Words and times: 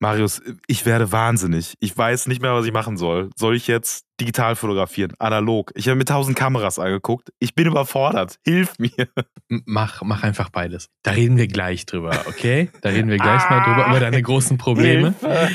Marius, 0.00 0.40
ich 0.66 0.86
werde 0.86 1.10
wahnsinnig. 1.10 1.74
Ich 1.80 1.96
weiß 1.96 2.28
nicht 2.28 2.40
mehr, 2.40 2.54
was 2.54 2.66
ich 2.66 2.72
machen 2.72 2.96
soll. 2.96 3.30
Soll 3.36 3.56
ich 3.56 3.66
jetzt 3.66 4.07
digital 4.20 4.56
fotografieren, 4.56 5.12
analog? 5.18 5.72
Ich 5.74 5.88
habe 5.88 5.96
mir 5.96 6.04
tausend 6.04 6.36
Kameras 6.36 6.78
angeguckt. 6.78 7.32
Ich 7.38 7.54
bin 7.54 7.66
überfordert. 7.66 8.38
Hilf 8.44 8.78
mir. 8.78 9.08
Mach, 9.48 10.02
mach 10.02 10.22
einfach 10.22 10.50
beides. 10.50 10.90
Da 11.02 11.12
reden 11.12 11.36
wir 11.36 11.46
gleich 11.46 11.86
drüber, 11.86 12.24
okay? 12.26 12.70
Da 12.82 12.90
reden 12.90 13.08
wir 13.08 13.16
gleich 13.16 13.42
ah, 13.42 13.50
mal 13.50 13.64
drüber, 13.64 13.88
über 13.88 14.00
deine 14.00 14.20
großen 14.20 14.58
Probleme. 14.58 15.14
Hilfe. 15.20 15.48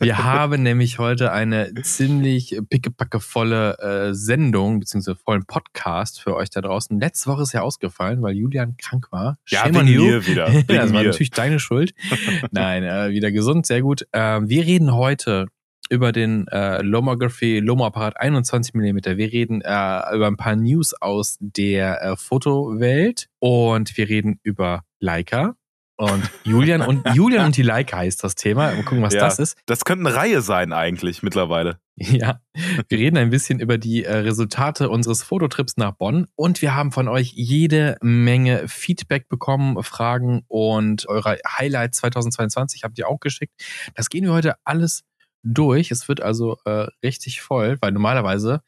Wir 0.00 0.24
haben 0.24 0.62
nämlich 0.62 0.98
heute 0.98 1.32
eine 1.32 1.72
ziemlich 1.82 2.58
pickepackevolle 2.68 3.78
äh, 3.78 4.14
Sendung, 4.14 4.80
beziehungsweise 4.80 5.16
vollen 5.16 5.44
Podcast 5.46 6.20
für 6.20 6.34
euch 6.34 6.50
da 6.50 6.60
draußen. 6.60 6.98
Letzte 6.98 7.30
Woche 7.30 7.42
ist 7.42 7.52
ja 7.52 7.62
ausgefallen, 7.62 8.22
weil 8.22 8.34
Julian 8.34 8.76
krank 8.76 9.08
war. 9.10 9.38
Ja, 9.48 9.60
Shame 9.60 9.86
wegen 9.86 10.06
mir 10.06 10.26
wieder. 10.26 10.50
ja, 10.52 10.62
das 10.62 10.92
war 10.92 11.02
natürlich 11.02 11.30
deine 11.30 11.60
Schuld. 11.60 11.94
Nein, 12.50 12.82
äh, 12.84 13.10
wieder 13.10 13.30
gesund, 13.30 13.66
sehr 13.66 13.82
gut. 13.82 14.06
Äh, 14.12 14.40
wir 14.42 14.64
reden 14.64 14.94
heute 14.94 15.46
über 15.88 16.12
den 16.12 16.46
äh, 16.48 16.82
Lomography 16.82 17.60
Lomo-Apparat 17.60 18.20
21 18.20 18.74
mm. 18.74 18.98
Wir 19.04 19.32
reden 19.32 19.60
äh, 19.60 20.14
über 20.14 20.26
ein 20.26 20.36
paar 20.36 20.56
News 20.56 20.94
aus 20.94 21.36
der 21.40 22.02
äh, 22.02 22.16
Fotowelt 22.16 23.28
und 23.38 23.96
wir 23.96 24.08
reden 24.08 24.40
über 24.42 24.82
Leica. 25.00 25.56
Und 25.98 26.30
Julian 26.44 26.82
und 26.82 27.06
Julian 27.14 27.46
und 27.46 27.56
die 27.56 27.62
Leica 27.62 27.96
heißt 27.98 28.22
das 28.22 28.34
Thema. 28.34 28.74
Mal 28.74 28.82
gucken, 28.82 29.02
was 29.02 29.14
ja, 29.14 29.20
das 29.20 29.38
ist. 29.38 29.56
Das 29.64 29.84
könnte 29.86 30.06
eine 30.06 30.14
Reihe 30.14 30.42
sein 30.42 30.74
eigentlich 30.74 31.22
mittlerweile. 31.22 31.78
Ja, 31.98 32.40
wir 32.88 32.98
reden 32.98 33.16
ein 33.16 33.30
bisschen 33.30 33.58
über 33.58 33.78
die 33.78 34.04
äh, 34.04 34.16
Resultate 34.16 34.90
unseres 34.90 35.22
Fototrips 35.22 35.78
nach 35.78 35.92
Bonn 35.92 36.26
und 36.34 36.60
wir 36.60 36.74
haben 36.74 36.92
von 36.92 37.08
euch 37.08 37.32
jede 37.34 37.96
Menge 38.02 38.68
Feedback 38.68 39.30
bekommen, 39.30 39.82
Fragen 39.82 40.42
und 40.48 41.08
eure 41.08 41.38
Highlights 41.48 41.98
2022 41.98 42.84
habt 42.84 42.98
ihr 42.98 43.08
auch 43.08 43.18
geschickt. 43.18 43.54
Das 43.94 44.10
gehen 44.10 44.24
wir 44.24 44.34
heute 44.34 44.56
alles 44.64 45.04
durch. 45.42 45.90
Es 45.90 46.08
wird 46.08 46.20
also 46.20 46.58
äh, 46.64 46.86
richtig 47.02 47.40
voll, 47.40 47.78
weil 47.80 47.92
normalerweise 47.92 48.62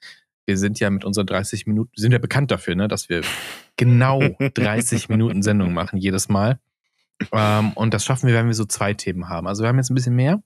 wir 0.49 0.57
sind 0.57 0.81
ja 0.81 0.89
mit 0.89 1.05
unseren 1.05 1.27
30 1.27 1.67
Minuten, 1.67 1.93
sind 1.95 2.13
ja 2.13 2.19
bekannt 2.19 2.51
dafür, 2.51 2.75
ne, 2.75 2.89
dass 2.89 3.11
wir 3.11 3.21
genau 3.77 4.23
30 4.39 5.09
Minuten 5.11 5.43
Sendung 5.43 5.75
machen 5.75 5.99
jedes 5.99 6.31
Mal. 6.31 6.59
Ähm, 7.33 7.73
und 7.73 7.93
das 7.93 8.05
schaffen 8.05 8.29
wir, 8.29 8.35
wenn 8.35 8.47
wir 8.47 8.55
so 8.55 8.65
zwei 8.65 8.95
Themen 8.95 9.29
haben. 9.29 9.47
Also 9.47 9.63
wir 9.63 9.69
haben 9.69 9.77
jetzt 9.77 9.91
ein 9.91 9.95
bisschen 9.95 10.17
mehr. 10.17 10.43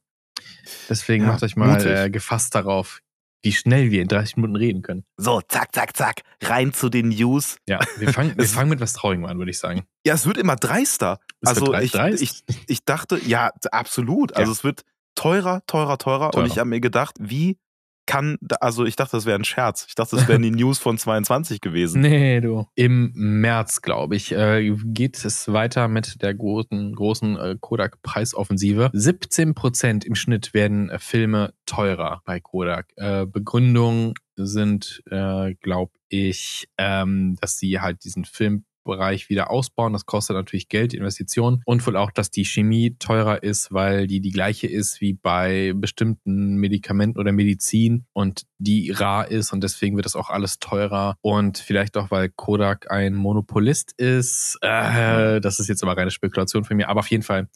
Deswegen 0.89 1.25
ja, 1.25 1.31
macht 1.31 1.45
euch 1.45 1.55
mal 1.55 1.87
äh, 1.87 2.11
gefasst 2.11 2.57
darauf, 2.57 3.01
wie 3.43 3.53
schnell 3.53 3.91
wir 3.91 4.03
in 4.03 4.09
30 4.09 4.37
Minuten 4.37 4.57
reden 4.57 4.83
können. 4.83 5.05
So, 5.17 5.41
zack, 5.41 5.73
zack, 5.73 5.97
zack, 5.97 6.23
rein 6.43 6.73
zu 6.73 6.89
den 6.89 7.11
News. 7.11 7.59
Ja, 7.69 7.79
wir 7.99 8.13
fangen, 8.13 8.35
wir 8.37 8.47
fangen 8.47 8.71
mit 8.71 8.81
was 8.81 8.95
Traurigem 8.95 9.25
an, 9.27 9.39
würde 9.39 9.51
ich 9.51 9.59
sagen. 9.59 9.85
Ja, 10.05 10.15
es 10.15 10.27
wird 10.27 10.37
immer 10.37 10.57
dreister. 10.57 11.21
Es 11.41 11.51
also 11.51 11.67
dreist, 11.67 12.23
ich? 12.23 12.43
Ich, 12.49 12.65
ich 12.67 12.85
dachte, 12.85 13.21
ja, 13.25 13.51
absolut. 13.71 14.35
Also 14.35 14.51
ja. 14.51 14.57
es 14.57 14.65
wird 14.65 14.83
teurer, 15.15 15.63
teurer, 15.67 15.99
teurer. 15.99 16.31
teurer. 16.31 16.45
Und 16.45 16.51
ich 16.51 16.59
habe 16.59 16.69
mir 16.69 16.81
gedacht, 16.81 17.17
wie 17.21 17.59
kann, 18.07 18.39
also 18.61 18.85
ich 18.85 18.97
dachte, 18.97 19.17
das 19.17 19.27
wäre 19.27 19.39
ein 19.39 19.45
Scherz. 19.45 19.87
Ich 19.89 19.95
dachte, 19.95 20.17
das 20.17 20.29
wären 20.29 20.43
die 20.43 20.51
News 20.63 20.79
von 20.79 20.99
22 20.99 21.61
gewesen. 21.61 22.03
Nee, 22.03 22.41
du. 22.41 22.67
Im 22.75 23.13
März, 23.15 23.81
glaube 23.83 24.17
ich, 24.17 24.33
äh, 24.33 24.75
geht 24.85 25.25
es 25.25 25.53
weiter 25.53 25.89
mit 25.89 26.21
der 26.23 26.35
großen, 26.35 26.95
großen 26.95 27.37
äh, 27.37 27.57
Kodak-Preisoffensive. 27.61 28.91
17 28.93 29.55
Prozent 29.55 30.05
im 30.05 30.15
Schnitt 30.15 30.53
werden 30.53 30.91
äh, 30.91 30.99
Filme 30.99 31.55
teurer 31.67 32.23
bei 32.25 32.41
Kodak. 32.41 32.93
Begründung 33.33 34.15
sind, 34.37 35.03
glaube 35.07 35.93
ich, 36.09 36.69
ähm, 36.77 37.37
dass 37.41 37.59
sie 37.59 37.81
halt 37.81 38.05
diesen 38.05 38.25
Film 38.25 38.65
Bereich 38.85 39.29
wieder 39.29 39.51
ausbauen. 39.51 39.93
Das 39.93 40.07
kostet 40.07 40.37
natürlich 40.37 40.69
Geld, 40.69 40.95
Investitionen 40.95 41.63
und 41.65 41.87
wohl 41.87 41.97
auch, 41.97 42.11
dass 42.11 42.31
die 42.31 42.45
Chemie 42.45 42.97
teurer 42.99 43.43
ist, 43.43 43.73
weil 43.73 44.07
die 44.07 44.21
die 44.21 44.31
gleiche 44.31 44.67
ist 44.67 45.01
wie 45.01 45.15
bei 45.15 45.73
bestimmten 45.75 46.57
Medikamenten 46.57 47.19
oder 47.19 47.33
Medizin 47.33 48.07
und 48.13 48.45
die 48.59 48.91
rar 48.91 49.29
ist 49.29 49.53
und 49.53 49.63
deswegen 49.63 49.97
wird 49.97 50.07
das 50.07 50.17
auch 50.17 50.31
alles 50.31 50.59
teurer 50.59 51.17
und 51.21 51.59
vielleicht 51.59 51.97
auch, 51.97 52.11
weil 52.11 52.29
Kodak 52.29 52.91
ein 52.91 53.15
Monopolist 53.15 53.93
ist. 53.97 54.59
Äh, 54.63 55.41
das 55.41 55.61
ist 55.61 55.69
jetzt 55.69 55.83
aber 55.83 55.97
reine 55.97 56.11
Spekulation 56.11 56.65
für 56.65 56.75
mich, 56.75 56.87
aber 56.87 57.01
auf 57.01 57.11
jeden 57.11 57.23
Fall, 57.23 57.49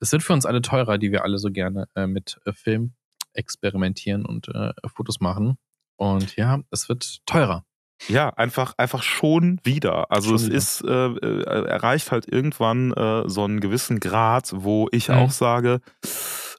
es 0.00 0.12
wird 0.12 0.22
für 0.22 0.32
uns 0.32 0.46
alle 0.46 0.62
teurer, 0.62 0.98
die 0.98 1.12
wir 1.12 1.24
alle 1.24 1.38
so 1.38 1.50
gerne 1.50 1.86
äh, 1.94 2.06
mit 2.06 2.38
äh, 2.44 2.52
Film 2.52 2.94
experimentieren 3.34 4.24
und 4.24 4.48
äh, 4.48 4.72
Fotos 4.86 5.20
machen. 5.20 5.58
Und 5.96 6.36
ja, 6.36 6.60
es 6.70 6.88
wird 6.88 7.24
teurer. 7.26 7.64
Ja, 8.08 8.28
einfach, 8.30 8.74
einfach 8.76 9.02
schon 9.02 9.60
wieder. 9.62 10.10
Also 10.10 10.30
schon 10.30 10.36
es 10.36 10.46
wieder. 10.46 10.56
ist, 10.56 10.84
äh, 10.84 11.06
äh, 11.06 11.66
erreicht 11.66 12.12
halt 12.12 12.26
irgendwann 12.30 12.92
äh, 12.92 13.28
so 13.28 13.44
einen 13.44 13.60
gewissen 13.60 14.00
Grad, 14.00 14.52
wo 14.54 14.88
ich 14.92 15.08
mhm. 15.08 15.14
auch 15.14 15.30
sage, 15.30 15.80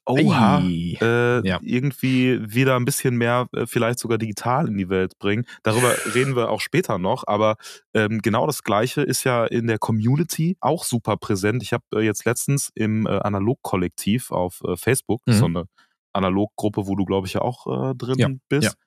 oha, 0.05 0.61
äh, 0.61 1.47
ja. 1.47 1.59
irgendwie 1.61 2.39
wieder 2.41 2.75
ein 2.75 2.85
bisschen 2.85 3.15
mehr 3.17 3.47
äh, 3.53 3.65
vielleicht 3.65 3.99
sogar 3.99 4.17
digital 4.17 4.67
in 4.67 4.77
die 4.77 4.89
Welt 4.89 5.17
bringen. 5.19 5.45
Darüber 5.63 5.93
reden 6.15 6.35
wir 6.35 6.49
auch 6.49 6.61
später 6.61 6.97
noch, 6.97 7.23
aber 7.27 7.55
ähm, 7.93 8.21
genau 8.21 8.45
das 8.45 8.63
Gleiche 8.63 9.01
ist 9.01 9.23
ja 9.23 9.45
in 9.45 9.67
der 9.67 9.79
Community 9.79 10.57
auch 10.61 10.83
super 10.83 11.17
präsent. 11.17 11.63
Ich 11.63 11.73
habe 11.73 11.83
äh, 11.95 12.01
jetzt 12.01 12.25
letztens 12.25 12.71
im 12.75 13.07
äh, 13.07 13.09
Analog-Kollektiv 13.09 14.31
auf 14.31 14.61
äh, 14.67 14.75
Facebook, 14.75 15.21
mhm. 15.25 15.33
so 15.33 15.45
eine 15.45 15.65
Analog-Gruppe, 16.13 16.87
wo 16.87 16.95
du, 16.95 17.05
glaube 17.05 17.27
ich, 17.27 17.33
ja 17.33 17.41
auch 17.41 17.93
drin 17.97 18.15
ja. 18.17 18.29
bist. 18.47 18.63
Ja. 18.63 18.84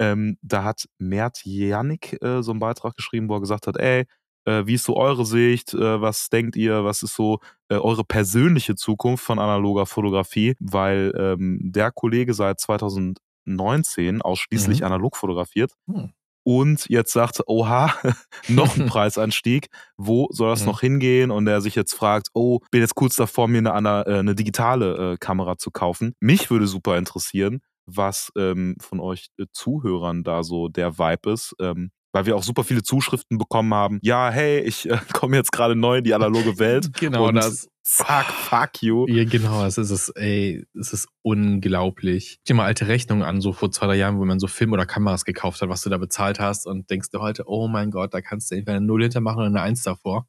Ähm, 0.00 0.38
da 0.40 0.64
hat 0.64 0.88
Mert 0.98 1.44
Janik 1.44 2.20
äh, 2.22 2.42
so 2.42 2.52
einen 2.52 2.60
Beitrag 2.60 2.96
geschrieben, 2.96 3.28
wo 3.28 3.34
er 3.34 3.40
gesagt 3.40 3.66
hat, 3.66 3.76
ey, 3.76 4.06
äh, 4.46 4.66
wie 4.66 4.74
ist 4.74 4.84
so 4.84 4.96
eure 4.96 5.26
Sicht? 5.26 5.74
Äh, 5.74 6.00
was 6.00 6.30
denkt 6.30 6.56
ihr? 6.56 6.84
Was 6.84 7.02
ist 7.02 7.14
so 7.14 7.40
äh, 7.68 7.74
eure 7.74 8.04
persönliche 8.04 8.74
Zukunft 8.74 9.22
von 9.22 9.38
analoger 9.38 9.86
Fotografie? 9.86 10.54
Weil 10.58 11.12
ähm, 11.16 11.58
der 11.62 11.92
Kollege 11.92 12.32
seit 12.32 12.60
2019 12.60 14.22
ausschließlich 14.22 14.80
mhm. 14.80 14.86
analog 14.86 15.16
fotografiert. 15.16 15.72
Mhm. 15.86 16.12
Und 16.42 16.88
jetzt 16.88 17.12
sagt, 17.12 17.42
oha, 17.46 17.94
noch 18.48 18.76
ein 18.76 18.86
Preisanstieg. 18.86 19.68
Wo 19.98 20.28
soll 20.30 20.50
das 20.50 20.60
mhm. 20.60 20.66
noch 20.66 20.80
hingehen? 20.80 21.30
Und 21.30 21.46
er 21.46 21.60
sich 21.60 21.74
jetzt 21.74 21.92
fragt, 21.92 22.28
oh, 22.32 22.60
bin 22.70 22.80
jetzt 22.80 22.94
kurz 22.94 23.16
davor, 23.16 23.46
mir 23.48 23.72
eine, 23.72 24.06
äh, 24.06 24.18
eine 24.18 24.34
digitale 24.34 25.12
äh, 25.12 25.16
Kamera 25.18 25.58
zu 25.58 25.70
kaufen. 25.70 26.14
Mich 26.20 26.50
würde 26.50 26.66
super 26.66 26.96
interessieren, 26.96 27.60
was 27.96 28.32
ähm, 28.36 28.76
von 28.80 29.00
euch 29.00 29.28
äh, 29.38 29.46
Zuhörern 29.52 30.22
da 30.24 30.42
so 30.42 30.68
der 30.68 30.98
Vibe 30.98 31.32
ist. 31.32 31.54
Ähm, 31.60 31.90
weil 32.12 32.26
wir 32.26 32.36
auch 32.36 32.42
super 32.42 32.64
viele 32.64 32.82
Zuschriften 32.82 33.38
bekommen 33.38 33.72
haben. 33.74 33.98
Ja, 34.02 34.30
hey, 34.30 34.60
ich 34.60 34.88
äh, 34.88 34.98
komme 35.12 35.36
jetzt 35.36 35.52
gerade 35.52 35.76
neu 35.76 35.98
in 35.98 36.04
die 36.04 36.14
analoge 36.14 36.58
Welt. 36.58 36.92
genau 36.98 37.28
und 37.28 37.34
das. 37.34 37.68
Zack, 37.82 38.26
fuck 38.26 38.82
you. 38.82 39.06
Ja, 39.08 39.24
genau, 39.24 39.64
es 39.64 39.76
ist 39.78 39.90
es, 39.90 40.10
ey, 40.10 40.64
es 40.78 40.92
ist 40.92 41.08
unglaublich. 41.22 42.36
Ich 42.38 42.42
dir 42.44 42.54
mal 42.54 42.66
alte 42.66 42.86
Rechnungen 42.86 43.24
an, 43.24 43.40
so 43.40 43.52
vor 43.52 43.72
zwei, 43.72 43.86
drei 43.86 43.96
Jahren, 43.96 44.18
wo 44.18 44.24
man 44.24 44.38
so 44.38 44.46
Film 44.46 44.72
oder 44.72 44.86
Kameras 44.86 45.24
gekauft 45.24 45.60
hat, 45.60 45.70
was 45.70 45.82
du 45.82 45.90
da 45.90 45.96
bezahlt 45.96 46.38
hast 46.38 46.66
und 46.66 46.88
denkst 46.90 47.08
du 47.10 47.20
heute, 47.20 47.44
oh 47.46 47.68
mein 47.68 47.90
Gott, 47.90 48.14
da 48.14 48.20
kannst 48.20 48.50
du 48.50 48.54
entweder 48.54 48.76
eine 48.76 48.86
Null 48.86 49.02
hintermachen 49.02 49.38
oder 49.38 49.46
eine 49.46 49.62
Eins 49.62 49.82
davor. 49.82 50.28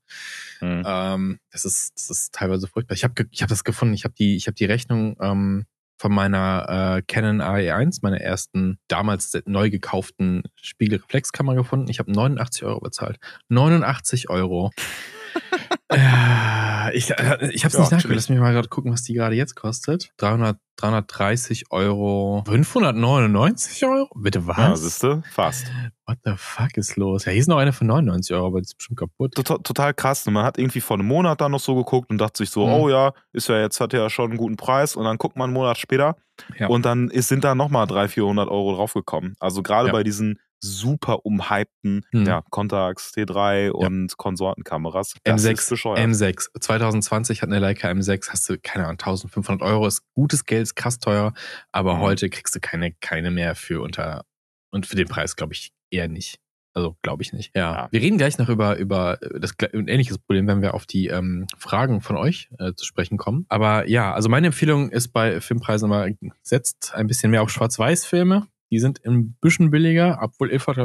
Hm. 0.60 0.84
Ähm, 0.86 1.40
das 1.52 1.66
ist, 1.66 1.92
das 1.96 2.10
ist 2.10 2.34
teilweise 2.34 2.68
furchtbar. 2.68 2.96
Ich 2.96 3.04
habe 3.04 3.28
ich 3.30 3.42
hab 3.44 3.50
das 3.50 3.64
gefunden, 3.64 3.94
ich 3.94 4.06
habe 4.06 4.16
die, 4.18 4.38
ich 4.38 4.48
habe 4.48 4.56
die 4.56 4.66
Rechnung 4.66 5.18
ähm, 5.20 5.66
von 6.02 6.12
meiner 6.12 6.98
äh, 6.98 7.02
Canon 7.04 7.44
AE1, 7.44 8.00
meiner 8.02 8.20
ersten 8.20 8.80
damals 8.88 9.40
neu 9.46 9.70
gekauften 9.70 10.42
Spiegelreflexkamera 10.60 11.56
gefunden. 11.56 11.92
Ich 11.92 12.00
habe 12.00 12.12
89 12.12 12.64
Euro 12.64 12.80
bezahlt. 12.80 13.20
89 13.50 14.32
Euro. 14.32 14.72
äh, 15.92 16.96
ich 16.96 17.12
äh, 17.12 17.50
ich 17.52 17.64
habe 17.64 17.68
es 17.68 17.74
ja, 17.74 17.80
nicht 17.80 17.92
nachgeguckt. 17.92 18.16
Lass 18.16 18.30
mich 18.30 18.40
mal 18.40 18.54
gerade 18.54 18.68
gucken, 18.70 18.92
was 18.92 19.04
die 19.04 19.14
gerade 19.14 19.36
jetzt 19.36 19.56
kostet. 19.56 20.12
300, 20.18 20.58
330 20.78 21.72
Euro. 21.72 22.44
599 22.48 23.86
Euro? 23.86 24.10
Bitte 24.16 24.48
was? 24.48 24.58
Ja, 24.58 24.76
siehste, 24.76 25.24
fast. 25.32 25.72
What 26.06 26.18
the 26.24 26.34
fuck 26.36 26.76
ist 26.78 26.96
los? 26.96 27.26
Ja, 27.26 27.32
hier 27.32 27.42
ist 27.42 27.48
noch 27.48 27.58
eine 27.58 27.74
für 27.74 27.86
99 27.86 28.36
Euro, 28.36 28.48
aber 28.48 28.62
die 28.62 28.66
ist 28.66 28.78
bestimmt 28.78 29.00
kaputt. 29.00 29.36
Total, 29.36 29.60
total 29.60 29.94
krass. 29.94 30.26
Man 30.26 30.44
hat 30.44 30.58
irgendwie 30.58 30.82
vor 30.82 30.98
einem 30.98 31.08
Monat 31.08 31.42
da 31.42 31.50
noch 31.50 31.60
so 31.60 31.76
geguckt 31.76 32.10
und 32.10 32.18
dachte 32.18 32.38
sich 32.38 32.50
so, 32.50 32.66
mhm. 32.66 32.74
oh 32.74 32.90
ja, 32.90 33.14
ist 33.34 33.50
ja 33.50 33.60
jetzt, 33.60 33.80
hat 33.80 33.94
ja 33.94 34.10
schon 34.10 34.32
einen 34.32 34.38
guten 34.38 34.58
Preis. 34.58 34.96
Und 34.96 35.06
dann 35.06 35.18
guckt 35.18 35.38
man 35.38 35.46
einen 35.46 35.54
Monat 35.54 35.78
später 35.78 36.16
ja. 36.58 36.68
und 36.68 36.86
dann 36.86 37.10
ist, 37.10 37.28
sind 37.28 37.44
da 37.44 37.56
nochmal 37.56 37.88
300, 37.88 38.12
400 38.12 38.50
Euro 38.50 38.76
draufgekommen. 38.76 39.36
Also 39.40 39.62
gerade 39.62 39.88
ja. 39.88 39.94
bei 39.94 40.04
diesen 40.04 40.40
super 40.62 41.26
umhypten 41.26 42.06
hm. 42.12 42.26
ja, 42.26 42.44
Contax 42.50 43.12
T3 43.14 43.72
und 43.72 44.12
ja. 44.12 44.16
Konsortenkameras. 44.18 45.16
Das 45.24 45.44
M6, 45.44 45.98
M6. 45.98 46.60
2020 46.60 47.42
hat 47.42 47.50
eine 47.50 47.60
Leica 47.60 47.90
M6, 47.90 48.30
hast 48.30 48.50
du, 48.50 48.58
keine 48.62 48.86
Ahnung, 48.86 49.00
1500 49.00 49.62
Euro, 49.62 49.88
ist 49.88 50.04
gutes 50.14 50.46
Geld, 50.46 50.64
ist 50.64 50.76
krass 50.76 51.00
teuer, 51.00 51.34
aber 51.72 51.96
mhm. 51.96 52.00
heute 52.02 52.30
kriegst 52.30 52.56
du 52.56 52.60
keine, 52.60 52.94
keine 52.94 53.32
mehr 53.32 53.56
für 53.56 53.82
unter, 53.82 54.24
und 54.72 54.86
für 54.86 54.96
den 54.96 55.08
Preis 55.08 55.36
glaube 55.36 55.54
ich 55.54 55.72
eher 55.90 56.08
nicht. 56.08 56.38
Also 56.74 56.96
glaube 57.02 57.22
ich 57.22 57.34
nicht. 57.34 57.52
Ja. 57.56 57.74
ja. 57.74 57.88
Wir 57.92 58.02
reden 58.02 58.18
gleich 58.18 58.38
noch 58.38 58.48
über, 58.48 58.78
über 58.78 59.18
das 59.40 59.54
ein 59.74 59.88
ähnliches 59.88 60.18
Problem, 60.18 60.48
wenn 60.48 60.62
wir 60.62 60.74
auf 60.74 60.86
die 60.86 61.08
ähm, 61.08 61.48
Fragen 61.58 62.02
von 62.02 62.16
euch 62.16 62.50
äh, 62.60 62.74
zu 62.74 62.86
sprechen 62.86 63.18
kommen. 63.18 63.46
Aber 63.50 63.88
ja, 63.90 64.14
also 64.14 64.30
meine 64.30 64.48
Empfehlung 64.48 64.90
ist 64.90 65.10
bei 65.10 65.42
Filmpreisen 65.42 65.90
mal, 65.90 66.16
setzt 66.42 66.94
ein 66.94 67.08
bisschen 67.08 67.32
mehr 67.32 67.42
auf 67.42 67.50
Schwarz-Weiß-Filme. 67.50 68.48
Die 68.72 68.80
sind 68.80 69.06
ein 69.06 69.36
bisschen 69.42 69.70
billiger, 69.70 70.20
obwohl 70.22 70.50
Ilford, 70.50 70.78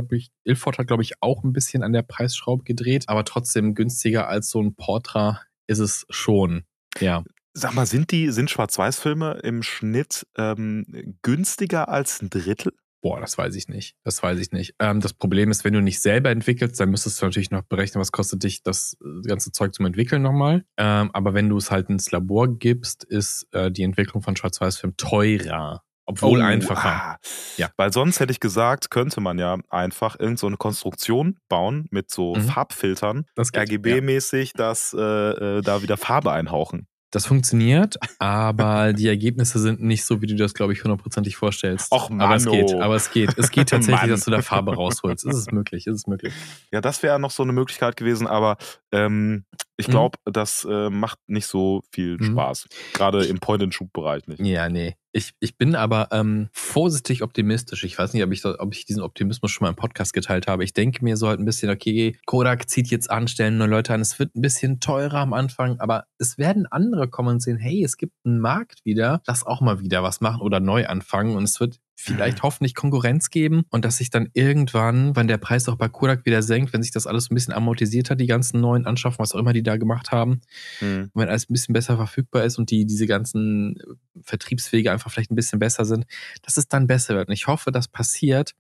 Ilford 0.45 0.79
hat, 0.79 0.87
glaube 0.89 1.03
ich, 1.03 1.23
auch 1.23 1.45
ein 1.45 1.53
bisschen 1.53 1.83
an 1.83 1.93
der 1.93 2.03
Preisschraube 2.03 2.65
gedreht, 2.65 3.05
aber 3.07 3.25
trotzdem 3.25 3.75
günstiger 3.75 4.29
als 4.29 4.51
so 4.51 4.61
ein 4.61 4.75
Portra 4.75 5.41
ist 5.69 5.79
es 5.79 6.05
schon. 6.11 6.65
Ja. 7.01 7.25
Sag 7.55 7.75
mal, 7.75 7.87
sind 7.87 8.11
die, 8.11 8.31
sind 8.33 8.51
Schwarz-Weiß-Filme 8.51 9.41
im 9.43 9.63
Schnitt 9.63 10.27
ähm, 10.37 11.17
günstiger 11.23 11.89
als 11.89 12.21
ein 12.21 12.29
Drittel? 12.29 12.73
Boah, 13.03 13.21
das 13.21 13.39
weiß 13.39 13.55
ich 13.55 13.69
nicht. 13.69 13.95
Das 14.03 14.23
weiß 14.23 14.39
ich 14.41 14.51
nicht. 14.51 14.75
Ähm, 14.81 15.01
das 15.01 15.15
Problem 15.15 15.51
ist, 15.51 15.65
wenn 15.65 15.73
du 15.73 15.81
nicht 15.81 16.03
selber 16.03 16.31
entwickelst, 16.31 16.81
dann 16.81 16.91
müsstest 16.91 17.23
du 17.23 17.27
natürlich 17.27 17.51
noch 17.51 17.63
berechnen, 17.63 18.01
was 18.01 18.11
kostet 18.11 18.43
dich 18.43 18.63
das 18.63 18.97
äh, 19.01 19.29
ganze 19.29 19.53
Zeug 19.53 19.75
zum 19.75 19.87
Entwickeln 19.87 20.23
nochmal. 20.23 20.65
Ähm, 20.77 21.11
aber 21.13 21.33
wenn 21.33 21.49
du 21.49 21.57
es 21.57 21.71
halt 21.71 21.89
ins 21.89 22.11
Labor 22.11 22.59
gibst, 22.59 23.05
ist 23.05 23.47
äh, 23.53 23.71
die 23.71 23.85
Entwicklung 23.85 24.23
von 24.23 24.35
Schwarz-Weiß-Film 24.35 24.97
teurer. 24.97 25.83
Obwohl 26.07 26.41
Oh, 26.41 26.45
einfacher. 26.45 26.89
ah. 26.89 27.17
Ja. 27.57 27.69
Weil 27.77 27.93
sonst 27.93 28.21
hätte 28.21 28.31
ich 28.33 28.41
gesagt, 28.41 28.91
könnte 28.91 29.21
man 29.21 29.39
ja 29.39 29.59
einfach 29.71 30.19
irgend 30.19 30.39
so 30.39 30.47
eine 30.47 30.57
Konstruktion 30.57 31.37
bauen 31.49 31.87
mit 31.91 32.11
so 32.11 32.35
Mhm. 32.37 32.43
Farbfiltern, 32.43 33.27
geht, 33.37 33.55
ja. 33.55 33.63
RGB-mäßig, 33.63 34.53
dass 34.55 34.95
äh, 34.97 35.01
äh, 35.01 35.63
da 35.63 35.83
wieder 35.83 35.97
Farbe 35.97 36.33
einhauchen. 36.33 36.87
Das 37.13 37.25
funktioniert, 37.25 37.97
aber 38.19 38.93
die 38.93 39.07
Ergebnisse 39.07 39.59
sind 39.61 39.81
nicht 39.81 40.05
so, 40.05 40.21
wie 40.21 40.27
du 40.27 40.35
das, 40.35 40.55
glaube 40.55 40.73
ich, 40.73 40.83
hundertprozentig 40.83 41.37
vorstellst. 41.37 41.91
Och, 41.93 42.11
aber 42.11 42.35
es 42.35 42.45
geht, 42.45 42.75
aber 42.75 42.97
es 42.97 43.11
geht. 43.13 43.39
Es 43.39 43.51
geht 43.53 43.69
tatsächlich, 43.71 44.01
Mann. 44.03 44.11
dass 44.11 44.25
du 44.25 44.33
da 44.33 44.43
Farbe 44.43 44.75
rausholst. 44.75 45.25
Es 45.25 45.37
ist 45.37 45.53
möglich, 45.53 45.87
es 45.87 45.95
ist 45.95 46.09
möglich. 46.09 46.35
Ja, 46.73 46.81
das 46.81 47.03
wäre 47.05 47.19
noch 47.21 47.31
so 47.31 47.45
eine 47.45 47.53
Möglichkeit 47.53 47.97
gewesen, 47.97 48.27
aber 48.27 48.57
ähm, 48.93 49.45
ich 49.77 49.87
Mhm. 49.87 49.93
glaube, 49.93 50.19
das 50.25 50.67
äh, 50.69 50.91
macht 50.91 51.19
nicht 51.29 51.47
so 51.47 51.83
viel 51.93 52.17
Mhm. 52.19 52.33
Spaß. 52.33 52.67
Gerade 52.93 53.25
im 53.25 53.39
Point-and-Shoot-Bereich 53.39 54.27
nicht. 54.27 54.41
Ja, 54.41 54.69
nee. 54.69 54.97
Ich, 55.17 55.33
ich 55.41 55.57
bin 55.57 55.75
aber 55.75 56.09
ähm, 56.13 56.51
vorsichtig 56.53 57.23
optimistisch. 57.23 57.85
Ich 57.85 57.99
weiß 57.99 58.13
nicht, 58.13 58.23
ob 58.23 58.33
ich, 58.33 58.45
ob 58.45 58.75
ich 58.75 58.85
diesen 58.85 59.01
Optimismus 59.01 59.51
schon 59.51 59.65
mal 59.65 59.71
im 59.71 59.75
Podcast 59.75 60.13
geteilt 60.13 60.47
habe. 60.47 60.63
Ich 60.63 60.75
denke 60.75 61.03
mir 61.03 61.17
so 61.17 61.27
halt 61.27 61.41
ein 61.41 61.47
bisschen, 61.47 61.71
okay, 61.71 62.19
Kodak 62.27 62.69
zieht 62.69 62.89
jetzt 62.89 63.11
an, 63.11 63.27
stellen 63.27 63.57
neue 63.57 63.71
Leute 63.71 63.95
an. 63.95 64.03
Es 64.03 64.19
wird 64.19 64.37
ein 64.37 64.43
bisschen 64.43 64.79
teurer 64.79 65.21
am 65.21 65.33
Anfang, 65.33 65.81
aber 65.81 66.05
es 66.19 66.37
werden 66.37 66.67
andere 66.67 67.09
kommen 67.09 67.31
und 67.31 67.41
sehen, 67.41 67.57
hey, 67.57 67.83
es 67.83 67.97
gibt 67.97 68.13
einen 68.27 68.41
Markt 68.41 68.85
wieder, 68.85 69.23
lass 69.27 69.47
auch 69.47 69.63
mal 69.63 69.81
wieder 69.81 70.03
was 70.03 70.21
machen 70.21 70.43
oder 70.43 70.61
neu 70.61 70.87
anfangen. 70.87 71.35
Und 71.35 71.45
es 71.45 71.61
wird 71.61 71.81
vielleicht 71.99 72.43
hoffentlich 72.43 72.75
Konkurrenz 72.75 73.31
geben 73.31 73.63
und 73.71 73.85
dass 73.85 73.97
sich 73.97 74.11
dann 74.11 74.29
irgendwann, 74.35 75.17
wenn 75.17 75.29
der 75.29 75.39
Preis 75.39 75.67
auch 75.69 75.77
bei 75.77 75.89
Kodak 75.89 76.27
wieder 76.27 76.43
senkt, 76.43 76.73
wenn 76.73 76.83
sich 76.83 76.93
das 76.93 77.07
alles 77.07 77.31
ein 77.31 77.35
bisschen 77.35 77.55
amortisiert 77.55 78.11
hat, 78.11 78.21
die 78.21 78.27
ganzen 78.27 78.61
neuen 78.61 78.87
Anschaffungen, 78.87 79.19
was 79.21 79.35
auch 79.35 79.39
immer 79.39 79.55
die 79.55 79.63
da 79.63 79.77
gemacht 79.77 80.13
haben, 80.13 80.41
Mhm. 80.81 81.11
wenn 81.15 81.29
alles 81.29 81.49
ein 81.49 81.55
bisschen 81.55 81.73
besser 81.73 81.97
verfügbar 81.97 82.45
ist 82.45 82.59
und 82.59 82.71
die 82.71 82.85
diese 82.85 83.07
ganzen 83.07 83.79
Vertriebswege 84.23 84.93
einfach 84.93 85.11
vielleicht 85.11 85.31
ein 85.31 85.37
bisschen 85.37 85.59
besser 85.59 85.85
sind, 85.85 86.05
dass 86.43 86.57
es 86.59 86.69
dann 86.69 86.87
besser 86.87 87.15
wird. 87.15 87.29
Und 87.29 87.35
ich 87.35 87.47
hoffe, 87.47 87.73
das 87.73 87.89
passiert, 87.89 88.53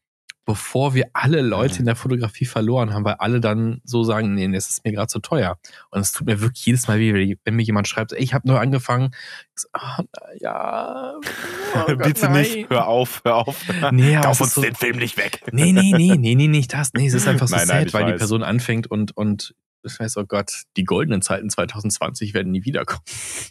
bevor 0.46 0.94
wir 0.94 1.10
alle 1.12 1.42
Leute 1.42 1.80
in 1.80 1.84
der 1.86 1.96
Fotografie 1.96 2.46
verloren 2.46 2.94
haben, 2.94 3.04
weil 3.04 3.14
alle 3.14 3.40
dann 3.40 3.80
so 3.84 4.04
sagen, 4.04 4.34
nee, 4.34 4.48
das 4.50 4.70
ist 4.70 4.84
mir 4.84 4.92
gerade 4.92 5.08
zu 5.08 5.18
teuer. 5.18 5.58
Und 5.90 6.00
es 6.00 6.12
tut 6.12 6.26
mir 6.26 6.40
wirklich 6.40 6.64
jedes 6.64 6.86
Mal 6.88 6.98
weh, 7.00 7.36
wenn 7.44 7.56
mir 7.56 7.62
jemand 7.64 7.88
schreibt, 7.88 8.12
ey, 8.12 8.20
ich 8.22 8.32
habe 8.32 8.46
neu 8.48 8.56
angefangen. 8.56 9.10
Ich 9.56 9.62
so, 9.62 9.68
ah, 9.72 10.02
na 10.02 10.28
ja, 10.40 11.14
oh 11.88 11.96
Bitte 11.96 12.26
nein. 12.30 12.42
nicht, 12.42 12.70
hör 12.70 12.86
auf, 12.86 13.20
hör 13.24 13.34
auf. 13.48 13.56
Nee, 13.90 14.14
Kauf 14.22 14.40
uns 14.40 14.54
so- 14.54 14.62
den 14.62 14.76
Film 14.76 14.96
nicht 14.98 15.16
weg. 15.18 15.42
Nee, 15.52 15.72
nee, 15.72 15.92
nee, 15.94 16.16
nee, 16.16 16.34
nee, 16.36 16.48
nicht 16.48 16.72
das. 16.72 16.92
Nee, 16.94 17.08
es 17.08 17.14
ist 17.14 17.26
einfach 17.28 17.48
so 17.48 17.56
Nein, 17.56 17.66
nein, 17.66 17.78
sad, 17.80 17.86
ich 17.88 17.94
weil 17.94 18.06
die 18.06 18.12
weiß. 18.12 18.18
Person 18.20 18.42
anfängt 18.44 18.86
und, 18.86 19.16
und 19.16 19.54
ich 19.82 19.98
weiß, 19.98 20.16
oh 20.16 20.24
Gott, 20.24 20.62
die 20.76 20.84
goldenen 20.84 21.22
Zeiten 21.22 21.50
2020 21.50 22.34
werden 22.34 22.52
nie 22.52 22.64
wiederkommen. 22.64 23.02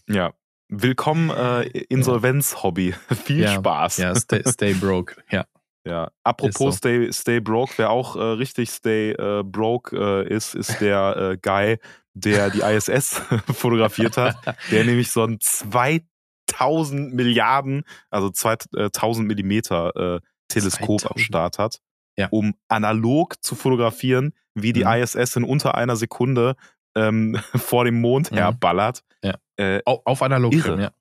Ja. 0.09 0.33
Willkommen 0.69 1.29
äh, 1.29 1.63
Insolvenz-Hobby. 1.89 2.95
Viel 3.25 3.41
Ja, 3.41 3.53
Spaß. 3.55 3.97
Ja, 3.97 4.15
stay, 4.15 4.41
stay 4.49 4.73
broke. 4.73 5.15
Ja. 5.29 5.45
Ja, 5.87 6.09
apropos 6.23 6.73
Ist 6.73 6.77
Stay, 6.79 7.11
Stay 7.13 7.39
Broke, 7.39 7.73
wer 7.77 7.91
auch 7.91 8.15
äh, 8.15 8.19
richtig 8.19 8.69
Stay 8.71 9.11
äh, 9.11 9.43
Broke 9.43 9.95
äh, 9.95 10.27
ist, 10.33 10.55
ist 10.55 10.81
der 10.81 11.15
äh, 11.33 11.37
Guy, 11.37 11.77
der 12.15 12.49
die 12.49 12.61
ISS 12.61 13.21
fotografiert 13.53 14.17
hat, 14.17 14.35
der 14.71 14.83
nämlich 14.83 15.11
so 15.11 15.23
ein 15.23 15.37
2000 15.39 17.13
Milliarden, 17.13 17.83
also 18.09 18.29
2000 18.29 19.27
Millimeter 19.27 20.15
äh, 20.15 20.19
Teleskop 20.47 21.01
am 21.03 21.17
2000. 21.17 21.19
Start 21.21 21.57
hat, 21.59 21.79
Ja. 22.17 22.27
um 22.31 22.55
analog 22.67 23.43
zu 23.43 23.55
fotografieren, 23.55 24.33
wie 24.53 24.73
die 24.73 24.83
Mhm. 24.85 24.91
ISS 25.03 25.35
in 25.35 25.43
unter 25.43 25.75
einer 25.75 25.95
Sekunde 25.95 26.55
ähm, 26.95 27.37
vor 27.55 27.85
dem 27.85 27.99
Mond 28.01 28.31
Mhm. 28.31 28.37
herballert. 28.37 29.03
Ja. 29.23 29.35
Äh, 29.57 29.81
Auf, 29.85 30.21
Analogfilm, 30.21 30.79
ja. 30.79 30.91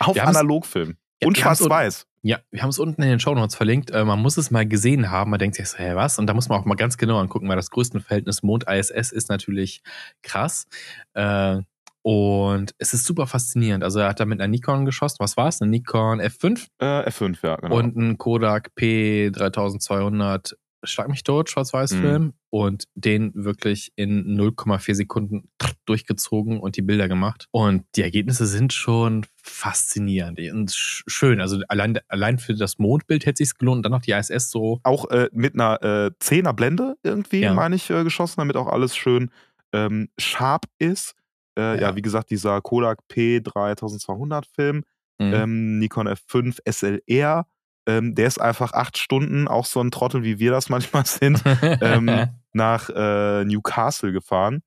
auf 0.00 0.18
Analogfilm. 0.20 0.96
Ja, 1.22 1.28
und 1.28 1.38
schwarz-weiß. 1.38 2.06
Ja, 2.22 2.38
wir 2.50 2.62
haben 2.62 2.70
es 2.70 2.78
unten 2.78 3.02
in 3.02 3.10
den 3.10 3.20
Shownotes 3.20 3.54
verlinkt. 3.54 3.90
Äh, 3.90 4.04
man 4.04 4.18
muss 4.20 4.38
es 4.38 4.50
mal 4.50 4.66
gesehen 4.66 5.10
haben. 5.10 5.30
Man 5.30 5.38
denkt 5.38 5.56
sich 5.56 5.68
so, 5.68 5.76
hä, 5.78 5.94
was? 5.94 6.18
Und 6.18 6.26
da 6.26 6.32
muss 6.34 6.48
man 6.48 6.58
auch 6.58 6.64
mal 6.64 6.74
ganz 6.74 6.96
genau 6.96 7.18
angucken, 7.18 7.48
weil 7.48 7.56
das 7.56 7.70
Größenverhältnis 7.70 8.42
Mond-ISS 8.42 9.12
ist 9.12 9.28
natürlich 9.28 9.82
krass. 10.22 10.66
Äh, 11.12 11.58
und 12.00 12.74
es 12.78 12.92
ist 12.94 13.04
super 13.06 13.26
faszinierend. 13.26 13.82
Also 13.84 14.00
er 14.00 14.08
hat 14.08 14.20
da 14.20 14.26
mit 14.26 14.40
einer 14.40 14.48
Nikon 14.48 14.84
geschossen. 14.84 15.16
Was 15.20 15.36
war 15.36 15.48
es? 15.48 15.60
Eine 15.62 15.70
Nikon 15.70 16.20
F5 16.20 16.66
Äh, 16.78 17.08
F5, 17.08 17.38
ja, 17.42 17.56
genau. 17.56 17.76
und 17.76 17.96
ein 17.96 18.18
Kodak 18.18 18.70
P3200 18.78 20.54
Schlag 20.86 21.08
mich 21.08 21.22
tot, 21.24 21.50
Schwarz-Weiß-Film. 21.50 22.22
Mhm. 22.22 22.32
Und 22.50 22.84
den 22.94 23.32
wirklich 23.34 23.92
in 23.96 24.38
0,4 24.38 24.94
Sekunden 24.94 25.48
durchgezogen 25.86 26.60
und 26.60 26.76
die 26.76 26.82
Bilder 26.82 27.08
gemacht. 27.08 27.48
Und 27.50 27.84
die 27.96 28.02
Ergebnisse 28.02 28.46
sind 28.46 28.72
schon 28.72 29.26
faszinierend 29.42 30.38
und 30.52 30.70
sch- 30.70 31.02
schön. 31.06 31.40
Also 31.40 31.60
allein, 31.68 31.98
allein 32.08 32.38
für 32.38 32.54
das 32.54 32.78
Mondbild 32.78 33.26
hätte 33.26 33.38
sich's 33.38 33.56
gelohnt. 33.58 33.78
Und 33.78 33.82
dann 33.84 33.92
noch 33.92 34.02
die 34.02 34.12
ISS 34.12 34.50
so. 34.50 34.80
auch 34.84 35.10
äh, 35.10 35.28
mit 35.32 35.54
einer 35.54 35.82
äh, 35.82 36.10
10er 36.22 36.52
Blende 36.52 36.96
irgendwie, 37.02 37.40
Ja. 37.40 37.54
meine 37.54 37.74
ich, 37.76 37.90
äh, 37.90 38.04
geschossen, 38.04 38.36
damit 38.38 38.56
auch 38.56 38.68
alles 38.68 38.96
schön 38.96 39.30
ähm, 39.72 40.08
sharp 40.18 40.66
ist. 40.78 41.14
Äh, 41.58 41.62
ja. 41.62 41.80
Ja. 41.80 41.96
wie 41.96 42.02
gesagt, 42.02 42.30
dieser 42.30 42.60
Kodak 42.60 43.00
P3200 43.10 44.44
Film, 44.54 44.84
Mhm. 45.20 45.32
ähm, 45.34 45.78
Nikon 45.78 46.08
F5 46.08 46.58
SLR, 46.64 47.46
ähm, 47.86 48.14
der 48.14 48.26
ist 48.26 48.40
einfach 48.40 48.72
acht 48.72 48.96
Stunden, 48.98 49.46
auch 49.48 49.66
so 49.66 49.80
ein 49.80 49.90
Trottel, 49.90 50.22
wie 50.24 50.38
wir 50.38 50.50
das 50.50 50.68
manchmal 50.70 51.06
sind, 51.06 51.42
ähm, 51.62 52.26
nach 52.52 52.88
äh, 52.90 53.44
Newcastle 53.44 54.12
gefahren, 54.12 54.62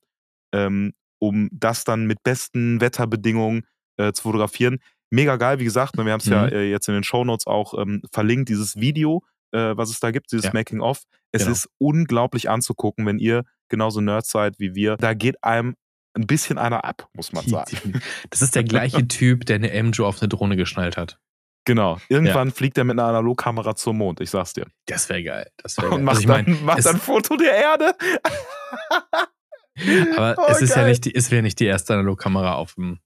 ähm, 0.54 0.94
um 1.20 1.50
das 1.52 1.84
dann 1.84 2.06
mit 2.06 2.22
besten 2.24 2.80
Wetterbedingungen 2.82 3.64
äh, 3.98 4.12
zu 4.14 4.24
fotografieren. 4.24 4.80
Mega 5.10 5.38
geil, 5.38 5.60
wie 5.60 5.64
gesagt, 5.64 5.96
ne, 5.98 6.06
wir 6.06 6.12
haben 6.12 6.20
es 6.20 6.26
ja 6.28 6.44
Mhm. 6.48 6.52
äh, 6.54 6.70
jetzt 6.70 6.88
in 6.90 6.94
den 6.94 7.04
Shownotes 7.04 7.48
auch 7.48 7.74
ähm, 7.80 8.02
verlinkt, 8.12 8.50
dieses 8.50 8.76
Video, 8.76 9.24
äh, 9.52 9.76
was 9.78 9.90
es 9.90 10.00
da 10.02 10.12
gibt, 10.12 10.32
dieses 10.32 10.46
Ja. 10.48 10.52
Making-of. 10.54 11.04
Es 11.32 11.44
Genau. 11.44 11.54
ist 11.54 11.70
unglaublich 11.78 12.50
anzugucken, 12.50 13.06
wenn 13.06 13.18
ihr 13.18 13.44
genauso 13.70 14.02
Nerds 14.02 14.30
seid 14.30 14.60
wie 14.60 14.76
wir. 14.76 14.98
Da 14.98 15.14
geht 15.14 15.44
einem 15.44 15.76
ein 16.14 16.28
bisschen 16.28 16.58
einer 16.58 16.84
ab, 16.84 17.08
muss 17.14 17.32
man 17.32 17.46
sagen. 17.48 18.02
Das 18.30 18.42
ist 18.42 18.56
der 18.56 18.64
gleiche 18.64 19.08
Typ, 19.08 19.46
der 19.46 19.56
eine 19.56 19.72
MJO 19.84 20.06
auf 20.08 20.22
eine 20.22 20.28
Drohne 20.30 20.58
geschnallt 20.58 20.98
hat. 20.98 21.20
Genau. 21.68 21.98
Irgendwann 22.08 22.52
fliegt 22.52 22.78
er 22.78 22.86
mit 22.86 22.98
einer 22.98 23.10
Analogkamera 23.10 23.76
zum 23.76 23.98
Mond, 23.98 24.22
ich 24.22 24.30
sag's 24.30 24.54
dir. 24.54 24.68
Das 24.86 25.10
wäre 25.10 25.22
geil. 25.22 25.48
Das 25.58 25.76
wäre 25.78 25.88
Und 25.90 25.96
geil. 25.98 26.04
macht, 26.06 26.16
Also 26.16 26.22
ich 26.22 26.28
mein, 26.30 26.46
dann, 26.46 26.64
macht 26.66 26.86
dann 26.86 26.96
ein 26.96 27.02
Foto 27.02 27.36
der 27.36 27.54
Erde. 27.54 27.94
Aber 30.16 30.36
Oh, 30.38 30.46
es 30.50 30.62
ist 30.62 30.70
ja 30.72 30.78
geil. 30.78 30.90
nicht 30.90 31.06
die, 31.06 31.14
es 31.14 31.30
wäre 31.30 31.44
nicht 31.44 31.60
die 31.60 31.66
erste 31.66 31.94
Analogkamera 31.94 32.54
auf 32.56 32.76
dem. 32.76 33.00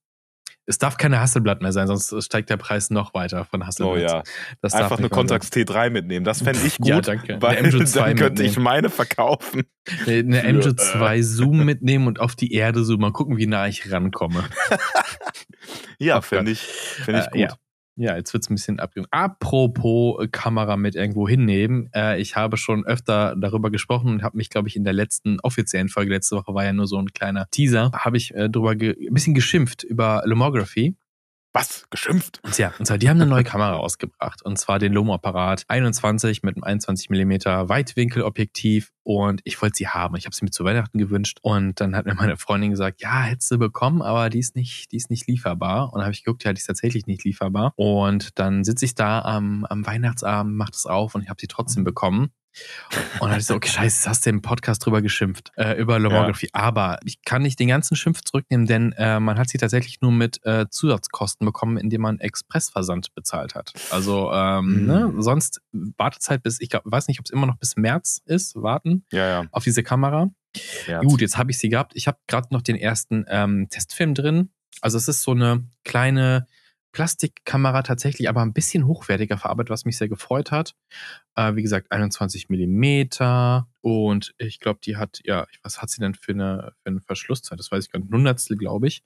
Es 0.67 0.77
darf 0.77 0.97
keine 0.97 1.19
Hasselblatt 1.19 1.61
mehr 1.63 1.71
sein, 1.73 1.87
sonst 1.87 2.23
steigt 2.23 2.49
der 2.51 2.57
Preis 2.57 2.91
noch 2.91 3.13
weiter 3.15 3.45
von 3.45 3.65
Hasselblatt. 3.65 3.97
Oh 3.97 3.99
ja. 3.99 4.23
das 4.61 4.73
Einfach 4.73 4.99
eine. 4.99 5.09
Contax 5.09 5.47
T3 5.47 5.89
mitnehmen. 5.89 6.23
Das 6.23 6.43
fände 6.43 6.59
ich 6.65 6.77
gut. 6.77 6.87
Ja, 6.87 7.01
danke. 7.01 7.41
Weil 7.41 7.57
Eine 7.57 7.69
MJ2 7.69 7.93
dann 7.95 8.15
könnte 8.15 8.43
ich 8.43 8.49
mitnehmen. 8.51 8.63
meine 8.63 8.89
verkaufen. 8.91 9.63
Eine 10.05 10.41
eine 10.41 10.61
Für, 10.61 10.69
äh, 10.69 10.73
MJ2 11.17 11.23
Zoom 11.23 11.65
mitnehmen 11.65 12.05
und 12.07 12.19
auf 12.19 12.35
die 12.35 12.53
Erde 12.53 12.83
zoomen. 12.83 13.01
Mal 13.01 13.11
gucken, 13.11 13.37
wie 13.37 13.47
nah 13.47 13.67
ich 13.67 13.91
rankomme. 13.91 14.45
Ja, 15.99 16.21
fände 16.21 16.51
ich, 16.51 16.61
fänd 16.61 17.19
ich 17.19 17.25
Äh, 17.27 17.29
gut. 17.31 17.39
ja. 17.39 17.55
Ja, 18.01 18.15
jetzt 18.15 18.33
wird's 18.33 18.49
ein 18.49 18.55
bisschen 18.55 18.79
abgehen. 18.79 19.05
Apropos 19.11 20.23
äh, 20.23 20.27
Kamera 20.27 20.75
mit 20.75 20.95
irgendwo 20.95 21.29
hinnehmen. 21.29 21.91
Äh, 21.93 22.19
ich 22.19 22.35
habe 22.35 22.57
schon 22.57 22.83
öfter 22.83 23.35
darüber 23.37 23.69
gesprochen 23.69 24.09
und 24.09 24.23
habe 24.23 24.37
mich, 24.37 24.49
glaube 24.49 24.67
ich, 24.67 24.75
in 24.75 24.83
der 24.83 24.93
letzten 24.93 25.39
offiziellen 25.41 25.87
Folge, 25.87 26.11
letzte 26.11 26.35
Woche 26.35 26.51
war 26.55 26.65
ja 26.65 26.73
nur 26.73 26.87
so 26.87 26.97
ein 26.97 27.13
kleiner 27.13 27.47
Teaser, 27.51 27.91
habe 27.93 28.17
ich 28.17 28.33
äh, 28.33 28.49
drüber 28.49 28.75
ge 28.75 28.95
ein 29.07 29.13
bisschen 29.13 29.35
geschimpft 29.35 29.83
über 29.83 30.23
Lomography. 30.25 30.95
Was? 31.53 31.85
Geschimpft? 31.89 32.39
Und 32.43 32.57
ja, 32.57 32.73
und 32.79 32.85
zwar, 32.85 32.97
die 32.97 33.09
haben 33.09 33.19
eine 33.19 33.29
neue 33.29 33.43
Kamera 33.51 33.73
rausgebracht. 33.73 34.41
Und 34.41 34.57
zwar 34.57 34.79
den 34.79 34.93
Lomo-Apparat 34.93 35.65
21 35.67 36.43
mit 36.43 36.55
einem 36.55 36.63
21 36.63 37.09
mm 37.09 37.31
Weitwinkelobjektiv. 37.67 38.91
Und 39.03 39.41
ich 39.43 39.61
wollte 39.61 39.75
sie 39.75 39.87
haben. 39.87 40.15
Ich 40.15 40.25
habe 40.25 40.35
sie 40.35 40.45
mir 40.45 40.51
zu 40.51 40.63
Weihnachten 40.63 40.97
gewünscht. 40.97 41.39
Und 41.41 41.81
dann 41.81 41.95
hat 41.95 42.05
mir 42.05 42.13
meine 42.13 42.37
Freundin 42.37 42.69
gesagt, 42.69 43.01
ja, 43.01 43.23
hättest 43.23 43.51
du 43.51 43.57
bekommen, 43.57 44.01
aber 44.01 44.29
die 44.29 44.39
ist 44.39 44.55
nicht, 44.55 44.91
die 44.91 44.97
ist 44.97 45.09
nicht 45.09 45.27
lieferbar. 45.27 45.87
Und 45.91 45.95
dann 45.95 46.03
habe 46.03 46.13
ich 46.13 46.23
geguckt, 46.23 46.45
ja, 46.45 46.53
die 46.53 46.59
ist 46.59 46.67
tatsächlich 46.67 47.05
nicht 47.05 47.25
lieferbar. 47.25 47.73
Und 47.75 48.39
dann 48.39 48.63
sitze 48.63 48.85
ich 48.85 48.95
da 48.95 49.21
am, 49.21 49.65
am 49.65 49.85
Weihnachtsabend, 49.85 50.55
mach 50.55 50.69
das 50.69 50.85
auf 50.85 51.15
und 51.15 51.23
ich 51.23 51.29
habe 51.29 51.41
sie 51.41 51.47
trotzdem 51.47 51.83
bekommen. 51.83 52.31
Und 53.19 53.29
dann 53.29 53.39
ich 53.39 53.45
so, 53.45 53.55
okay, 53.55 53.69
scheiße, 53.69 54.09
hast 54.09 54.25
du 54.25 54.29
im 54.29 54.41
Podcast 54.41 54.85
drüber 54.85 55.01
geschimpft, 55.01 55.51
äh, 55.55 55.79
über 55.79 55.99
Lomography. 55.99 56.49
Aber 56.53 56.99
ich 57.05 57.21
kann 57.23 57.41
nicht 57.43 57.59
den 57.59 57.69
ganzen 57.69 57.95
Schimpf 57.95 58.21
zurücknehmen, 58.21 58.67
denn 58.67 58.91
äh, 58.93 59.19
man 59.19 59.37
hat 59.37 59.49
sie 59.49 59.57
tatsächlich 59.57 60.01
nur 60.01 60.11
mit 60.11 60.45
äh, 60.45 60.67
Zusatzkosten 60.69 61.45
bekommen, 61.45 61.77
indem 61.77 62.01
man 62.01 62.19
Expressversand 62.19 63.13
bezahlt 63.15 63.55
hat. 63.55 63.73
Also 63.91 64.31
ähm, 64.33 64.81
Mhm. 64.81 64.85
ne, 64.85 65.13
sonst 65.19 65.61
Wartezeit 65.71 66.43
bis, 66.43 66.59
ich 66.59 66.69
glaub, 66.69 66.83
weiß 66.85 67.07
nicht, 67.07 67.19
ob 67.19 67.25
es 67.25 67.31
immer 67.31 67.45
noch 67.47 67.57
bis 67.57 67.75
März 67.77 68.21
ist, 68.25 68.55
warten 68.55 69.05
Ja, 69.11 69.27
ja. 69.41 69.45
auf 69.51 69.63
diese 69.63 69.83
Kamera. 69.83 70.29
ja. 70.87 70.99
Gut, 71.01 71.21
jetzt 71.21 71.37
habe 71.37 71.51
ich 71.51 71.57
sie 71.57 71.69
gehabt. 71.69 71.93
Ich 71.95 72.07
habe 72.07 72.17
gerade 72.27 72.47
noch 72.51 72.61
den 72.61 72.75
ersten 72.75 73.25
ähm, 73.29 73.67
Testfilm 73.69 74.13
drin. 74.13 74.49
Also 74.81 74.97
es 74.97 75.07
ist 75.07 75.21
so 75.23 75.31
eine 75.31 75.63
kleine 75.85 76.47
Plastikkamera 76.91 77.83
tatsächlich, 77.83 78.29
aber 78.29 78.41
ein 78.41 78.53
bisschen 78.53 78.85
hochwertiger 78.85 79.37
verarbeitet, 79.37 79.69
was 79.69 79.85
mich 79.85 79.97
sehr 79.97 80.09
gefreut 80.09 80.51
hat. 80.51 80.75
Äh, 81.35 81.55
wie 81.55 81.61
gesagt, 81.61 81.91
21 81.91 82.49
Millimeter 82.49 83.67
und 83.81 84.33
ich 84.37 84.59
glaube, 84.59 84.79
die 84.83 84.97
hat, 84.97 85.19
ja, 85.23 85.47
was 85.63 85.81
hat 85.81 85.89
sie 85.89 86.01
denn 86.01 86.13
für 86.13 86.33
eine, 86.33 86.73
für 86.83 86.89
eine 86.89 87.01
Verschlusszeit? 87.01 87.59
Das 87.59 87.71
weiß 87.71 87.85
ich 87.85 87.91
gar 87.91 87.99
nicht. 87.99 88.09
Ein 88.09 88.15
Hundertstel, 88.15 88.57
glaube 88.57 88.87
ich. 88.87 89.03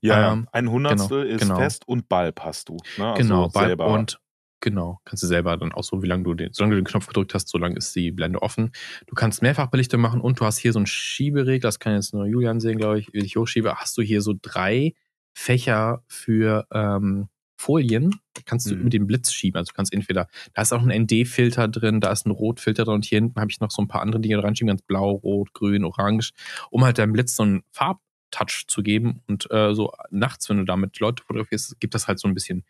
Ja, 0.00 0.32
ähm, 0.32 0.48
ein 0.52 0.70
Hundertstel 0.70 1.22
genau, 1.22 1.34
ist 1.34 1.40
genau. 1.40 1.56
fest 1.56 1.88
und 1.88 2.08
Balb 2.08 2.40
hast 2.40 2.68
du. 2.68 2.76
Ne? 2.98 3.06
Also 3.06 3.22
genau, 3.22 3.48
Balb 3.48 3.66
selber. 3.68 3.86
und 3.88 4.20
Genau, 4.62 5.00
kannst 5.04 5.24
du 5.24 5.26
selber 5.26 5.56
dann 5.56 5.72
auch 5.72 5.82
so, 5.82 6.04
wie 6.04 6.06
lange 6.06 6.22
du 6.22 6.34
den, 6.34 6.52
solange 6.52 6.76
du 6.76 6.80
den 6.80 6.86
Knopf 6.86 7.08
gedrückt 7.08 7.34
hast, 7.34 7.48
so 7.48 7.58
lange 7.58 7.74
ist 7.74 7.96
die 7.96 8.12
Blende 8.12 8.40
offen. 8.40 8.70
Du 9.08 9.16
kannst 9.16 9.42
Mehrfachbelichtung 9.42 10.00
machen 10.00 10.20
und 10.20 10.38
du 10.38 10.44
hast 10.44 10.58
hier 10.58 10.72
so 10.72 10.78
einen 10.78 10.86
Schieberegler, 10.86 11.66
das 11.66 11.80
kann 11.80 11.94
jetzt 11.94 12.14
nur 12.14 12.26
Julian 12.26 12.60
sehen, 12.60 12.78
glaube 12.78 13.00
ich, 13.00 13.12
wie 13.12 13.24
ich 13.24 13.34
hochschiebe, 13.34 13.74
hast 13.74 13.98
du 13.98 14.02
hier 14.02 14.20
so 14.22 14.34
drei 14.40 14.94
Fächer 15.32 16.02
für 16.08 16.66
ähm, 16.72 17.28
Folien, 17.62 18.20
kannst 18.44 18.68
du 18.68 18.74
mhm. 18.74 18.84
mit 18.84 18.92
dem 18.92 19.06
Blitz 19.06 19.32
schieben. 19.32 19.58
Also 19.58 19.70
du 19.70 19.76
kannst 19.76 19.92
entweder, 19.92 20.26
da 20.52 20.62
ist 20.62 20.72
auch 20.72 20.82
ein 20.82 21.02
ND-Filter 21.02 21.68
drin, 21.68 22.00
da 22.00 22.10
ist 22.10 22.26
ein 22.26 22.32
Rotfilter 22.32 22.84
drin 22.84 22.94
und 22.94 23.04
hier 23.04 23.18
hinten 23.18 23.40
habe 23.40 23.52
ich 23.52 23.60
noch 23.60 23.70
so 23.70 23.80
ein 23.80 23.86
paar 23.86 24.02
andere 24.02 24.20
Dinge 24.20 24.40
dran 24.40 24.56
schieben, 24.56 24.68
ganz 24.68 24.82
blau, 24.82 25.12
rot, 25.12 25.54
grün, 25.54 25.84
orange, 25.84 26.32
um 26.70 26.84
halt 26.84 26.98
deinem 26.98 27.12
Blitz 27.12 27.36
so 27.36 27.44
einen 27.44 27.62
Farbtouch 27.70 28.64
zu 28.66 28.82
geben. 28.82 29.22
Und 29.28 29.48
äh, 29.52 29.74
so 29.74 29.92
nachts, 30.10 30.48
wenn 30.48 30.56
du 30.56 30.64
damit 30.64 30.98
Leute 30.98 31.22
fotografierst, 31.22 31.78
gibt 31.78 31.94
das 31.94 32.08
halt 32.08 32.18
so 32.18 32.26
ein 32.26 32.34
bisschen, 32.34 32.64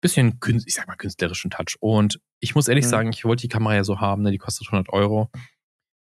bisschen, 0.00 0.40
ich 0.64 0.74
sag 0.74 0.88
mal, 0.88 0.96
künstlerischen 0.96 1.50
Touch. 1.50 1.76
Und 1.80 2.18
ich 2.40 2.54
muss 2.54 2.68
ehrlich 2.68 2.86
mhm. 2.86 2.90
sagen, 2.90 3.10
ich 3.10 3.26
wollte 3.26 3.42
die 3.42 3.48
Kamera 3.48 3.74
ja 3.74 3.84
so 3.84 4.00
haben, 4.00 4.22
ne? 4.22 4.30
die 4.30 4.38
kostet 4.38 4.68
100 4.68 4.88
Euro. 4.90 5.30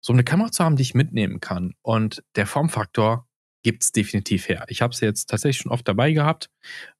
So 0.03 0.12
eine 0.12 0.25
Kamera 0.25 0.51
zu 0.51 0.65
haben, 0.65 0.77
die 0.77 0.83
ich 0.83 0.95
mitnehmen 0.95 1.41
kann 1.41 1.75
und 1.81 2.23
der 2.37 2.47
Formfaktor 2.47 3.27
gibt 3.62 3.83
es 3.83 3.92
definitiv 3.92 4.49
her. 4.49 4.64
Ich 4.69 4.83
habe 4.83 4.95
sie 4.95 5.04
jetzt 5.04 5.31
tatsächlich 5.31 5.59
schon 5.59 5.73
oft 5.73 5.87
dabei 5.87 6.12
gehabt, 6.12 6.50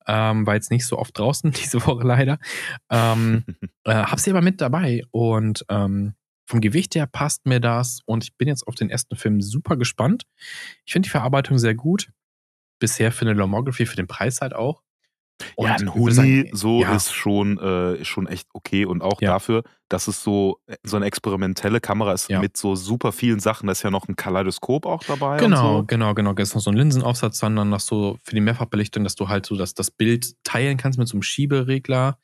ähm, 0.07 0.47
war 0.47 0.54
jetzt 0.54 0.71
nicht 0.71 0.87
so 0.87 0.99
oft 0.99 1.16
draußen 1.19 1.50
diese 1.62 1.85
Woche 1.87 2.07
leider. 2.07 2.38
Ähm, 2.90 3.45
äh, 3.85 3.95
habe 3.95 4.21
sie 4.21 4.31
aber 4.31 4.42
mit 4.42 4.61
dabei 4.61 5.02
und 5.11 5.64
ähm, 5.69 6.14
vom 6.47 6.61
Gewicht 6.61 6.95
her 6.95 7.07
passt 7.07 7.47
mir 7.47 7.61
das 7.61 8.00
und 8.04 8.25
ich 8.25 8.37
bin 8.37 8.49
jetzt 8.49 8.66
auf 8.66 8.75
den 8.75 8.90
ersten 8.90 9.16
Film 9.16 9.40
super 9.40 9.76
gespannt. 9.76 10.25
Ich 10.85 10.92
finde 10.92 11.07
die 11.07 11.11
Verarbeitung 11.11 11.59
sehr 11.59 11.75
gut. 11.75 12.11
Bisher 12.78 13.12
für 13.12 13.23
eine 13.23 13.35
Lomography, 13.35 13.87
für 13.87 13.97
den 13.97 14.09
Preis 14.09 14.40
halt 14.40 14.54
auch. 14.54 14.82
Und 15.56 15.68
ja, 15.68 15.75
ein 15.75 15.94
Huni 15.94 16.50
so 16.52 16.82
ja. 16.82 16.94
ist 16.94 17.12
schon, 17.12 17.58
äh, 17.58 18.04
schon 18.04 18.26
echt 18.26 18.49
okay 18.52 18.84
und 18.84 19.02
auch 19.02 19.20
ja. 19.20 19.32
dafür, 19.32 19.62
dass 19.88 20.08
es 20.08 20.22
so, 20.22 20.58
äh, 20.66 20.76
so 20.82 20.96
eine 20.96 21.06
experimentelle 21.06 21.80
Kamera 21.80 22.12
ist 22.12 22.28
ja. 22.28 22.40
mit 22.40 22.56
so 22.56 22.75
super 22.75 23.12
vielen 23.12 23.40
Sachen. 23.40 23.66
Da 23.66 23.72
ist 23.72 23.82
ja 23.82 23.90
noch 23.90 24.08
ein 24.08 24.16
Kaleidoskop 24.16 24.87
auch 24.87 25.02
dabei. 25.04 25.38
Genau, 25.38 25.78
so. 25.78 25.84
genau, 25.84 26.14
genau. 26.14 26.32
Da 26.32 26.42
ist 26.42 26.54
noch 26.54 26.62
so 26.62 26.70
ein 26.70 26.76
Linsenaufsatz, 26.76 27.38
sondern 27.38 27.68
noch 27.68 27.80
so 27.80 28.18
für 28.22 28.34
die 28.34 28.40
Mehrfachbelichtung, 28.40 29.04
dass 29.04 29.14
du 29.14 29.28
halt 29.28 29.46
so 29.46 29.56
das, 29.56 29.75
das 29.75 29.90
Bild 29.90 30.34
teilen 30.44 30.76
kannst 30.76 30.99
mit 30.99 31.08
so 31.08 31.14
einem 31.14 31.22
Schieberegler. 31.22 32.18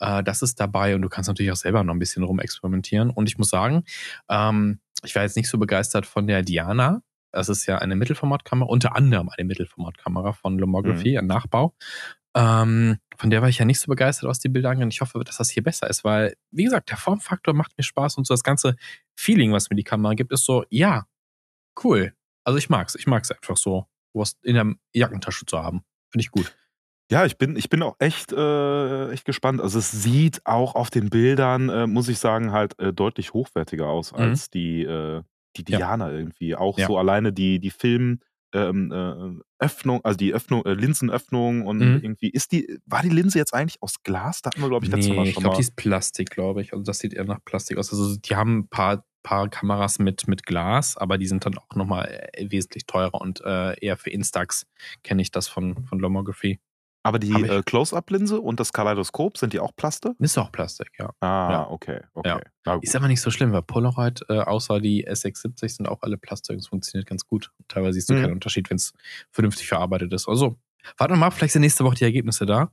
Äh, 0.00 0.22
das 0.22 0.42
ist 0.42 0.60
dabei 0.60 0.94
und 0.94 1.02
du 1.02 1.08
kannst 1.08 1.28
natürlich 1.28 1.52
auch 1.52 1.56
selber 1.56 1.82
noch 1.82 1.94
ein 1.94 1.98
bisschen 1.98 2.22
rumexperimentieren. 2.22 3.10
Und 3.10 3.28
ich 3.28 3.38
muss 3.38 3.50
sagen, 3.50 3.84
ähm, 4.28 4.80
ich 5.02 5.14
war 5.14 5.22
jetzt 5.22 5.36
nicht 5.36 5.48
so 5.48 5.58
begeistert 5.58 6.06
von 6.06 6.26
der 6.26 6.42
Diana. 6.42 7.02
Das 7.32 7.48
ist 7.48 7.66
ja 7.66 7.78
eine 7.78 7.96
Mittelformatkamera, 7.96 8.68
unter 8.68 8.94
anderem 8.94 9.28
eine 9.28 9.44
Mittelformatkamera 9.44 10.32
von 10.32 10.58
Lomography, 10.58 11.12
mhm. 11.12 11.18
ein 11.18 11.26
Nachbau. 11.26 11.74
Ähm, 12.36 12.98
von 13.16 13.30
der 13.30 13.42
war 13.42 13.48
ich 13.48 13.58
ja 13.58 13.64
nicht 13.64 13.80
so 13.80 13.86
begeistert, 13.86 14.28
was 14.28 14.40
die 14.40 14.48
Bilder 14.48 14.70
angeht. 14.70 14.92
Ich 14.92 15.00
hoffe, 15.00 15.22
dass 15.24 15.36
das 15.36 15.50
hier 15.50 15.62
besser 15.62 15.88
ist, 15.88 16.04
weil, 16.04 16.34
wie 16.50 16.64
gesagt, 16.64 16.90
der 16.90 16.96
Formfaktor 16.96 17.54
macht 17.54 17.76
mir 17.78 17.84
Spaß 17.84 18.16
und 18.18 18.26
so 18.26 18.34
das 18.34 18.42
ganze 18.42 18.76
Feeling, 19.16 19.52
was 19.52 19.70
mir 19.70 19.76
die 19.76 19.84
Kamera 19.84 20.14
gibt, 20.14 20.32
ist 20.32 20.44
so, 20.44 20.64
ja, 20.70 21.06
cool. 21.82 22.12
Also 22.44 22.58
ich 22.58 22.68
mag's. 22.68 22.94
Ich 22.94 23.06
mag's 23.06 23.30
einfach 23.30 23.56
so, 23.56 23.86
was 24.12 24.36
in 24.42 24.54
der 24.54 24.74
Jackentasche 24.92 25.46
zu 25.46 25.58
haben. 25.58 25.84
Finde 26.10 26.22
ich 26.22 26.30
gut. 26.30 26.54
Ja, 27.10 27.24
ich 27.26 27.36
bin, 27.36 27.56
ich 27.56 27.68
bin 27.68 27.82
auch 27.82 27.96
echt, 27.98 28.32
äh, 28.32 29.10
echt 29.10 29.24
gespannt. 29.24 29.60
Also 29.60 29.78
es 29.78 29.90
sieht 29.90 30.40
auch 30.44 30.74
auf 30.74 30.90
den 30.90 31.10
Bildern, 31.10 31.68
äh, 31.68 31.86
muss 31.86 32.08
ich 32.08 32.18
sagen, 32.18 32.52
halt 32.52 32.78
äh, 32.78 32.92
deutlich 32.92 33.34
hochwertiger 33.34 33.86
aus 33.86 34.12
mhm. 34.12 34.18
als 34.18 34.50
die, 34.50 34.82
äh, 34.82 35.22
die 35.56 35.64
Diana 35.64 36.10
ja. 36.10 36.16
irgendwie. 36.16 36.56
Auch 36.56 36.78
ja. 36.78 36.86
so 36.86 36.98
alleine 36.98 37.32
die, 37.32 37.60
die 37.60 37.70
Film, 37.70 38.20
ähm, 38.54 38.92
äh, 38.92 39.64
Öffnung, 39.64 40.04
also 40.04 40.16
die 40.16 40.32
Öffnung, 40.32 40.64
äh, 40.64 40.74
Linsenöffnung 40.74 41.66
und 41.66 41.78
mhm. 41.78 42.00
irgendwie 42.02 42.30
ist 42.30 42.52
die, 42.52 42.78
war 42.86 43.02
die 43.02 43.08
Linse 43.08 43.38
jetzt 43.38 43.52
eigentlich 43.52 43.82
aus 43.82 44.02
Glas? 44.02 44.42
Da 44.42 44.48
hatten 44.48 44.60
wir, 44.60 44.68
glaube 44.68 44.86
ich, 44.86 44.92
letztes 44.92 45.10
nee, 45.10 45.16
Mal 45.16 45.26
schon 45.26 45.30
ich 45.30 45.36
glaube, 45.36 45.56
die 45.56 45.62
ist 45.62 45.76
Plastik, 45.76 46.30
glaube 46.30 46.62
ich. 46.62 46.72
Also 46.72 46.84
das 46.84 46.98
sieht 46.98 47.14
eher 47.14 47.24
nach 47.24 47.44
Plastik 47.44 47.78
aus. 47.78 47.92
Also 47.92 48.16
die 48.16 48.36
haben 48.36 48.58
ein 48.58 48.68
paar, 48.68 49.04
paar 49.22 49.48
Kameras 49.48 49.98
mit, 49.98 50.28
mit 50.28 50.46
Glas, 50.46 50.96
aber 50.96 51.18
die 51.18 51.26
sind 51.26 51.44
dann 51.44 51.58
auch 51.58 51.74
nochmal 51.74 52.28
äh, 52.32 52.50
wesentlich 52.50 52.86
teurer 52.86 53.20
und 53.20 53.40
äh, 53.44 53.78
eher 53.80 53.96
für 53.96 54.10
Instax 54.10 54.66
kenne 55.02 55.22
ich 55.22 55.30
das 55.30 55.48
von, 55.48 55.84
von 55.84 55.98
Lomography. 55.98 56.60
Aber 57.04 57.18
die 57.18 57.32
äh, 57.32 57.62
Close-Up-Linse 57.62 58.40
und 58.40 58.58
das 58.58 58.72
Kaleidoskop, 58.72 59.36
sind 59.36 59.52
die 59.52 59.60
auch 59.60 59.76
Plastik? 59.76 60.12
Ist 60.18 60.38
auch 60.38 60.50
Plastik, 60.50 60.90
ja. 60.98 61.10
Ah, 61.20 61.48
ja. 61.50 61.70
okay, 61.70 62.00
okay. 62.14 62.40
Ja. 62.66 62.78
Ist 62.80 62.96
aber 62.96 63.08
nicht 63.08 63.20
so 63.20 63.30
schlimm, 63.30 63.52
weil 63.52 63.60
Polaroid, 63.60 64.24
äh, 64.30 64.38
außer 64.38 64.80
die 64.80 65.06
SX70, 65.06 65.68
sind 65.68 65.86
auch 65.86 66.00
alle 66.00 66.16
Plastik. 66.16 66.58
Es 66.58 66.68
funktioniert 66.68 67.06
ganz 67.06 67.26
gut. 67.26 67.52
Teilweise 67.68 67.92
siehst 67.92 68.08
du 68.08 68.14
mhm. 68.14 68.22
keinen 68.22 68.32
Unterschied, 68.32 68.70
wenn 68.70 68.78
es 68.78 68.94
vernünftig 69.30 69.68
verarbeitet 69.68 70.14
ist. 70.14 70.26
Also, 70.28 70.56
warte 70.96 71.14
mal, 71.14 71.30
vielleicht 71.30 71.52
sind 71.52 71.62
nächste 71.62 71.84
Woche 71.84 71.96
die 71.96 72.04
Ergebnisse 72.04 72.46
da 72.46 72.70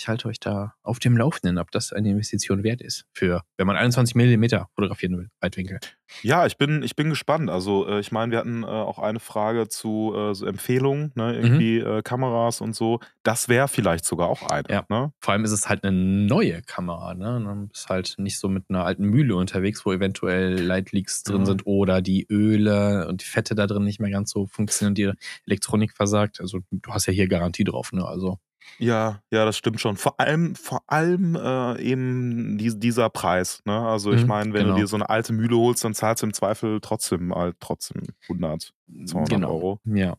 ich 0.00 0.08
halte 0.08 0.28
euch 0.28 0.40
da 0.40 0.74
auf 0.82 0.98
dem 0.98 1.16
Laufenden, 1.16 1.58
ob 1.58 1.70
das 1.70 1.92
eine 1.92 2.10
Investition 2.10 2.62
wert 2.62 2.80
ist, 2.80 3.04
für, 3.12 3.42
wenn 3.58 3.66
man 3.66 3.76
21 3.76 4.14
Millimeter 4.14 4.68
fotografieren 4.74 5.18
will, 5.18 5.28
Weitwinkel. 5.40 5.78
Ja, 6.22 6.46
ich 6.46 6.56
bin, 6.56 6.82
ich 6.82 6.96
bin 6.96 7.10
gespannt. 7.10 7.50
Also, 7.50 7.86
äh, 7.86 8.00
ich 8.00 8.10
meine, 8.10 8.32
wir 8.32 8.38
hatten 8.38 8.62
äh, 8.62 8.66
auch 8.66 8.98
eine 8.98 9.20
Frage 9.20 9.68
zu 9.68 10.14
äh, 10.16 10.34
so 10.34 10.46
Empfehlungen, 10.46 11.12
ne? 11.14 11.32
Mhm. 11.32 11.44
irgendwie 11.44 11.80
mhm. 11.82 12.02
Kameras 12.02 12.60
und 12.60 12.74
so. 12.74 13.00
Das 13.22 13.48
wäre 13.48 13.68
vielleicht 13.68 14.04
sogar 14.04 14.28
auch 14.28 14.42
eine. 14.42 14.68
Ja. 14.68 14.84
Ne? 14.88 15.12
Vor 15.20 15.32
allem 15.32 15.44
ist 15.44 15.52
es 15.52 15.68
halt 15.68 15.84
eine 15.84 15.96
neue 15.96 16.62
Kamera. 16.62 17.14
Ne? 17.14 17.40
Du 17.44 17.68
bist 17.68 17.88
halt 17.88 18.14
nicht 18.18 18.38
so 18.38 18.48
mit 18.48 18.64
einer 18.68 18.84
alten 18.84 19.04
Mühle 19.04 19.36
unterwegs, 19.36 19.84
wo 19.84 19.92
eventuell 19.92 20.60
Lightleaks 20.60 21.22
drin 21.22 21.42
mhm. 21.42 21.46
sind 21.46 21.66
oder 21.66 22.02
die 22.02 22.26
Öle 22.28 23.06
und 23.08 23.20
die 23.20 23.26
Fette 23.26 23.54
da 23.54 23.66
drin 23.66 23.84
nicht 23.84 24.00
mehr 24.00 24.10
ganz 24.10 24.30
so 24.30 24.46
funktionieren, 24.46 24.94
die 24.94 25.12
Elektronik 25.46 25.92
versagt. 25.92 26.40
Also, 26.40 26.60
du 26.70 26.92
hast 26.92 27.06
ja 27.06 27.12
hier 27.12 27.28
Garantie 27.28 27.64
drauf. 27.64 27.92
Ne? 27.92 28.04
Also, 28.04 28.38
ja, 28.78 29.22
ja, 29.30 29.44
das 29.44 29.56
stimmt 29.56 29.80
schon. 29.80 29.96
Vor 29.96 30.18
allem, 30.18 30.54
vor 30.54 30.82
allem 30.86 31.36
äh, 31.36 31.80
eben 31.82 32.58
die, 32.58 32.78
dieser 32.78 33.10
Preis. 33.10 33.62
Ne? 33.64 33.78
Also 33.78 34.12
ich 34.12 34.22
mhm, 34.22 34.28
meine, 34.28 34.52
wenn 34.54 34.62
genau. 34.62 34.74
du 34.74 34.80
dir 34.80 34.86
so 34.86 34.96
eine 34.96 35.08
alte 35.08 35.32
Mühle 35.32 35.56
holst, 35.56 35.84
dann 35.84 35.94
zahlst 35.94 36.22
du 36.22 36.26
im 36.26 36.32
Zweifel 36.32 36.80
trotzdem 36.80 37.34
halt 37.34 37.56
trotzdem 37.60 38.02
100, 38.22 38.72
200 39.06 39.28
genau. 39.30 39.50
Euro. 39.50 39.80
Ja, 39.84 40.16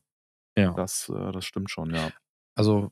ja. 0.57 0.73
Das, 0.73 1.09
äh, 1.09 1.31
das 1.31 1.45
stimmt 1.45 1.71
schon, 1.71 1.93
ja. 1.93 2.11
Also 2.55 2.91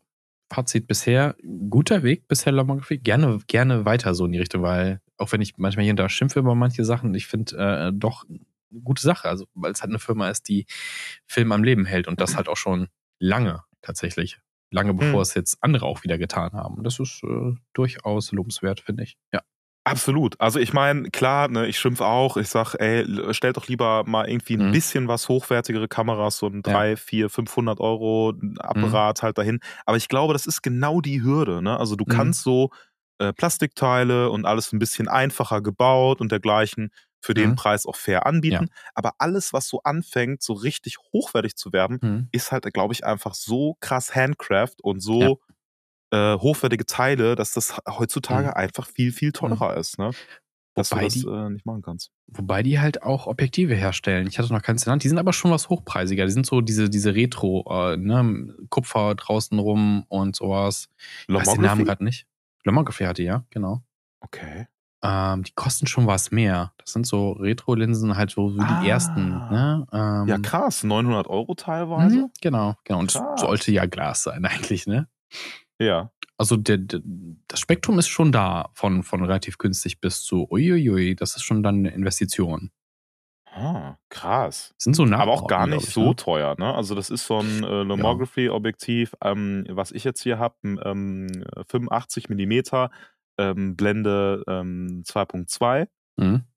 Fazit 0.51 0.88
bisher, 0.88 1.36
guter 1.70 2.01
Weg 2.01 2.28
bisher 2.28 2.51
Lomography. 2.51 2.98
Gerne, 2.98 3.39
gerne 3.46 3.86
weiter 3.86 4.16
so 4.16 4.25
in 4.25 4.32
die 4.32 4.39
Richtung, 4.39 4.63
weil 4.63 5.01
auch 5.18 5.32
wenn 5.32 5.42
ich 5.42 5.58
manchmal 5.58 5.84
hier 5.84 5.94
und 5.94 6.00
da 6.00 6.10
schimpfe 6.10 6.39
über 6.39 6.56
manche 6.56 6.84
Sachen, 6.84 7.13
ich 7.13 7.28
finde 7.28 7.58
äh, 7.58 7.92
doch 7.94 8.25
eine 8.28 8.39
gute 8.84 9.04
Sache. 9.04 9.30
Also 9.30 9.46
weil 9.54 9.72
es 9.72 9.82
halt 9.82 9.92
eine 9.92 10.00
Firma 10.00 10.30
ist, 10.30 10.50
die 10.50 10.66
Film 11.28 11.51
am 11.51 11.63
Leben 11.63 11.86
hält 11.86 12.08
und 12.08 12.20
das 12.20 12.36
halt 12.36 12.48
auch 12.48 12.58
schon 12.58 12.88
lange 13.20 13.63
tatsächlich 13.82 14.39
lange 14.71 14.93
bevor 14.93 15.17
mhm. 15.17 15.21
es 15.21 15.33
jetzt 15.33 15.57
andere 15.61 15.85
auch 15.85 16.03
wieder 16.03 16.17
getan 16.17 16.53
haben. 16.53 16.83
Das 16.83 16.99
ist 16.99 17.23
äh, 17.23 17.55
durchaus 17.73 18.31
lobenswert, 18.31 18.81
finde 18.81 19.03
ich. 19.03 19.17
Ja. 19.33 19.41
Absolut. 19.85 20.39
Also 20.39 20.59
ich 20.59 20.73
meine, 20.73 21.09
klar, 21.09 21.47
ne, 21.47 21.65
ich 21.65 21.79
schimpfe 21.79 22.05
auch. 22.05 22.38
Ich 22.38 22.49
sage, 22.49 22.79
ey, 22.79 23.33
stellt 23.33 23.57
doch 23.57 23.67
lieber 23.67 24.03
mal 24.05 24.29
irgendwie 24.29 24.55
ein 24.55 24.67
mhm. 24.67 24.71
bisschen 24.71 25.07
was 25.07 25.29
hochwertigere 25.29 25.88
Kameras, 25.88 26.38
so 26.38 26.47
ein 26.47 26.61
3, 26.61 26.89
ja. 26.91 26.95
4, 26.95 27.29
500 27.29 27.79
Euro 27.79 28.33
Apparat 28.59 29.19
mhm. 29.19 29.25
halt 29.25 29.38
dahin. 29.38 29.59
Aber 29.85 29.97
ich 29.97 30.07
glaube, 30.07 30.33
das 30.33 30.45
ist 30.45 30.61
genau 30.61 31.01
die 31.01 31.23
Hürde. 31.23 31.63
Ne? 31.63 31.79
Also 31.79 31.95
du 31.95 32.05
mhm. 32.07 32.11
kannst 32.11 32.43
so 32.43 32.69
äh, 33.19 33.33
Plastikteile 33.33 34.29
und 34.29 34.45
alles 34.45 34.71
ein 34.73 34.79
bisschen 34.79 35.07
einfacher 35.07 35.61
gebaut 35.61 36.21
und 36.21 36.31
dergleichen 36.31 36.91
für 37.21 37.33
den 37.33 37.51
mhm. 37.51 37.55
Preis 37.55 37.85
auch 37.85 37.95
fair 37.95 38.25
anbieten. 38.25 38.67
Ja. 38.69 38.91
Aber 38.93 39.13
alles, 39.17 39.53
was 39.53 39.67
so 39.67 39.81
anfängt, 39.83 40.41
so 40.41 40.53
richtig 40.53 40.97
hochwertig 41.13 41.55
zu 41.55 41.73
werden, 41.73 41.99
mhm. 42.01 42.27
ist 42.31 42.51
halt, 42.51 42.71
glaube 42.73 42.93
ich, 42.93 43.05
einfach 43.05 43.33
so 43.33 43.77
krass 43.79 44.15
Handcraft 44.15 44.75
und 44.81 45.01
so 45.01 45.39
ja. 46.11 46.35
äh, 46.35 46.39
hochwertige 46.39 46.85
Teile, 46.85 47.35
dass 47.35 47.53
das 47.53 47.77
heutzutage 47.88 48.47
mhm. 48.47 48.53
einfach 48.53 48.88
viel, 48.88 49.11
viel 49.11 49.29
mhm. 49.29 49.33
teurer 49.33 49.77
ist. 49.77 49.99
Ne? 49.99 50.11
Dass 50.75 50.91
wobei 50.91 51.01
du 51.01 51.05
das 51.07 51.13
die, 51.15 51.27
äh, 51.27 51.49
nicht 51.49 51.65
machen 51.65 51.81
kannst. 51.81 52.11
Wobei 52.27 52.63
die 52.63 52.79
halt 52.79 53.03
auch 53.03 53.27
Objektive 53.27 53.75
herstellen. 53.75 54.27
Ich 54.27 54.39
hatte 54.39 54.53
noch 54.53 54.61
keins 54.61 54.85
genannt. 54.85 55.03
Die 55.03 55.09
sind 55.09 55.17
aber 55.17 55.33
schon 55.33 55.51
was 55.51 55.69
hochpreisiger. 55.69 56.25
Die 56.25 56.31
sind 56.31 56.45
so 56.45 56.61
diese, 56.61 56.89
diese 56.89 57.15
Retro, 57.15 57.65
äh, 57.69 57.97
ne? 57.97 58.55
Kupfer 58.69 59.15
draußen 59.15 59.57
rum 59.59 60.05
und 60.07 60.35
sowas. 60.35 60.89
Ich 61.27 61.35
weiß 61.35 61.53
den 61.53 61.61
Namen 61.61 61.85
gerade 61.85 62.03
nicht. 62.03 62.27
Lomography 62.63 63.03
hatte 63.03 63.23
ja, 63.23 63.45
genau. 63.49 63.83
Okay. 64.21 64.67
Ähm, 65.01 65.44
die 65.44 65.53
kosten 65.53 65.88
schon 65.88 66.08
was 66.08 66.32
mehr. 66.32 66.74
Das 66.77 66.91
sind 66.91 67.08
so 67.08 67.32
Retro-Linsen, 67.32 68.18
halt 68.18 68.32
so, 68.32 68.50
so 68.50 68.60
ah. 68.60 68.82
die 68.82 68.89
ersten. 68.89 69.29
Ne? 69.29 69.88
Ähm, 69.94 70.27
ja, 70.27 70.38
krass. 70.39 70.84
900 70.84 71.27
Euro 71.27 71.56
teilweise. 71.56 72.18
Mhm, 72.18 72.32
genau, 72.41 72.75
genau. 72.84 73.00
Und 73.00 73.13
krass. 73.13 73.39
sollte 73.39 73.72
ja 73.72 73.86
Glas 73.86 74.24
sein, 74.24 74.46
eigentlich, 74.46 74.88
ne? 74.88 75.08
Ja. 75.79 76.12
Also 76.38 76.58
der, 76.58 76.77
der, 76.77 77.01
das 77.48 77.60
Spektrum 77.60 78.00
ist 78.00 78.08
schon 78.08 78.32
da, 78.32 78.70
von, 78.74 79.03
von 79.03 79.22
relativ 79.22 79.58
günstig 79.58 80.00
bis 80.00 80.22
zu 80.22 80.48
uiuiui, 80.50 81.15
das 81.15 81.36
ist 81.36 81.44
schon 81.44 81.63
dann 81.63 81.79
eine 81.79 81.91
Investition. 81.91 82.72
Ah, 83.51 83.98
krass. 84.10 84.74
Sind 84.77 84.96
so 84.96 85.03
Aber 85.06 85.32
auch 85.32 85.48
gar 85.48 85.68
nicht 85.68 85.88
ich, 85.88 85.94
so 85.94 86.10
ne? 86.10 86.15
teuer, 86.15 86.56
ne? 86.60 86.74
Also, 86.74 86.96
das 86.96 87.10
ist 87.10 87.25
so 87.25 87.39
'n, 87.39 87.63
äh, 87.63 87.84
Lomography-Objektiv, 87.84 89.15
ähm, 89.22 89.65
was 89.70 89.91
ich 89.91 90.03
jetzt 90.03 90.22
hier 90.22 90.38
habe, 90.38 90.56
ähm, 90.63 91.27
85 91.68 92.29
Millimeter, 92.29 92.91
ähm, 93.39 93.77
Blende, 93.77 94.43
ähm, 94.48 95.03
2.2 95.05 95.89
Mhm. 96.17 96.50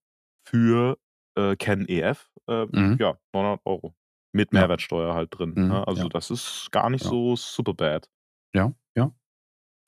für, 0.47 0.99
äh, 1.37 1.57
Canon 1.57 1.87
EF, 1.89 2.29
ähm, 2.49 2.73
Mhm. 2.75 2.99
ja, 2.99 3.17
900 3.33 3.61
€. 3.65 3.95
Mit 4.35 4.53
Ja. 4.53 4.69
Mehrwertsteuer 4.69 5.15
halt 5.15 5.29
drin, 5.39 5.59
Mhm, 5.59 5.65
ne? 5.69 5.87
Also, 5.87 6.09
ja. 6.09 6.11
das 6.11 6.31
ist 6.31 6.69
gar 6.73 6.91
nicht 6.91 7.05
Ja. 7.05 7.07
so 7.07 7.37
super 7.37 7.75
bad. 7.75 8.09
Ja, 8.55 8.73
ja. 8.97 9.13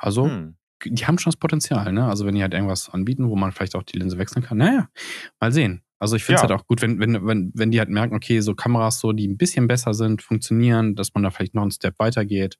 Also, 0.00 0.32
Hm. 0.32 0.54
die 0.84 1.06
haben 1.06 1.18
schon 1.18 1.30
das 1.32 1.38
Potenzial, 1.38 1.92
ne? 1.92 2.06
Also, 2.06 2.26
wenn 2.26 2.34
die 2.36 2.42
halt 2.42 2.54
irgendwas 2.54 2.90
anbieten, 2.90 3.28
wo 3.30 3.36
man 3.36 3.52
vielleicht 3.52 3.76
auch 3.76 3.82
die 3.84 3.98
Linse 3.98 4.18
wechseln 4.18 4.42
kann. 4.44 4.58
Na 4.58 4.72
ja, 4.74 4.88
mal 5.40 5.52
sehen. 5.52 5.82
Also, 6.00 6.16
ich 6.16 6.24
finde 6.24 6.36
es 6.38 6.42
Ja. 6.42 6.50
halt 6.50 6.52
auch 6.52 6.66
gut, 6.66 6.82
wenn 6.82 7.00
wenn 7.00 7.26
wenn 7.26 7.52
wenn 7.54 7.70
die 7.72 7.78
halt 7.80 7.90
merken, 7.90 8.16
okay, 8.16 8.40
so 8.40 8.54
Kameras 8.54 9.00
so, 9.00 9.12
die 9.12 9.26
'n 9.28 9.38
bisschen 9.38 9.68
besser 9.68 9.94
sind, 9.94 10.22
funktionieren, 10.22 10.96
dass 10.96 11.14
man 11.14 11.22
da 11.24 11.30
vielleicht 11.30 11.54
noch 11.54 11.64
'n 11.64 11.70
Step 11.72 11.98
weitergeht. 12.00 12.58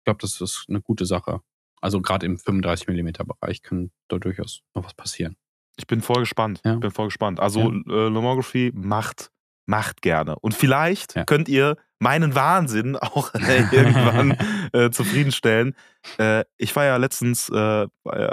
Ich 0.00 0.04
glaube, 0.06 0.18
das 0.22 0.40
ist 0.40 0.66
'ne 0.68 0.80
gute 0.82 1.06
Sache. 1.06 1.40
Also, 1.86 2.00
grad 2.00 2.24
im 2.24 2.36
35 2.36 2.88
Millimeter-Bereich 2.88 3.62
kann 3.62 3.90
da 4.08 4.18
durchaus 4.18 4.62
noch 4.74 4.84
was 4.84 4.94
passieren. 4.94 5.36
Ich 5.76 5.86
bin 5.86 6.00
voll 6.00 6.20
gespannt. 6.20 6.60
Ja. 6.64 6.74
Ich 6.74 6.80
bin 6.80 6.90
voll 6.90 7.06
gespannt. 7.06 7.38
Also, 7.38 7.60
Ja. 7.60 7.68
äh, 7.68 8.08
Lomography 8.08 8.72
macht 8.74 9.30
macht 9.68 10.00
gerne. 10.02 10.36
Und 10.40 10.54
vielleicht 10.54 11.14
Ja. 11.16 11.24
könnt 11.24 11.48
ihr 11.48 11.76
meinen 12.00 12.34
Wahnsinn 12.34 12.96
auch, 13.00 13.32
äh, 13.34 13.64
irgendwann, 13.72 14.36
äh, 14.72 14.90
zufriedenstellen. 14.90 15.74
Äh, 16.18 16.44
ich 16.56 16.74
war 16.76 16.84
ja 16.84 16.96
letztens, 16.96 17.48
äh, 17.48 17.86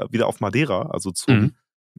wieder 0.10 0.28
auf 0.28 0.40
Madeira, 0.42 0.84
also 0.92 1.12
zum 1.12 1.36
Mhm. 1.36 1.56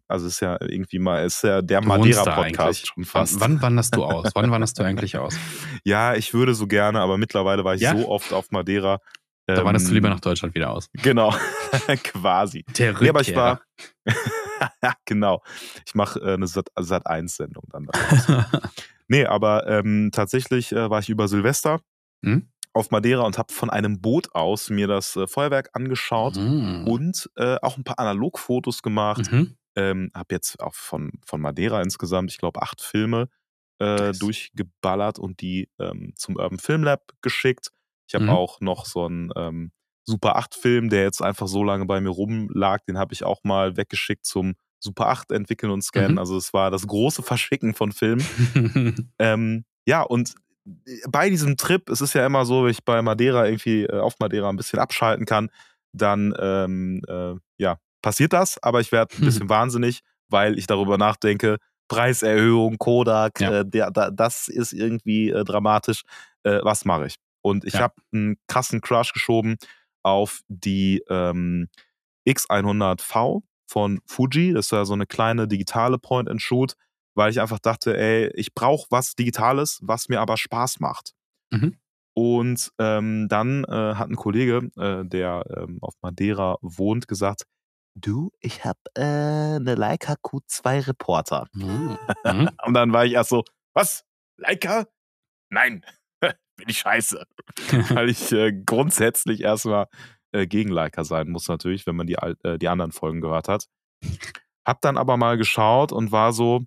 also, 0.08 0.26
ist 0.26 0.40
ja 0.40 0.56
irgendwie 0.60 0.98
mal 1.00 1.24
ist 1.24 1.42
ja 1.44 1.62
der 1.62 1.80
Madeira-Podcast 1.82 2.86
schon 2.88 3.04
fast. 3.04 3.38
wann 3.40 3.60
wanderst 3.62 3.94
du 3.96 4.04
aus? 4.04 4.30
Wann 4.34 4.50
wanderst 4.50 4.78
du 4.78 4.82
eigentlich 4.84 5.16
aus? 5.18 5.36
Ja, 5.84 6.14
ich 6.14 6.32
würde 6.34 6.54
so 6.54 6.66
gerne, 6.66 7.00
aber 7.00 7.16
mittlerweile 7.18 7.64
war 7.64 7.74
ich 7.76 7.80
Ja? 7.82 7.96
so 7.96 8.08
oft 8.08 8.32
auf 8.32 8.50
Madeira. 8.52 8.98
Da 9.48 9.64
wanderst 9.64 9.90
du 9.90 9.94
lieber 9.94 10.08
ähm, 10.08 10.10
nach 10.10 10.20
Deutschland 10.20 10.54
wieder 10.54 10.70
aus. 10.70 10.88
Genau, 10.94 11.30
quasi. 12.04 12.64
Der 12.78 12.92
Ne, 13.00 13.08
aber 13.10 13.20
ich 13.20 13.34
war 13.34 13.60
genau. 15.06 15.42
Ich 15.86 15.94
mache, 15.94 16.20
äh, 16.20 16.36
'ne 16.38 16.46
Sat 16.46 16.68
Sat.1-Sendung 16.78 17.64
dann 17.70 17.86
daraus. 17.86 18.28
Ne, 19.08 19.26
aber, 19.28 19.66
ähm, 19.68 20.10
tatsächlich, 20.12 20.72
äh, 20.72 20.88
war 20.90 20.98
ich 21.00 21.10
über 21.10 21.28
Silvester 21.28 21.80
Mhm. 22.22 22.48
auf 22.74 22.90
Madeira 22.90 23.22
und 23.24 23.38
habe 23.38 23.52
von 23.52 23.70
einem 23.70 24.00
Boot 24.00 24.34
aus 24.34 24.70
mir 24.70 24.86
das, 24.88 25.16
äh, 25.16 25.26
Feuerwerk 25.28 25.70
angeschaut 25.74 26.38
Mhm. 26.38 26.84
und, 26.86 27.30
äh, 27.36 27.56
auch 27.62 27.76
'n 27.78 27.84
paar 27.84 27.98
Analogfotos 28.00 28.82
gemacht. 28.82 29.30
Mhm. 29.32 29.56
Ähm, 29.76 30.10
habe 30.14 30.34
jetzt 30.34 30.60
auch 30.60 30.74
von 30.74 31.12
von 31.26 31.40
Madeira 31.42 31.82
insgesamt, 31.82 32.30
ich 32.32 32.38
glaube, 32.38 32.62
8 32.62 32.80
Filme, 32.82 33.28
äh, 33.80 34.14
durchgeballert 34.14 35.18
und 35.20 35.40
die, 35.42 35.70
ähm, 35.80 36.14
zum 36.16 36.36
Urban 36.36 36.58
Film 36.60 36.84
Lab 36.84 37.12
geschickt. 37.22 37.70
Ich 38.08 38.14
habe 38.14 38.24
Mhm. 38.24 38.28
auch 38.28 38.60
noch 38.60 38.86
so 38.86 39.06
'n, 39.06 39.32
ähm, 39.36 39.72
Super 40.06 40.36
8-Film, 40.36 40.90
der 40.90 41.02
jetzt 41.04 41.22
einfach 41.22 41.48
so 41.48 41.64
lange 41.64 41.86
bei 41.86 42.00
mir 42.00 42.10
rumlag, 42.10 42.80
den 42.88 42.98
habe 42.98 43.14
ich 43.14 43.24
auch 43.24 43.40
mal 43.44 43.76
weggeschickt 43.78 44.26
zum 44.26 44.54
Super 44.80 45.08
8 45.08 45.32
entwickeln 45.32 45.72
und 45.72 45.82
scannen. 45.82 46.16
Mhm. 46.16 46.18
Also, 46.18 46.36
es 46.36 46.52
war 46.54 46.70
das 46.70 46.86
große 46.86 47.22
Verschicken 47.22 47.74
von 47.74 47.92
Filmen. 47.92 48.28
Ähm, 49.20 49.64
ja, 49.86 50.02
und 50.02 50.34
bei 51.08 51.30
diesem 51.30 51.56
Trip 51.58 51.88
es 51.90 52.00
ist 52.02 52.14
ja 52.14 52.26
immer 52.26 52.44
so, 52.46 52.64
wenn 52.64 52.70
ich 52.72 52.84
bei 52.84 53.02
Madeira 53.02 53.46
irgendwie 53.46 53.84
äh, 53.84 54.00
auf 54.00 54.14
Madeira 54.20 54.48
'n 54.50 54.56
bisschen 54.56 54.78
abschalten 54.80 55.26
kann, 55.26 55.50
dann, 55.94 56.34
ähm, 56.40 57.02
äh, 57.08 57.34
ja, 57.58 57.78
passiert 58.02 58.32
das, 58.34 58.62
aber 58.62 58.80
ich 58.80 58.92
werde 58.92 59.16
'n 59.18 59.24
bisschen 59.24 59.48
wahnsinnig, 59.50 60.00
weil 60.30 60.58
ich 60.58 60.66
darüber 60.68 60.98
nachdenke, 60.98 61.58
Preiserhöhung, 61.88 62.78
Kodak, 62.78 63.40
Ja. 63.40 63.54
äh, 63.62 63.64
der 63.66 63.90
da 63.92 64.10
das 64.10 64.48
ist 64.48 64.72
irgendwie, 64.74 65.30
äh, 65.30 65.44
dramatisch. 65.44 66.02
Äh, 66.44 66.60
was 66.64 66.84
mache 66.86 67.06
ich? 67.08 67.16
Und 67.44 67.64
ich 67.66 67.78
Ja. 67.78 67.82
habe 67.82 67.94
'n 68.14 68.36
krassen 68.48 68.80
Crush 68.80 69.12
geschoben 69.12 69.56
auf 70.02 70.40
die, 70.48 71.02
ähm, 71.10 71.68
X100V 72.26 73.42
von 73.68 74.00
Fuji. 74.06 74.54
Das 74.54 74.66
ist 74.66 74.72
ja 74.72 74.84
so 74.86 74.96
'ne 74.96 75.06
kleine 75.06 75.46
digitale 75.48 75.98
Point 75.98 76.30
and 76.30 76.40
Shoot, 76.42 76.74
weil 77.14 77.30
ich 77.30 77.40
einfach 77.42 77.58
dachte: 77.60 77.96
„Ey, 77.98 78.30
ich 78.34 78.54
brauche 78.54 78.86
was 78.90 79.14
Digitales, 79.16 79.80
was 79.82 80.08
mir 80.08 80.20
aber 80.22 80.36
Spaß 80.38 80.80
macht.“ 80.80 81.12
Mhm. 81.52 81.74
Und, 82.16 82.70
ähm, 82.78 83.26
dann, 83.28 83.64
äh, 83.64 83.94
hat 83.96 84.08
'n 84.08 84.14
Kollege, 84.16 84.70
äh, 84.76 85.04
der, 85.04 85.44
ähm, 85.56 85.78
auf 85.82 85.94
Madeira 86.00 86.56
wohnt, 86.62 87.08
gesagt: 87.08 87.42
„Du, 87.96 88.30
ich 88.40 88.64
habe, 88.64 88.78
äh, 88.96 89.58
'ne 89.58 89.74
Leica 89.74 90.14
Q2 90.22 90.86
Reporter.“ 90.86 91.48
Mhm. 91.54 91.96
Mhm. 92.24 92.58
Und 92.66 92.74
dann 92.74 92.92
war 92.92 93.04
ich 93.06 93.12
erst 93.14 93.30
so: 93.30 93.44
„Was? 93.74 94.04
Leica? 94.38 94.86
Nein, 95.50 95.84
bin 96.56 96.68
ich 96.68 96.78
scheiße.“ 96.78 97.24
Weil 97.90 98.08
ich, 98.10 98.32
äh, 98.32 98.52
grundsätzlich 98.66 99.42
erst 99.42 99.66
mal, 99.66 99.86
äh, 100.32 100.46
gegen 100.46 100.70
Leica 100.70 101.04
sein 101.04 101.30
muss 101.30 101.48
natürlich, 101.48 101.86
wenn 101.86 101.96
man 101.96 102.06
die 102.06 102.14
äh, 102.14 102.58
die 102.58 102.68
anderen 102.68 102.92
Folgen 102.92 103.20
gehört 103.20 103.48
hat. 103.48 103.66
Habe 104.66 104.78
dann 104.82 104.96
aber 104.98 105.16
mal 105.18 105.36
geschaut 105.38 105.92
und 105.92 106.12
war 106.12 106.32
so 106.32 106.64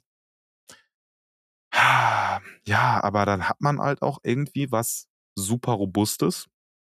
ja, 2.65 3.04
aber 3.04 3.26
dann 3.26 3.47
hat 3.50 3.62
man 3.62 3.80
halt 3.80 4.02
auch 4.02 4.19
irgendwie 4.23 4.71
was 4.71 5.08
super 5.36 5.73
Robustes 5.73 6.47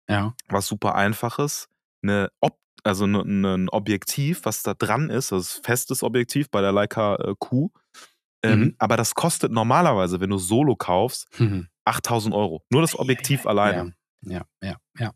Ja. 0.09 0.35
was 0.49 0.67
super 0.67 0.95
Einfaches, 0.95 1.69
'ne 2.03 2.31
Op 2.41 2.59
also 2.85 3.07
'ne 3.07 3.23
'nen 3.25 3.69
Objektiv, 3.71 4.45
was 4.45 4.63
da 4.63 4.75
dran 4.75 5.11
ist, 5.11 5.33
das 5.33 5.55
ist 5.57 5.67
festes 5.67 6.03
Objektiv 6.03 6.51
bei 6.51 6.61
der 6.63 6.73
Leica, 6.73 7.17
äh, 7.17 7.35
Q. 7.39 7.71
Ähm, 8.45 8.73
Mhm. 8.73 8.77
aber 8.79 8.97
das 8.97 9.15
kostet 9.15 9.53
normalerweise, 9.53 10.21
wenn 10.21 10.31
du 10.31 10.39
Solo 10.39 10.77
kaufst, 10.77 11.29
Mhm. 11.39 11.69
8.000 11.85 12.35
€. 12.35 12.65
Nur 12.71 12.83
das 12.83 12.99
Objektiv 12.99 13.47
alleine. 13.47 13.89
Ja, 14.23 14.45
ja, 14.63 14.77
ja. 14.99 15.13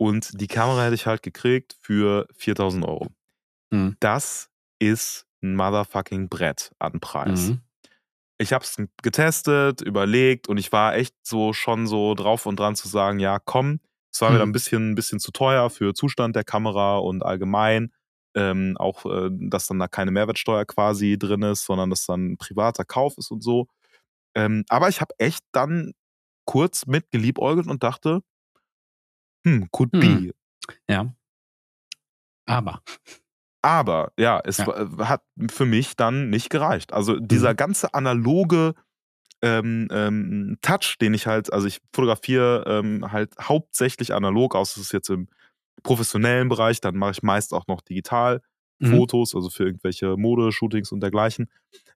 Und 0.00 0.40
die 0.40 0.46
Kamera 0.48 0.84
hätte 0.84 0.94
ich 0.94 1.06
halt 1.06 1.22
gekriegt 1.22 1.76
für 1.80 2.26
4.000 2.36 2.84
€. 2.84 3.08
Mhm. 3.72 3.94
Das 4.00 4.50
ist 4.80 5.26
'n 5.42 5.56
motherfucking 5.56 6.28
Brett 6.28 6.72
an 6.78 7.00
Preis. 7.00 7.54
Mhm. 7.54 7.60
Ich 8.38 8.52
habe 8.52 8.64
es 8.64 8.76
getestet, 9.02 9.82
überlegt 9.82 10.48
und 10.48 10.58
ich 10.58 10.72
war 10.72 10.96
echt 10.96 11.14
so 11.24 11.52
schon 11.54 11.86
so 11.88 12.14
drauf 12.14 12.46
und 12.46 12.60
dran 12.60 12.76
zu 12.76 12.88
sagen: 12.88 13.20
„Ja, 13.20 13.38
komm.“ 13.40 13.80
Es 14.12 14.20
war 14.22 14.32
mir 14.32 14.38
dann 14.38 14.48
Mhm. 14.48 14.52
bisschen 14.52 14.94
bisschen 14.96 15.20
zu 15.20 15.32
teuer 15.32 15.70
für 15.70 15.94
Zustand 15.94 16.36
der 16.36 16.44
Kamera 16.44 16.98
und 16.98 17.24
allgemein, 17.24 17.92
ähm, 18.34 18.76
auch, 18.78 19.06
äh, 19.06 19.30
dass 19.32 19.66
dann 19.68 19.78
da 19.80 19.88
keine 19.88 20.10
Mehrwertsteuer 20.12 20.64
quasi 20.66 21.18
drin 21.18 21.42
ist, 21.42 21.64
sondern 21.66 21.90
das 21.90 22.06
dann 22.06 22.32
'n 22.34 22.38
privater 22.38 22.84
Kauf 22.84 23.18
ist 23.18 23.30
und 23.30 23.42
so. 23.42 23.66
Ähm, 24.36 24.64
aber 24.70 24.88
ich 24.90 25.00
habe 25.02 25.14
echt 25.18 25.44
dann 25.52 25.92
kurz 26.46 26.86
mit 26.86 27.10
geliebäugelt 27.12 27.68
und 27.68 27.82
dachte: 27.84 28.22
„Hm, 29.46 29.68
could 29.70 29.98
be.“ 29.98 30.32
Ja. 30.88 31.14
Aber 32.46 32.82
Aber 33.62 34.12
ja, 34.18 34.40
es 34.44 34.58
Ja. 34.58 34.66
äh, 34.66 34.86
hat 35.04 35.22
für 35.50 35.64
mich 35.64 35.96
dann 35.96 36.28
nicht 36.30 36.50
gereicht. 36.50 36.92
Also, 36.92 37.18
dieser 37.18 37.54
Mhm. 37.54 37.54
ganze 37.54 37.94
analoge, 37.94 38.74
ähm, 39.42 39.88
ähm, 39.92 40.58
Touch, 40.62 40.96
den 41.00 41.14
ich 41.14 41.26
halt 41.26 41.52
also, 41.52 41.66
ich 41.68 41.80
fotografiere, 41.94 42.64
ähm, 42.68 43.12
halt 43.12 43.34
hauptsächlich 43.40 44.14
analog, 44.14 44.54
außer 44.56 44.80
es 44.80 44.88
ist 44.88 44.92
jetzt 44.92 45.10
im 45.10 45.28
professionellen 45.82 46.48
Bereich, 46.48 46.80
dann 46.80 46.96
mache 46.96 47.12
ich 47.12 47.22
meist 47.22 47.52
auch 47.54 47.66
noch 47.66 47.80
digital 47.82 48.40
Mhm. 48.80 48.90
Fotos, 48.90 49.34
also, 49.34 49.50
für 49.50 49.64
irgendwelche 49.64 50.16
Modeshootings 50.16 50.92
und 50.92 51.00
dergleichen. 51.00 51.50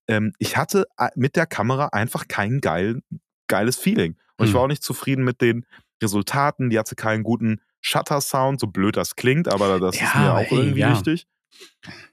Ähm, 0.08 0.32
ich 0.38 0.56
hatte 0.56 0.86
a 0.96 1.10
mit 1.16 1.36
der 1.36 1.46
Kamera 1.46 1.88
einfach 1.88 2.28
kein 2.28 2.60
geil 2.60 3.02
geiles 3.48 3.76
Feeling. 3.78 4.16
Und 4.38 4.46
ich 4.46 4.54
war 4.54 4.60
Mhm. 4.60 4.64
auch 4.64 4.68
nicht 4.68 4.82
zufrieden 4.84 5.24
mit 5.24 5.40
den 5.42 5.66
Resultaten. 6.02 6.70
Die 6.70 6.78
hatte 6.78 6.96
keinen 6.96 7.22
guten 7.24 7.60
Shutter-Sound, 7.82 8.60
so 8.60 8.66
blöd 8.68 8.96
das 8.96 9.16
klingt, 9.16 9.48
aber 9.48 9.80
das 9.80 10.02
ist 10.02 10.02
Ja, 10.02 10.14
mir 10.14 10.32
aber 10.32 10.40
auch 10.40 10.50
hey, 10.50 10.58
irgendwie 10.62 10.80
ja. 10.80 10.90
wichtig. 10.90 11.26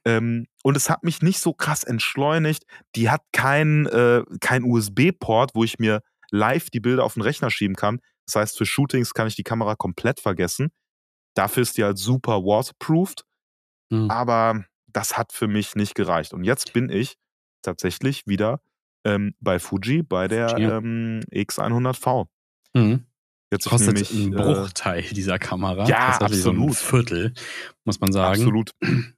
Ähm, 0.06 0.48
und 0.64 0.78
es 0.78 0.90
hat 0.90 1.04
mich 1.04 1.22
nicht 1.22 1.40
so 1.40 1.54
krass 1.54 1.84
entschleunigt. 1.84 2.66
Die 2.96 3.10
hat 3.10 3.22
keinen, 3.34 3.86
äh 3.88 4.24
keinen 4.42 4.66
USB-Port, 4.66 5.52
wo 5.56 5.64
ich 5.64 5.80
mir 5.80 6.02
live 6.32 6.70
die 6.72 6.80
Bilder 6.82 7.04
auf 7.04 7.16
'n 7.18 7.22
Rechner 7.24 7.50
schieben 7.52 7.76
kann. 7.76 8.00
Das 8.28 8.36
heißt, 8.36 8.58
für 8.58 8.66
Shootings 8.66 9.14
kann 9.14 9.28
ich 9.28 9.36
die 9.36 9.44
Kamera 9.44 9.76
komplett 9.76 10.20
vergessen. 10.22 10.72
Dafür 11.38 11.64
ist 11.64 11.78
die 11.78 11.84
halt 11.84 11.98
super 11.98 12.44
waterproofed, 12.44 13.26
Mhm. 13.92 14.08
aber 14.10 14.66
das 14.88 15.18
hat 15.18 15.34
für 15.34 15.48
mich 15.48 15.76
nicht 15.76 15.96
gereicht. 15.96 16.34
Und 16.34 16.44
jetzt 16.46 16.74
bin 16.74 16.90
ich 16.90 17.18
tatsächlich 17.64 18.28
wieder, 18.28 18.62
ähm, 19.06 19.36
bei 19.42 19.60
Fuji 19.60 20.04
bei 20.04 20.28
der, 20.30 20.50
Fuji, 20.56 20.66
ähm, 20.66 21.22
X100V. 21.32 22.28
Mhm. 22.76 23.06
Jetzt 23.52 23.66
Kostet 23.70 23.80
nämlich, 23.80 24.12
'n 24.12 24.32
äh 24.32 24.36
Bruchteil 24.36 25.02
dieser 25.04 25.40
Kamera. 25.40 25.86
Ja, 25.88 25.98
Tatsächlich 26.00 26.42
so 26.42 26.52
'n 26.52 26.58
absolut. 26.58 26.72
Viertel, 26.72 27.34
muss 27.86 28.00
man 28.00 28.12
sagen. 28.12 28.44
Absolut. 28.44 28.72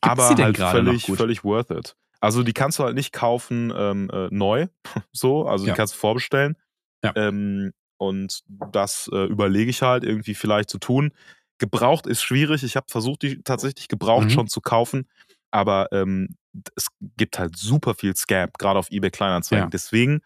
Aber 0.00 0.34
die 0.36 0.42
halt 0.44 0.58
völlig 0.58 1.04
völlig 1.06 1.44
worth 1.44 1.70
it. 1.70 1.96
Also, 2.20 2.42
die 2.42 2.52
kannst 2.52 2.78
du 2.78 2.84
halt 2.84 2.96
nicht 2.96 3.12
kaufen, 3.12 3.72
ähm, 3.76 4.10
äh, 4.12 4.28
neu, 4.30 4.66
so, 5.12 5.46
also, 5.46 5.66
die 5.66 5.70
Ja. 5.70 5.74
kannst 5.74 5.94
du 5.94 5.98
vorbestellen. 5.98 6.56
Ja. 7.04 7.14
Ähm, 7.16 7.72
und 7.98 8.42
das, 8.48 9.10
äh, 9.12 9.26
überlege 9.26 9.70
ich 9.70 9.82
halt 9.82 10.04
irgendwie 10.04 10.34
vielleicht 10.34 10.70
zu 10.70 10.78
tun. 10.78 11.12
Gebraucht 11.58 12.06
ist 12.06 12.22
schwierig. 12.22 12.62
Ich 12.64 12.76
habe 12.76 12.86
versucht, 12.88 13.22
die 13.22 13.42
tatsächlich 13.42 13.88
gebraucht 13.88 14.26
Mhm. 14.26 14.30
schon 14.30 14.48
zu 14.48 14.60
kaufen, 14.60 15.08
aber, 15.50 15.88
ähm, 15.92 16.36
es 16.76 16.88
gibt 17.16 17.38
halt 17.38 17.56
super 17.56 17.94
viel 17.94 18.16
Scam, 18.16 18.50
gerade 18.58 18.78
auf 18.78 18.90
eBay 18.90 19.10
Kleinanzeigen. 19.10 19.66
Ja. 19.66 19.70
Deswegen 19.70 20.20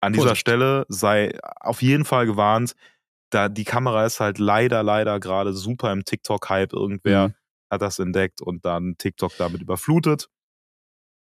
an 0.00 0.12
dieser 0.12 0.24
Vorsicht. 0.28 0.40
Stelle 0.40 0.86
sei 0.88 1.38
auf 1.60 1.82
jeden 1.82 2.04
Fall 2.04 2.26
gewarnt, 2.26 2.74
da 3.30 3.48
die 3.48 3.64
Kamera 3.64 4.06
ist 4.06 4.20
halt 4.20 4.38
leider, 4.38 4.82
leider 4.82 5.20
gerade 5.20 5.52
super 5.52 5.92
im 5.92 6.04
TikTok-Hype. 6.04 6.72
Irgendwer 6.72 7.28
Mhm. 7.28 7.34
hat 7.70 7.82
das 7.82 7.98
entdeckt 8.00 8.40
und 8.42 8.64
dann 8.64 8.96
TikTok 8.98 9.36
damit 9.36 9.62
überflutet. 9.62 10.28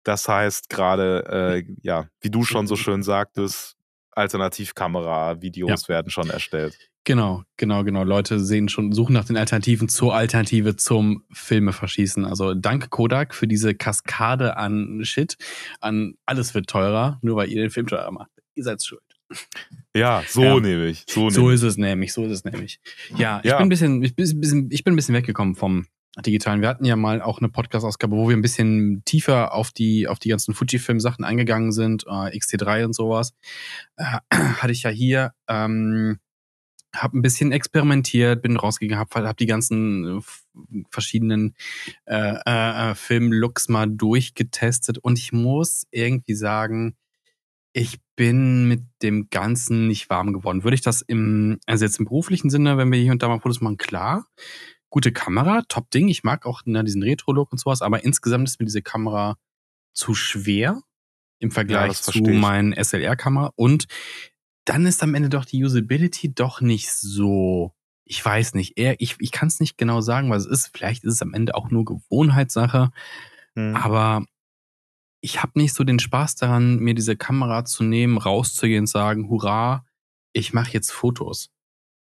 Das 0.06 0.28
heißt 0.28 0.70
gerade, 0.70 1.26
äh, 1.66 1.76
ja, 1.82 2.08
wie 2.22 2.30
du 2.30 2.44
schon 2.44 2.68
so 2.68 2.76
schön 2.76 3.04
sagtest, 3.04 3.76
Alternativkamera, 4.12 5.42
Videos 5.42 5.90
werden 5.90 6.10
schon 6.10 6.30
erstellt. 6.30 6.89
Genau, 7.06 7.44
genau, 7.58 7.84
genau. 7.84 8.04
Leute 8.04 8.40
sehen 8.40 8.70
schon, 8.70 8.92
suchen 8.92 9.14
nach 9.14 9.26
den 9.26 9.38
Alternativen 9.38 9.90
zur 9.90 10.14
Alternative 10.14 10.76
zum 10.76 11.24
Filme 11.32 11.74
verschießen. 11.74 12.26
Also 12.26 12.54
danke 12.54 12.90
Kodak 12.90 13.34
für 13.34 13.48
diese 13.48 13.74
Kaskade 13.74 14.58
an 14.58 15.00
Shit. 15.04 15.38
An 15.80 16.16
alles 16.26 16.54
wird 16.54 16.68
teurer, 16.68 17.18
nur 17.22 17.38
weil 17.38 17.50
ihr 17.50 17.62
den 17.62 17.72
Film 17.72 17.88
teurer 17.88 18.12
macht. 18.12 18.30
Ihr 18.56 18.64
seid 18.64 18.84
schuld. 18.84 19.02
Ja, 19.96 20.24
so 20.28 20.44
Ja. 20.44 20.60
nämlich. 20.60 21.06
So, 21.08 21.30
So 21.30 21.42
nämlich. 21.42 21.56
ist 21.56 21.64
es 21.64 21.78
nämlich, 21.78 22.14
so 22.14 22.26
ist 22.26 22.32
es 22.32 22.44
nämlich. 22.44 22.80
Ja, 23.18 23.40
ich 23.44 23.50
Ja. 23.50 23.58
bin 23.58 23.68
ein 23.68 23.70
bisschen, 23.70 24.04
ich 24.04 24.16
bin 24.16 24.28
ein 24.28 24.40
bisschen, 24.42 24.70
ich 24.72 24.84
bin 24.84 24.94
ein 24.94 24.96
bisschen 24.96 25.16
weggekommen 25.16 25.56
vom 25.56 25.88
Digitalen. 26.26 26.62
Wir 26.62 26.68
hatten 26.68 26.86
ja 26.86 26.96
mal 26.96 27.22
auch 27.22 27.40
eine 27.40 27.50
Podcast-Ausgabe, 27.50 28.16
wo 28.16 28.28
wir 28.28 28.36
ein 28.36 28.42
bisschen 28.42 29.04
tiefer 29.06 29.54
auf 29.54 29.72
die, 29.72 30.08
auf 30.08 30.20
die 30.20 30.30
ganzen 30.30 30.54
Fujifilm-Sachen 30.54 31.24
eingegangen 31.24 31.72
sind, 31.72 32.04
äh, 32.08 32.38
XT3 32.38 32.86
und 32.86 32.94
sowas. 32.94 33.34
Äh, 33.96 34.18
hatte 34.34 34.72
ich 34.72 34.84
ja 34.84 34.90
hier, 34.90 35.32
ähm, 35.48 36.20
hab 36.96 37.14
ein 37.14 37.22
bisschen 37.22 37.52
experimentiert, 37.52 38.42
bin 38.42 38.58
rausgegangen, 38.58 39.00
hab, 39.00 39.14
hab 39.16 39.38
die 39.38 39.46
ganzen 39.46 40.20
äh, 40.20 40.84
verschiedenen 40.90 41.56
äh, 42.06 42.36
äh, 42.46 42.92
äh, 42.92 42.96
Film-Looks 42.96 43.70
mal 43.70 43.88
durchgetestet 43.88 44.98
und 44.98 45.20
ich 45.20 45.32
muss 45.32 45.86
irgendwie 45.92 46.36
sagen, 46.36 46.96
ich 47.74 48.00
bin 48.16 48.68
mit 48.68 48.84
dem 49.04 49.30
Ganzen 49.30 49.88
nicht 49.88 50.10
warm 50.10 50.34
geworden. 50.34 50.64
Würde 50.64 50.76
ich 50.76 50.82
das 50.82 51.02
im, 51.02 51.60
also 51.66 51.86
jetzt 51.86 52.00
im 52.00 52.06
beruflichen 52.06 52.50
Sinne, 52.50 52.78
wenn 52.78 52.92
wir 52.92 53.00
hier 53.00 53.12
und 53.12 53.22
da 53.22 53.28
mal 53.28 53.40
Fotos 53.40 53.62
machen, 53.62 53.78
klar. 53.78 54.26
Gute 54.90 55.12
Kamera, 55.12 55.62
top 55.68 55.92
Ding. 55.92 56.08
Ich 56.08 56.24
mag 56.24 56.48
auch 56.48 56.64
ne, 56.66 56.84
diesen 56.84 57.04
Retro-Look 57.04 57.52
und 57.52 57.60
sowas, 57.60 57.84
aber 57.84 58.04
insgesamt 58.04 58.50
ist 58.50 58.60
mir 58.60 58.66
diese 58.66 58.82
Kamera 58.82 59.38
zu 59.94 60.16
schwer 60.16 60.82
im 61.38 61.52
Vergleich 61.52 61.90
das 61.90 62.02
zu 62.06 62.24
meinen 62.24 62.74
SLR-Kamera. 62.74 63.52
Und 63.56 63.86
dann 64.66 64.86
ist 64.86 65.02
am 65.04 65.16
Ende 65.16 65.30
doch 65.30 65.46
die 65.46 65.64
Usability 65.64 66.34
doch 66.34 66.62
nicht 66.62 66.92
so. 66.92 67.74
Ich 68.06 68.24
weiß 68.24 68.56
nicht, 68.56 68.78
eher, 68.78 68.96
ich, 69.00 69.16
ich 69.20 69.32
kann 69.32 69.48
es 69.48 69.60
nicht 69.60 69.78
genau 69.78 70.02
sagen, 70.02 70.30
was 70.30 70.46
es 70.46 70.52
ist. 70.66 70.72
Vielleicht 70.76 71.04
ist 71.04 71.14
es 71.14 71.22
am 71.22 71.34
Ende 71.34 71.56
auch 71.56 71.70
nur 71.70 71.86
Gewohnheitssache. 71.86 72.92
Hm. 73.56 73.76
Aber 73.76 74.26
ich 75.22 75.42
habe 75.44 75.60
nicht 75.60 75.74
so 75.74 75.84
den 75.84 76.00
Spaß 76.00 76.36
daran, 76.36 76.78
mir 76.80 76.96
diese 76.96 77.16
Kamera 77.16 77.66
zu 77.66 77.84
nehmen, 77.84 78.18
rauszugehen 78.18 78.84
und 78.84 78.88
sagen, 78.88 79.30
hurra, 79.30 79.86
ich 80.34 80.54
mache 80.54 80.72
jetzt 80.72 80.92
Fotos. 80.92 81.50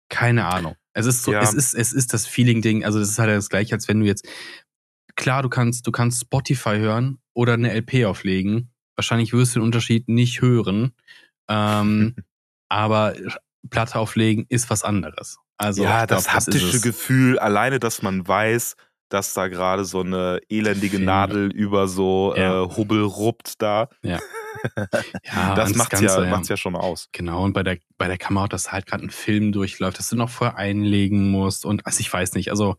Keine 0.08 0.46
Ahnung. 0.46 0.74
Es 0.92 1.06
ist 1.06 1.22
so, 1.22 1.32
Ja. 1.32 1.40
es 1.40 1.54
ist, 1.54 1.74
es 1.74 1.92
ist 1.92 2.12
das 2.12 2.26
Feeling-Ding. 2.26 2.84
Also 2.84 2.98
das 2.98 3.10
ist 3.10 3.18
halt 3.18 3.30
das 3.30 3.48
gleiche, 3.48 3.74
als 3.74 3.88
wenn 3.88 4.00
du 4.00 4.06
jetzt, 4.06 4.26
klar, 5.16 5.42
du 5.42 5.48
kannst, 5.48 5.86
du 5.86 5.92
kannst 5.92 6.20
Spotify 6.22 6.76
hören 6.76 7.18
oder 7.34 7.54
eine 7.54 7.72
LP 7.72 8.04
auflegen. 8.04 8.70
Wahrscheinlich 8.96 9.32
wirst 9.32 9.54
du 9.54 9.60
den 9.60 9.64
Unterschied 9.64 10.08
nicht 10.08 10.40
hören. 10.40 10.92
Ähm, 11.48 12.14
aber 12.74 13.14
Platte 13.70 13.98
auflegen 13.98 14.46
ist 14.48 14.68
was 14.70 14.82
anderes. 14.84 15.38
Also 15.56 15.84
ja, 15.84 16.04
glaub, 16.06 16.18
das 16.18 16.32
haptische 16.34 16.76
es. 16.76 16.82
Gefühl, 16.82 17.38
alleine, 17.38 17.78
dass 17.78 18.02
man 18.02 18.26
weiß, 18.26 18.74
dass 19.08 19.32
da 19.34 19.48
gerade 19.48 19.84
so 19.84 20.00
eine 20.00 20.40
elendige 20.48 20.96
Film. 20.96 21.04
Nadel 21.04 21.52
über 21.52 21.86
so 21.86 22.34
Ja. 22.36 22.64
äh, 22.64 22.76
Hubbel 22.76 23.02
ruppt 23.02 23.62
da. 23.62 23.88
Ja, 24.02 24.18
das 25.54 25.70
und 25.70 25.76
macht's 25.76 26.00
Ganze, 26.00 26.24
ja, 26.24 26.30
macht's 26.30 26.48
ja 26.48 26.56
schon 26.56 26.74
aus. 26.74 27.08
Genau, 27.12 27.44
und 27.44 27.52
bei 27.52 27.62
der, 27.62 27.78
bei 27.96 28.08
der 28.08 28.18
Kamera, 28.18 28.48
dass 28.48 28.72
halt 28.72 28.86
gerade 28.86 29.04
ein 29.04 29.10
Film 29.10 29.52
durchläuft, 29.52 29.98
dass 29.98 30.08
du 30.08 30.16
noch 30.16 30.30
vorher 30.30 30.56
einlegen 30.56 31.30
musst 31.30 31.64
und 31.64 31.86
also 31.86 32.00
ich 32.00 32.12
weiß 32.12 32.34
nicht, 32.34 32.50
also 32.50 32.76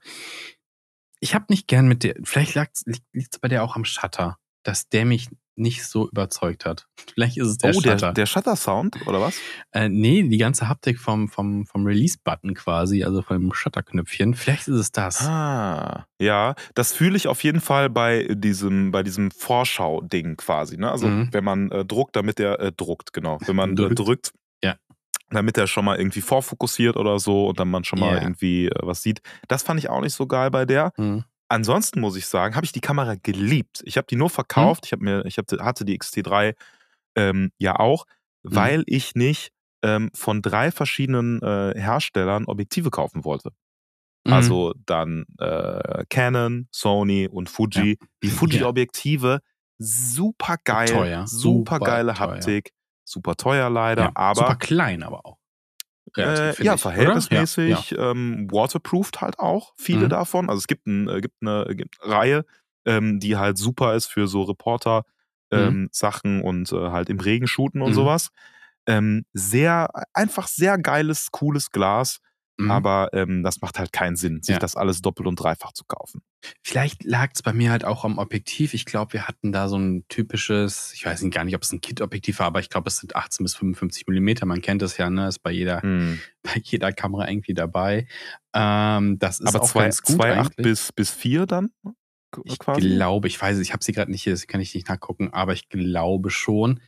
ich 1.22 1.34
habe 1.34 1.46
nicht 1.50 1.68
gern 1.68 1.88
mit 1.88 2.04
der, 2.04 2.16
vielleicht 2.24 2.56
liegt 2.56 3.34
es 3.34 3.40
bei 3.40 3.48
der 3.48 3.64
auch 3.64 3.76
am 3.76 3.86
Shutter, 3.86 4.38
dass 4.64 4.90
der 4.90 5.06
mich 5.06 5.30
nicht 5.58 5.86
so 5.86 6.10
überzeugt 6.10 6.66
hat. 6.66 6.88
Vielleicht 7.14 7.38
ist 7.38 7.48
es 7.48 7.58
der 7.58 7.70
oh, 7.72 7.74
Shutter. 7.74 7.96
der, 7.96 8.14
der 8.14 8.26
Shutter-Sound, 8.26 9.08
oder 9.08 9.22
was? 9.22 9.40
äh, 9.72 9.88
nee, 9.90 10.24
die 10.24 10.38
ganze 10.38 10.68
Haptik 10.68 11.00
vom, 11.00 11.28
vom, 11.30 11.66
vom 11.66 11.86
Release-Button 11.86 12.54
quasi, 12.54 13.04
also 13.04 13.22
vom 13.22 13.54
Shutter-Knöpfchen. 13.54 14.34
Vielleicht 14.34 14.68
ist 14.68 14.76
es 14.76 14.92
das. 14.92 15.22
Ah, 15.28 16.06
ja, 16.20 16.56
das 16.74 16.94
fühle 16.94 17.16
ich 17.18 17.28
auf 17.28 17.44
jeden 17.44 17.62
Fall 17.62 17.90
bei 17.90 18.28
diesem, 18.34 18.92
bei 18.92 19.04
diesem 19.04 19.32
Vorschau-Ding 19.32 20.38
quasi. 20.38 20.78
Ne? 20.78 20.92
Also 20.92 21.08
Mhm. 21.08 21.30
wenn 21.32 21.44
man 21.44 21.72
äh, 21.72 21.86
druckt, 21.86 22.16
damit 22.16 22.40
der 22.40 22.60
äh, 22.60 22.72
druckt, 22.72 23.14
genau. 23.14 23.38
Wenn 23.46 23.56
man 23.56 23.72
äh, 23.72 23.76
Drückt. 23.76 24.00
drückt, 24.00 24.32
Ja. 24.64 24.76
damit 25.30 25.58
er 25.58 25.68
schon 25.68 25.86
mal 25.86 25.98
irgendwie 25.98 26.22
vorfokussiert 26.22 26.98
oder 26.98 27.20
so 27.20 27.48
und 27.48 27.60
dann 27.60 27.70
man 27.70 27.84
schon 27.84 28.00
mal 28.00 28.16
Ja. 28.18 28.22
irgendwie 28.22 28.68
äh, 28.68 28.72
was 28.82 29.02
sieht. 29.02 29.22
Das 29.48 29.64
fand 29.64 29.80
ich 29.80 29.90
auch 29.90 30.02
nicht 30.02 30.14
so 30.14 30.28
geil 30.28 30.52
bei 30.52 30.66
der. 30.66 30.92
Mhm. 30.98 31.24
Ansonsten 31.48 32.00
muss 32.00 32.16
ich 32.16 32.26
sagen, 32.26 32.56
habe 32.56 32.66
ich 32.66 32.72
die 32.72 32.82
Kamera 32.82 33.16
geliebt. 33.22 33.82
Ich 33.86 33.98
habe 33.98 34.08
die 34.08 34.16
nur 34.16 34.30
verkauft. 34.30 34.86
Ich 34.86 34.92
habe 34.92 35.04
mir, 35.04 35.26
ich 35.26 35.38
hab, 35.38 35.52
hatte 35.60 35.86
die 35.86 35.98
XT3 36.00 36.56
ähm, 37.16 37.52
ja 37.58 37.80
auch, 37.80 38.06
Mhm. 38.44 38.56
weil 38.56 38.84
ich 38.86 39.16
nicht 39.16 39.52
ähm, 39.84 40.12
von 40.14 40.42
drei 40.44 40.72
verschiedenen 40.72 41.42
äh, 41.42 41.74
Herstellern 41.80 42.46
Objektive 42.46 42.92
kaufen 42.92 43.24
wollte. 43.26 43.52
Mhm. 44.26 44.34
Also 44.34 44.74
dann 44.86 45.26
äh, 45.40 46.06
Canon, 46.10 46.68
Sony 46.72 47.28
und 47.28 47.50
Fuji. 47.50 47.98
Die 48.24 48.28
Ja. 48.28 48.34
Fuji-Objektive, 48.34 49.40
super 49.80 50.58
geil, 50.64 50.88
Teuer. 50.88 51.28
super 51.28 51.80
geile. 51.80 52.18
Haptik, 52.20 52.72
super 53.04 53.36
teuer 53.36 53.70
leider, 53.70 54.04
ja, 54.06 54.12
aber 54.16 54.36
super 54.42 54.56
klein 54.56 55.04
aber 55.04 55.26
auch. 55.26 55.38
Äh, 56.24 56.56
ja, 56.64 56.76
ich, 56.76 56.78
verhältnismäßig 56.78 57.56
Oder? 57.66 57.96
Ähm, 57.98 58.48
waterproofed 58.52 59.22
halt 59.22 59.40
auch, 59.40 59.74
viele 59.78 60.08
Mhm. 60.08 60.10
davon. 60.10 60.50
Also 60.50 60.60
es 60.60 60.68
gibt, 60.68 60.88
ein, 60.88 61.08
äh, 61.10 61.22
gibt 61.22 61.36
eine 61.42 61.66
gibt 61.76 62.02
eine 62.04 62.12
Reihe, 62.14 62.46
ähm, 62.86 63.20
die 63.20 63.38
halt 63.38 63.58
super 63.58 63.96
ist 63.96 64.08
für 64.08 64.28
so 64.28 64.44
Reporter 64.44 65.04
Mhm. 65.56 65.76
ähm, 65.76 65.90
Sachen 65.92 66.42
und 66.42 66.72
äh, 66.72 66.90
halt 66.92 67.10
im 67.10 67.20
Regen 67.20 67.48
shooten 67.48 67.82
und 67.82 67.94
Mhm. 67.94 67.94
sowas. 67.94 68.30
Ähm, 68.88 69.26
sehr, 69.34 69.90
einfach 70.14 70.48
sehr 70.48 70.78
geiles, 70.78 71.32
cooles 71.32 71.72
Glas, 71.72 72.20
Ja. 72.20 72.25
Mhm. 72.58 72.72
aber 72.72 73.10
ähm, 73.14 73.44
das 73.44 73.60
macht 73.62 73.78
halt 73.80 73.92
keinen 73.92 74.16
Sinn, 74.16 74.42
sich 74.42 74.54
Ja. 74.54 74.60
das 74.60 74.76
alles 74.78 75.02
doppelt 75.02 75.28
und 75.28 75.36
dreifach 75.38 75.74
zu 75.74 75.84
kaufen. 75.86 76.22
Vielleicht 76.64 77.04
lag 77.04 77.32
es 77.34 77.42
bei 77.44 77.52
mir 77.52 77.72
halt 77.72 77.84
auch 77.84 78.06
am 78.06 78.18
Objektiv. 78.18 78.74
Ich 78.74 78.86
glaube, 78.86 79.12
wir 79.14 79.28
hatten 79.28 79.52
da 79.52 79.68
so 79.68 79.78
ein 79.78 80.06
typisches, 80.08 80.94
ich 80.94 81.06
weiß 81.06 81.22
nicht 81.22 81.34
gar 81.34 81.44
nicht, 81.44 81.56
ob 81.56 81.64
es 81.64 81.72
ein 81.74 81.82
Kit-Objektiv 81.82 82.40
war, 82.40 82.46
aber 82.48 82.62
ich 82.62 82.70
glaube, 82.70 82.88
es 82.88 82.98
sind 82.98 83.16
18 83.16 83.44
bis 83.44 83.56
55 83.56 84.08
Millimeter. 84.08 84.46
Man 84.46 84.62
kennt 84.62 84.82
das 84.82 84.96
ja, 84.98 85.10
ne? 85.10 85.28
Ist 85.28 85.40
bei 85.40 85.52
jeder, 85.52 85.82
Hm. 85.82 86.20
bei 86.44 86.62
jeder 86.64 86.94
Kamera 86.94 87.28
irgendwie 87.30 87.54
dabei. 87.54 88.08
Ähm, 88.54 89.20
das 89.20 89.40
ist 89.42 89.48
Aber 89.48 89.64
auch 89.64 89.70
zwei- 89.70 89.84
ganz 89.84 90.02
gut 90.02 90.16
2,8 90.16 90.38
eigentlich. 90.40 90.56
bis, 90.58 90.92
bis 90.94 91.12
4 91.12 91.46
dann 91.46 91.72
ich 92.46 92.60
quasi? 92.60 92.82
glaube, 92.82 93.28
ich 93.28 93.42
weiß 93.42 93.56
es, 93.58 93.62
ich 93.62 93.74
habe 93.74 93.84
sie 93.84 93.92
gerade 93.94 94.12
nicht 94.12 94.24
hier, 94.24 94.34
das 94.34 94.48
kann 94.48 94.62
ich 94.62 94.74
nicht 94.76 94.88
nachgucken, 94.88 95.30
aber 95.34 95.54
ich 95.54 95.68
glaube 95.70 96.30
schon. 96.30 96.80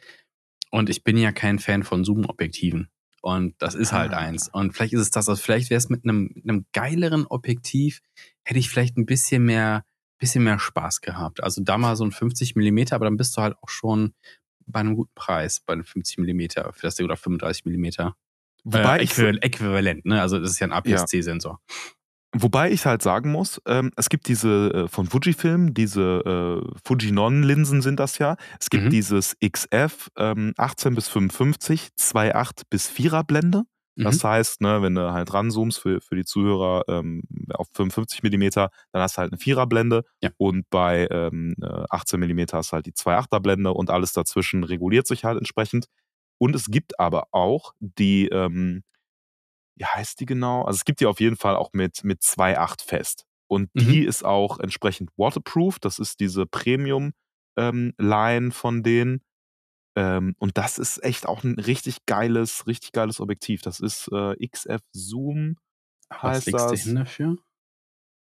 Und 0.72 0.90
ich 0.90 1.04
bin 1.04 1.18
ja 1.18 1.32
kein 1.32 1.60
Fan 1.60 1.84
von 1.84 2.04
Zoom-Objektiven. 2.04 2.90
Und 3.22 3.56
das 3.60 3.76
ist 3.76 3.92
halt 3.94 4.14
Ah. 4.14 4.18
eins. 4.18 4.48
Und 4.48 4.74
vielleicht 4.74 4.94
ist 4.94 5.02
es 5.02 5.10
das, 5.10 5.28
also 5.28 5.42
vielleicht 5.42 5.70
wäre 5.70 5.78
es 5.78 5.90
mit 5.90 6.04
einem, 6.04 6.32
mit 6.36 6.48
einem 6.50 6.66
geileren 6.74 7.26
Objektiv, 7.28 8.02
hätte 8.44 8.60
ich 8.60 8.70
vielleicht 8.70 8.98
ein 8.98 9.06
bisschen 9.06 9.44
mehr, 9.44 9.84
bisschen 10.20 10.44
mehr 10.44 10.60
Spaß 10.60 11.02
gehabt. 11.02 11.44
Also 11.44 11.62
da 11.64 11.78
mal 11.78 11.96
so 11.96 12.04
ein 12.06 12.12
50 12.12 12.56
Millimeter, 12.56 12.96
aber 12.96 13.06
dann 13.06 13.18
bist 13.18 13.36
du 13.38 13.42
halt 13.42 13.56
auch 13.62 13.70
schon 13.70 14.14
bei 14.66 14.80
einem 14.82 14.96
guten 14.96 15.12
Preis, 15.16 15.60
bei 15.66 15.74
einem 15.74 15.84
50 15.86 16.18
Millimeter 16.20 16.72
für 16.74 16.82
das 16.88 16.96
Ding 16.96 17.06
oder 17.06 17.18
35 17.18 17.66
Millimeter. 17.66 18.16
Wobei 18.64 19.00
äh, 19.00 19.04
ich 19.04 19.12
äquival- 19.12 19.42
äquivalent, 19.42 20.06
ne? 20.06 20.22
Also 20.22 20.40
das 20.40 20.52
ist 20.52 20.60
ja 20.60 20.68
ein 20.68 20.74
APS-C-Sensor. 20.74 21.62
Wobei 22.42 22.72
ich 22.72 22.86
halt 22.86 23.02
sagen 23.02 23.32
muss, 23.32 23.62
ähm, 23.66 23.92
es 23.96 24.10
gibt 24.10 24.28
diese 24.28 24.72
äh, 24.74 24.88
von 24.88 25.08
Fujifilm, 25.08 25.74
diese 25.74 26.62
äh, 26.66 26.78
Fujinon-Linsen 26.86 27.82
sind 27.82 28.00
das 28.00 28.18
ja. 28.18 28.36
Es 28.60 28.70
gibt 28.70 28.86
Mhm. 28.86 28.90
dieses 28.90 29.36
XF 29.40 30.10
ähm, 30.18 30.54
18 30.58 30.96
bis 30.96 31.08
55, 31.08 31.90
2,8 31.98 32.64
bis 32.70 32.90
4er 32.90 33.24
Blende. 33.24 33.64
Das 34.00 34.24
Mhm. 34.24 34.28
heißt, 34.28 34.62
ne, 34.62 34.82
wenn 34.84 34.94
du 34.94 35.12
halt 35.12 35.34
ranzoomst 35.34 35.80
für, 35.80 36.02
für 36.02 36.16
die 36.16 36.26
Zuhörer 36.26 36.84
ähm, 36.88 37.24
auf 37.54 37.68
55 37.74 38.22
Millimeter, 38.24 38.70
dann 38.92 39.02
hast 39.02 39.18
du 39.18 39.22
halt 39.22 39.32
eine 39.32 39.40
4er 39.40 39.66
Blende 39.66 40.04
Ja. 40.22 40.30
und 40.38 40.70
bei 40.70 41.08
ähm, 41.10 41.56
äh, 41.62 41.84
18 41.90 42.20
Millimeter 42.20 42.58
hast 42.58 42.72
du 42.72 42.74
halt 42.74 42.86
die 42.86 42.94
2,8er 42.94 43.40
Blende 43.40 43.74
und 43.74 43.90
alles 43.90 44.14
dazwischen 44.14 44.64
reguliert 44.64 45.08
sich 45.08 45.24
halt 45.26 45.38
entsprechend. 45.40 45.88
Und 46.40 46.56
es 46.56 46.68
gibt 46.68 47.00
aber 47.00 47.28
auch 47.32 47.74
die, 47.80 48.28
ähm, 48.28 48.84
wie 49.78 49.86
heißt 49.86 50.20
die 50.20 50.26
genau? 50.26 50.64
Also 50.64 50.78
es 50.78 50.86
gibt 50.86 51.00
die 51.00 51.06
auf 51.06 51.20
jeden 51.20 51.38
Fall 51.38 51.56
auch 51.56 51.72
mit, 51.74 52.04
mit 52.04 52.22
2,8 52.22 52.84
fest. 52.86 53.26
Und 53.50 53.74
Mhm. 53.76 53.80
die 53.80 54.04
ist 54.06 54.26
auch 54.26 54.60
entsprechend 54.60 55.10
waterproof. 55.18 55.80
Das 55.80 56.00
ist 56.00 56.20
diese 56.20 56.46
Premium-Line 56.46 58.52
von 58.52 58.84
denen. 58.84 59.22
Ähm, 59.98 60.36
und 60.40 60.58
das 60.58 60.78
ist 60.78 61.04
echt 61.04 61.26
auch 61.28 61.44
ein 61.44 61.58
richtig 61.60 62.06
geiles, 62.06 62.68
richtig 62.68 62.92
geiles 62.92 63.20
Objektiv. 63.20 63.62
Das 63.62 63.80
ist 63.80 64.10
äh, 64.12 64.36
XF 64.48 64.82
Zoom 64.94 65.58
Was 66.10 66.22
heißt 66.24 66.48
legst 66.48 66.72
du 66.72 66.76
hin 66.76 66.96
dafür? 66.96 67.38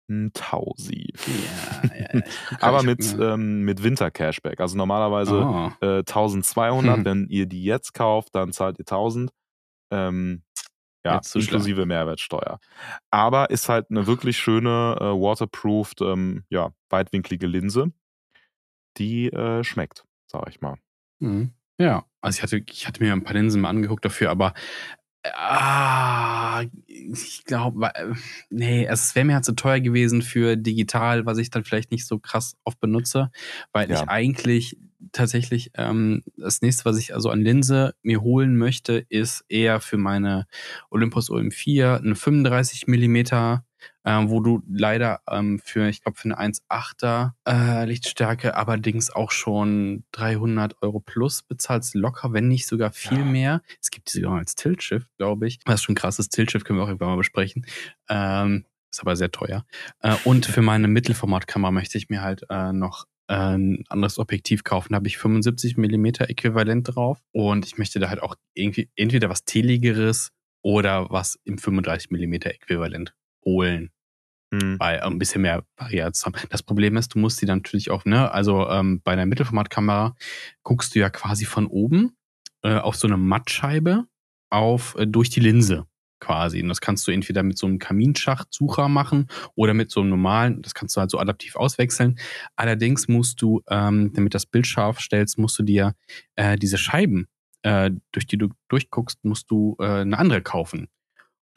ein 0.09 0.31
Tausi. 0.33 1.13
Ja, 1.25 1.95
ja, 1.95 2.05
Äh, 2.09 2.23
Aber 2.59 2.83
mit, 2.83 3.01
ja. 3.17 3.35
ähm, 3.35 3.61
mit 3.61 3.81
Winter-Cashback. 3.83 4.59
Also 4.59 4.75
normalerweise 4.75 5.35
Oh. 5.45 5.71
äh, 5.85 6.03
1200, 6.03 6.97
Hm. 6.97 7.05
wenn 7.25 7.27
ihr 7.29 7.45
die 7.45 7.63
jetzt 7.63 7.93
kauft, 7.93 8.35
dann 8.35 8.51
zahlt 8.51 8.77
ihr 8.79 8.85
1000. 8.85 9.31
Ähm, 9.91 10.43
ja, 11.03 11.21
inklusive 11.33 11.85
Mehrwertsteuer. 11.85 12.59
Aber 13.09 13.49
ist 13.49 13.69
halt 13.69 13.89
eine 13.89 14.07
wirklich 14.07 14.37
schöne, 14.37 14.97
äh, 14.99 15.03
waterproofed, 15.03 16.01
ähm, 16.01 16.43
ja, 16.49 16.73
weitwinklige 16.89 17.47
Linse, 17.47 17.91
die 18.97 19.27
äh, 19.27 19.63
schmeckt, 19.63 20.05
sag 20.27 20.47
ich 20.49 20.61
mal. 20.61 20.77
Mhm. 21.19 21.53
Ja, 21.79 22.05
also 22.21 22.37
ich 22.37 22.43
hatte, 22.43 22.63
ich 22.69 22.87
hatte 22.87 23.03
mir 23.03 23.13
ein 23.13 23.23
paar 23.23 23.33
Linsen 23.33 23.61
mal 23.61 23.69
angeguckt 23.69 24.05
dafür, 24.05 24.29
aber 24.29 24.53
ah, 25.34 26.63
ich 26.88 27.43
glaube, 27.45 27.91
nee, 28.49 28.86
es 28.86 29.15
wäre 29.15 29.25
mir 29.25 29.36
halt 29.36 29.45
zu 29.45 29.53
teuer 29.53 29.79
gewesen 29.79 30.21
für 30.21 30.55
digital, 30.57 31.25
was 31.25 31.38
ich 31.38 31.49
dann 31.49 31.63
vielleicht 31.63 31.91
nicht 31.91 32.07
so 32.07 32.19
krass 32.19 32.55
oft 32.63 32.79
benutze, 32.79 33.31
weil 33.71 33.89
Ja. 33.89 34.01
ich 34.03 34.10
eigentlich 34.10 34.77
tatsächlich 35.12 35.71
ähm, 35.75 36.23
das 36.38 36.62
nächste, 36.62 36.86
was 36.86 36.97
ich 36.97 37.13
also 37.13 37.29
an 37.29 37.41
Linse 37.41 37.95
mir 38.03 38.21
holen 38.21 38.55
möchte, 38.57 39.05
ist 39.10 39.43
eher 39.49 39.79
für 39.81 39.97
meine 39.97 40.45
Olympus 40.89 41.29
OM4 41.29 41.97
eine 41.97 42.15
35 42.15 42.88
Millimeter 42.88 43.65
ähm, 44.05 44.29
wo 44.29 44.39
du 44.39 44.61
leider 44.67 45.21
ähm, 45.29 45.59
für, 45.63 45.87
ich 45.87 46.01
glaube, 46.01 46.17
für 46.17 46.25
eine 46.35 46.39
1,8er 46.39 47.31
äh, 47.47 47.85
Lichtstärke 47.85 48.55
allerdings 48.55 49.09
auch 49.11 49.31
schon 49.31 50.03
300 50.13 50.81
Euro 50.81 50.99
plus 50.99 51.43
bezahlst, 51.43 51.93
locker, 51.95 52.33
wenn 52.33 52.47
nicht 52.47 52.67
sogar 52.67 52.91
viel 52.91 53.19
Ja. 53.19 53.25
mehr. 53.25 53.61
Es 53.81 53.91
gibt 53.91 54.13
die 54.13 54.19
sogar 54.19 54.37
als 54.39 54.55
Tilt-Shift, 54.55 55.07
glaube 55.17 55.47
ich. 55.47 55.59
Das 55.65 55.75
ist 55.75 55.83
schon 55.83 55.95
krass, 55.95 56.17
das 56.17 56.29
Tilt-Shift 56.29 56.65
können 56.65 56.79
wir 56.79 56.83
auch 56.83 56.87
irgendwann 56.87 57.09
mal 57.09 57.17
besprechen. 57.17 57.65
Ähm, 58.09 58.65
ist 58.91 59.01
aber 59.01 59.15
sehr 59.15 59.31
teuer. 59.31 59.65
Äh, 60.01 60.15
und 60.25 60.45
für 60.45 60.61
meine 60.61 60.87
Mittelformatkamera 60.87 61.71
möchte 61.71 61.97
ich 61.97 62.09
mir 62.09 62.21
halt 62.21 62.43
äh, 62.49 62.73
noch 62.73 63.05
äh, 63.27 63.35
ein 63.35 63.85
anderes 63.87 64.19
Objektiv 64.19 64.63
kaufen. 64.63 64.89
Da 64.93 64.97
habe 64.97 65.07
ich 65.07 65.17
75 65.17 65.77
Millimeter 65.77 66.29
Äquivalent 66.29 66.93
drauf. 66.95 67.19
Und 67.31 67.65
ich 67.65 67.77
möchte 67.77 67.99
da 67.99 68.09
halt 68.09 68.21
auch 68.21 68.35
irgendwie 68.53 68.89
entweder 68.95 69.29
was 69.29 69.45
Teligeres 69.45 70.31
oder 70.61 71.09
was 71.09 71.39
im 71.45 71.57
35 71.57 72.11
Millimeter 72.11 72.49
Äquivalent 72.51 73.13
holen 73.45 73.91
Hm. 74.54 74.77
bei 74.77 75.01
ein 75.01 75.17
bisschen 75.17 75.43
mehr 75.43 75.63
Varianz 75.77 76.25
haben. 76.25 76.36
Das 76.49 76.62
Problem 76.62 76.97
ist, 76.97 77.15
du 77.15 77.19
musst 77.19 77.41
die 77.41 77.45
dann 77.45 77.60
natürlich 77.60 77.89
auch, 77.89 78.04
ne, 78.04 78.32
also 78.32 78.69
ähm, 78.69 79.01
bei 79.01 79.13
einer 79.13 79.25
Mittelformatkamera 79.25 80.15
guckst 80.63 80.93
du 80.93 80.99
ja 80.99 81.10
quasi 81.10 81.45
von 81.45 81.67
oben 81.67 82.17
äh, 82.63 82.75
auf 82.75 82.97
so 82.97 83.08
eine 83.08 83.15
Mattscheibe 83.17 84.06
auf 84.49 84.95
äh, 84.99 85.08
durch 85.08 85.30
die 85.30 85.39
Linse 85.39 85.86
quasi. 86.19 86.62
Und 86.62 86.67
das 86.67 86.82
kannst 86.82 87.08
du 87.08 87.12
entweder 87.12 87.43
mit 87.43 87.58
so 87.58 87.65
einem 87.65 87.80
Kaminschachtsucher 87.80 88.89
machen 88.89 89.27
oder 89.56 89.73
mit 89.73 89.89
so 89.89 90.01
einem 90.01 90.10
normalen, 90.10 90.62
das 90.62 90.73
kannst 90.73 90.95
du 90.95 90.99
halt 90.99 91.12
so 91.12 91.17
adaptiv 91.17 91.56
auswechseln. 91.56 92.19
Allerdings 92.58 93.08
musst 93.08 93.41
du, 93.41 93.62
ähm, 93.69 94.12
damit 94.13 94.36
das 94.36 94.45
Bild 94.45 94.67
scharf 94.67 94.99
stellst, 94.99 95.38
musst 95.38 95.58
du 95.60 95.63
dir 95.63 95.95
äh, 96.36 96.58
diese 96.58 96.77
Scheiben, 96.77 97.27
äh, 97.63 97.89
durch 98.12 98.27
die 98.27 98.38
du 98.38 98.49
durchguckst, 98.67 99.23
musst 99.23 99.49
du 99.49 99.77
äh, 99.80 100.01
eine 100.01 100.17
andere 100.17 100.41
kaufen. 100.41 100.89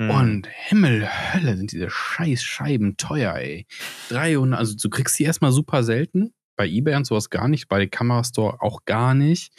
Hm. 0.00 0.10
Und 0.10 0.48
Himmel, 0.50 1.08
Hölle, 1.08 1.56
sind 1.56 1.72
diese 1.72 1.88
scheiß 1.88 2.42
Scheiben 2.42 2.96
teuer, 2.96 3.34
ey. 3.34 3.66
300, 4.08 4.58
also 4.58 4.74
du 4.76 4.90
kriegst 4.90 5.18
die 5.18 5.24
erstmal 5.24 5.52
super 5.52 5.84
selten. 5.84 6.34
Bei 6.56 6.68
Ebay 6.68 6.94
und 6.94 7.04
sowas 7.04 7.30
gar 7.30 7.48
nicht, 7.48 7.68
bei 7.68 7.86
Kamerastore 7.86 8.62
auch 8.62 8.84
gar 8.84 9.14
nicht. 9.14 9.52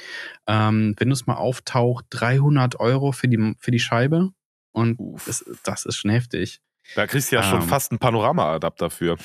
Ähm, 0.48 0.96
wenn 0.98 1.10
du 1.10 1.14
es 1.14 1.28
mal 1.28 1.36
auftaucht, 1.36 2.06
300 2.10 2.80
Euro 2.80 3.12
für 3.12 3.28
die, 3.28 3.56
für 3.60 3.72
die 3.72 3.80
Scheibe. 3.80 4.32
Und 4.72 4.98
das, 5.26 5.44
das 5.64 5.86
ist 5.86 5.98
schon 5.98 6.12
heftig. 6.12 6.62
Da 6.94 7.08
kriegst 7.08 7.32
du 7.32 7.38
ja 7.38 7.44
schon 7.44 7.62
ähm, 7.62 7.68
fast 7.68 7.92
einen 7.92 8.00
Panorama-Adapter 8.00 8.90
für. 8.90 9.18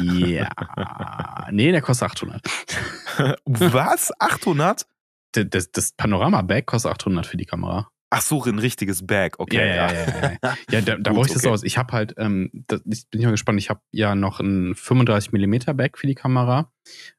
Ja. 0.00 0.48
nee, 1.50 1.70
der 1.70 1.82
kostet 1.82 2.10
800. 2.10 2.42
Was? 3.44 4.12
800? 4.18 4.86
Das, 5.32 5.46
das, 5.50 5.70
das 5.70 5.92
Panorama-Bag 5.92 6.66
kostet 6.66 6.92
800 6.92 7.26
für 7.26 7.36
die 7.36 7.44
Kamera. 7.44 7.91
Ach 8.14 8.20
so, 8.20 8.44
ein 8.44 8.58
richtiges 8.58 9.06
Bag, 9.06 9.36
okay. 9.38 9.56
Ja, 9.56 9.64
ja, 9.64 9.92
ja. 9.92 9.92
ja, 10.04 10.32
ja. 10.42 10.56
ja 10.70 10.80
da, 10.84 10.96
da 10.96 11.12
baue 11.14 11.24
ich 11.24 11.32
das 11.32 11.44
okay. 11.44 11.52
aus. 11.54 11.62
Ich 11.62 11.78
habe 11.78 11.92
halt, 11.94 12.12
ähm, 12.18 12.50
das, 12.66 12.82
ich 12.84 13.08
bin 13.08 13.22
ja 13.22 13.30
gespannt, 13.30 13.58
ich 13.58 13.70
habe 13.70 13.80
ja 13.90 14.14
noch 14.14 14.38
ein 14.38 14.74
35 14.74 15.32
mm 15.32 15.74
Back 15.74 15.96
für 15.96 16.06
die 16.06 16.14
Kamera, 16.14 16.70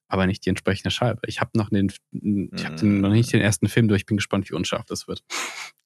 aber 0.07 0.27
nicht 0.27 0.45
die 0.45 0.49
entsprechende 0.49 0.91
Scheibe. 0.91 1.21
Ich 1.25 1.41
habe 1.41 1.49
noch 1.55 1.69
den, 1.69 1.91
ich 2.11 2.63
habe 2.65 2.85
Mm. 2.85 3.01
noch 3.01 3.09
nicht 3.09 3.33
den 3.33 3.41
ersten 3.41 3.69
Film 3.69 3.87
durch, 3.87 4.01
ich 4.01 4.05
bin 4.05 4.17
gespannt, 4.17 4.47
wie 4.51 4.53
unscharf 4.53 4.85
das 4.85 5.07
wird. 5.07 5.23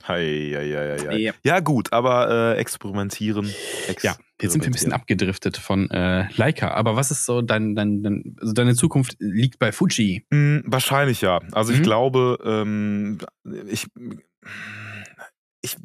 Hei, 0.05 0.51
hei, 0.53 0.97
hei, 0.99 1.07
hei. 1.07 1.17
Ja. 1.17 1.33
Ja, 1.43 1.59
gut, 1.61 1.93
aber 1.93 2.55
äh, 2.55 2.59
experimentieren. 2.59 3.49
Ja, 4.01 4.17
jetzt 4.41 4.51
sind 4.51 4.63
wir 4.65 4.69
ein 4.69 4.73
bisschen 4.73 4.91
abgedriftet 4.91 5.55
von 5.55 5.89
äh, 5.89 6.27
Leica. 6.35 6.71
Aber 6.71 6.97
was 6.97 7.11
ist 7.11 7.25
so 7.25 7.41
dein, 7.41 7.75
dein, 7.75 8.03
dein 8.03 8.35
also 8.41 8.51
deine 8.51 8.75
Zukunft 8.75 9.15
liegt 9.19 9.57
bei 9.57 9.71
Fuji? 9.71 10.25
Hm, 10.33 10.63
wahrscheinlich 10.65 11.21
ja. 11.21 11.39
Also 11.53 11.71
ich 11.71 11.79
Mhm. 11.79 11.83
glaube, 11.83 12.39
ähm, 12.43 13.17
ich, 13.69 13.87
ich, 15.67 15.77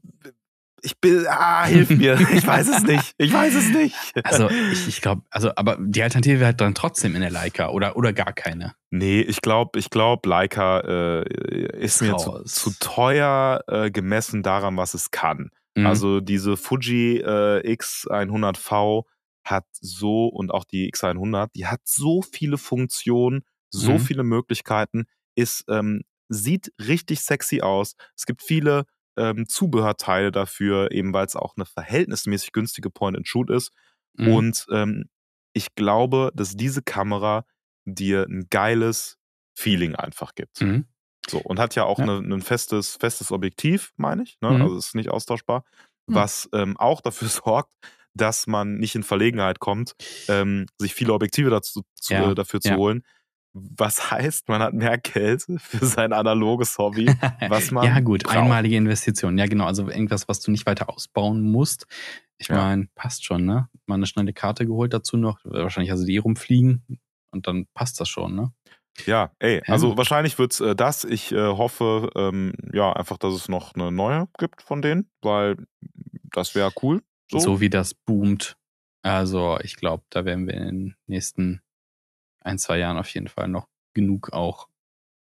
ich 0.85 0.99
bin, 1.01 1.27
ah, 1.29 1.65
hilf 1.65 1.91
mir. 1.91 2.19
Ich 2.33 2.47
weiß 2.47 2.69
es 2.69 2.83
nicht. 2.83 3.15
Ich 3.19 3.33
weiß 3.33 3.55
es 3.55 3.69
nicht. 3.71 3.95
Also 4.25 4.51
ich, 4.51 4.89
ich 4.89 5.01
glaube, 5.01 5.23
also 5.31 5.51
aber 5.57 5.77
die 5.81 6.03
Alternative 6.03 6.37
wäre 6.41 6.47
halt 6.47 6.61
dann 6.61 6.75
trotzdem 6.75 7.15
in 7.15 7.21
der 7.21 7.31
Leica 7.31 7.69
oder 7.71 7.97
oder 7.97 8.13
gar 8.13 8.33
keine. 8.33 8.75
Nee, 8.91 9.21
ich 9.21 9.41
glaube, 9.43 9.79
ich 9.79 9.91
glaube, 9.91 10.29
Leica 10.29 10.81
äh, 10.81 11.77
ist 11.79 12.03
mir 12.03 12.17
zu, 12.17 12.43
zu 12.45 12.73
teuer 12.81 13.63
äh, 13.69 13.91
gemessen 13.91 14.43
daran, 14.43 14.77
was 14.77 14.95
es 14.95 15.11
kann. 15.11 15.51
Mhm. 15.77 15.87
Also 15.87 16.21
diese 16.21 16.57
Fuji 16.57 17.19
äh, 17.19 17.61
X100V 17.77 19.05
hat 19.45 19.65
so 19.81 20.27
und 20.27 20.51
auch 20.53 20.65
die 20.65 20.93
X100, 20.93 21.49
die 21.55 21.67
hat 21.67 21.81
so 21.85 22.23
viele 22.23 22.59
Funktionen, 22.59 23.43
so 23.71 23.93
Mhm. 23.95 23.99
viele 24.01 24.23
Möglichkeiten, 24.25 25.05
ist 25.35 25.65
ähm, 25.69 26.03
sieht 26.29 26.73
richtig 26.79 27.21
sexy 27.21 27.61
aus. 27.63 27.95
Es 28.17 28.27
gibt 28.27 28.43
viele 28.43 28.85
ähm, 29.17 29.47
Zubehörteile 29.49 30.33
dafür, 30.33 30.91
eben 30.93 31.13
weil 31.13 31.27
es 31.27 31.37
auch 31.37 31.55
eine 31.57 31.67
verhältnismäßig 31.67 32.53
günstige 32.53 32.91
Point-and-Shoot 32.91 33.51
ist. 33.51 33.73
Mhm. 34.17 34.29
Und 34.29 34.67
ähm, 34.71 35.05
ich 35.53 35.75
glaube, 35.75 36.31
dass 36.35 36.57
diese 36.57 36.83
Kamera 36.83 37.45
dir 37.85 38.27
ein 38.29 38.47
geiles 38.51 39.19
Feeling 39.55 39.95
einfach 39.97 40.35
gibt. 40.35 40.61
Mhm. 40.63 40.87
So, 41.29 41.39
und 41.39 41.59
hat 41.61 41.75
ja 41.75 41.85
auch 41.85 41.99
Ja. 41.99 42.07
ne- 42.21 42.35
ein 42.37 42.43
festes, 42.43 42.97
festes 42.97 43.31
Objektiv, 43.33 43.93
meine 43.97 44.23
ich. 44.23 44.39
Ne? 44.41 44.51
Mhm. 44.51 44.63
Also 44.63 44.77
ist 44.79 44.95
nicht 44.95 45.11
austauschbar. 45.11 45.65
Mhm. 46.07 46.15
Was 46.15 46.49
ähm, 46.53 46.77
auch 46.79 47.01
dafür 47.01 47.29
sorgt, 47.45 47.73
dass 48.15 48.47
man 48.47 48.77
nicht 48.77 48.95
in 48.95 49.03
Verlegenheit 49.03 49.59
kommt, 49.59 49.93
ähm, 50.29 50.67
sich 50.79 50.95
viele 50.95 51.13
Objektive 51.15 51.51
dazu, 51.51 51.83
zu, 51.95 52.13
Ja, 52.13 52.35
dafür 52.35 52.61
zu 52.61 52.71
ja. 52.71 52.77
holen. 52.77 53.03
Was 53.55 54.11
heißt, 54.11 54.49
man 54.49 54.63
hat 54.63 54.73
mehr 54.73 54.97
Geld 54.99 55.45
für 55.59 55.85
sein 55.85 56.13
analoges 56.13 56.79
Hobby, 56.79 57.07
was 57.49 57.71
man 57.71 57.85
ja, 57.85 58.01
gut, 58.01 58.23
braucht. 58.25 58.37
einmalige 58.37 58.77
Investition. 58.77 59.37
Ja, 59.37 59.47
genau. 59.47 59.67
Also 59.67 59.89
irgendwas, 59.89 60.27
was 60.29 60.41
du 60.41 60.51
nicht 60.51 60.65
weiter 60.67 60.89
ausbauen 60.89 61.43
musst. 61.43 61.87
Ich 62.39 62.49
Ja. 62.49 62.57
meine, 62.57 62.89
passt 62.95 63.25
schon, 63.25 63.45
ne? 63.45 63.69
Mal 63.87 63.97
eine 63.97 64.07
schnelle 64.07 64.33
Karte 64.33 64.67
geholt 64.67 64.95
dazu 64.95 65.17
noch. 65.17 65.39
Wahrscheinlich 65.45 65.91
also 65.93 66.05
die 66.07 66.17
rumfliegen 66.19 66.83
und 67.31 67.47
dann 67.47 67.67
passt 67.75 68.01
das 68.01 68.09
schon, 68.09 68.35
ne? 68.35 68.53
Ja, 69.07 69.33
ey, 69.39 69.57
Ja. 69.67 69.73
also 69.73 69.97
wahrscheinlich 69.97 70.39
wird's 70.39 70.61
äh, 70.61 70.75
das. 70.75 71.05
Ich 71.05 71.33
äh, 71.33 71.37
hoffe, 71.39 72.11
ähm, 72.17 72.53
ja, 72.73 72.93
einfach, 72.93 73.17
dass 73.19 73.35
es 73.35 73.49
noch 73.49 73.75
eine 73.75 73.93
neue 73.93 74.29
gibt 74.39 74.63
von 74.63 74.83
denen, 74.83 75.11
weil 75.23 75.57
das 76.31 76.55
wäre 76.55 76.73
cool. 76.83 77.03
So. 77.31 77.39
So. 77.39 77.61
wie 77.61 77.71
das 77.71 77.95
boomt. 77.95 78.57
Also 79.03 79.59
ich 79.63 79.77
glaube, 79.77 80.05
da 80.11 80.25
werden 80.25 80.47
wir 80.47 80.55
in 80.55 80.65
den 80.67 80.97
nächsten 81.07 81.61
ein, 82.45 82.59
zwei 82.59 82.79
Jahren 82.79 82.99
auf 82.99 83.09
jeden 83.11 83.29
Fall 83.29 83.49
noch 83.49 83.69
genug 83.95 84.33
auch 84.33 84.69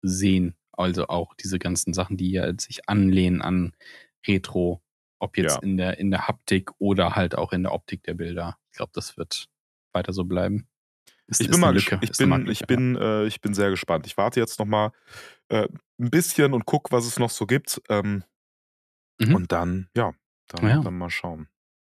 sehen. 0.03 0.55
Also 0.73 1.09
auch 1.09 1.35
diese 1.35 1.59
ganzen 1.59 1.95
Sachen, 1.95 2.17
die 2.17 2.31
ja 2.33 2.53
sich 2.59 2.89
anlehnen 2.89 3.43
an 3.43 3.75
Retro, 4.27 4.83
ob 5.19 5.37
jetzt 5.39 5.57
Ja. 5.57 5.63
in 5.63 5.77
der 5.77 5.99
in 5.99 6.11
der 6.11 6.29
Haptik 6.29 6.71
oder 6.79 7.17
halt 7.17 7.35
auch 7.37 7.53
in 7.53 7.63
der 7.63 7.73
Optik 7.73 8.03
der 8.05 8.15
Bilder. 8.15 8.59
Ich 8.71 8.77
glaube, 8.77 8.93
das 8.95 9.17
wird 9.17 9.49
weiter 9.93 10.13
so 10.13 10.25
bleiben. 10.25 10.69
Ist, 11.29 11.41
Ich 11.41 11.49
ist 11.49 11.53
bin 11.53 11.61
mal, 11.61 11.75
Lücke, 11.75 11.99
ich 12.03 12.11
ist 12.11 12.21
eine 12.21 12.37
bin, 12.37 12.47
ich 12.53 12.61
Marktlücke, 12.61 12.67
bin, 12.67 12.97
äh, 12.97 13.25
ich 13.27 13.41
bin 13.41 13.55
sehr 13.55 13.71
gespannt. 13.71 14.07
Ich 14.07 14.17
warte 14.17 14.39
jetzt 14.41 14.59
noch 14.59 14.67
mal 14.67 14.93
äh, 15.49 15.67
ein 15.99 16.11
bisschen 16.11 16.53
und 16.53 16.67
guck, 16.67 16.93
was 16.93 17.07
es 17.07 17.19
noch 17.19 17.31
so 17.31 17.47
gibt. 17.47 17.81
Ähm, 17.89 18.25
Mhm. 19.19 19.35
Und 19.35 19.51
dann, 19.53 19.89
ja, 19.97 20.13
dann, 20.49 20.69
Ja. 20.69 20.81
dann 20.83 20.99
mal 20.99 21.09
schauen. 21.09 21.49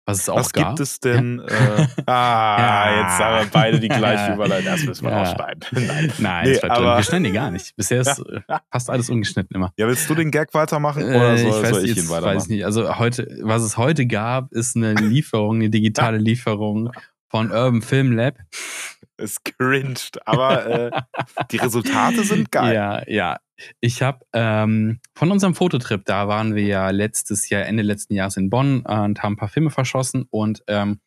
Ja. 0.07 0.11
Was 0.11 0.19
es 0.21 0.29
auch 0.29 0.37
Was 0.37 0.51
gab. 0.51 0.69
gibt 0.69 0.79
es 0.79 0.99
denn? 0.99 1.39
Äh, 1.39 1.87
ah, 2.07 2.57
Ja. 2.89 3.01
jetzt 3.01 3.19
haben 3.19 3.39
wir 3.45 3.51
beide 3.51 3.79
die 3.79 3.87
gleiche 3.87 4.33
Überleitung. 4.33 4.71
Das 4.71 4.83
müssen 4.83 5.03
wir 5.05 5.11
Ja. 5.11 5.19
rausschneiden. 5.19 5.61
Nein. 5.87 6.13
Nein, 6.17 6.49
Nee, 6.49 6.69
aber- 6.69 6.97
wir 6.97 7.03
schneiden 7.03 7.23
die 7.25 7.31
gar 7.31 7.51
nicht. 7.51 7.75
Bisher 7.75 8.01
ist 8.01 8.19
äh, 8.19 8.41
fast 8.71 8.89
alles 8.89 9.09
ungeschnitten 9.09 9.55
immer. 9.55 9.71
Ja, 9.77 9.87
willst 9.87 10.09
du 10.09 10.15
den 10.15 10.31
Gag 10.31 10.53
weitermachen 10.53 11.03
oder 11.03 11.33
Äh, 11.33 11.37
soll, 11.37 11.49
ich 11.49 11.63
weiß, 11.63 11.69
soll 11.69 11.83
ich 11.83 11.95
jetzt 11.95 12.03
ihn 12.05 12.09
weiß 12.09 12.21
weitermachen? 12.23 12.47
nicht. 12.51 12.65
Also 12.65 12.97
heute, 12.99 13.27
was 13.43 13.61
es 13.61 13.77
heute 13.77 14.05
gab, 14.07 14.51
ist 14.51 14.75
eine 14.75 14.93
Lieferung, 14.93 15.55
eine 15.57 15.69
digitale 15.69 16.17
Lieferung 16.19 16.91
von 17.29 17.51
Urban 17.51 17.81
Film 17.81 18.11
Lab. 18.13 18.35
Es 19.17 19.37
cringed, 19.43 20.17
aber 20.25 20.65
äh, 20.65 20.91
die 21.51 21.57
Resultate 21.57 22.23
sind 22.23 22.51
geil. 22.51 22.73
Ja, 22.73 23.03
ja. 23.07 23.37
Ich 23.79 24.01
habe 24.01 24.25
ähm, 24.33 24.99
von 25.13 25.31
unserem 25.31 25.55
Fototrip, 25.55 26.05
da 26.05 26.27
waren 26.27 26.55
wir 26.55 26.63
ja 26.63 26.89
letztes 26.89 27.49
Jahr, 27.49 27.65
Ende 27.65 27.83
letzten 27.83 28.13
Jahres 28.13 28.37
in 28.37 28.49
Bonn 28.49 28.83
äh, 28.87 28.99
und 28.99 29.23
haben 29.23 29.33
ein 29.33 29.37
paar 29.37 29.49
Filme 29.49 29.69
verschossen 29.69 30.25
und 30.29 30.63
ähm, 30.67 30.99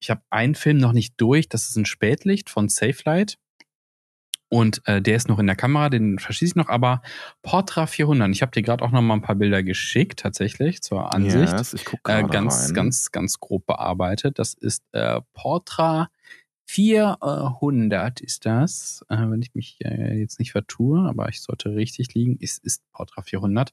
Ich 0.00 0.10
habe 0.10 0.22
einen 0.30 0.54
Film 0.54 0.78
noch 0.78 0.92
nicht 0.92 1.14
durch, 1.16 1.48
das 1.48 1.68
ist 1.68 1.76
ein 1.76 1.86
Spätlicht 1.86 2.50
von 2.50 2.68
Safelight. 2.68 3.36
Und 4.50 4.80
äh, 4.86 5.02
der 5.02 5.16
ist 5.16 5.28
noch 5.28 5.38
in 5.38 5.46
der 5.46 5.56
Kamera, 5.56 5.90
den 5.90 6.18
verschieße 6.18 6.52
ich 6.52 6.56
noch, 6.56 6.70
aber 6.70 7.02
Portra 7.42 7.86
400. 7.86 8.30
Ich 8.30 8.40
habe 8.40 8.52
dir 8.52 8.62
gerade 8.62 8.82
auch 8.82 8.90
noch 8.90 9.02
mal 9.02 9.14
ein 9.14 9.20
paar 9.20 9.34
Bilder 9.34 9.62
geschickt, 9.62 10.20
tatsächlich, 10.20 10.80
zur 10.80 11.12
Ansicht. 11.12 11.52
Yes, 11.52 11.74
ich 11.74 11.84
gucke 11.84 12.10
äh, 12.10 12.22
ganz, 12.22 12.68
rein. 12.68 12.74
ganz, 12.74 13.12
ganz 13.12 13.40
grob 13.40 13.66
bearbeitet. 13.66 14.38
Das 14.38 14.54
ist 14.54 14.84
äh, 14.92 15.20
Portra 15.34 16.08
400 16.68 18.20
ist 18.20 18.44
das, 18.46 19.04
äh, 19.08 19.16
wenn 19.16 19.40
ich 19.42 19.54
mich 19.54 19.78
äh, 19.84 20.18
jetzt 20.18 20.38
nicht 20.38 20.52
vertue, 20.52 21.08
aber 21.08 21.28
ich 21.28 21.40
sollte 21.40 21.74
richtig 21.74 22.14
liegen. 22.14 22.38
Es 22.40 22.58
ist 22.58 22.82
Portra 22.92 23.22
400. 23.22 23.72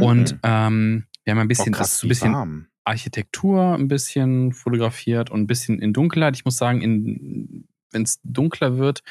Und 0.00 0.32
Mhm. 0.32 0.40
ähm, 0.42 1.06
wir 1.24 1.30
haben 1.32 1.38
ein 1.38 1.46
Oh, 1.46 1.48
bisschen, 1.48 1.72
das 1.72 1.78
krass, 1.78 1.94
ist 1.96 2.02
ein 2.04 2.08
bisschen 2.08 2.32
warm. 2.32 2.66
Architektur 2.84 3.74
ein 3.74 3.88
bisschen 3.88 4.52
fotografiert 4.52 5.30
und 5.30 5.42
ein 5.42 5.46
bisschen 5.46 5.80
in 5.80 5.92
Dunkelheit. 5.92 6.36
Ich 6.36 6.44
muss 6.44 6.56
sagen, 6.56 7.66
wenn 7.92 8.02
es 8.02 8.20
dunkler 8.24 8.78
wird, 8.78 9.02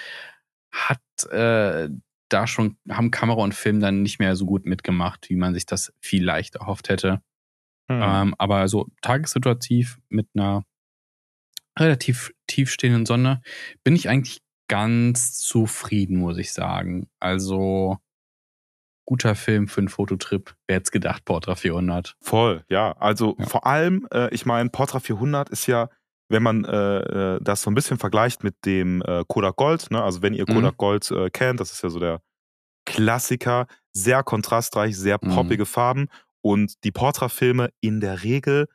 hat 0.72 1.02
äh, 1.32 1.90
da 2.30 2.48
schon, 2.48 2.78
haben 2.90 3.12
Kamera 3.12 3.42
und 3.42 3.54
Film 3.54 3.80
dann 3.80 4.02
nicht 4.02 4.20
mehr 4.20 4.36
so 4.36 4.46
gut 4.46 4.66
mitgemacht, 4.66 5.30
wie 5.30 5.36
man 5.36 5.54
sich 5.54 5.66
das 5.66 5.94
vielleicht 6.00 6.56
erhofft 6.56 6.90
hätte. 6.90 7.22
Hm. 7.92 8.02
Ähm, 8.02 8.36
aber 8.38 8.68
so 8.68 8.88
tagessituativ 9.02 10.00
mit 10.10 10.28
einer 10.36 10.66
relativ 11.80 12.32
tiefstehenden 12.48 13.06
Sonne 13.06 13.42
bin 13.84 13.96
ich 13.96 14.10
eigentlich 14.10 14.40
ganz 14.70 15.38
zufrieden, 15.40 16.18
muss 16.18 16.38
ich 16.38 16.54
sagen. 16.54 17.08
Also 17.20 17.98
guter 19.06 19.36
Film 19.36 19.68
für 19.68 19.82
einen 19.82 19.90
Fototrip. 19.90 20.56
Wer 20.68 20.78
hätte 20.78 20.92
gedacht, 20.92 21.26
Portra 21.26 21.56
400. 21.56 22.16
Voll, 22.22 22.64
ja. 22.70 22.94
Also 22.94 23.36
Ja. 23.38 23.46
vor 23.48 23.66
allem, 23.68 24.08
äh, 24.14 24.34
ich 24.34 24.46
meine, 24.46 24.70
Portra 24.70 25.00
400 25.00 25.50
ist 25.50 25.68
ja, 25.68 25.90
wenn 26.30 26.42
man 26.42 26.64
äh, 26.64 27.36
äh, 27.36 27.40
das 27.42 27.62
so 27.64 27.70
ein 27.70 27.76
bisschen 27.76 27.98
vergleicht 28.00 28.44
mit 28.44 28.56
dem 28.66 29.02
äh, 29.02 29.24
Kodak 29.28 29.58
Gold, 29.58 29.92
ne? 29.92 30.02
also 30.02 30.22
wenn 30.22 30.34
ihr 30.34 30.46
Mhm. 30.48 30.54
Kodak 30.54 30.78
Gold 30.78 31.12
äh, 31.12 31.30
kennt, 31.30 31.60
das 31.60 31.72
ist 31.74 31.84
ja 31.84 31.90
so 31.90 32.00
der 32.00 32.22
Klassiker, 32.86 33.68
sehr 33.94 34.24
kontrastreich, 34.24 34.98
sehr 34.98 35.20
Mhm. 35.22 35.36
poppige 35.36 35.66
Farben 35.66 36.08
und 36.42 36.84
die 36.84 36.92
Portra-Filme 36.92 37.70
in 37.82 38.00
der 38.00 38.24
Regel 38.24 38.68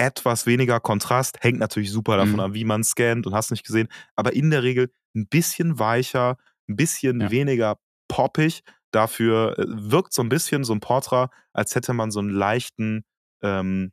etwas 0.00 0.46
weniger 0.46 0.80
Kontrast, 0.80 1.38
hängt 1.42 1.58
natürlich 1.58 1.92
super 1.92 2.16
davon 2.16 2.34
Mhm. 2.34 2.40
ab, 2.40 2.54
wie 2.54 2.64
man 2.64 2.82
scannt 2.84 3.26
und 3.26 3.34
hast 3.34 3.50
nicht 3.50 3.66
gesehen, 3.66 3.88
aber 4.16 4.32
in 4.32 4.50
der 4.50 4.62
Regel 4.62 4.90
ein 5.14 5.26
bisschen 5.28 5.78
weicher, 5.78 6.36
ein 6.68 6.76
bisschen 6.76 7.20
Ja. 7.20 7.30
weniger 7.30 7.76
poppig. 8.08 8.62
Dafür 8.92 9.58
äh, 9.58 9.64
wirkt 9.68 10.12
so 10.12 10.22
ein 10.22 10.28
bisschen 10.28 10.64
so 10.64 10.72
ein 10.72 10.80
Portra, 10.80 11.30
als 11.52 11.74
hätte 11.74 11.92
man 11.92 12.10
so 12.10 12.20
einen 12.20 12.30
leichten, 12.30 13.04
ähm, 13.42 13.92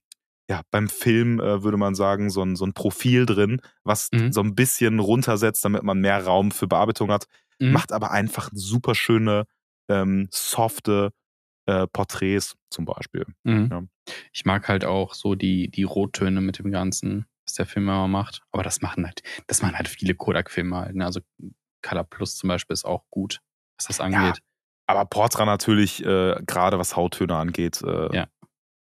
ja, 0.49 0.61
beim 0.71 0.87
Film 0.89 1.39
äh, 1.41 1.63
würde 1.63 1.77
man 1.77 1.93
sagen, 1.93 2.29
so 2.29 2.41
ein, 2.41 2.55
so 2.55 2.65
ein 2.65 2.73
Profil 2.73 3.25
drin, 3.25 3.61
was 3.83 4.09
Mhm. 4.13 4.31
so 4.31 4.41
ein 4.41 4.55
bisschen 4.55 4.99
runtersetzt, 4.99 5.63
damit 5.65 5.83
man 5.83 5.99
mehr 5.99 6.23
Raum 6.23 6.51
für 6.51 6.67
Bearbeitung 6.67 7.11
hat. 7.11 7.25
Mhm. 7.59 7.73
Macht 7.73 7.91
aber 7.91 8.11
einfach 8.11 8.49
super 8.53 8.95
schöne, 8.95 9.45
ähm, 9.89 10.27
softe 10.31 11.11
äh, 11.67 11.87
Porträts 11.87 12.55
zum 12.69 12.85
Beispiel. 12.85 13.25
Mhm. 13.43 13.69
Ja. 13.71 13.83
Ich 14.33 14.45
mag 14.45 14.67
halt 14.67 14.85
auch 14.85 15.13
so 15.13 15.35
die, 15.35 15.69
die 15.69 15.83
Rottöne 15.83 16.41
mit 16.41 16.59
dem 16.59 16.71
Ganzen, 16.71 17.25
was 17.45 17.53
der 17.53 17.65
Film 17.65 17.87
immer 17.87 18.07
macht. 18.07 18.41
Aber 18.51 18.63
das 18.63 18.81
machen 18.81 19.05
halt, 19.05 19.21
das 19.47 19.61
machen 19.61 19.75
halt 19.75 19.87
viele 19.87 20.15
Kodak-Filme 20.15 20.75
halt. 20.77 20.95
Ne? 20.95 21.05
Also 21.05 21.19
Color 21.81 22.05
Plus 22.05 22.35
zum 22.35 22.47
Beispiel 22.47 22.73
ist 22.73 22.85
auch 22.85 23.03
gut, 23.09 23.39
was 23.77 23.87
das 23.87 23.99
angeht. 23.99 24.41
Aber 24.87 25.05
Portra 25.05 25.45
natürlich, 25.45 26.03
äh, 26.03 26.35
gerade 26.45 26.79
was 26.79 26.95
Hauttöne 26.95 27.35
angeht, 27.35 27.81
äh, 27.81 28.15
Ja. 28.15 28.27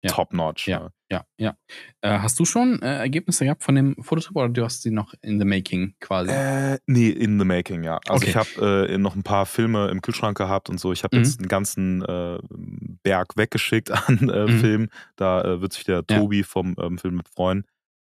Ja. 0.03 0.11
top-notch. 0.11 0.67
Ja, 0.67 0.79
ne? 0.79 0.91
ja, 1.11 1.23
ja. 1.37 1.55
Äh, 2.01 2.19
hast 2.19 2.39
du 2.39 2.45
schon 2.45 2.81
äh, 2.81 2.97
Ergebnisse 2.97 3.45
gehabt 3.45 3.63
von 3.63 3.75
dem 3.75 3.95
Fototrip 4.01 4.35
oder 4.35 4.49
du 4.49 4.63
hast 4.63 4.83
sie 4.83 4.91
noch 4.91 5.13
in 5.21 5.39
the 5.39 5.45
making 5.45 5.95
quasi? 5.99 6.31
Äh, 6.31 6.77
nee, 6.85 7.09
in 7.09 7.39
the 7.39 7.45
making, 7.45 7.83
ja. 7.83 7.99
Also 8.07 8.23
Okay. 8.23 8.29
ich 8.29 8.35
habe 8.35 8.87
äh, 8.89 8.97
noch 8.97 9.15
ein 9.15 9.23
paar 9.23 9.45
Filme 9.45 9.87
im 9.89 10.01
Kühlschrank 10.01 10.37
gehabt 10.37 10.69
und 10.69 10.79
so. 10.79 10.91
Ich 10.93 11.03
habe 11.03 11.17
Mhm. 11.17 11.23
jetzt 11.23 11.39
einen 11.39 11.47
ganzen 11.47 12.01
äh, 12.03 12.37
Berg 13.03 13.37
weggeschickt 13.37 13.91
an 14.09 14.29
äh, 14.29 14.45
Mhm. 14.47 14.59
Filmen. 14.59 14.89
Da 15.15 15.41
äh, 15.41 15.61
wird 15.61 15.73
sich 15.73 15.83
der 15.85 16.03
Ja. 16.09 16.19
Tobi 16.19 16.43
vom 16.43 16.75
ähm, 16.79 16.97
Film 16.97 17.15
mit 17.15 17.27
freuen. 17.29 17.65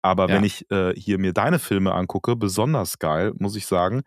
Aber 0.02 0.28
Ja. 0.28 0.34
wenn 0.36 0.44
ich 0.44 0.66
hier 0.96 1.18
mir 1.18 1.32
deine 1.32 1.58
Filme 1.58 1.94
angucke, 1.94 2.36
besonders 2.36 2.98
geil, 2.98 3.32
muss 3.38 3.56
ich 3.56 3.64
sagen, 3.66 4.02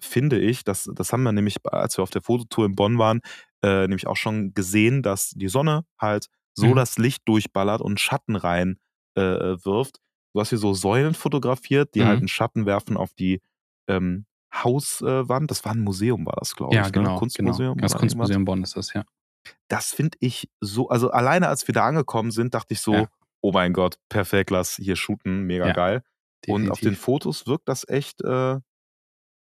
finde 0.00 0.38
ich, 0.38 0.64
das, 0.64 0.90
das 0.94 1.12
haben 1.14 1.22
wir 1.22 1.32
nämlich, 1.32 1.56
als 1.64 1.96
wir 1.96 2.02
auf 2.02 2.10
der 2.10 2.20
Fototour 2.20 2.66
in 2.66 2.74
Bonn 2.76 2.98
waren, 2.98 3.22
nämlich 3.64 4.06
auch 4.06 4.16
schon 4.16 4.52
gesehen, 4.52 5.02
dass 5.02 5.30
die 5.30 5.48
Sonne 5.48 5.86
halt 5.98 6.26
so 6.54 6.66
Mhm. 6.68 6.76
das 6.76 6.98
Licht 6.98 7.22
durchballert 7.28 7.80
und 7.80 8.00
Schatten 8.00 8.36
rein 8.36 8.78
äh, 9.16 9.22
wirft. 9.64 10.00
Du 10.32 10.40
hast 10.40 10.48
hier 10.48 10.58
so 10.58 10.74
Säulen 10.74 11.14
fotografiert, 11.14 11.94
die 11.94 12.00
Mhm. 12.00 12.06
halt 12.06 12.18
einen 12.18 12.28
Schatten 12.28 12.66
werfen 12.66 12.96
auf 12.96 13.12
die 13.14 13.40
ähm, 13.88 14.26
Hauswand. 14.52 15.50
Das 15.50 15.64
war 15.64 15.72
ein 15.72 15.80
Museum, 15.80 16.26
war 16.26 16.36
das, 16.38 16.54
glaube 16.56 16.74
ja, 16.74 16.86
ich. 16.86 16.92
genau. 16.92 17.12
Ne? 17.14 17.18
Kunstmuseum. 17.18 17.74
Genau. 17.76 17.82
Das 17.82 17.94
Kunstmuseum 17.96 18.44
Bonn 18.44 18.62
ist 18.62 18.76
das, 18.76 18.92
ja. 18.94 19.00
irgendwas. 19.00 19.14
Das 19.68 19.90
finde 19.92 20.16
ich 20.20 20.48
so, 20.60 20.88
also 20.88 21.10
alleine 21.10 21.48
als 21.48 21.66
wir 21.68 21.72
da 21.74 21.86
angekommen 21.86 22.30
sind, 22.30 22.54
dachte 22.54 22.72
ich 22.74 22.80
so, 22.80 22.94
Ja. 22.94 23.08
oh 23.42 23.52
mein 23.52 23.72
Gott, 23.72 23.98
perfekt, 24.08 24.50
lass 24.50 24.76
hier 24.76 24.96
shooten, 24.96 25.42
mega 25.42 25.66
Ja, 25.68 25.72
geil. 25.72 26.02
Und 26.46 26.70
auf 26.70 26.78
den 26.78 26.90
Definitiv. 26.90 27.00
Fotos 27.04 27.46
wirkt 27.46 27.68
das 27.68 27.86
echt, 27.88 28.22
äh, 28.22 28.58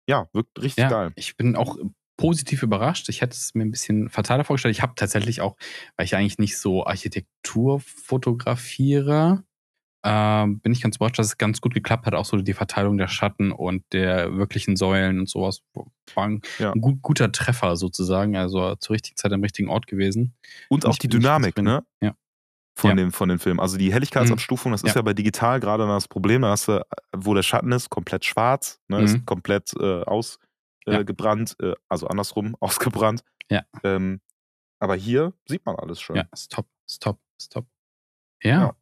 ja, 0.08 0.28
wirkt 0.32 0.58
richtig 0.62 0.82
ja, 0.82 0.88
geil. 0.88 1.12
Ich 1.16 1.36
bin 1.36 1.54
auch 1.56 1.76
positiv 2.18 2.62
überrascht. 2.62 3.09
Ich 3.09 3.22
hätte 3.22 3.33
es 3.35 3.54
mir 3.54 3.62
ein 3.64 3.70
bisschen 3.70 4.11
fataler 4.11 4.44
vorgestellt. 4.44 4.74
Ich 4.76 4.83
habe 4.83 4.92
tatsächlich 4.96 5.40
auch, 5.40 5.57
weil 5.96 6.04
ich 6.04 6.14
eigentlich 6.14 6.37
nicht 6.38 6.59
so 6.59 6.85
Architektur 6.87 7.81
fotografiere, 7.81 9.44
ähm, 10.04 10.61
bin 10.61 10.72
ich 10.72 10.81
ganz 10.81 10.96
überrascht, 10.96 11.18
dass 11.18 11.26
es 11.26 11.38
ganz 11.38 11.61
gut 11.61 11.74
geklappt 11.74 12.07
hat. 12.07 12.14
Auch 12.14 12.24
so 12.24 12.37
die 12.37 12.52
Verteilung 12.52 12.98
der 12.98 13.09
Schatten 13.09 13.50
und 13.50 13.83
der 13.92 14.37
wirklichen 14.37 14.76
Säulen 14.76 15.18
und 15.20 15.28
sowas 15.28 15.61
war 16.14 16.26
ein 16.28 16.40
Ja. 16.59 16.72
gut, 16.72 17.02
guter 17.02 17.33
Treffer 17.33 17.76
sozusagen. 17.76 18.37
Also 18.37 18.76
zur 18.76 18.94
richtigen 18.94 19.16
Zeit 19.16 19.33
am 19.33 19.42
richtigen 19.42 19.68
Ort 19.68 19.87
gewesen. 19.87 20.35
Und 20.68 20.83
Bin 20.83 20.90
auch 20.90 20.98
die 20.98 21.09
Dynamik, 21.09 21.59
ne? 21.61 21.85
Ja. 22.00 22.14
Von, 22.76 22.90
Ja. 22.90 22.96
dem, 22.96 23.11
von 23.11 23.28
den 23.28 23.40
Filmen. 23.40 23.59
Also 23.59 23.76
die 23.76 23.92
Helligkeitsabstufung, 23.92 24.70
das 24.70 24.83
ist 24.85 24.90
Ja. 24.90 24.96
ja 24.96 25.02
bei 25.02 25.14
digital 25.14 25.59
gerade 25.59 25.85
das 25.87 26.07
Problem. 26.07 26.42
Da 26.42 26.50
hast 26.50 26.68
du, 26.68 26.81
wo 27.16 27.35
der 27.35 27.42
Schatten 27.42 27.72
ist, 27.72 27.90
komplett 27.90 28.24
schwarz, 28.24 28.81
ne? 28.87 28.98
Mhm. 28.98 29.04
ist 29.04 29.26
komplett 29.26 29.72
äh, 29.81 30.02
ausgebrannt, 30.04 30.47
äh, 30.88 30.92
Ja. 30.92 31.03
gebrannt, 31.03 31.57
äh, 31.61 31.74
also 31.88 32.07
andersrum, 32.09 32.57
ausgebrannt. 32.61 33.22
Ja. 33.51 33.62
Ähm, 33.85 34.20
aber 34.81 34.94
hier 34.96 35.33
sieht 35.46 35.64
man 35.66 35.77
alles 35.77 36.01
schön. 36.01 36.16
Ja, 36.16 36.29
ist 36.33 36.53
top, 36.53 36.66
ist 36.87 37.03
top, 37.03 37.20
ist 37.38 37.53
top. 37.53 37.66
Ja, 38.42 38.51
Ja. 38.61 38.77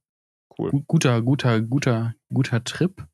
Cool. 0.59 0.71
gu- 0.71 0.83
guter, 0.87 1.21
guter, 1.23 1.61
guter, 1.61 2.15
guter 2.33 2.65
Trip 2.65 3.07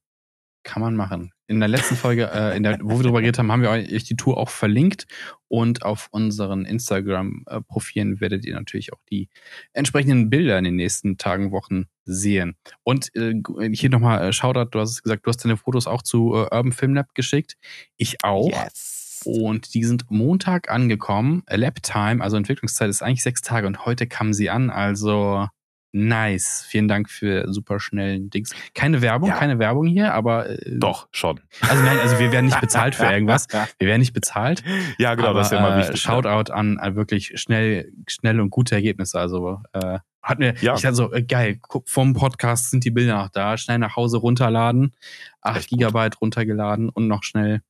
kann 0.63 0.83
man 0.83 0.97
machen. 0.97 1.33
In 1.47 1.61
der 1.61 1.69
letzten 1.69 1.97
Folge, 1.97 2.31
äh, 2.33 2.57
in 2.57 2.63
der, 2.63 2.79
wo 2.83 2.99
wir 2.99 3.03
drüber 3.03 3.21
geredet 3.21 3.39
haben, 3.39 3.53
haben 3.53 3.63
wir 3.63 3.71
euch 3.71 4.05
die 4.05 4.17
Tour 4.17 4.39
auch 4.39 4.49
verlinkt 4.49 5.07
und 5.49 5.85
auf 5.85 6.09
unseren 6.11 6.65
Instagram-Profilen 6.65 8.21
werdet 8.21 8.45
ihr 8.45 8.55
natürlich 8.55 8.93
auch 8.93 9.01
die 9.11 9.29
entsprechenden 9.73 10.31
Bilder 10.31 10.59
in 10.59 10.65
den 10.65 10.77
nächsten 10.77 11.19
Tagen, 11.19 11.53
Wochen 11.53 11.87
sehen. 12.05 12.57
Und 12.85 13.15
äh, 13.15 13.35
hier 13.73 13.91
nochmal 13.91 14.29
äh, 14.29 14.33
Shoutout, 14.33 14.71
du 14.71 14.81
hast 14.81 14.91
es 14.91 15.03
gesagt, 15.03 15.27
du 15.27 15.29
hast 15.29 15.45
deine 15.45 15.57
Fotos 15.57 15.87
auch 15.87 16.03
zu 16.03 16.35
äh, 16.35 16.55
Urban 16.55 16.73
Film 16.73 16.95
Lab 16.95 17.15
geschickt. 17.15 17.57
Ich 17.97 18.25
auch. 18.25 18.51
Yes. 18.51 19.23
Und 19.25 19.75
die 19.75 19.85
sind 19.85 20.11
Montag 20.11 20.71
angekommen. 20.71 21.43
Lab 21.49 21.83
Time, 21.83 22.23
also 22.23 22.37
Entwicklungszeit 22.37 22.89
ist 22.89 23.03
eigentlich 23.03 23.23
sechs 23.23 23.41
Tage 23.41 23.67
und 23.67 23.85
heute 23.85 24.07
kamen 24.07 24.35
sie 24.35 24.51
an. 24.51 24.71
Also 24.71 25.49
nice. 25.93 26.65
Vielen 26.69 26.89
Dank 26.89 27.09
für 27.11 27.53
super 27.53 27.79
schnellen 27.81 28.31
Dings. 28.31 28.55
Keine 28.75 29.03
Werbung, 29.03 29.29
Ja. 29.29 29.37
keine 29.37 29.59
Werbung 29.59 29.87
hier, 29.87 30.15
aber 30.15 30.49
äh, 30.51 30.79
Doch, 30.79 31.09
schon. 31.13 31.41
Also 31.61 31.83
nein, 31.83 31.99
also 31.99 32.19
wir 32.19 32.33
werden 32.33 32.47
nicht 32.47 32.61
bezahlt 32.61 32.95
für 32.95 33.05
irgendwas. 33.07 33.47
Wir 33.79 33.89
werden 33.89 34.01
nicht 34.01 34.13
bezahlt. 34.15 34.63
Ja, 34.99 35.15
genau, 35.15 35.29
aber, 35.29 35.41
das 35.41 35.49
ist 35.49 35.53
ja 35.53 35.59
immer 35.59 35.77
äh, 35.77 35.81
wichtig. 35.81 36.01
Shoutout 36.01 36.53
an 36.53 36.79
äh, 36.79 36.95
wirklich 36.95 37.33
schnell, 37.41 37.93
schnelle 38.09 38.43
und 38.43 38.51
gute 38.51 38.75
Ergebnisse. 38.75 39.19
Also 39.21 39.61
äh, 39.73 39.99
hat 40.23 40.39
mir, 40.39 40.55
Ja. 40.61 40.75
ich 40.77 40.83
dachte 40.83 40.95
so, 40.95 41.13
äh, 41.13 41.23
geil, 41.23 41.59
guck, 41.61 41.89
vom 41.89 42.15
Podcast 42.15 42.71
sind 42.71 42.85
die 42.85 42.91
Bilder 42.91 43.17
noch 43.17 43.29
da, 43.29 43.57
schnell 43.59 43.79
nach 43.79 43.97
Hause 43.97 44.19
runterladen, 44.19 44.95
acht 45.41 45.59
Echt 45.59 45.71
gut. 45.71 45.79
Gigabyte 45.81 46.21
runtergeladen 46.21 46.89
und 46.89 47.09
noch 47.09 47.23
schnell 47.23 47.61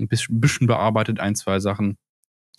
ein 0.00 0.08
bisschen 0.08 0.66
bearbeitet, 0.66 1.20
ein, 1.20 1.34
zwei 1.34 1.60
Sachen. 1.60 1.98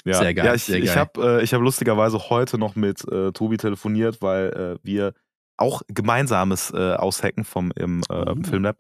Ja, 0.05 0.13
Sehr 0.15 0.33
geil, 0.33 0.45
Ja, 0.45 0.53
ich, 0.55 0.69
ich 0.69 0.95
habe 0.95 1.39
äh, 1.39 1.43
ich 1.43 1.53
hab 1.53 1.61
lustigerweise 1.61 2.29
heute 2.29 2.57
noch 2.57 2.75
mit 2.75 3.05
äh, 3.11 3.31
Tobi 3.31 3.57
telefoniert, 3.57 4.21
weil 4.21 4.77
äh, 4.79 4.79
wir 4.83 5.13
auch 5.57 5.81
gemeinsames 5.89 6.71
äh, 6.71 6.93
Aushacken 6.93 7.43
vom 7.43 7.71
im 7.75 8.01
äh, 8.09 8.13
Oh. 8.13 8.35
Filmlab. 8.47 8.77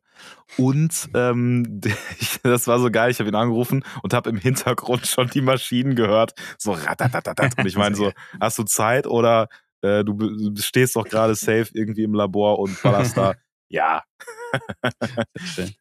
Und 0.57 1.09
ähm, 1.13 1.81
ich, 2.19 2.39
das 2.41 2.67
war 2.67 2.79
so 2.79 2.89
geil, 2.89 3.11
ich 3.11 3.19
habe 3.19 3.29
ihn 3.29 3.35
angerufen 3.35 3.83
und 4.01 4.13
habe 4.13 4.29
im 4.29 4.37
Hintergrund 4.37 5.05
schon 5.05 5.27
die 5.27 5.41
Maschinen 5.41 5.95
gehört. 5.95 6.33
So 6.57 6.71
ratatatatat. 6.71 7.57
Und 7.57 7.65
ich 7.65 7.75
meine 7.77 7.95
so, 7.95 8.11
hast 8.39 8.57
du 8.57 8.63
Zeit 8.63 9.07
oder 9.07 9.47
äh, 9.81 10.03
du, 10.05 10.13
du 10.13 10.61
stehst 10.61 10.95
doch 10.95 11.05
gerade 11.05 11.35
safe 11.35 11.67
irgendwie 11.73 12.03
im 12.03 12.13
Labor 12.13 12.59
und 12.59 12.81
ballerst 12.81 13.17
da. 13.17 13.33
Ja. 13.71 14.01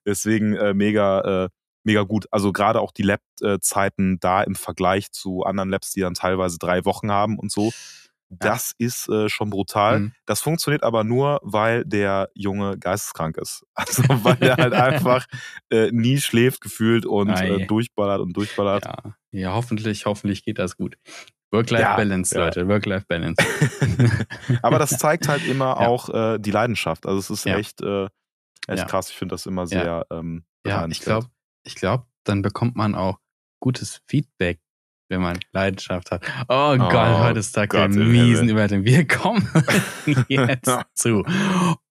Deswegen 0.05 0.55
äh, 0.55 0.75
mega, 0.75 1.45
äh, 1.45 1.49
mega 1.89 2.03
gut. 2.03 2.27
Also 2.31 2.53
gerade 2.53 2.81
auch 2.81 2.93
die 2.93 3.03
Lab-Zeiten 3.03 4.19
da 4.21 4.43
im 4.43 4.55
Vergleich 4.55 5.11
zu 5.11 5.43
anderen 5.45 5.71
Labs, 5.71 5.93
die 5.93 6.01
dann 6.01 6.15
teilweise 6.15 6.59
drei 6.59 6.85
Wochen 6.85 7.11
haben 7.11 7.39
und 7.39 7.51
so. 7.51 7.73
das 8.31 8.73
ist 8.77 9.09
äh, 9.09 9.31
schon 9.31 9.49
brutal. 9.49 10.01
Mhm. 10.01 10.13
Das 10.27 10.43
funktioniert 10.43 10.83
aber 10.83 11.03
nur, 11.03 11.41
weil 11.43 11.85
der 11.87 12.29
Junge 12.35 12.77
geisteskrank 12.79 13.39
ist. 13.39 13.65
Also 13.75 14.03
weil 14.25 14.37
der 14.37 14.57
halt 14.57 14.75
einfach 14.75 15.25
äh, 15.71 15.91
nie 15.93 16.19
schläft 16.21 16.61
gefühlt 16.61 17.07
und 17.07 17.31
äh, 17.31 17.67
durchballert 17.67 18.21
und 18.21 18.37
durchballert. 18.37 18.85
Ja, 18.85 19.15
ja, 19.33 19.55
hoffentlich, 19.55 20.05
hoffentlich 20.05 20.45
geht 20.45 20.59
das 20.59 20.77
gut. 20.77 20.97
Work-Life-Balance, 21.53 22.35
Ja, 22.35 22.41
ja. 22.41 22.47
Leute, 22.47 22.69
Work-Life-Balance. 22.69 23.43
aber 24.63 24.79
das 24.79 24.91
zeigt 24.99 25.29
halt 25.29 25.47
immer 25.47 25.69
Ja. 25.81 25.89
auch 25.89 26.11
äh, 26.11 26.39
die 26.39 26.51
Leidenschaft. 26.51 27.07
Also 27.07 27.19
es 27.21 27.31
ist 27.31 27.45
Ja. 27.47 27.57
echt, 27.57 27.81
äh, 27.81 28.05
echt 28.67 28.81
Ja. 28.81 28.85
krass. 28.85 29.09
Ich 29.09 29.17
finde 29.17 29.33
das 29.35 29.47
immer 29.47 29.67
sehr 29.67 30.05
ähm, 30.11 30.45
Ja, 30.67 30.87
ich 30.87 31.01
glaube, 31.01 31.29
ich 31.65 31.75
glaube, 31.75 32.07
dann 32.25 32.43
bekommt 32.43 32.77
man 32.77 32.95
auch 32.95 33.19
gutes 33.61 34.01
Feedback, 34.07 34.61
wenn 35.09 35.21
man 35.21 35.39
Leidenschaft 35.53 36.11
hat. 36.11 36.23
Oh, 36.49 36.77
Gott, 36.77 37.19
heute 37.19 37.41
ist 37.41 37.53
Tag 37.53 37.71
der 37.71 37.89
Gott 37.89 37.97
im 37.97 38.13
miesen. 38.13 38.49
Überleitung. 38.49 38.85
Wir 38.85 39.07
kommen 39.07 39.49
jetzt 40.29 40.71
zu 40.95 41.25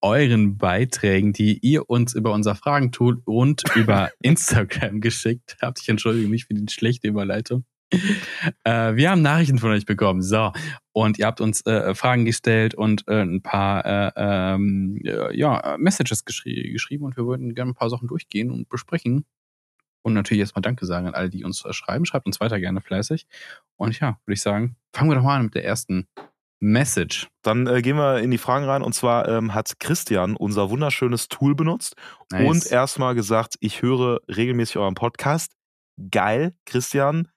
euren 0.02 0.58
Beiträgen, 0.58 1.34
die 1.34 1.58
ihr 1.60 1.90
uns 1.90 2.14
über 2.14 2.32
unser 2.32 2.56
Fragentool 2.56 3.22
und 3.26 3.64
über 3.76 4.12
Instagram 4.22 5.02
geschickt 5.02 5.58
habt. 5.62 5.80
Ich 5.82 5.90
entschuldige 5.90 6.28
mich 6.28 6.46
für 6.46 6.54
die 6.54 6.72
schlechte 6.72 7.08
Überleitung. 7.08 7.66
Äh, 8.66 8.96
wir 8.96 9.12
haben 9.12 9.22
Nachrichten 9.22 9.60
von 9.60 9.72
euch 9.72 9.86
bekommen. 9.86 10.22
So. 10.22 10.52
Und 10.92 11.18
ihr 11.18 11.26
habt 11.26 11.42
uns 11.42 11.66
äh, 11.66 11.96
Fragen 11.96 12.26
gestellt 12.26 12.76
und 12.76 13.08
äh, 13.08 13.22
ein 13.22 13.42
paar 13.42 13.86
äh, 13.86 14.12
ähm, 14.16 15.00
äh, 15.04 15.36
ja, 15.38 15.78
Messages 15.80 16.26
geschri 16.26 16.72
geschrieben 16.72 17.06
und 17.06 17.16
wir 17.18 17.26
würden 17.26 17.56
gerne 17.56 17.72
ein 17.72 17.76
paar 17.76 17.90
Sachen 17.90 18.08
durchgehen 18.08 18.52
und 18.52 18.68
besprechen. 18.70 19.26
Und 20.02 20.14
natürlich 20.14 20.42
erstmal 20.42 20.62
Danke 20.62 20.86
sagen 20.86 21.08
an 21.08 21.14
alle, 21.14 21.30
die 21.30 21.44
uns 21.44 21.64
schreiben. 21.72 22.06
Schreibt 22.06 22.28
uns 22.28 22.40
weiter 22.40 22.60
gerne 22.60 22.82
fleißig. 22.82 23.28
Und 23.76 24.00
ja, 24.00 24.20
würde 24.26 24.34
ich 24.34 24.42
sagen, 24.42 24.76
fangen 24.94 25.10
wir 25.10 25.16
doch 25.16 25.24
mal 25.24 25.38
an 25.38 25.46
mit 25.46 25.56
der 25.56 25.66
ersten 25.66 26.08
Message. 26.60 27.28
Dann 27.44 27.68
äh, 27.68 27.82
gehen 27.82 27.98
wir 27.98 28.20
in 28.20 28.32
die 28.32 28.38
Fragen 28.38 28.66
rein. 28.66 28.82
Und 28.82 28.94
zwar 28.94 29.28
ähm, 29.28 29.54
hat 29.54 29.80
Christian 29.80 30.36
unser 30.36 30.70
wunderschönes 30.70 31.28
Tool 31.28 31.56
benutzt 31.56 31.96
und 32.32 32.72
erstmal 32.72 33.16
gesagt, 33.16 33.56
ich 33.60 33.82
höre 33.82 34.22
regelmäßig 34.28 34.78
euren 34.78 34.96
Podcast. 34.96 35.54
Geil, 36.12 36.54
Christian. 36.66 37.30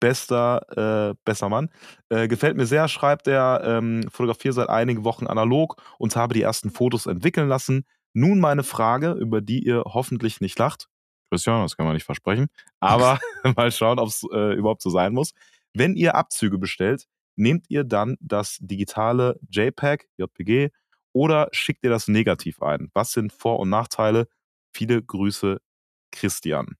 Bester, 0.00 1.10
äh, 1.10 1.14
bester 1.24 1.48
Mann. 1.48 1.70
Äh, 2.08 2.28
gefällt 2.28 2.56
mir 2.56 2.66
sehr, 2.66 2.86
schreibt 2.86 3.26
er. 3.26 3.62
Ähm, 3.64 4.04
fotografiere 4.08 4.54
seit 4.54 4.68
einigen 4.68 5.02
Wochen 5.02 5.26
analog 5.26 5.82
und 5.98 6.14
habe 6.14 6.34
die 6.34 6.42
ersten 6.42 6.70
Fotos 6.70 7.06
entwickeln 7.06 7.48
lassen. 7.48 7.84
Nun 8.12 8.38
meine 8.38 8.62
Frage, 8.62 9.12
über 9.12 9.40
die 9.40 9.64
ihr 9.64 9.82
hoffentlich 9.86 10.40
nicht 10.40 10.56
lacht. 10.56 10.88
Christian, 11.30 11.62
das 11.62 11.76
kann 11.76 11.86
man 11.86 11.94
nicht 11.94 12.04
versprechen. 12.04 12.48
Aber 12.80 13.18
mal 13.56 13.70
schauen, 13.70 13.98
ob 13.98 14.08
es 14.08 14.24
äh, 14.32 14.54
überhaupt 14.54 14.82
so 14.82 14.90
sein 14.90 15.12
muss. 15.12 15.32
Wenn 15.74 15.96
ihr 15.96 16.14
Abzüge 16.14 16.58
bestellt, 16.58 17.06
nehmt 17.36 17.66
ihr 17.68 17.84
dann 17.84 18.16
das 18.20 18.58
digitale 18.60 19.38
JPEG, 19.50 20.08
JPG 20.16 20.70
oder 21.12 21.48
schickt 21.52 21.84
ihr 21.84 21.90
das 21.90 22.08
negativ 22.08 22.62
ein? 22.62 22.90
Was 22.94 23.12
sind 23.12 23.32
Vor- 23.32 23.60
und 23.60 23.70
Nachteile? 23.70 24.28
Viele 24.72 25.02
Grüße, 25.02 25.60
Christian. 26.12 26.76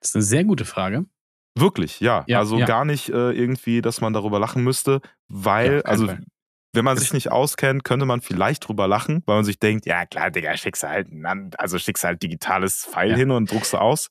Das 0.00 0.10
ist 0.10 0.16
eine 0.16 0.24
sehr 0.24 0.44
gute 0.44 0.64
Frage. 0.64 1.06
Wirklich, 1.54 2.00
ja. 2.00 2.24
Ja, 2.26 2.38
also 2.38 2.58
ja. 2.58 2.66
gar 2.66 2.84
nicht 2.84 3.10
äh, 3.10 3.32
irgendwie, 3.32 3.82
dass 3.82 4.00
man 4.00 4.12
darüber 4.12 4.38
lachen 4.38 4.64
müsste, 4.64 5.00
weil, 5.28 5.76
Ja, 5.76 5.80
also 5.82 6.06
Fall. 6.06 6.24
Wenn 6.74 6.84
man 6.84 6.96
sich 6.98 7.12
nicht 7.12 7.30
auskennt, 7.30 7.84
könnte 7.84 8.06
man 8.06 8.20
vielleicht 8.20 8.66
drüber 8.66 8.88
lachen, 8.88 9.22
weil 9.26 9.36
man 9.36 9.44
sich 9.44 9.58
denkt, 9.58 9.86
ja 9.86 10.06
klar, 10.06 10.30
Digga, 10.30 10.56
schickst 10.56 10.82
du 10.82 10.88
halt, 10.88 11.08
also 11.58 11.78
schickst 11.78 12.04
halt 12.04 12.22
digitales 12.22 12.84
File 12.84 13.10
Ja. 13.10 13.16
hin 13.16 13.30
und 13.30 13.50
druckst 13.50 13.74
aus. 13.74 14.08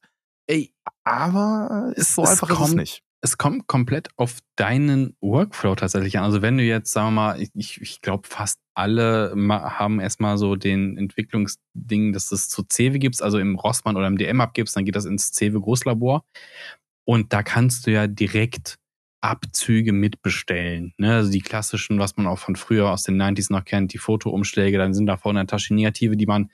Ey, 0.48 0.74
Aber 1.04 1.94
Es- 1.96 2.14
so 2.16 2.24
es 2.24 2.32
einfach 2.32 2.50
ist 2.50 2.54
es 2.56 2.60
kommt- 2.68 2.76
nicht. 2.76 3.04
es 3.22 3.38
kommt 3.40 3.68
komplett 3.68 4.10
auf 4.18 4.38
deinen 4.56 5.16
Workflow 5.22 5.74
tatsächlich 5.76 6.18
an. 6.20 6.26
Also 6.26 6.42
wenn 6.44 6.58
du 6.58 6.64
jetzt, 6.64 6.92
sagen 6.94 7.08
wir 7.08 7.12
mal, 7.12 7.42
ich, 7.42 7.82
ich 7.82 8.02
glaube 8.02 8.28
fast 8.28 8.60
alle 8.76 9.34
haben 9.36 10.00
erstmal 10.00 10.38
so 10.38 10.56
den 10.56 10.98
Entwicklungsding, 10.98 12.14
dass 12.14 12.32
es 12.32 12.50
zu 12.50 12.64
Cewe 12.72 13.00
gibst, 13.00 13.22
also 13.24 13.40
im 13.40 13.56
Rossmann 13.56 13.98
oder 13.98 14.08
im 14.08 14.18
DM 14.18 14.42
abgibst, 14.42 14.76
dann 14.76 14.86
geht 14.86 14.96
das 14.96 15.06
ins 15.06 15.32
Cewe 15.32 15.60
Großlabor. 15.60 16.24
Und 17.08 17.34
da 17.34 17.42
kannst 17.44 17.88
du 17.88 17.92
ja 17.92 18.06
direkt 18.08 18.78
Abzüge 19.22 19.94
mitbestellen. 19.94 20.94
Ne? 20.98 21.16
Also 21.16 21.32
die 21.32 21.42
klassischen, 21.42 22.00
was 22.00 22.18
man 22.18 22.28
auch 22.28 22.40
von 22.40 22.56
früher 22.56 22.90
aus 22.90 23.04
den 23.04 23.22
90s 23.22 23.52
noch 23.52 23.64
kennt, 23.64 23.94
die 23.94 24.00
Fotoumschläge, 24.00 24.78
dann 24.78 24.94
sind 24.94 25.06
da 25.06 25.18
vorne 25.18 25.42
in 25.42 25.48
der 25.48 25.52
Tasche 25.52 25.74
Negative, 25.74 26.18
die 26.18 26.26
man 26.26 26.50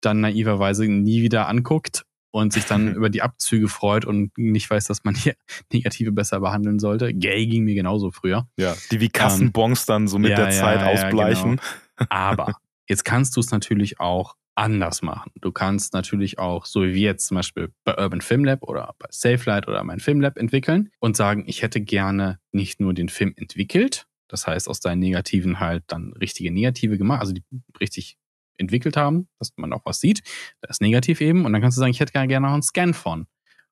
dann 0.00 0.20
naiverweise 0.20 0.86
nie 0.86 1.22
wieder 1.22 1.48
anguckt 1.48 2.04
und 2.30 2.52
sich 2.52 2.64
dann 2.64 2.92
über 2.94 3.08
die 3.08 3.22
Abzüge 3.22 3.68
freut 3.68 4.04
und 4.04 4.36
nicht 4.36 4.68
weiß, 4.68 4.84
dass 4.84 5.04
man 5.04 5.14
hier 5.14 5.34
Negative 5.72 6.12
besser 6.12 6.40
behandeln 6.40 6.78
sollte. 6.78 7.14
Gay 7.14 7.46
ging 7.46 7.64
mir 7.64 7.74
genauso 7.74 8.10
früher. 8.10 8.48
Ja, 8.58 8.76
die 8.90 9.00
wie 9.00 9.08
Kassenbons 9.08 9.86
dann 9.86 10.08
so 10.08 10.18
mit 10.18 10.30
ja, 10.30 10.36
der 10.36 10.46
ja, 10.46 10.50
Zeit 10.52 10.80
ja, 10.80 10.88
ausbleichen. 10.88 11.60
Aber 12.08 12.54
jetzt 12.88 13.04
kannst 13.04 13.36
du 13.36 13.40
es 13.40 13.50
natürlich 13.50 14.00
auch 14.00 14.34
anders 14.58 15.02
machen. 15.02 15.30
Du 15.40 15.52
kannst 15.52 15.94
natürlich 15.94 16.40
auch, 16.40 16.66
so 16.66 16.82
wie 16.82 16.92
wir 16.92 17.02
jetzt 17.02 17.28
zum 17.28 17.36
Beispiel 17.36 17.72
bei 17.84 17.96
Urban 17.96 18.20
Film 18.20 18.44
Lab 18.44 18.64
oder 18.64 18.94
bei 18.98 19.06
SafeLight 19.08 19.68
oder 19.68 19.84
mein 19.84 20.00
Film 20.00 20.20
Lab 20.20 20.36
entwickeln 20.36 20.90
und 20.98 21.16
sagen, 21.16 21.44
ich 21.46 21.62
hätte 21.62 21.80
gerne 21.80 22.40
nicht 22.50 22.80
nur 22.80 22.92
den 22.92 23.08
Film 23.08 23.32
entwickelt, 23.36 24.08
das 24.26 24.48
heißt 24.48 24.68
aus 24.68 24.80
deinen 24.80 24.98
Negativen 24.98 25.60
halt 25.60 25.84
dann 25.86 26.12
richtige 26.12 26.50
Negative 26.50 26.98
gemacht, 26.98 27.20
also 27.20 27.32
die 27.32 27.44
richtig 27.80 28.18
entwickelt 28.56 28.96
haben, 28.96 29.28
dass 29.38 29.52
man 29.56 29.72
auch 29.72 29.82
was 29.84 30.00
sieht. 30.00 30.22
Da 30.60 30.68
ist 30.68 30.80
negativ 30.80 31.20
eben 31.20 31.44
und 31.44 31.52
dann 31.52 31.62
kannst 31.62 31.78
du 31.78 31.80
sagen, 31.80 31.92
ich 31.92 32.00
hätte 32.00 32.12
gerne 32.12 32.40
noch 32.40 32.52
einen 32.52 32.62
Scan 32.62 32.92
von. 32.92 33.26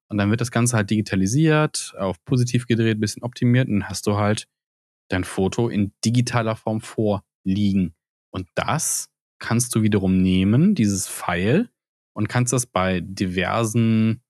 Und 0.08 0.18
dann 0.18 0.30
wird 0.30 0.40
das 0.40 0.52
Ganze 0.52 0.76
halt 0.76 0.88
digitalisiert, 0.88 1.94
auf 1.98 2.24
positiv 2.24 2.68
gedreht, 2.68 3.00
bisschen 3.00 3.24
optimiert 3.24 3.66
und 3.66 3.80
dann 3.80 3.88
hast 3.88 4.06
du 4.06 4.16
halt 4.16 4.46
dein 5.08 5.24
Foto 5.24 5.68
in 5.68 5.92
digitaler 6.04 6.54
Form 6.54 6.80
vorliegen. 6.80 7.96
Und 8.30 8.46
das 8.54 9.08
kannst 9.38 9.74
du 9.74 9.82
wiederum 9.82 10.20
nehmen, 10.20 10.74
dieses 10.74 11.06
File, 11.06 11.70
und 12.16 12.30
kannst 12.30 12.54
das 12.54 12.64
bei 12.64 13.00
diversen 13.02 14.22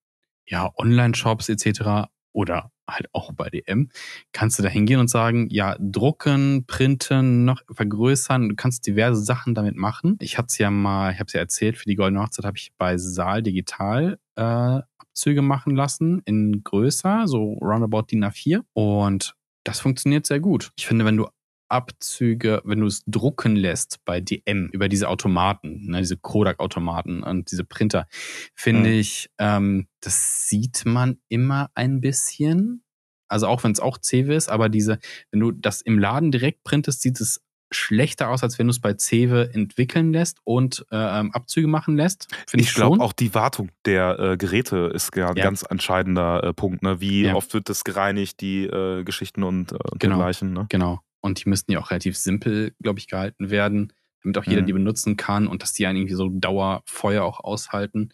ja, 0.44 0.68
Online-Shops 0.76 1.48
etc. 1.48 2.08
oder 2.32 2.72
halt 2.88 3.08
auch 3.12 3.32
bei 3.32 3.48
DM, 3.48 3.90
kannst 4.32 4.58
du 4.58 4.64
da 4.64 4.68
hingehen 4.68 4.98
und 4.98 5.08
sagen, 5.08 5.48
ja, 5.50 5.76
drucken, 5.78 6.66
printen, 6.66 7.44
noch 7.44 7.62
vergrößern, 7.70 8.50
du 8.50 8.54
kannst 8.56 8.86
diverse 8.86 9.22
Sachen 9.22 9.54
damit 9.54 9.76
machen. 9.76 10.16
Ich 10.20 10.36
hatte 10.36 10.46
es 10.50 10.58
ja 10.58 10.70
mal, 10.70 11.12
ich 11.12 11.18
habe 11.18 11.26
es 11.28 11.32
ja 11.32 11.40
erzählt, 11.40 11.78
für 11.78 11.84
die 11.84 11.94
Goldene 11.94 12.22
Hochzeit 12.22 12.44
habe 12.44 12.58
ich 12.58 12.72
bei 12.76 12.98
Saal 12.98 13.42
Digital 13.42 14.18
äh, 14.36 14.42
Abzüge 14.98 15.42
machen 15.42 15.74
lassen 15.76 16.22
in 16.24 16.62
größer, 16.64 17.26
so 17.26 17.54
roundabout 17.54 18.06
DIN 18.10 18.24
A4 18.24 18.62
und 18.72 19.34
das 19.64 19.80
funktioniert 19.80 20.26
sehr 20.26 20.40
gut. 20.40 20.70
Ich 20.76 20.86
finde, 20.86 21.04
wenn 21.04 21.16
du 21.16 21.28
Abzüge, 21.68 22.62
wenn 22.64 22.80
du 22.80 22.86
es 22.86 23.02
drucken 23.06 23.56
lässt 23.56 24.04
bei 24.04 24.20
DM 24.20 24.68
über 24.72 24.88
diese 24.88 25.08
Automaten, 25.08 25.86
ne, 25.90 25.98
diese 26.00 26.16
Kodak-Automaten 26.16 27.22
und 27.22 27.50
diese 27.50 27.64
Printer, 27.64 28.06
finde 28.54 28.90
Mhm. 28.90 28.96
ich, 28.96 29.30
ähm, 29.38 29.86
das 30.00 30.48
sieht 30.48 30.84
man 30.86 31.18
immer 31.28 31.70
ein 31.74 32.00
bisschen. 32.00 32.82
Also 33.28 33.48
auch 33.48 33.64
wenn 33.64 33.72
es 33.72 33.80
auch 33.80 33.98
Cewe 34.00 34.34
ist, 34.34 34.48
aber 34.48 34.68
diese, 34.68 34.98
wenn 35.30 35.40
du 35.40 35.50
das 35.50 35.80
im 35.82 35.98
Laden 35.98 36.30
direkt 36.30 36.62
printest, 36.62 37.02
sieht 37.02 37.20
es 37.20 37.42
schlechter 37.72 38.30
aus, 38.30 38.44
als 38.44 38.60
wenn 38.60 38.68
du 38.68 38.70
es 38.70 38.80
bei 38.80 38.94
Cewe 38.96 39.52
entwickeln 39.52 40.12
lässt 40.12 40.38
und 40.44 40.86
äh, 40.92 40.94
Abzüge 40.96 41.66
machen 41.66 41.96
lässt. 41.96 42.28
Ich, 42.52 42.60
Ich 42.68 42.74
glaube 42.74 43.00
auch 43.02 43.12
die 43.12 43.34
Wartung 43.34 43.70
der 43.84 44.16
äh, 44.20 44.36
Geräte 44.36 44.92
ist 44.94 45.16
ja 45.16 45.30
ein 45.30 45.36
Ja. 45.36 45.42
ganz 45.42 45.64
entscheidender 45.68 46.44
äh, 46.44 46.52
Punkt. 46.54 46.84
Ne? 46.84 47.00
Wie 47.00 47.24
Ja. 47.24 47.34
oft 47.34 47.52
wird 47.54 47.68
das 47.68 47.82
gereinigt, 47.82 48.40
die 48.40 48.66
äh, 48.66 49.02
Geschichten 49.02 49.42
und, 49.42 49.72
äh, 49.72 49.74
und 49.90 49.98
Genau. 49.98 50.14
dergleichen. 50.18 50.52
Ne? 50.52 50.66
Genau. 50.68 51.00
Und 51.20 51.44
die 51.44 51.48
müssten 51.48 51.72
ja 51.72 51.80
auch 51.80 51.90
relativ 51.90 52.16
simpel, 52.16 52.72
glaube 52.82 52.98
ich, 52.98 53.08
gehalten 53.08 53.50
werden, 53.50 53.92
damit 54.22 54.38
auch 54.38 54.44
jeder 54.44 54.62
Mhm. 54.62 54.66
die 54.66 54.72
benutzen 54.72 55.16
kann 55.16 55.46
und 55.46 55.62
dass 55.62 55.72
die 55.72 55.86
einen 55.86 55.98
irgendwie 55.98 56.14
so 56.14 56.28
Dauerfeuer 56.28 57.24
auch 57.24 57.40
aushalten. 57.40 58.10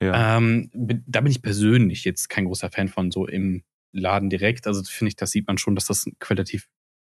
Ja. 0.00 0.38
Ähm, 0.38 0.70
da 1.06 1.20
bin 1.20 1.30
ich 1.30 1.42
persönlich 1.42 2.04
jetzt 2.04 2.28
kein 2.28 2.44
großer 2.46 2.70
Fan 2.70 2.88
von 2.88 3.10
so 3.10 3.26
im 3.26 3.62
Laden 3.92 4.30
direkt. 4.30 4.66
Also 4.66 4.82
finde 4.84 5.08
ich, 5.10 5.16
das 5.16 5.30
sieht 5.30 5.46
man 5.46 5.58
schon, 5.58 5.74
dass 5.74 5.86
das 5.86 6.06
qualitativ 6.18 6.68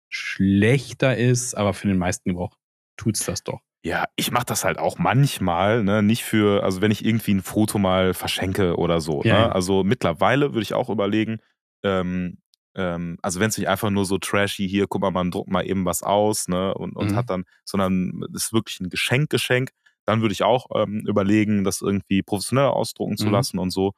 schlechter 0.09 1.17
ist, 1.17 1.55
aber 1.55 1.75
für 1.75 1.89
den 1.89 1.99
meisten 1.99 2.31
Gebrauch 2.31 2.57
tut's 2.97 3.25
das 3.25 3.43
doch. 3.43 3.61
Ja, 3.85 4.07
ich 4.17 4.31
mache 4.31 4.47
das 4.47 4.65
halt 4.65 4.79
auch 4.79 4.99
manchmal, 4.99 5.85
ne? 5.85 6.03
nicht 6.03 6.25
für, 6.25 6.63
also 6.65 6.81
wenn 6.81 6.91
ich 6.91 7.05
irgendwie 7.05 7.35
ein 7.35 7.43
Foto 7.43 7.79
mal 7.79 8.15
verschenke 8.15 8.77
oder 8.77 9.01
so. 9.01 9.23
Ja, 9.25 9.35
ne? 9.35 9.41
ja. 9.41 9.53
Also 9.53 9.85
mittlerweile 9.85 10.55
würde 10.55 10.63
ich 10.63 10.73
auch 10.73 10.89
überlegen, 10.89 11.41
ähm, 11.85 12.39
ähm, 12.75 13.19
also 13.23 13.41
wenn 13.41 13.49
es 13.49 13.59
nicht 13.59 13.69
einfach 13.69 13.91
nur 13.91 14.05
so 14.05 14.19
trashy, 14.19 14.69
hier, 14.69 14.87
guck 14.89 15.03
mal, 15.03 15.11
man 15.11 15.31
druckt 15.31 15.51
mal 15.51 15.67
eben 15.67 15.85
was 15.85 16.03
aus 16.03 16.49
ne? 16.49 16.75
und, 16.75 16.97
und 16.97 17.13
Mhm. 17.13 17.17
hat 17.17 17.31
dann, 17.31 17.45
sondern 17.65 18.23
es 18.35 18.47
ist 18.47 18.53
wirklich 18.53 18.81
ein 18.81 18.89
Geschenk, 18.91 19.31
Geschenk, 19.31 19.71
dann 20.05 20.21
würde 20.21 20.33
ich 20.33 20.43
auch 20.43 20.67
ähm, 20.75 21.05
überlegen, 21.07 21.65
das 21.65 21.81
irgendwie 21.81 22.23
professionell 22.23 22.67
ausdrucken 22.67 23.17
zu 23.17 23.27
Mhm. 23.27 23.33
lassen 23.33 23.59
und 23.59 23.71
so. 23.71 23.93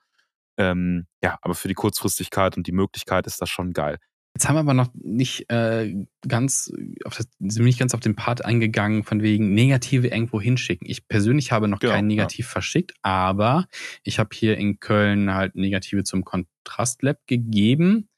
Ähm, 0.58 1.06
ja, 1.22 1.38
aber 1.42 1.54
für 1.54 1.68
die 1.68 1.74
Kurzfristigkeit 1.74 2.56
und 2.56 2.66
die 2.66 2.72
Möglichkeit 2.72 3.26
ist 3.26 3.42
das 3.42 3.50
schon 3.50 3.72
geil. 3.72 3.98
Jetzt 4.34 4.48
haben 4.48 4.56
wir 4.56 4.60
aber 4.60 4.74
noch 4.74 4.88
nicht 4.94 5.50
äh, 5.50 5.94
ganz 6.28 6.70
auf 7.06 7.16
das, 7.16 7.26
sind 7.38 7.56
wir 7.56 7.64
nicht 7.64 7.78
ganz 7.78 7.94
auf 7.94 8.00
den 8.00 8.16
Part 8.16 8.44
eingegangen, 8.44 9.02
von 9.02 9.22
wegen 9.22 9.54
Negative 9.54 10.08
irgendwo 10.08 10.40
hinschicken. 10.42 10.86
Ich 10.90 11.08
persönlich 11.08 11.52
habe 11.52 11.68
noch 11.68 11.78
Genau, 11.78 11.94
kein 11.94 12.04
ja. 12.04 12.16
Negativ 12.16 12.46
verschickt, 12.46 12.92
aber 13.00 13.66
ich 14.02 14.18
habe 14.18 14.28
hier 14.34 14.58
in 14.58 14.78
Köln 14.78 15.32
halt 15.32 15.54
Negative 15.54 16.04
zum 16.04 16.22
Kontrastlab 16.24 17.18
gegeben, 17.26 18.08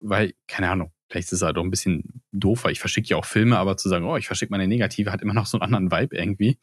weil, 0.00 0.34
keine 0.46 0.70
Ahnung, 0.70 0.92
vielleicht 1.10 1.28
ist 1.28 1.32
es 1.34 1.42
halt 1.42 1.56
auch 1.56 1.62
ein 1.64 1.70
bisschen 1.70 2.22
doof, 2.32 2.64
weil 2.64 2.72
ich 2.72 2.80
verschicke 2.80 3.08
ja 3.08 3.16
auch 3.16 3.24
Filme, 3.24 3.56
aber 3.58 3.76
zu 3.76 3.88
sagen, 3.88 4.04
oh, 4.04 4.16
ich 4.16 4.26
verschicke 4.26 4.50
meine 4.50 4.68
Negative, 4.68 5.10
hat 5.10 5.22
immer 5.22 5.32
noch 5.34 5.46
so 5.46 5.58
einen 5.58 5.74
anderen 5.74 5.90
Vibe 5.90 6.16
irgendwie. 6.16 6.58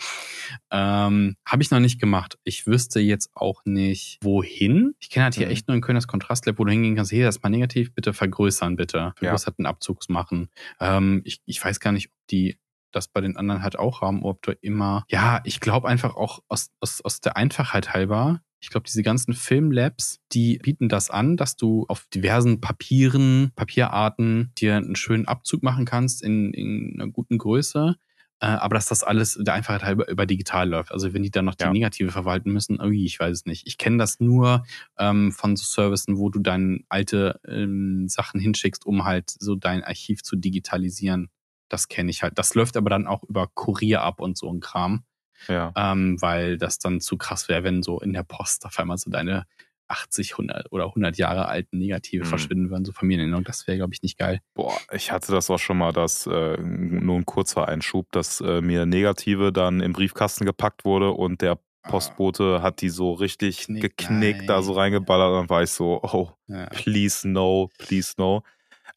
Ähm, 0.71 1.35
Habe 1.45 1.63
ich 1.63 1.71
noch 1.71 1.79
nicht 1.79 1.99
gemacht. 1.99 2.37
Ich 2.43 2.67
wüsste 2.67 2.99
jetzt 2.99 3.31
auch 3.33 3.61
nicht, 3.65 4.19
wohin. 4.21 4.93
Ich 4.99 5.09
kenne 5.09 5.25
halt 5.25 5.35
hier 5.35 5.47
Mhm. 5.47 5.51
echt 5.51 5.67
nur 5.67 5.75
in 5.75 5.81
Köln 5.81 5.95
das 5.95 6.07
Kontrastlab, 6.07 6.59
wo 6.59 6.63
du 6.65 6.71
hingehen 6.71 6.95
kannst, 6.95 7.11
hier, 7.11 7.25
das 7.25 7.37
ist 7.37 7.43
mal 7.43 7.49
negativ, 7.49 7.93
bitte 7.93 8.13
vergrößern, 8.13 8.75
bitte. 8.75 9.13
Vergrößerten 9.17 9.65
Abzugs 9.65 10.09
machen. 10.09 10.49
Ähm, 10.79 11.21
ich, 11.25 11.41
ich 11.45 11.63
weiß 11.63 11.79
gar 11.79 11.91
nicht, 11.91 12.07
ob 12.09 12.13
die 12.29 12.57
das 12.91 13.09
bei 13.09 13.19
den 13.19 13.35
anderen 13.35 13.61
halt 13.61 13.77
auch 13.77 13.99
haben, 14.01 14.23
ob 14.23 14.41
du 14.41 14.53
immer, 14.61 15.03
ja, 15.09 15.41
ich 15.43 15.59
glaube 15.59 15.87
einfach 15.89 16.15
auch 16.15 16.39
aus, 16.47 16.69
aus, 16.79 17.01
aus 17.01 17.19
der 17.19 17.35
Einfachheit 17.35 17.93
halber, 17.93 18.41
ich 18.65 18.71
glaube, 18.71 18.87
diese 18.87 19.03
ganzen 19.03 19.35
Filmlabs, 19.35 20.19
die 20.33 20.57
bieten 20.57 20.89
das 20.89 21.11
an, 21.11 21.37
dass 21.37 21.55
du 21.55 21.85
auf 21.87 22.07
diversen 22.07 22.61
Papieren, 22.61 23.51
Papierarten 23.55 24.51
dir 24.57 24.75
einen 24.77 24.95
schönen 24.95 25.27
Abzug 25.27 25.61
machen 25.61 25.85
kannst 25.85 26.23
in, 26.23 26.51
in 26.51 26.99
einer 26.99 27.11
guten 27.11 27.37
Größe. 27.37 27.95
Äh, 28.39 28.47
aber 28.47 28.73
dass 28.73 28.87
das 28.87 29.03
alles 29.03 29.37
der 29.39 29.53
Einfachheit 29.53 29.83
halber 29.83 30.09
über 30.09 30.25
digital 30.25 30.67
läuft. 30.67 30.91
Also 30.91 31.13
wenn 31.13 31.21
die 31.21 31.29
dann 31.29 31.45
noch 31.45 31.53
die 31.53 31.65
Ja. 31.65 31.71
Negative 31.71 32.11
verwalten 32.11 32.51
müssen, 32.51 32.81
ui, 32.81 33.05
ich 33.05 33.19
weiß 33.19 33.37
es 33.37 33.45
nicht. 33.45 33.67
Ich 33.67 33.77
kenne 33.77 33.99
das 33.99 34.19
nur 34.19 34.65
ähm, 34.97 35.31
von 35.31 35.55
so 35.55 35.63
Services, 35.63 36.07
wo 36.17 36.31
du 36.31 36.39
dann 36.39 36.85
alte 36.89 37.39
ähm, 37.47 38.07
Sachen 38.07 38.39
hinschickst, 38.39 38.83
um 38.83 39.05
halt 39.05 39.29
so 39.29 39.53
dein 39.53 39.83
Archiv 39.83 40.23
zu 40.23 40.35
digitalisieren. 40.35 41.29
Das 41.69 41.87
kenne 41.87 42.09
ich 42.09 42.23
halt. 42.23 42.39
Das 42.39 42.55
läuft 42.55 42.77
aber 42.77 42.89
dann 42.89 43.05
auch 43.05 43.23
über 43.23 43.47
Kurier 43.53 44.01
ab 44.01 44.19
und 44.21 44.39
so 44.39 44.51
ein 44.51 44.59
Kram 44.59 45.03
Ja. 45.47 45.71
ähm, 45.75 46.21
weil 46.21 46.57
das 46.57 46.79
dann 46.79 47.01
zu 47.01 47.17
krass 47.17 47.49
wäre, 47.49 47.63
wenn 47.63 47.83
so 47.83 47.99
in 47.99 48.13
der 48.13 48.23
Post 48.23 48.65
auf 48.65 48.77
einmal 48.79 48.97
so 48.97 49.09
deine 49.11 49.45
80, 49.87 50.31
100 50.33 50.71
oder 50.71 50.85
100 50.87 51.15
Jahre 51.17 51.47
alten 51.47 51.77
Negative 51.77 52.23
Mhm. 52.23 52.27
verschwinden 52.29 52.69
würden, 52.71 52.85
so 52.85 52.91
Familienerinnerung. 52.91 53.43
Das 53.43 53.67
wäre, 53.67 53.77
glaube 53.77 53.93
ich, 53.93 54.01
nicht 54.01 54.17
geil. 54.17 54.39
Boah, 54.55 54.75
ich 54.91 55.11
hatte 55.11 55.31
das 55.31 55.49
auch 55.51 55.59
schon 55.59 55.77
mal, 55.77 55.91
dass 55.93 56.25
äh, 56.25 56.57
nur 56.57 57.17
ein 57.17 57.25
kurzer 57.25 57.67
Einschub, 57.67 58.11
dass 58.11 58.41
äh, 58.41 58.61
mir 58.61 58.87
Negative 58.87 59.53
dann 59.53 59.81
im 59.81 59.93
Briefkasten 59.93 60.45
gepackt 60.45 60.85
wurde 60.85 61.11
und 61.11 61.41
der 61.43 61.59
Postbote 61.87 62.63
hat 62.63 62.81
die 62.81 62.89
so 62.89 63.13
richtig 63.13 63.65
Knick, 63.67 63.95
geknickt, 63.95 64.49
da 64.49 64.63
so 64.63 64.71
nein. 64.71 64.79
reingeballert 64.79 65.29
und 65.33 65.35
dann 65.41 65.49
war 65.49 65.61
ich 65.61 65.69
so, 65.69 66.01
oh, 66.01 66.31
Ja. 66.47 66.65
please 66.71 67.27
no, 67.27 67.69
please 67.77 68.13
no. 68.17 68.41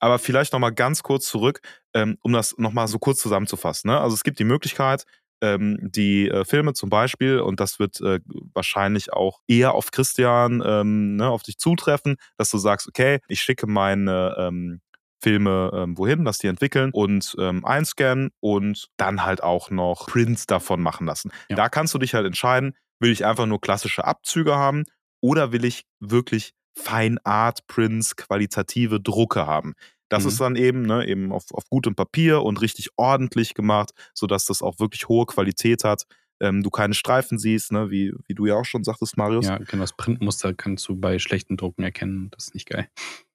Aber 0.01 0.19
vielleicht 0.19 0.55
nochmal 0.55 0.73
ganz 0.73 1.03
kurz 1.03 1.29
zurück, 1.29 1.61
ähm, 1.93 2.17
um 2.23 2.33
das 2.33 2.57
nochmal 2.57 2.89
so 2.89 2.99
kurz 2.99 3.21
zusammenzufassen. 3.21 3.91
Ne? 3.91 4.01
Also 4.01 4.15
es 4.15 4.23
gibt 4.25 4.39
die 4.39 4.45
Möglichkeit, 4.45 5.05
ähm, 5.41 5.79
die 5.81 6.29
äh, 6.29 6.45
Filme 6.45 6.75
zum 6.75 6.91
Beispiel, 6.91 7.41
und 7.41 7.61
das 7.61 7.79
wird 7.79 8.01
äh, 8.01 8.21
wahrscheinlich 8.55 9.13
auch 9.13 9.41
eher 9.47 9.75
auf 9.75 9.91
Christian, 9.91 10.63
ähm, 10.65 11.17
ne, 11.17 11.29
auf 11.29 11.43
dich 11.43 11.59
zutreffen, 11.59 12.17
dass 12.37 12.51
du 12.51 12.59
sagst, 12.59 12.89
okay, 12.89 13.21
ich 13.29 13.41
schicke 13.41 13.67
meine 13.67 14.35
ähm, 14.39 14.81
Filme 15.21 15.71
ähm, 15.75 15.99
wohin, 15.99 16.25
dass 16.25 16.39
die 16.39 16.47
entwickeln 16.47 16.91
und 16.93 17.35
ähm, 17.39 17.65
einscannen 17.65 18.31
und 18.41 18.89
dann 18.97 19.25
halt 19.25 19.43
auch 19.43 19.71
noch 19.71 20.07
Prints 20.07 20.47
davon 20.47 20.81
machen 20.81 21.07
lassen. 21.07 21.31
Ja. 21.49 21.57
Da 21.57 21.69
kannst 21.69 21.95
du 21.95 21.99
dich 21.99 22.15
halt 22.15 22.27
entscheiden, 22.27 22.75
will 23.01 23.11
ich 23.11 23.25
einfach 23.27 23.47
nur 23.47 23.61
klassische 23.61 24.05
Abzüge 24.05 24.55
haben 24.55 24.85
oder 25.21 25.53
will 25.53 25.65
ich 25.65 25.83
wirklich 26.01 26.53
Fine 26.75 27.19
Art 27.25 27.67
Prints, 27.67 28.15
qualitative 28.15 29.01
Drucke 29.01 29.47
haben. 29.47 29.75
Das 30.09 30.23
Mhm. 30.25 30.29
ist 30.29 30.41
dann 30.41 30.57
eben, 30.57 30.83
ne, 30.83 31.07
eben 31.07 31.33
auf, 31.33 31.45
auf 31.53 31.65
gutem 31.69 31.95
Papier 31.95 32.43
und 32.43 32.61
richtig 32.61 32.91
ordentlich 32.97 33.55
gemacht, 33.55 33.91
sodass 34.15 34.47
das 34.47 34.63
auch 34.63 34.79
wirklich 34.79 35.09
hohe 35.09 35.27
Qualität 35.27 35.85
hat. 35.85 36.05
Ähm, 36.41 36.63
du 36.63 36.71
keine 36.71 36.95
Streifen 36.95 37.39
siehst, 37.39 37.73
ne, 37.73 37.91
wie, 37.91 38.15
wie 38.27 38.35
du 38.35 38.47
ja 38.47 38.55
auch 38.55 38.65
schon 38.65 38.85
sagtest, 38.85 39.17
Marius. 39.17 39.47
ja, 39.47 39.59
genau. 39.59 39.83
Das 39.83 39.93
Printmuster 39.97 40.55
kannst 40.55 40.89
du 40.89 40.97
bei 40.97 41.19
schlechten 41.19 41.57
Drucken 41.57 41.83
erkennen. 41.83 42.31
Das 42.31 42.47
ist 42.49 42.55
nicht 42.55 42.69
geil. 42.69 42.89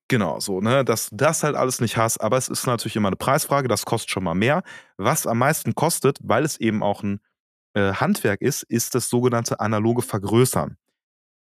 Genau, 0.09 0.39
so, 0.39 0.61
ne, 0.61 0.83
dass 0.85 1.09
das 1.11 1.43
halt 1.43 1.55
alles 1.55 1.79
nicht 1.81 1.97
hast, 1.97 2.19
aber 2.19 2.37
es 2.37 2.47
ist 2.49 2.65
natürlich 2.67 2.95
immer 2.95 3.07
eine 3.07 3.15
Preisfrage, 3.15 3.67
das 3.67 3.85
kostet 3.85 4.11
schon 4.11 4.23
mal 4.23 4.35
mehr. 4.35 4.63
Was 4.97 5.25
am 5.27 5.37
meisten 5.39 5.75
kostet, 5.75 6.19
weil 6.21 6.43
es 6.43 6.59
eben 6.59 6.83
auch 6.83 7.03
ein 7.03 7.19
äh, 7.73 7.93
Handwerk 7.93 8.41
ist, 8.41 8.63
ist 8.63 8.95
das 8.95 9.09
sogenannte 9.09 9.59
analoge 9.59 10.01
Vergrößern. 10.01 10.77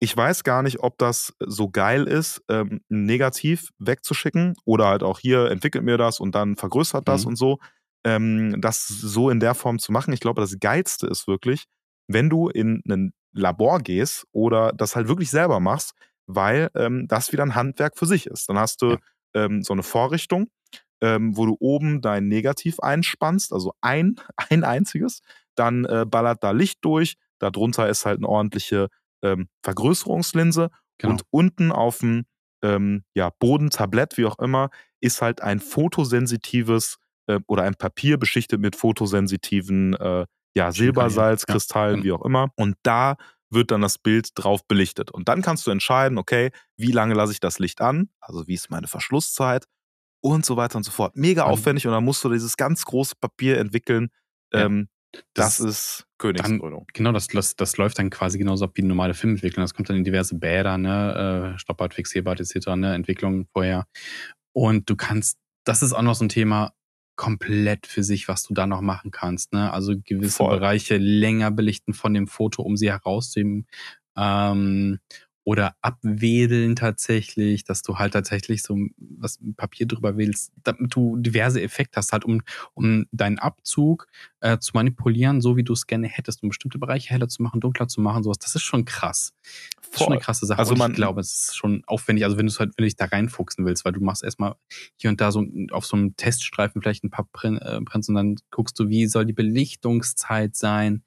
Ich 0.02 0.16
weiß 0.16 0.44
gar 0.46 0.64
nicht, 0.64 0.80
ob 0.80 0.98
das 0.98 1.34
so 1.46 1.70
geil 1.70 2.06
ist, 2.08 2.42
ähm, 2.50 2.82
ein 2.90 3.06
Negativ 3.06 3.70
wegzuschicken 3.80 4.56
oder 4.66 4.88
halt 4.88 5.04
auch 5.04 5.20
hier 5.20 5.52
entwickelt 5.52 5.84
mir 5.84 5.98
das 5.98 6.20
und 6.22 6.36
dann 6.36 6.56
vergrößert 6.56 7.08
das 7.08 7.24
Mhm. 7.24 7.28
und 7.30 7.36
so. 7.36 7.60
Ähm, 8.06 8.62
das 8.62 8.88
so 8.88 9.30
in 9.30 9.42
der 9.42 9.56
Form 9.56 9.78
zu 9.78 9.92
machen. 9.92 10.14
Ich 10.14 10.22
glaube, 10.22 10.40
das 10.42 10.58
Geilste 10.60 11.08
ist 11.08 11.28
wirklich, 11.28 11.66
wenn 12.08 12.30
du 12.30 12.48
in 12.48 12.82
ein 12.90 13.12
Labor 13.34 13.80
gehst 13.80 14.26
oder 14.32 14.72
das 14.74 14.96
halt 14.96 15.10
wirklich 15.10 15.30
selber 15.32 15.60
machst, 15.60 15.94
weil 16.28 16.70
ähm, 16.76 17.08
das 17.10 17.32
wieder 17.34 17.44
ein 17.44 17.56
Handwerk 17.56 17.98
für 17.98 18.06
sich 18.06 18.26
ist. 18.28 18.48
Dann 18.50 18.58
hast 18.58 18.82
du 18.82 18.92
Ja. 18.92 18.98
ähm, 19.34 19.64
so 19.64 19.74
eine 19.74 19.84
Vorrichtung, 19.84 20.48
ähm, 21.02 21.36
wo 21.38 21.46
du 21.46 21.58
oben 21.60 22.02
dein 22.02 22.28
Negativ 22.30 22.80
einspannst, 22.80 23.52
also 23.54 23.74
ein, 23.82 24.16
ein 24.50 24.64
einziges. 24.64 25.22
Dann 25.56 25.84
äh, 25.86 26.06
ballert 26.08 26.42
da 26.44 26.52
Licht 26.52 26.80
durch. 26.84 27.16
Darunter 27.40 27.90
ist 27.90 28.06
halt 28.06 28.18
eine 28.20 28.28
ordentliche 28.30 28.88
ähm, 29.24 29.48
Vergrößerungslinse. 29.64 30.70
Genau. 30.98 31.14
Und 31.14 31.24
unten 31.32 31.72
auf 31.72 32.00
dem 32.00 32.26
ähm, 32.62 33.04
ja, 33.16 33.30
Bodentablett, 33.40 34.18
wie 34.18 34.26
auch 34.26 34.38
immer, 34.40 34.70
ist 35.02 35.22
halt 35.22 35.42
ein 35.42 35.60
fotosensitives 35.60 36.98
äh, 37.28 37.40
oder 37.48 37.64
ein 37.64 37.76
Papier 37.76 38.18
beschichtet 38.18 38.60
mit 38.60 38.76
fotosensitiven 38.76 39.94
äh, 39.96 40.26
ja, 40.56 40.72
Silbersalz, 40.72 41.46
Ja, 41.48 41.54
Kristallen, 41.54 42.02
genau. 42.02 42.04
wie 42.06 42.12
auch 42.12 42.26
immer. 42.26 42.50
Und 42.56 42.76
da 42.84 43.16
wird 43.52 43.72
dann 43.72 43.82
das 43.82 43.98
Bild 43.98 44.32
drauf 44.36 44.66
belichtet. 44.68 45.10
Und 45.12 45.28
dann 45.30 45.42
kannst 45.42 45.66
du 45.66 45.72
entscheiden, 45.72 46.18
okay, 46.18 46.52
wie 46.78 46.92
lange 46.92 47.14
lasse 47.14 47.32
ich 47.32 47.40
das 47.40 47.60
Licht 47.60 47.82
an? 47.82 48.10
Also 48.20 48.48
wie 48.48 48.54
ist 48.56 48.70
meine 48.70 48.88
Verschlusszeit? 48.88 49.66
Und 50.22 50.46
so 50.46 50.58
weiter 50.58 50.76
und 50.76 50.84
so 50.84 50.92
fort. 50.92 51.16
Mega 51.16 51.44
Dann- 51.44 51.52
aufwendig 51.52 51.88
und 51.88 51.94
dann 51.94 52.04
musst 52.04 52.24
du 52.24 52.30
dieses 52.30 52.58
ganz 52.58 52.84
große 52.84 53.16
Papier 53.22 53.58
entwickeln. 53.58 54.10
Ähm, 54.54 54.90
das, 55.34 55.58
Das- 55.58 55.60
ist 55.62 56.06
Königskrönung. 56.20 56.86
Genau, 56.94 57.12
das, 57.12 57.28
das, 57.28 57.56
das 57.56 57.78
läuft 57.78 57.98
dann 57.98 58.12
quasi 58.12 58.38
genauso 58.38 58.66
ab 58.66 58.72
wie 58.76 58.82
eine 58.82 58.90
normale 58.90 59.16
Filmentwicklung. 59.16 59.64
Das 59.64 59.74
kommt 59.74 59.90
dann 59.90 59.98
in 59.98 60.04
diverse 60.04 60.36
Bäder, 60.36 60.78
ne, 60.78 61.54
äh, 61.56 61.60
Stoppbad, 61.60 61.96
Fixierbad 61.96 62.40
etc., 62.40 62.68
ne, 62.76 62.94
Entwicklung 62.94 63.48
vorher. 63.52 63.88
Und 64.54 64.90
du 64.90 64.96
kannst, 64.96 65.40
das 65.66 65.82
ist 65.82 65.94
auch 65.94 66.02
noch 66.02 66.16
so 66.16 66.26
ein 66.26 66.30
Thema 66.30 66.74
komplett 67.16 67.88
für 67.88 68.04
sich, 68.04 68.28
was 68.28 68.44
du 68.44 68.54
da 68.54 68.66
noch 68.66 68.82
machen 68.82 69.12
kannst, 69.12 69.52
ne? 69.52 69.74
Also 69.74 69.94
gewisse 70.02 70.38
Voll. 70.38 70.58
Bereiche 70.58 70.96
länger 70.98 71.52
belichten 71.52 71.94
von 71.94 72.14
dem 72.14 72.28
Foto, 72.28 72.62
um 72.62 72.78
sie 72.78 72.90
herauszuheben. 72.90 73.68
Ähm, 74.16 75.00
oder 75.44 75.76
abwedeln 75.82 76.76
tatsächlich, 76.76 77.64
dass 77.64 77.82
du 77.82 77.98
halt 77.98 78.14
tatsächlich 78.14 78.62
so 78.62 78.78
was 78.98 79.40
Papier 79.58 79.88
drüber 79.88 80.18
wählst, 80.18 80.52
damit 80.64 80.94
du 80.94 81.18
diverse 81.18 81.62
Effekte 81.62 81.98
hast, 81.98 82.12
halt 82.12 82.26
um, 82.26 82.42
um 82.74 83.06
deinen 83.12 83.40
Abzug 83.40 84.08
äh, 84.42 84.60
zu 84.60 84.72
manipulieren, 84.74 85.42
so 85.42 85.58
wie 85.58 85.64
du 85.64 85.74
es 85.74 85.88
gerne 85.88 86.08
hättest, 86.08 86.44
um 86.44 86.50
bestimmte 86.50 86.78
Bereiche 86.78 87.10
heller 87.10 87.28
zu 87.30 87.42
machen, 87.42 87.62
dunkler 87.62 87.88
zu 87.88 88.02
machen, 88.02 88.22
sowas. 88.24 88.38
Das 88.40 88.54
ist 88.56 88.62
schon 88.64 88.86
krass. 88.86 89.34
Das 89.82 89.90
ist 89.92 89.98
schon 90.04 90.14
eine 90.14 90.22
krasse 90.22 90.46
Sache. 90.46 90.60
Also 90.60 90.74
und 90.74 90.78
man- 90.80 90.92
ich 90.92 90.98
glaube, 90.98 91.22
es 91.22 91.34
ist 91.34 91.56
schon 91.58 91.84
aufwendig. 91.88 92.26
Also 92.26 92.38
wenn 92.38 92.46
du 92.46 92.52
es 92.52 92.60
halt, 92.60 92.70
wenn 92.78 92.84
du 92.84 92.88
dich 92.88 92.96
da 92.96 93.06
reinfuchsen 93.06 93.66
willst, 93.66 93.86
weil 93.86 93.94
du 93.94 94.02
machst 94.02 94.24
erstmal 94.24 94.56
hier 94.98 95.10
und 95.10 95.20
da 95.20 95.32
so 95.32 95.44
auf 95.72 95.86
so 95.86 95.98
einem 95.98 96.16
Teststreifen 96.16 96.82
vielleicht 96.82 97.04
ein 97.04 97.10
paar 97.10 97.28
äh, 97.44 97.82
Prints 97.82 98.10
und 98.10 98.16
dann 98.16 98.36
guckst 98.52 98.78
du, 98.80 98.90
wie 98.90 99.08
soll 99.08 99.26
die 99.26 99.34
Belichtungszeit 99.34 100.56
sein. 100.56 101.04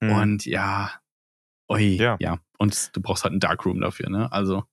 Mhm. 0.00 0.10
Und 0.10 0.44
ja, 0.46 0.90
ui, 1.70 1.96
Ja. 1.96 2.16
ja. 2.20 2.38
Und 2.58 2.94
du 2.96 3.00
brauchst 3.02 3.24
halt 3.24 3.32
einen 3.32 3.40
Darkroom 3.40 3.80
dafür, 3.80 4.08
ne? 4.08 4.30
Also, 4.32 4.64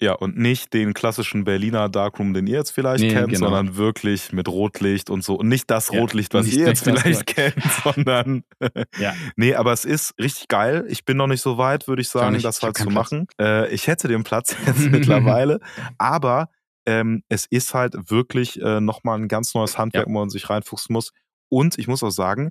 Ja, 0.00 0.12
und 0.12 0.38
nicht 0.38 0.74
den 0.74 0.94
klassischen 0.94 1.42
Berliner 1.42 1.88
Darkroom, 1.88 2.32
den 2.32 2.46
ihr 2.46 2.58
jetzt 2.58 2.70
vielleicht 2.70 3.02
Nee, 3.02 3.10
kennt, 3.12 3.30
genau. 3.32 3.46
sondern 3.46 3.76
wirklich 3.76 4.32
mit 4.32 4.46
Rotlicht 4.46 5.10
und 5.10 5.24
so. 5.24 5.34
Und 5.34 5.48
nicht 5.48 5.68
das 5.70 5.90
Ja, 5.92 5.98
Rotlicht, 5.98 6.34
was 6.34 6.46
ihr 6.46 6.66
jetzt 6.68 6.86
das 6.86 7.00
vielleicht 7.02 7.26
kennt, 7.26 7.56
sondern. 7.84 8.44
Ja. 8.98 9.12
Nee, 9.36 9.54
aber 9.56 9.72
es 9.72 9.84
ist 9.84 10.14
richtig 10.20 10.46
geil. 10.48 10.84
Ich 10.88 11.04
bin 11.04 11.16
noch 11.16 11.26
nicht 11.26 11.40
so 11.42 11.58
weit, 11.58 11.88
würde 11.88 12.00
ich 12.02 12.08
sagen, 12.08 12.34
das 12.40 12.58
Ich 12.58 12.62
hab 12.62 12.68
halt 12.68 12.76
zu 12.78 12.90
machen. 12.90 13.26
Äh, 13.40 13.72
ich 13.74 13.88
hätte 13.88 14.06
den 14.06 14.22
Platz 14.22 14.54
jetzt 14.66 14.88
mittlerweile. 14.88 15.58
Aber 15.98 16.48
ähm, 16.86 17.22
es 17.28 17.46
ist 17.46 17.74
halt 17.74 17.94
wirklich 18.08 18.60
äh, 18.62 18.80
nochmal 18.80 19.18
ein 19.18 19.26
ganz 19.28 19.52
neues 19.54 19.78
Handwerk, 19.78 20.06
wo 20.06 20.12
man 20.12 20.30
sich 20.30 20.48
reinfuchsen 20.48 20.92
muss. 20.92 21.12
Und 21.48 21.76
ich 21.76 21.88
muss 21.88 22.02
auch 22.04 22.10
sagen, 22.10 22.50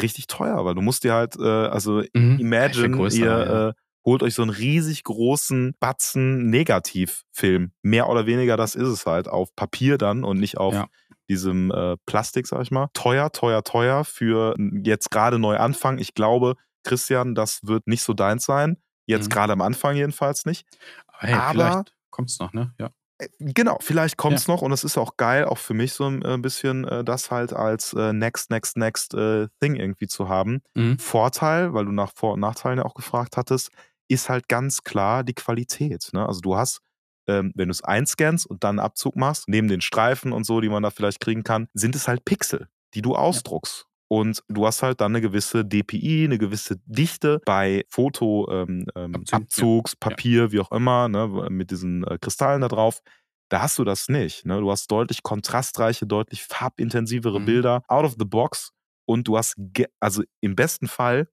richtig 0.00 0.26
teuer, 0.26 0.64
weil 0.64 0.74
du 0.74 0.80
musst 0.82 1.04
dir 1.04 1.12
halt, 1.14 1.36
äh, 1.36 1.42
also 1.42 2.02
Mhm. 2.14 2.38
Imagine, 2.38 2.96
größer, 2.96 3.18
ihr 3.18 3.26
ja. 3.26 3.68
äh, 3.68 3.72
holt 4.04 4.22
euch 4.22 4.34
so 4.34 4.42
einen 4.42 4.50
riesig 4.50 5.04
großen 5.04 5.74
Batzen 5.78 6.48
Negativfilm. 6.50 7.72
Mehr 7.82 8.08
oder 8.08 8.26
weniger, 8.26 8.56
das 8.56 8.74
ist 8.74 8.88
es 8.88 9.06
halt. 9.06 9.28
Auf 9.28 9.54
Papier 9.54 9.98
dann 9.98 10.24
und 10.24 10.38
nicht 10.40 10.58
auf 10.58 10.74
Ja. 10.74 10.86
diesem 11.28 11.70
äh, 11.70 11.96
Plastik, 12.06 12.46
sag 12.46 12.62
ich 12.62 12.70
mal. 12.70 12.88
Teuer, 12.94 13.30
teuer, 13.32 13.62
teuer 13.62 14.04
für 14.04 14.56
jetzt 14.82 15.10
gerade 15.10 15.38
neu 15.38 15.56
anfangen. 15.56 15.98
Ich 15.98 16.14
glaube, 16.14 16.56
Christian, 16.84 17.34
das 17.34 17.60
wird 17.62 17.86
nicht 17.86 18.02
so 18.02 18.12
deins 18.12 18.44
sein. 18.44 18.76
Jetzt 19.06 19.26
Mhm. 19.26 19.30
gerade 19.30 19.52
am 19.52 19.60
Anfang 19.60 19.94
jedenfalls 19.96 20.46
nicht. 20.46 20.66
Aber 21.06 21.26
hey, 21.28 21.34
Aber- 21.34 21.50
vielleicht 21.52 21.94
kommt's 22.10 22.38
noch, 22.40 22.52
ne? 22.52 22.74
Ja. 22.80 22.90
Äh, 23.22 23.28
Genau, 23.38 23.78
vielleicht 23.80 24.16
kommt 24.16 24.36
es 24.36 24.48
noch 24.48 24.62
und 24.62 24.72
es 24.72 24.84
ist 24.84 24.98
auch 24.98 25.16
geil, 25.16 25.44
auch 25.44 25.58
für 25.58 25.74
mich 25.74 25.92
so 25.92 26.06
ein 26.06 26.22
äh, 26.22 26.38
bisschen 26.38 26.84
äh, 26.84 27.04
das 27.04 27.30
halt 27.30 27.52
als 27.52 27.92
next, 27.94 28.50
next, 28.50 28.76
next 28.76 29.14
äh, 29.14 29.48
Thing 29.60 29.76
irgendwie 29.76 30.06
zu 30.06 30.28
haben. 30.28 30.62
Mhm. 30.74 30.98
Vorteil, 30.98 31.74
weil 31.74 31.84
du 31.84 31.92
nach 31.92 32.12
Vor- 32.14 32.34
und 32.34 32.40
Nachteilen 32.40 32.78
ja 32.78 32.84
auch 32.84 32.94
gefragt 32.94 33.36
hattest, 33.36 33.70
ist 34.08 34.28
halt 34.28 34.48
ganz 34.48 34.82
klar 34.82 35.24
die 35.24 35.34
Qualität. 35.34 36.10
Ne? 36.12 36.26
Also 36.26 36.40
du 36.40 36.56
hast 36.56 36.80
ähm, 37.28 37.52
wenn 37.54 37.68
du 37.68 37.72
es 37.72 37.82
einscannst 37.82 38.46
und 38.46 38.64
dann 38.64 38.78
einen 38.78 38.86
Abzug 38.86 39.16
machst, 39.16 39.48
neben 39.48 39.68
den 39.68 39.80
Streifen 39.80 40.32
und 40.32 40.44
so, 40.44 40.60
die 40.60 40.68
man 40.68 40.82
da 40.82 40.90
vielleicht 40.90 41.20
kriegen 41.20 41.44
kann, 41.44 41.68
sind 41.74 41.94
es 41.94 42.08
halt 42.08 42.24
Pixel, 42.24 42.68
die 42.94 43.02
du 43.02 43.14
ausdruckst. 43.14 43.86
Und 44.12 44.42
du 44.48 44.66
hast 44.66 44.82
halt 44.82 45.00
dann 45.00 45.12
eine 45.12 45.22
gewisse 45.22 45.64
DPI, 45.64 46.24
eine 46.26 46.36
gewisse 46.36 46.76
Dichte 46.84 47.40
bei 47.46 47.82
Fotoabzugs, 47.88 48.68
ähm, 48.68 48.86
ähm, 48.94 49.24
Abzugs, 49.30 49.96
Papier, 49.96 50.52
wie 50.52 50.60
auch 50.60 50.70
immer, 50.70 51.08
ne, 51.08 51.48
mit 51.48 51.70
diesen 51.70 52.04
äh, 52.04 52.18
Kristallen 52.20 52.60
da 52.60 52.68
drauf. 52.68 53.00
Da 53.48 53.62
hast 53.62 53.78
du 53.78 53.84
das 53.84 54.10
nicht. 54.10 54.44
Ne? 54.44 54.60
Du 54.60 54.70
hast 54.70 54.88
deutlich 54.90 55.22
kontrastreiche, 55.22 56.06
deutlich 56.06 56.42
farbintensivere 56.42 57.40
Mhm. 57.40 57.46
Bilder 57.46 57.82
out 57.88 58.04
of 58.04 58.16
the 58.18 58.26
box 58.26 58.72
und 59.08 59.28
du 59.28 59.38
hast, 59.38 59.56
also 59.98 60.22
im 60.42 60.56
besten 60.56 60.88
Fall, 60.88 61.30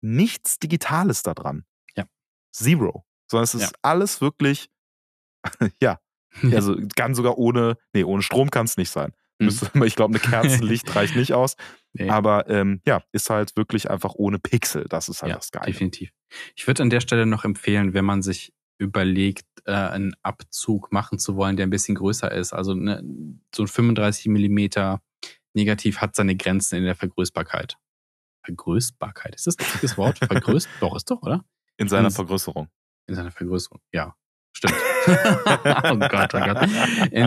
nichts 0.00 0.58
Digitales 0.58 1.22
da 1.22 1.34
dran. 1.34 1.66
Ja. 1.98 2.06
Zero. 2.50 3.04
Sondern 3.30 3.44
es 3.44 3.54
ist 3.54 3.60
Ja. 3.60 3.70
alles 3.82 4.22
wirklich, 4.22 4.70
ja, 5.82 5.98
also 6.50 6.76
kann 6.96 7.14
sogar 7.14 7.36
ohne, 7.36 7.76
nee, 7.92 8.04
ohne 8.04 8.22
Strom 8.22 8.50
kann 8.50 8.64
es 8.64 8.78
nicht 8.78 8.88
sein. 8.90 9.12
Mhm. 9.44 9.82
Ich 9.84 9.96
glaube, 9.96 10.14
eine 10.14 10.20
Kerzenlicht 10.20 10.94
reicht 10.96 11.16
nicht 11.16 11.32
aus. 11.32 11.56
Nee. 11.92 12.08
Aber 12.08 12.48
ähm, 12.48 12.80
ja, 12.86 13.02
ist 13.12 13.30
halt 13.30 13.56
wirklich 13.56 13.90
einfach 13.90 14.14
ohne 14.14 14.38
Pixel. 14.38 14.86
Das 14.88 15.08
ist 15.08 15.22
halt 15.22 15.30
ja, 15.30 15.36
das 15.36 15.50
Geile. 15.50 15.66
definitiv. 15.66 16.10
Ich 16.56 16.66
würde 16.66 16.82
an 16.82 16.90
der 16.90 17.00
Stelle 17.00 17.26
noch 17.26 17.44
empfehlen, 17.44 17.94
wenn 17.94 18.04
man 18.04 18.22
sich 18.22 18.52
überlegt, 18.78 19.46
äh, 19.64 19.72
einen 19.72 20.14
Abzug 20.22 20.92
machen 20.92 21.18
zu 21.18 21.36
wollen, 21.36 21.56
der 21.56 21.66
ein 21.66 21.70
bisschen 21.70 21.94
größer 21.94 22.30
ist. 22.32 22.52
Also 22.52 22.74
ne, 22.74 23.02
so 23.54 23.62
ein 23.62 23.68
35 23.68 24.26
Millimeter 24.26 25.02
Negativ 25.54 25.98
hat 25.98 26.16
seine 26.16 26.34
Grenzen 26.34 26.76
in 26.76 26.84
der 26.84 26.96
Vergrößbarkeit. 26.96 27.76
Vergrößbarkeit, 28.44 29.34
ist 29.34 29.46
das 29.46 29.58
ein 29.58 29.64
richtiges 29.64 29.96
Wort? 29.96 30.18
Vergrößt? 30.24 30.68
doch, 30.80 30.96
ist 30.96 31.10
doch, 31.10 31.22
oder? 31.22 31.44
In 31.76 31.88
seiner 31.88 32.10
Vergrößerung. 32.10 32.68
In 33.06 33.14
seiner 33.14 33.30
Vergrößerung, 33.30 33.80
ja. 33.92 34.16
Stimmt. 34.56 34.74
oh 35.92 35.96
Gott, 35.96 36.34
oh 36.34 36.40
Gott. 36.40 36.68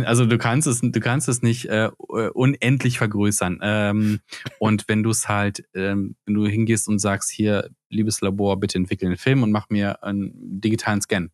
Also 0.06 0.26
du 0.26 0.38
kannst 0.38 0.68
es, 0.68 0.82
du 0.82 1.00
kannst 1.00 1.28
es 1.28 1.42
nicht 1.42 1.66
äh, 1.66 1.90
unendlich 2.34 2.98
vergrößern. 2.98 3.60
Ähm, 3.62 4.20
und 4.60 4.86
wenn 4.88 5.04
du 5.04 5.10
es 5.10 5.28
halt, 5.28 5.66
ähm, 5.74 6.16
wenn 6.26 6.36
du 6.36 6.46
hingehst 6.46 6.88
und 6.88 7.00
sagst, 7.00 7.30
hier, 7.30 7.70
liebes 7.90 8.22
Labor, 8.22 8.60
bitte 8.60 8.78
entwickel 8.78 9.08
einen 9.08 9.18
Film 9.18 9.44
und 9.44 9.52
mach 9.52 9.70
mir 9.70 10.04
einen 10.04 10.32
digitalen 10.62 11.02
Scan, 11.02 11.30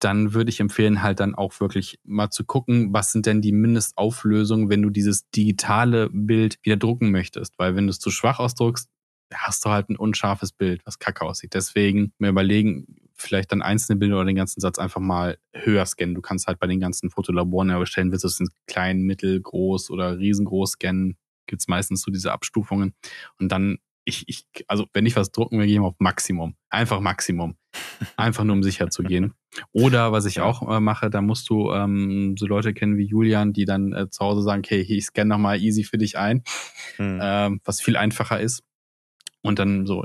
dann 0.00 0.32
würde 0.32 0.50
ich 0.50 0.60
empfehlen, 0.60 1.02
halt 1.02 1.20
dann 1.20 1.34
auch 1.34 1.60
wirklich 1.60 1.98
mal 2.04 2.30
zu 2.30 2.44
gucken, 2.44 2.92
was 2.92 3.12
sind 3.12 3.26
denn 3.26 3.42
die 3.42 3.52
Mindestauflösungen, 3.52 4.70
wenn 4.70 4.82
du 4.82 4.90
dieses 4.90 5.28
digitale 5.30 6.08
Bild 6.10 6.58
wieder 6.62 6.76
drucken 6.76 7.10
möchtest. 7.10 7.58
Weil 7.58 7.76
wenn 7.76 7.86
du 7.86 7.90
es 7.90 8.00
zu 8.00 8.10
schwach 8.10 8.38
ausdruckst, 8.38 8.88
hast 9.32 9.64
du 9.64 9.70
halt 9.70 9.90
ein 9.90 9.96
unscharfes 9.96 10.52
Bild, 10.52 10.84
was 10.86 10.98
kacke 10.98 11.24
aussieht. 11.24 11.54
Deswegen 11.54 12.12
mir 12.18 12.30
überlegen, 12.30 12.96
vielleicht 13.20 13.52
dann 13.52 13.62
einzelne 13.62 13.98
Bilder 13.98 14.16
oder 14.16 14.24
den 14.26 14.36
ganzen 14.36 14.60
Satz 14.60 14.78
einfach 14.78 15.00
mal 15.00 15.38
höher 15.52 15.84
scannen. 15.86 16.14
Du 16.14 16.20
kannst 16.20 16.46
halt 16.46 16.58
bei 16.58 16.66
den 16.66 16.80
ganzen 16.80 17.10
Fotolaboren 17.10 17.68
ja 17.68 17.78
bestellen, 17.78 18.10
willst 18.12 18.24
du 18.24 18.28
es 18.28 18.40
in 18.40 18.48
klein, 18.66 19.02
mittel, 19.02 19.40
groß 19.40 19.90
oder 19.90 20.18
riesengroß 20.18 20.72
scannen, 20.72 21.16
gibt's 21.46 21.68
meistens 21.68 22.02
so 22.02 22.10
diese 22.10 22.32
Abstufungen. 22.32 22.94
Und 23.38 23.50
dann, 23.52 23.78
ich, 24.04 24.24
ich, 24.28 24.46
also 24.66 24.86
wenn 24.92 25.06
ich 25.06 25.16
was 25.16 25.30
drucken 25.32 25.58
will, 25.58 25.66
gehe 25.66 25.74
ich 25.74 25.80
auf 25.80 25.94
Maximum. 25.98 26.54
Einfach 26.70 27.00
Maximum. 27.00 27.56
Einfach 28.16 28.44
nur 28.44 28.56
um 28.56 28.62
sicher 28.62 28.88
zu 28.90 29.02
gehen. 29.02 29.34
Oder 29.72 30.10
was 30.12 30.24
ich 30.26 30.36
Ja. 30.36 30.44
auch 30.44 30.68
äh, 30.68 30.80
mache, 30.80 31.10
da 31.10 31.20
musst 31.22 31.48
du 31.50 31.70
ähm, 31.72 32.36
so 32.38 32.46
Leute 32.46 32.72
kennen 32.72 32.96
wie 32.96 33.04
Julian, 33.06 33.52
die 33.52 33.64
dann 33.64 33.92
äh, 33.92 34.08
zu 34.10 34.24
Hause 34.24 34.42
sagen, 34.42 34.62
okay, 34.64 34.80
ich 34.80 35.04
scanne 35.04 35.28
nochmal 35.28 35.60
easy 35.60 35.84
für 35.84 35.98
dich 35.98 36.16
ein 36.18 36.42
Hm. 36.96 37.18
ähm, 37.22 37.60
was 37.64 37.80
viel 37.80 37.96
einfacher 37.96 38.40
ist. 38.40 38.62
Und 39.42 39.58
dann 39.58 39.86
so 39.86 40.04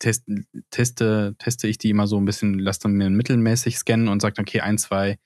test, 0.00 0.24
teste, 0.70 1.36
teste 1.38 1.68
ich 1.68 1.78
die 1.78 1.90
immer 1.90 2.08
so 2.08 2.16
ein 2.18 2.24
bisschen, 2.24 2.58
lass 2.58 2.80
dann 2.80 2.92
mir 2.94 3.08
mittelmäßig 3.10 3.78
scannen 3.78 4.08
und 4.08 4.20
sag 4.20 4.34
dann, 4.34 4.44
okay, 4.44 4.60
ein, 4.60 4.78
zwei 4.78 5.18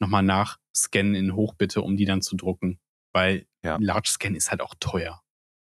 nochmal 0.00 0.24
nachscannen 0.24 1.14
in 1.14 1.34
Hoch 1.36 1.54
bitte, 1.54 1.82
um 1.82 1.96
die 1.96 2.04
dann 2.04 2.22
zu 2.22 2.34
drucken. 2.36 2.80
Weil 3.12 3.46
Ja. 3.64 3.76
Large 3.80 4.08
Scan 4.10 4.34
ist 4.34 4.50
halt 4.50 4.60
auch 4.62 4.74
teuer. 4.80 5.20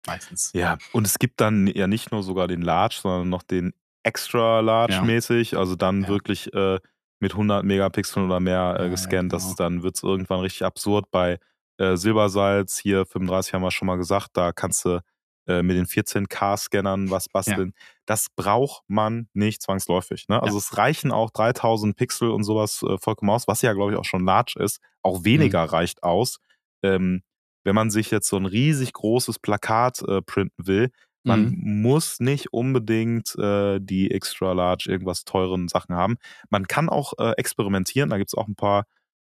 Meistens. 0.06 0.50
Ja, 0.54 0.78
und 0.92 1.06
es 1.06 1.18
gibt 1.18 1.40
dann 1.40 1.66
ja 1.66 1.86
nicht 1.86 2.10
nur 2.10 2.22
sogar 2.22 2.48
den 2.48 2.62
Large, 2.62 2.98
sondern 3.02 3.28
noch 3.28 3.42
den 3.42 3.72
Extra 4.02 4.60
Large 4.60 4.94
Ja. 4.94 5.02
mäßig, 5.02 5.56
also 5.56 5.76
dann 5.76 6.02
Ja. 6.02 6.08
wirklich 6.08 6.52
äh, 6.54 6.80
mit 7.20 7.32
100 7.34 7.64
Megapixeln 7.64 8.26
oder 8.26 8.40
mehr 8.40 8.74
äh, 8.76 8.78
Ja, 8.78 8.84
ja, 8.84 8.88
gescannt. 8.88 9.30
genau. 9.30 9.44
das, 9.44 9.54
dann 9.54 9.82
wird 9.84 9.94
es 9.96 10.02
irgendwann 10.02 10.40
richtig 10.40 10.64
absurd. 10.64 11.10
Bei 11.12 11.38
äh, 11.78 11.96
Silbersalz, 11.96 12.78
hier 12.78 13.06
35 13.06 13.54
haben 13.54 13.62
wir 13.62 13.70
schon 13.70 13.86
mal 13.86 13.96
gesagt, 13.96 14.30
da 14.32 14.52
kannst 14.52 14.84
du 14.84 15.00
äh, 15.46 15.62
mit 15.62 15.76
den 15.76 15.86
14K-Scannern 15.86 17.10
was 17.10 17.28
basteln. 17.28 17.72
Das 18.06 18.28
braucht 18.34 18.82
man 18.88 19.28
nicht 19.34 19.62
zwangsläufig. 19.62 20.28
Ne? 20.28 20.42
Also 20.42 20.56
Ja. 20.56 20.58
es 20.58 20.76
reichen 20.78 21.12
auch 21.12 21.30
3000 21.30 21.96
Pixel 21.96 22.30
und 22.30 22.44
sowas 22.44 22.82
äh, 22.82 22.98
vollkommen 22.98 23.30
aus, 23.30 23.48
was 23.48 23.62
ja, 23.62 23.72
glaube 23.72 23.92
ich, 23.92 23.98
auch 23.98 24.04
schon 24.04 24.24
large 24.24 24.54
ist. 24.58 24.80
Auch 25.02 25.24
weniger 25.24 25.64
Mhm. 25.64 25.68
reicht 25.70 26.02
aus. 26.02 26.38
Ähm, 26.82 27.22
wenn 27.64 27.74
man 27.74 27.90
sich 27.90 28.10
jetzt 28.10 28.28
so 28.28 28.36
ein 28.36 28.46
riesig 28.46 28.92
großes 28.92 29.38
Plakat 29.38 30.02
äh, 30.02 30.20
printen 30.22 30.66
will, 30.66 30.90
man 31.24 31.44
Mhm. 31.50 31.82
muss 31.82 32.18
nicht 32.18 32.52
unbedingt 32.52 33.36
äh, 33.38 33.78
die 33.80 34.10
extra 34.10 34.52
large 34.52 34.86
irgendwas 34.90 35.24
teuren 35.24 35.68
Sachen 35.68 35.94
haben. 35.94 36.16
Man 36.50 36.66
kann 36.66 36.88
auch 36.88 37.12
äh, 37.18 37.32
experimentieren. 37.36 38.10
Da 38.10 38.18
gibt 38.18 38.30
es 38.30 38.34
auch 38.34 38.48
ein 38.48 38.56
paar 38.56 38.84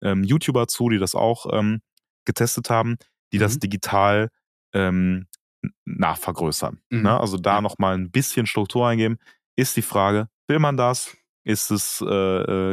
ähm, 0.02 0.22
YouTuber 0.24 0.68
zu, 0.68 0.90
die 0.90 0.98
das 0.98 1.14
auch 1.14 1.46
ähm, 1.50 1.80
getestet 2.26 2.68
haben, 2.70 2.96
die 3.32 3.38
das 3.38 3.54
Mhm. 3.54 3.61
digital 3.61 4.28
ähm, 4.74 5.26
nachvergrößern. 5.84 6.80
Mhm. 6.90 7.02
Ne? 7.02 7.20
Also 7.20 7.36
da 7.38 7.56
Ja. 7.56 7.61
nochmal 7.61 7.94
ein 7.94 8.11
bisschen 8.11 8.46
Struktur 8.46 8.86
eingeben. 8.88 9.18
Ist 9.56 9.76
die 9.76 9.82
Frage, 9.82 10.28
will 10.46 10.59
man 10.59 10.76
das? 10.76 11.16
Ist 11.44 11.70
es, 11.70 12.04
äh, 12.06 12.06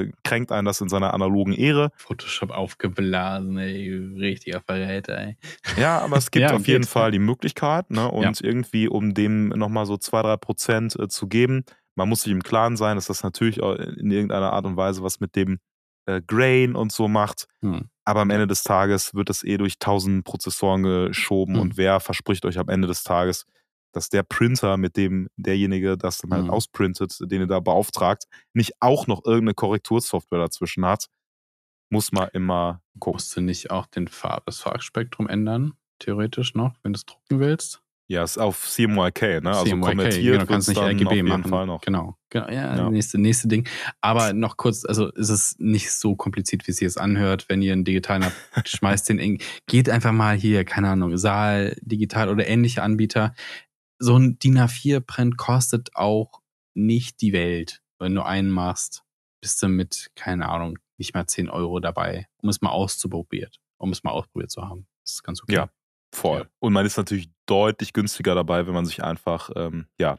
äh, 0.01 0.11
kränkt 0.23 0.51
einen 0.51 0.65
das 0.65 0.81
in 0.81 0.89
seiner 0.89 1.13
analogen 1.13 1.53
Ehre? 1.53 1.91
Photoshop 1.95 2.51
aufgeblasen, 2.51 3.57
ey, 3.57 3.89
richtiger 4.19 4.59
Verräter, 4.61 5.17
ey. 5.17 5.37
Ja, 5.77 5.99
aber 5.99 6.17
es 6.17 6.29
gibt 6.31 6.43
Ja, 6.43 6.53
auf 6.55 6.67
jeden. 6.67 6.83
Fall 6.83 7.11
die 7.11 7.19
Möglichkeit, 7.19 7.89
ne? 7.89 8.11
Und 8.11 8.41
irgendwie, 8.41 8.89
um 8.89 9.13
dem 9.13 9.47
nochmal 9.49 9.85
so 9.85 9.95
zwei, 9.97 10.21
drei 10.23 10.35
Prozent 10.35 10.97
äh, 10.99 11.07
zu 11.07 11.27
geben, 11.27 11.63
man 11.95 12.09
muss 12.09 12.23
sich 12.23 12.33
im 12.33 12.43
Klaren 12.43 12.75
sein, 12.75 12.97
dass 12.97 13.05
das 13.07 13.23
natürlich 13.23 13.63
auch 13.63 13.75
in 13.75 14.11
irgendeiner 14.11 14.51
Art 14.51 14.65
und 14.65 14.75
Weise 14.75 15.01
was 15.03 15.21
mit 15.21 15.37
dem 15.37 15.59
äh, 16.05 16.21
Grain 16.21 16.75
und 16.75 16.91
so 16.91 17.07
macht. 17.07 17.47
Hm. 17.61 17.89
Aber 18.05 18.21
am 18.21 18.29
Ende 18.29 18.47
des 18.47 18.63
Tages 18.63 19.13
wird 19.15 19.29
das 19.29 19.43
eh 19.43 19.57
durch 19.57 19.79
tausend 19.79 20.25
Prozessoren 20.25 20.83
geschoben 20.83 21.55
Hm. 21.55 21.61
und 21.61 21.77
wer 21.77 21.99
verspricht 21.99 22.45
euch 22.45 22.59
am 22.59 22.69
Ende 22.69 22.87
des 22.87 23.03
Tages, 23.03 23.45
dass 23.93 24.09
der 24.09 24.23
Printer, 24.23 24.77
mit 24.77 24.97
dem 24.97 25.29
derjenige 25.37 25.97
das 25.97 26.19
dann 26.19 26.33
halt 26.33 26.45
Hm. 26.45 26.49
ausprintet, 26.49 27.17
den 27.21 27.41
ihr 27.41 27.47
da 27.47 27.59
beauftragt, 27.61 28.25
nicht 28.53 28.73
auch 28.81 29.07
noch 29.07 29.23
irgendeine 29.25 29.55
Korrektursoftware 29.55 30.39
dazwischen 30.39 30.85
hat, 30.85 31.07
muss 31.91 32.11
man 32.11 32.29
immer 32.33 32.81
gucken. 32.99 33.15
Musst 33.15 33.35
du 33.37 33.41
nicht 33.41 33.71
auch 33.71 33.87
den 33.87 34.07
Farb, 34.07 34.45
das 34.47 34.59
Farbspektrum 34.61 35.27
ändern? 35.29 35.73
Theoretisch 35.99 36.55
noch, 36.55 36.75
wenn 36.83 36.93
du 36.93 36.97
es 36.97 37.05
drucken 37.05 37.39
willst? 37.39 37.81
Ja, 38.07 38.23
ist 38.23 38.37
auf 38.37 38.69
CMYK, 38.69 39.41
ne? 39.41 39.49
Also 39.49 39.65
CMYK, 39.65 39.85
konvertiert 39.85 40.33
genau, 40.33 40.45
kannst 40.45 40.67
nicht 40.67 40.77
dann 40.79 40.89
RGB 40.89 41.07
auf 41.07 41.13
jeden 41.13 41.27
machen. 41.27 41.49
Fall 41.49 41.65
noch. 41.65 41.81
Genau, 41.81 42.15
genau 42.29 42.47
ja, 42.49 42.77
Ja. 42.77 42.89
Nächste, 42.89 43.19
nächste 43.19 43.47
Ding. 43.47 43.67
Aber 43.99 44.33
noch 44.33 44.57
kurz, 44.57 44.85
also 44.85 45.09
ist 45.13 45.29
es 45.29 45.55
nicht 45.57 45.91
so 45.91 46.15
kompliziert, 46.15 46.67
wie 46.67 46.71
es 46.71 46.77
sich 46.77 46.85
jetzt 46.85 46.99
anhört, 46.99 47.49
wenn 47.49 47.63
ihr 47.63 47.73
einen 47.73 47.83
digitalen 47.83 48.25
habt, 48.25 48.35
schmeißt 48.69 49.09
den 49.09 49.17
in, 49.17 49.39
geht 49.65 49.89
einfach 49.89 50.11
mal 50.11 50.35
hier, 50.35 50.65
keine 50.65 50.89
Ahnung, 50.89 51.17
Saal, 51.17 51.75
digital 51.81 52.29
oder 52.29 52.47
ähnliche 52.47 52.83
Anbieter. 52.83 53.33
So 53.97 54.17
ein 54.17 54.37
DIN 54.37 54.59
A4-Print 54.59 55.37
kostet 55.37 55.95
auch 55.95 56.41
nicht 56.75 57.21
die 57.21 57.33
Welt. 57.33 57.81
Wenn 57.97 58.13
du 58.13 58.23
einen 58.23 58.51
machst, 58.51 59.03
bist 59.41 59.63
du 59.63 59.67
mit, 59.67 60.11
keine 60.15 60.49
Ahnung, 60.49 60.77
nicht 60.97 61.15
mal 61.15 61.25
10 61.25 61.49
Euro 61.49 61.79
dabei, 61.79 62.27
um 62.41 62.49
es 62.49 62.61
mal 62.61 62.69
auszuprobieren, 62.69 63.51
um 63.77 63.91
es 63.91 64.03
mal 64.03 64.11
ausprobiert 64.11 64.51
zu 64.51 64.61
haben. 64.61 64.85
Das 65.03 65.13
ist 65.13 65.23
ganz 65.23 65.41
okay. 65.41 65.55
Ja. 65.55 65.69
Voll. 66.15 66.39
Ja. 66.41 66.45
Und 66.59 66.73
man 66.73 66.85
ist 66.85 66.97
natürlich 66.97 67.29
deutlich 67.45 67.93
günstiger 67.93 68.35
dabei, 68.35 68.65
wenn 68.67 68.73
man 68.73 68.85
sich 68.85 69.03
einfach, 69.03 69.49
ähm, 69.55 69.87
ja, 69.99 70.17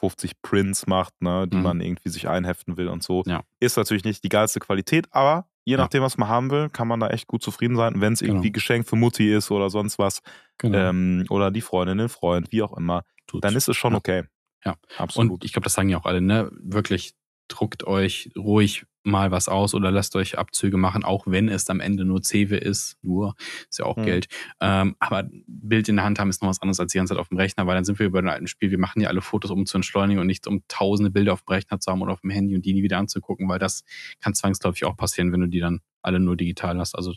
50 0.00 0.40
Prints 0.42 0.86
macht, 0.86 1.12
ne, 1.20 1.46
die 1.48 1.56
Mhm. 1.56 1.62
man 1.62 1.80
irgendwie 1.80 2.08
sich 2.08 2.28
einheften 2.28 2.76
will 2.76 2.88
und 2.88 3.02
so. 3.02 3.22
Ja. 3.26 3.42
Ist 3.60 3.76
natürlich 3.76 4.04
nicht 4.04 4.22
die 4.24 4.28
geilste 4.28 4.60
Qualität, 4.60 5.06
aber 5.10 5.48
je 5.64 5.72
Ja. 5.72 5.78
nachdem, 5.78 6.02
was 6.02 6.16
man 6.18 6.28
haben 6.28 6.50
will, 6.50 6.68
kann 6.70 6.86
man 6.88 7.00
da 7.00 7.08
echt 7.08 7.26
gut 7.26 7.42
zufrieden 7.42 7.76
sein. 7.76 8.00
Wenn 8.00 8.12
es 8.12 8.20
Genau. 8.20 8.34
irgendwie 8.34 8.52
Geschenk 8.52 8.88
für 8.88 8.96
Mutti 8.96 9.32
ist 9.34 9.50
oder 9.50 9.70
sonst 9.70 9.98
was, 9.98 10.22
Genau. 10.58 10.78
ähm, 10.78 11.24
oder 11.30 11.50
die 11.50 11.60
Freundin, 11.60 11.98
den 11.98 12.08
Freund, 12.08 12.50
wie 12.52 12.62
auch 12.62 12.76
immer, 12.76 13.02
Tut's. 13.26 13.42
dann 13.42 13.54
ist 13.56 13.68
es 13.68 13.76
schon 13.76 13.94
okay. 13.94 14.24
Ja. 14.64 14.76
Absolut. 14.96 15.30
Und 15.32 15.44
ich 15.44 15.52
glaube, 15.52 15.64
das 15.64 15.74
sagen 15.74 15.88
ja 15.88 15.98
auch 15.98 16.06
alle, 16.06 16.20
ne? 16.20 16.50
Wirklich 16.52 17.14
druckt 17.48 17.84
euch 17.86 18.30
ruhig 18.36 18.84
mal 19.04 19.30
was 19.30 19.48
aus 19.48 19.74
oder 19.74 19.90
lasst 19.90 20.14
euch 20.16 20.36
Abzüge 20.38 20.76
machen, 20.76 21.04
auch 21.04 21.24
wenn 21.26 21.48
es 21.48 21.68
am 21.70 21.80
Ende 21.80 22.04
nur 22.04 22.22
Cewe 22.22 22.56
ist. 22.56 22.96
Nur, 23.02 23.34
ist 23.70 23.78
ja 23.78 23.86
auch 23.86 23.96
Hm. 23.96 24.04
Geld. 24.04 24.26
Ähm, 24.60 24.96
aber 24.98 25.28
Bild 25.46 25.88
in 25.88 25.96
der 25.96 26.04
Hand 26.04 26.18
haben 26.18 26.28
ist 26.30 26.42
noch 26.42 26.48
was 26.48 26.60
anderes 26.60 26.80
als 26.80 26.92
die 26.92 26.98
ganze 26.98 27.14
Zeit 27.14 27.20
auf 27.20 27.28
dem 27.28 27.38
Rechner, 27.38 27.66
weil 27.66 27.74
dann 27.74 27.84
sind 27.84 27.98
wir 27.98 28.06
über 28.06 28.18
ein 28.18 28.28
alten 28.28 28.46
Spiel. 28.46 28.70
Wir 28.70 28.78
machen 28.78 29.00
ja 29.00 29.08
alle 29.08 29.22
Fotos, 29.22 29.50
um 29.50 29.64
zu 29.66 29.78
entschleunigen 29.78 30.20
und 30.20 30.26
nicht 30.26 30.46
um 30.46 30.62
tausende 30.68 31.10
Bilder 31.10 31.32
auf 31.32 31.42
dem 31.42 31.52
Rechner 31.54 31.80
zu 31.80 31.90
haben 31.90 32.02
oder 32.02 32.12
auf 32.12 32.20
dem 32.20 32.30
Handy 32.30 32.54
und 32.54 32.64
die 32.64 32.74
nie 32.74 32.82
wieder 32.82 32.98
anzugucken, 32.98 33.48
weil 33.48 33.58
das 33.58 33.84
kann 34.20 34.34
zwangsläufig 34.34 34.84
auch 34.84 34.96
passieren, 34.96 35.32
wenn 35.32 35.40
du 35.40 35.46
die 35.48 35.60
dann 35.60 35.80
alle 36.02 36.20
nur 36.20 36.36
digital 36.36 36.78
hast. 36.78 36.94
Also 36.94 37.14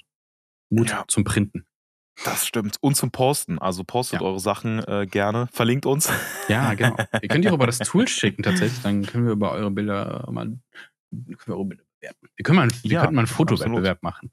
Mut 0.69 0.89
Ja. 0.89 1.03
zum 1.07 1.23
Printen. 1.25 1.65
das 2.25 2.45
stimmt. 2.45 2.77
Und 2.81 2.95
zum 2.95 3.09
Posten. 3.11 3.57
Also 3.59 3.83
postet 3.83 4.21
Ja. 4.21 4.27
eure 4.27 4.39
Sachen 4.39 4.79
äh, 4.85 5.07
gerne. 5.09 5.47
Verlinkt 5.51 5.85
uns. 5.85 6.09
Ja, 6.49 6.73
genau. 6.75 6.95
Ihr 7.21 7.27
könnt 7.29 7.43
ihr 7.45 7.51
auch 7.51 7.55
über 7.55 7.65
das 7.65 7.79
Tool 7.79 8.07
schicken 8.07 8.43
tatsächlich, 8.43 8.81
dann 8.81 9.05
können 9.05 9.25
wir 9.25 9.31
über 9.33 9.51
eure 9.51 9.71
Bilder 9.71 10.25
äh, 10.27 10.31
mal 10.31 10.59
können 11.11 11.37
wir 11.47 11.55
eure 11.55 11.65
Bilder 11.65 11.83
Wir, 12.01 12.43
können 12.43 12.55
mal, 12.57 12.61
einen- 12.63 12.71
wir 12.83 12.91
Ja, 12.91 13.01
könnten 13.01 13.15
mal 13.15 13.21
einen. 13.21 13.27
Fotowettbewerb 13.27 14.01
machen. 14.03 14.31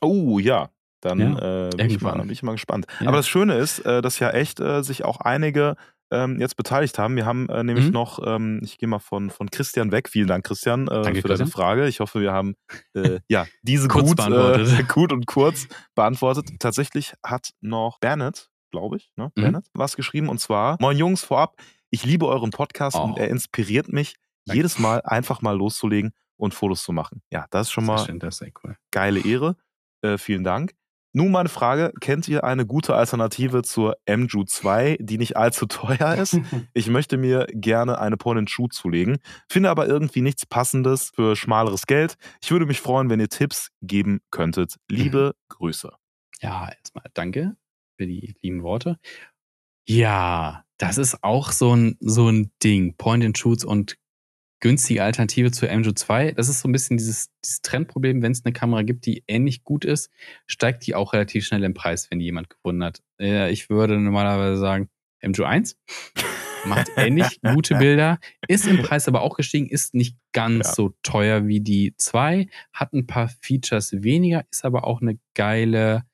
Oh 0.00 0.38
ja, 0.38 0.70
dann 1.00 1.18
Ja, 1.18 1.66
äh, 1.66 1.70
bin, 1.76 1.90
ich 1.90 2.00
mal, 2.00 2.16
bin 2.18 2.30
ich 2.30 2.42
mal 2.42 2.52
gespannt. 2.52 2.86
Ja. 3.00 3.08
Aber 3.08 3.16
das 3.18 3.28
Schöne 3.28 3.54
ist, 3.56 3.80
äh, 3.80 4.02
dass 4.02 4.18
ja 4.18 4.30
echt 4.30 4.60
äh, 4.60 4.82
sich 4.82 5.04
auch 5.04 5.18
einige 5.20 5.76
ähm, 6.10 6.38
jetzt 6.40 6.56
beteiligt 6.56 6.98
haben. 6.98 7.16
Wir 7.16 7.24
haben 7.24 7.48
äh, 7.48 7.64
nämlich 7.64 7.86
Mhm. 7.86 7.92
noch, 7.92 8.20
ähm, 8.26 8.60
ich 8.62 8.76
gehe 8.76 8.86
mal 8.88 8.98
von, 8.98 9.30
von 9.30 9.50
Christian 9.50 9.92
weg. 9.92 10.10
Vielen 10.10 10.26
Dank, 10.26 10.44
Christian, 10.44 10.86
äh, 10.86 10.90
Danke, 11.02 11.22
für 11.22 11.28
deine 11.28 11.38
Christian. 11.38 11.48
Frage. 11.48 11.88
Ich 11.88 12.00
hoffe, 12.00 12.20
wir 12.20 12.32
haben 12.32 12.54
äh, 12.94 13.20
ja 13.28 13.46
diese 13.62 13.88
Kurz 13.88 14.08
gut, 14.08 14.16
beantwortet. 14.18 14.88
Gut 14.92 15.12
und 15.12 15.26
kurz 15.26 15.68
beantwortet. 15.94 16.50
Tatsächlich 16.58 17.14
hat 17.24 17.52
noch 17.62 17.98
Bernhard, 17.98 18.50
glaube 18.70 18.98
ich, 18.98 19.10
ne? 19.16 19.32
Mhm. 19.36 19.40
Bernhard, 19.42 19.66
was 19.72 19.96
geschrieben 19.96 20.28
und 20.28 20.38
zwar: 20.38 20.76
Moin 20.80 20.98
Jungs, 20.98 21.24
vorab, 21.24 21.56
ich 21.90 22.04
liebe 22.04 22.26
euren 22.26 22.50
Podcast 22.50 22.96
Oh. 22.98 23.04
und 23.04 23.18
er 23.18 23.28
inspiriert 23.28 23.88
mich, 23.90 24.16
Danke. 24.46 24.56
jedes 24.58 24.78
Mal 24.78 25.00
einfach 25.02 25.42
mal 25.42 25.56
loszulegen 25.56 26.12
und 26.36 26.54
Fotos 26.54 26.82
zu 26.82 26.92
machen. 26.92 27.22
Ja, 27.30 27.46
das 27.50 27.68
ist 27.68 27.72
schon 27.72 27.86
mal 27.86 28.04
schön, 28.04 28.18
ist 28.20 28.44
cool. 28.64 28.76
geile 28.90 29.20
Ehre. 29.20 29.56
Äh, 30.02 30.18
vielen 30.18 30.44
Dank. 30.44 30.74
Nun 31.14 31.30
meine 31.30 31.50
Frage, 31.50 31.92
kennt 32.00 32.26
ihr 32.26 32.42
eine 32.42 32.64
gute 32.64 32.94
Alternative 32.94 33.62
zur 33.62 33.96
MJU 34.08 34.44
2, 34.44 34.96
die 34.98 35.18
nicht 35.18 35.36
allzu 35.36 35.66
teuer 35.68 36.14
ist? 36.14 36.38
Ich 36.74 36.88
möchte 36.88 37.18
mir 37.18 37.46
gerne 37.52 37.98
eine 37.98 38.16
Point-and-Shoot 38.16 38.72
zulegen, 38.72 39.18
finde 39.48 39.68
aber 39.68 39.86
irgendwie 39.86 40.22
nichts 40.22 40.46
Passendes 40.46 41.12
für 41.14 41.36
schmaleres 41.36 41.86
Geld. 41.86 42.14
Ich 42.42 42.50
würde 42.50 42.64
mich 42.64 42.80
freuen, 42.80 43.10
wenn 43.10 43.20
ihr 43.20 43.28
Tipps 43.28 43.68
geben 43.82 44.20
könntet. 44.30 44.76
Liebe 44.88 45.34
Grüße. 45.50 45.92
Ja, 46.40 46.70
erstmal 46.70 47.04
danke 47.12 47.56
für 47.98 48.06
die 48.06 48.34
lieben 48.40 48.62
Worte. 48.62 48.98
Ja, 49.86 50.64
das 50.78 50.96
ist 50.96 51.22
auch 51.22 51.52
so 51.52 51.76
ein, 51.76 51.96
so 52.00 52.28
ein 52.28 52.52
Ding. 52.62 52.96
Point-and-Shoots 52.96 53.64
und 53.64 53.96
günstige 54.62 55.02
Alternative 55.02 55.50
zur 55.50 55.68
MJU 55.76 55.92
2. 55.92 56.32
Das 56.32 56.48
ist 56.48 56.60
so 56.60 56.68
ein 56.68 56.72
bisschen 56.72 56.96
dieses, 56.96 57.28
dieses 57.44 57.60
Trendproblem. 57.62 58.22
Wenn 58.22 58.32
es 58.32 58.44
eine 58.44 58.52
Kamera 58.52 58.82
gibt, 58.82 59.04
die 59.06 59.24
ähnlich 59.26 59.64
gut 59.64 59.84
ist, 59.84 60.10
steigt 60.46 60.86
die 60.86 60.94
auch 60.94 61.12
relativ 61.12 61.44
schnell 61.44 61.64
im 61.64 61.74
Preis, 61.74 62.08
wenn 62.10 62.20
die 62.20 62.24
jemand 62.26 62.48
gefunden 62.48 62.84
hat. 62.84 63.02
Äh, 63.20 63.50
ich 63.50 63.68
würde 63.68 63.98
normalerweise 63.98 64.56
sagen, 64.58 64.88
MJU 65.20 65.42
1 65.44 65.76
macht 66.64 66.88
ähnlich 66.96 67.40
gute 67.42 67.74
Bilder, 67.74 68.18
ist 68.46 68.66
im 68.68 68.78
Preis 68.82 69.08
aber 69.08 69.22
auch 69.22 69.36
gestiegen, 69.36 69.68
ist 69.68 69.94
nicht 69.94 70.16
ganz 70.32 70.68
Ja. 70.68 70.74
so 70.74 70.94
teuer 71.02 71.46
wie 71.48 71.60
die 71.60 71.94
2, 71.96 72.46
hat 72.72 72.92
ein 72.92 73.06
paar 73.08 73.28
Features 73.42 73.92
weniger, 74.02 74.44
ist 74.52 74.64
aber 74.64 74.84
auch 74.84 75.00
eine 75.02 75.18
geile 75.34 76.04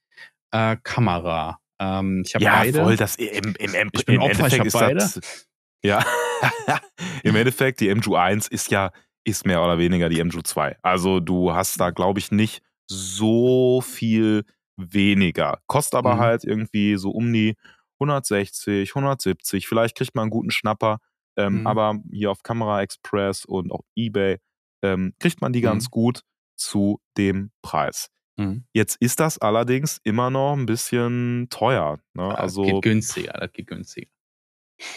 äh, 0.52 0.76
Kamera. 0.82 1.58
Ähm, 1.78 2.22
ich 2.26 2.34
habe 2.34 2.44
Ja, 2.44 2.56
beide. 2.60 2.82
voll, 2.82 2.96
das 2.96 3.16
im, 3.16 3.54
im, 3.58 3.74
im, 3.74 3.88
Ich 3.92 4.06
bin 4.06 4.16
im 4.16 4.22
Opfer, 4.22 4.46
ich 4.46 4.54
Endeffekt 4.54 4.60
hab 4.60 4.66
ist 4.66 4.72
beide. 4.72 4.94
das. 4.94 5.47
Ja, 5.84 6.04
im 7.22 7.36
Endeffekt, 7.36 7.80
die 7.80 7.88
MJU 7.88 8.14
1 8.16 8.48
ist 8.48 8.70
ja, 8.70 8.90
ist 9.24 9.46
mehr 9.46 9.62
oder 9.62 9.78
weniger 9.78 10.08
die 10.08 10.20
MJU 10.20 10.42
2. 10.42 10.76
Also 10.82 11.20
du 11.20 11.52
hast 11.54 11.80
da, 11.80 11.90
glaube 11.90 12.18
ich, 12.18 12.30
nicht 12.32 12.62
so 12.90 13.80
viel 13.80 14.44
weniger. 14.76 15.60
Kostet 15.66 15.94
aber 15.94 16.16
Mhm. 16.16 16.20
halt 16.20 16.44
irgendwie 16.44 16.96
so 16.96 17.10
um 17.10 17.32
die 17.32 17.54
160, 18.00 18.94
170. 18.94 19.66
Vielleicht 19.68 19.96
kriegt 19.96 20.14
man 20.14 20.22
einen 20.24 20.30
guten 20.30 20.50
Schnapper. 20.50 20.98
Ähm, 21.36 21.60
Mhm. 21.60 21.66
Aber 21.66 21.98
hier 22.12 22.30
auf 22.30 22.42
Kamera 22.42 22.82
Express 22.82 23.44
und 23.44 23.70
auch 23.72 23.82
Ebay 23.96 24.38
ähm, 24.82 25.14
kriegt 25.20 25.40
man 25.40 25.52
die 25.52 25.60
Mhm. 25.60 25.64
ganz 25.64 25.90
gut 25.90 26.22
zu 26.56 27.00
dem 27.16 27.50
Preis. 27.62 28.08
Mhm. 28.36 28.64
Jetzt 28.72 28.96
ist 29.00 29.20
das 29.20 29.38
allerdings 29.38 30.00
immer 30.04 30.30
noch 30.30 30.54
ein 30.54 30.66
bisschen 30.66 31.48
teuer. 31.50 31.98
Ne? 32.14 32.22
Ja, 32.22 32.34
Also 32.34 32.62
geht 32.62 32.82
günstiger, 32.82 33.32
das 33.34 33.52
geht 33.52 33.66
günstiger. 33.66 34.08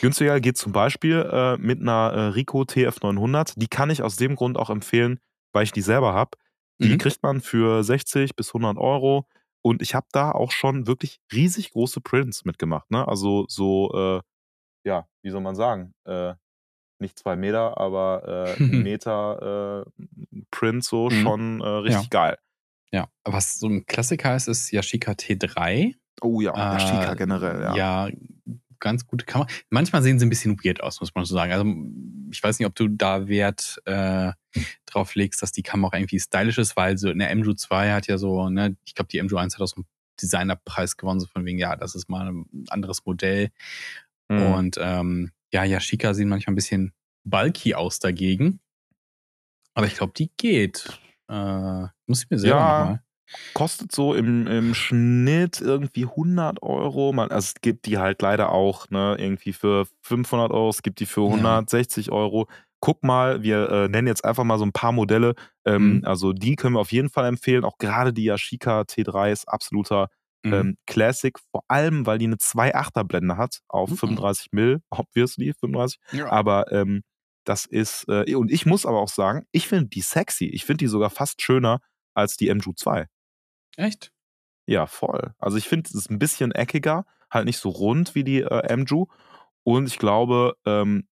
Günstiger 0.02 0.40
geht 0.40 0.58
zum 0.58 0.72
Beispiel 0.72 1.28
äh, 1.32 1.58
mit 1.58 1.82
einer 1.82 2.12
äh, 2.14 2.20
Ricoh 2.28 2.64
TF900. 2.64 3.54
Die 3.58 3.68
kann 3.68 3.90
ich 3.90 4.04
aus 4.04 4.16
dem 4.16 4.36
Grund 4.36 4.58
auch 4.58 4.70
empfehlen, 4.70 5.20
weil 5.54 5.64
ich 5.64 5.72
die 5.72 5.82
selber 5.82 6.14
habe. 6.14 6.38
Die 6.82 6.90
Mhm. 6.96 6.98
kriegt 6.98 7.22
man 7.24 7.42
für 7.42 7.84
60 7.84 8.36
bis 8.36 8.54
100 8.54 8.78
Euro. 8.78 9.28
Und 9.64 9.82
ich 9.84 9.94
habe 9.94 10.08
da 10.12 10.32
auch 10.32 10.52
schon 10.52 10.88
wirklich 10.88 11.20
riesig 11.32 11.72
große 11.72 12.02
Prints 12.02 12.46
mitgemacht. 12.46 12.90
Ne? 12.90 13.08
Also 13.08 13.46
so, 13.48 13.92
äh, 13.94 14.22
ja, 14.90 15.08
wie 15.24 15.30
soll 15.30 15.42
man 15.42 15.56
sagen? 15.56 15.94
Äh, 16.06 16.34
nicht 17.00 17.20
zwei 17.20 17.36
Meter, 17.36 17.78
aber 17.80 18.58
äh, 18.60 18.64
ein 18.64 18.82
Meter 18.84 19.86
äh, 19.96 20.42
Print 20.52 20.84
so 20.84 21.10
Mhm. 21.10 21.14
schon 21.16 21.62
äh, 21.62 21.68
richtig 21.68 22.04
Ja. 22.06 22.10
geil. 22.10 22.38
Ja, 22.94 23.08
was 23.24 23.60
so 23.60 23.68
ein 23.68 23.86
Klassiker 23.86 24.36
ist, 24.36 24.48
ist 24.48 24.72
Yashica 24.72 25.14
T3. 25.14 25.96
Oh 26.22 26.42
ja, 26.42 26.52
der 26.52 26.80
Shika 26.80 27.14
Äh, 27.14 27.16
generell, 27.16 27.62
ja. 27.62 27.76
Ja, 27.76 28.10
ganz 28.82 29.08
gute 29.08 29.26
Kamera. 29.26 29.48
Manchmal 29.70 30.04
sehen 30.04 30.20
sie 30.20 30.26
ein 30.26 30.30
bisschen 30.30 30.58
weird 30.62 30.84
aus, 30.84 31.00
muss 31.00 31.16
man 31.16 31.24
so 31.24 31.34
sagen. 31.34 31.54
Also 31.54 31.66
ich 32.32 32.44
weiß 32.44 32.60
nicht, 32.60 32.66
ob 32.68 32.76
du 32.76 32.90
da 32.90 33.30
Wert 33.30 33.82
äh, 33.86 34.34
drauf 34.86 35.16
legst, 35.16 35.42
dass 35.42 35.54
die 35.54 35.64
Kamera 35.64 35.96
irgendwie 35.98 36.20
stylisch 36.20 36.58
ist, 36.58 36.76
weil 36.76 36.98
so 36.98 37.10
eine 37.10 37.34
MJU 37.34 37.54
2 37.54 37.94
hat 37.94 38.08
ja 38.08 38.18
so, 38.18 38.50
ne, 38.50 38.76
ich 38.84 38.94
glaube, 38.96 39.08
die 39.08 39.22
MJU 39.24 39.38
1 39.38 39.54
hat 39.56 39.62
auch 39.62 39.68
so 39.68 39.78
einen 39.78 39.86
Designerpreis 40.22 40.98
gewonnen, 40.98 41.22
so 41.22 41.28
von 41.28 41.46
wegen, 41.46 41.58
ja, 41.58 41.76
das 41.78 41.96
ist 41.96 42.10
mal 42.10 42.28
ein 42.30 42.46
anderes 42.70 43.06
Modell. 43.06 43.50
Mhm. 44.30 44.42
Und 44.54 44.78
ähm, 44.82 45.32
ja, 45.54 45.64
Yashica 45.64 46.14
sehen 46.14 46.28
manchmal 46.30 46.52
ein 46.54 46.56
bisschen 46.56 46.94
bulky 47.24 47.74
aus 47.76 48.00
dagegen. 48.00 48.60
Aber 49.74 49.86
ich 49.88 49.96
glaube, 49.96 50.14
die 50.18 50.30
geht. 50.38 51.00
Äh, 51.30 51.88
muss 52.08 52.24
ich 52.24 52.30
mir 52.30 52.40
selber 52.40 52.58
Ja. 52.58 52.80
nochmal. 52.80 53.04
Kostet 53.54 53.92
so 53.92 54.14
im, 54.14 54.48
im 54.48 54.74
Schnitt 54.74 55.60
irgendwie 55.62 56.06
100 56.06 56.62
Euro. 56.64 57.12
Man, 57.14 57.30
also 57.32 57.48
es 57.56 57.62
gibt 57.62 57.86
die 57.86 57.98
halt 57.98 58.22
leider 58.22 58.52
auch 58.52 58.90
ne, 58.90 59.16
irgendwie 59.20 59.54
für 59.54 59.86
500 60.04 60.52
Euro, 60.52 60.70
es 60.70 60.84
gibt 60.84 61.00
die 61.00 61.06
für 61.06 61.22
Ja. 61.22 61.28
160 61.36 62.12
Euro. 62.12 62.48
Guck 62.80 63.04
mal, 63.04 63.44
wir 63.44 63.70
äh, 63.70 63.88
nennen 63.90 64.08
jetzt 64.08 64.26
einfach 64.26 64.44
mal 64.44 64.58
so 64.58 64.66
ein 64.66 64.72
paar 64.72 64.92
Modelle. 64.92 65.36
Ähm, 65.66 65.98
Mhm. 65.98 66.06
Also 66.06 66.34
die 66.34 66.56
können 66.56 66.76
wir 66.76 66.80
auf 66.80 66.92
jeden 66.92 67.10
Fall 67.10 67.26
empfehlen. 67.26 67.64
Auch 67.66 67.78
gerade 67.78 68.14
die 68.14 68.24
Yashica 68.24 68.82
T3 68.82 69.32
ist 69.32 69.48
absoluter 69.48 70.08
Mhm. 70.44 70.54
ähm, 70.54 70.78
Classic. 70.88 71.38
Vor 71.52 71.64
allem, 71.68 72.08
weil 72.08 72.18
die 72.18 72.26
eine 72.26 72.38
2,8er 72.38 73.04
Blende 73.04 73.38
hat 73.38 73.60
auf 73.68 73.92
Mhm. 73.92 73.98
35 73.98 74.48
Mill, 74.52 74.82
obviously 74.90 75.54
35. 75.54 76.00
ja. 76.14 76.32
Aber 76.32 76.72
ähm, 76.72 77.04
das 77.46 77.66
ist, 77.68 78.06
äh, 78.08 78.34
und 78.36 78.50
ich 78.52 78.66
muss 78.66 78.86
aber 78.88 79.00
auch 79.00 79.10
sagen, 79.10 79.46
ich 79.52 79.68
finde 79.68 79.86
die 79.90 80.02
sexy. 80.02 80.46
Ich 80.46 80.66
finde 80.66 80.80
die 80.86 80.88
sogar 80.88 81.10
fast 81.12 81.42
schöner 81.44 81.80
als 82.16 82.38
die 82.38 82.50
MJU 82.54 82.74
2. 82.74 83.06
Echt? 83.82 84.12
Ja, 84.68 84.86
voll. 84.86 85.34
Also 85.40 85.58
ich 85.58 85.68
finde, 85.68 85.90
es 85.90 85.96
ist 85.96 86.10
ein 86.12 86.20
bisschen 86.20 86.52
eckiger, 86.52 87.06
halt 87.32 87.46
nicht 87.46 87.58
so 87.58 87.70
rund 87.70 88.14
wie 88.16 88.24
die 88.24 88.42
äh, 88.42 88.76
MJU. 88.78 89.08
Und 89.64 89.88
ich 89.88 89.98
glaube, 89.98 90.56
ähm, 90.66 91.08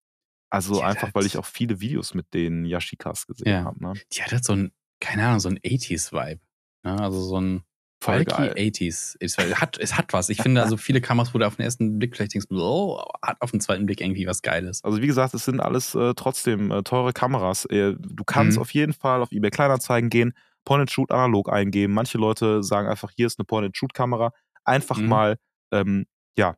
also 0.51 0.76
Die 0.78 0.84
einfach, 0.84 1.09
weil 1.13 1.26
ich 1.26 1.38
auch 1.38 1.45
viele 1.45 1.82
Videos 1.82 2.13
mit 2.13 2.34
den 2.34 2.65
Yashikas 2.65 3.28
gesehen 3.28 3.47
Ja. 3.51 3.63
habe. 3.65 3.84
Ne? 3.84 3.93
Die 4.13 4.22
hat 4.24 4.32
halt 4.32 4.43
so 4.45 4.53
ein, 4.53 4.72
keine 4.99 5.26
Ahnung, 5.28 5.39
so 5.39 5.49
ein 5.49 5.59
80s-Vibe. 5.59 6.41
Ne? 6.84 6.99
Also 7.01 7.22
so 7.22 7.39
ein 7.39 7.63
Voll 8.01 8.24
geil. 8.24 8.53
80s. 8.55 9.17
Es 9.20 9.38
hat, 9.38 9.78
es 9.78 9.97
hat 9.97 10.13
was. 10.13 10.30
Ich 10.30 10.38
finde, 10.41 10.61
also 10.63 10.78
viele 10.78 11.01
Kameras, 11.01 11.34
wo 11.34 11.38
du 11.38 11.45
auf 11.45 11.57
den 11.57 11.63
ersten 11.65 11.99
Blick 11.99 12.15
vielleicht 12.15 12.34
denkst, 12.34 12.47
oh, 12.49 13.03
hat 13.22 13.41
auf 13.41 13.51
den 13.51 13.59
zweiten 13.59 13.86
Blick 13.86 13.99
irgendwie 13.99 14.26
was 14.26 14.41
Geiles. 14.41 14.84
Also 14.86 15.01
wie 15.01 15.07
gesagt, 15.07 15.34
es 15.34 15.43
sind 15.45 15.59
alles 15.59 15.95
äh, 15.95 16.13
trotzdem 16.15 16.72
äh, 16.72 16.82
teure 16.84 17.11
Kameras. 17.13 17.65
Äh, 17.65 17.95
du 17.99 18.24
kannst 18.24 18.57
Mhm. 18.57 18.61
auf 18.61 18.74
jeden 18.74 18.93
Fall 18.93 19.22
auf 19.22 19.32
eBay 19.34 19.49
Kleinanzeigen 19.51 20.09
gehen, 20.09 20.34
Point-and-Shoot 20.70 21.11
analog 21.11 21.49
eingeben. 21.51 21.93
Manche 21.95 22.20
Leute 22.20 22.61
sagen 22.61 22.88
einfach, 22.88 23.09
hier 23.15 23.26
ist 23.26 23.39
eine 23.39 23.45
Point-and-Shoot-Kamera. 23.45 24.32
Einfach 24.65 24.97
Mhm. 24.97 25.07
mal, 25.07 25.38
ähm, 25.72 26.05
ja, 26.38 26.55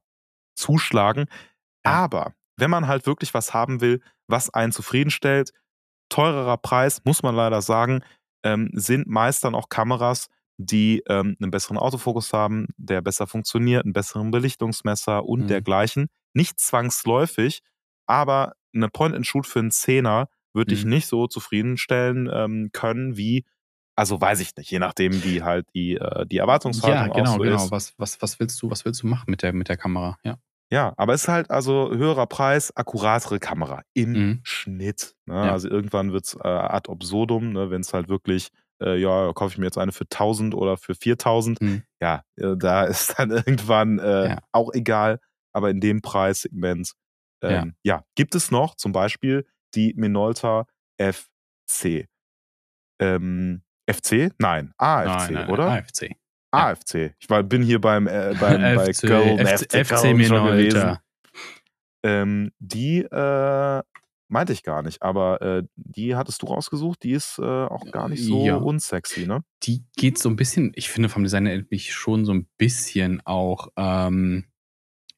zuschlagen. 0.56 1.28
Aber 1.84 2.34
wenn 2.58 2.70
man 2.70 2.88
halt 2.88 3.06
wirklich 3.06 3.34
was 3.34 3.54
haben 3.54 3.80
will, 3.80 4.02
was 4.28 4.50
einen 4.54 4.74
zufriedenstellt, 4.74 5.52
teurerer 6.10 6.58
Preis, 6.58 7.02
muss 7.06 7.24
man 7.24 7.36
leider 7.36 7.62
sagen, 7.62 8.04
ähm, 8.44 8.70
sind 8.74 9.08
meist 9.08 9.46
dann 9.46 9.56
auch 9.56 9.70
Kameras, 9.70 10.28
die 10.58 11.02
ähm, 11.08 11.38
einen 11.40 11.52
besseren 11.52 11.78
Autofokus 11.78 12.34
haben, 12.34 12.68
der 12.78 13.02
besser 13.02 13.28
funktioniert, 13.28 13.86
einen 13.86 13.94
besseren 13.94 14.30
Belichtungsmesser 14.32 15.24
und 15.26 15.44
Mhm. 15.44 15.48
dergleichen. 15.48 16.08
Nicht 16.34 16.60
zwangsläufig, 16.60 17.62
aber 18.08 18.54
eine 18.76 18.90
Point-and-Shoot 18.90 19.48
für 19.48 19.60
einen 19.60 19.72
Zehner 19.72 20.28
würde 20.54 20.74
ich 20.74 20.84
Mhm. 20.84 20.90
nicht 20.90 21.08
so 21.08 21.28
zufriedenstellen 21.28 22.30
ähm, 22.32 22.70
können 22.74 23.16
wie, 23.16 23.46
also 23.96 24.20
weiß 24.20 24.40
ich 24.40 24.56
nicht, 24.56 24.72
je 24.72 24.80
nachdem, 24.80 25.24
wie 25.24 25.44
halt 25.44 25.68
die, 25.76 25.96
äh, 25.96 26.26
die 26.26 26.38
Erwartungshaltung 26.38 27.08
Ja, 27.08 27.14
genau, 27.14 27.32
auch 27.32 27.36
so 27.38 27.42
genau. 27.44 27.64
ist. 27.66 27.72
Was, 27.72 27.94
was, 27.98 28.22
was 28.22 28.40
willst 28.40 28.62
du, 28.62 28.70
was 28.72 28.86
willst 28.86 29.04
du 29.04 29.08
machen 29.08 29.26
mit 29.30 29.42
der, 29.44 29.54
mit 29.54 29.70
der 29.70 29.78
Kamera? 29.78 30.18
Ja. 30.24 30.38
Ja, 30.74 30.94
aber 30.96 31.14
es 31.14 31.24
ist 31.24 31.28
halt 31.28 31.52
also 31.52 31.92
höherer 31.92 32.28
Preis, 32.28 32.74
akkuratere 32.78 33.40
Kamera 33.40 33.82
im 33.94 34.12
Mhm. 34.14 34.40
Schnitt. 34.44 35.16
Ne? 35.26 35.36
Ja. 35.36 35.52
Also 35.52 35.68
irgendwann 35.70 36.14
wird 36.14 36.26
es 36.28 36.36
äh, 36.36 36.48
ad 36.48 36.90
absurdum, 36.90 37.52
ne? 37.52 37.70
wenn 37.72 37.82
es 37.82 37.94
halt 37.94 38.08
wirklich, 38.08 38.48
äh, 38.82 38.96
ja, 38.98 39.34
kaufe 39.34 39.52
ich 39.52 39.58
mir 39.58 39.66
jetzt 39.66 39.78
eine 39.78 39.92
für 39.92 40.06
1000 40.10 40.56
oder 40.56 40.78
für 40.78 40.96
4000. 40.96 41.60
Mhm. 41.62 41.84
Ja, 42.02 42.24
äh, 42.38 42.56
da 42.58 42.84
ist 42.86 43.20
dann 43.20 43.32
irgendwann 43.32 44.00
äh, 44.00 44.30
Ja. 44.30 44.38
auch 44.54 44.74
egal, 44.74 45.20
aber 45.52 45.70
in 45.72 45.82
dem 45.82 46.02
Preissegment, 46.02 46.94
ähm, 47.44 47.76
ja. 47.84 48.06
gibt 48.16 48.34
es 48.36 48.50
noch 48.50 48.76
zum 48.76 48.94
Beispiel 48.94 49.46
die 49.76 49.94
Minolta 49.98 50.68
FC. 50.98 52.08
Ähm, 53.00 53.64
FC? 53.94 54.32
Nein, 54.40 54.74
AFC, 54.78 55.08
Nein, 55.08 55.34
nein, 55.34 55.50
oder? 55.50 55.70
AFC. 55.72 56.02
ja. 56.04 56.16
AFC. 56.52 57.14
Ich 57.20 57.30
war, 57.30 57.44
bin 57.44 57.62
hier 57.64 57.80
beim, 57.82 58.08
äh, 58.08 58.36
beim 58.40 58.62
bei 58.76 58.94
FC, 58.94 59.08
Köln, 59.08 59.38
FC, 59.46 59.72
FC 59.86 59.88
Köln 60.02 60.24
schon 60.26 60.46
gewesen. 60.48 60.98
Ähm, 62.04 62.52
die 62.60 63.00
äh, 63.00 63.82
meinte 64.28 64.54
ich 64.54 64.64
gar 64.64 64.82
nicht. 64.82 65.02
Aber 65.02 65.42
äh, 65.42 65.64
die 65.76 66.16
hattest 66.16 66.42
du 66.42 66.48
rausgesucht. 66.48 67.04
Die 67.04 67.12
ist 67.12 67.38
äh, 67.38 67.44
auch 67.44 67.86
gar 67.92 68.10
nicht 68.10 68.24
so 68.24 68.44
Ja. 68.46 68.56
unsexy, 68.58 69.28
ne? 69.28 69.44
Die 69.64 69.84
geht 69.98 70.18
so 70.18 70.30
ein 70.30 70.36
bisschen, 70.36 70.72
ich 70.76 70.90
finde 70.90 71.10
vom 71.10 71.24
Design 71.24 71.46
erinnert 71.46 71.70
mich 71.72 71.94
schon 71.94 72.26
so 72.26 72.34
ein 72.34 72.48
bisschen 72.58 73.22
auch 73.26 73.68
ähm, 73.78 74.46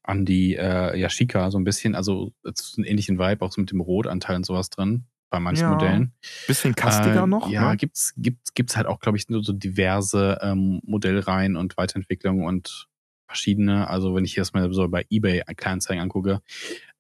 an 0.04 0.26
die 0.26 0.56
äh, 0.58 0.98
Yashica, 1.00 1.50
so 1.52 1.58
ein 1.58 1.64
bisschen, 1.64 1.96
also 1.96 2.34
einen 2.44 2.86
ähnlichen 2.86 3.18
Vibe, 3.18 3.46
auch 3.46 3.52
so 3.54 3.62
mit 3.62 3.72
dem 3.72 3.80
Rotanteil 3.80 4.36
und 4.36 4.46
sowas 4.46 4.70
drin, 4.70 5.06
bei 5.34 5.40
manchen 5.40 5.64
Ja. 5.64 5.72
Modellen. 5.72 6.14
Bisschen 6.46 6.76
kastiger 6.76 7.24
Äh, 7.24 7.28
noch. 7.28 7.50
Ja, 7.50 7.72
ne? 7.72 7.78
gibt's, 7.78 8.14
gibt's, 8.18 8.54
gibt's 8.54 8.78
halt 8.78 8.86
auch, 8.86 9.00
glaube 9.00 9.18
ich, 9.18 9.30
nur 9.30 9.44
so 9.44 9.52
diverse 9.52 10.38
ähm, 10.44 10.80
Modellreihen 10.86 11.56
und 11.56 11.76
Weiterentwicklungen 11.76 12.46
und 12.46 12.88
verschiedene. 13.26 13.88
Also 13.90 14.14
wenn 14.14 14.26
ich 14.26 14.36
das 14.36 14.54
mal 14.54 14.72
so 14.72 14.88
bei 14.88 15.06
eBay 15.10 15.42
Kleinanzeigen 15.58 16.04
angucke, 16.04 16.42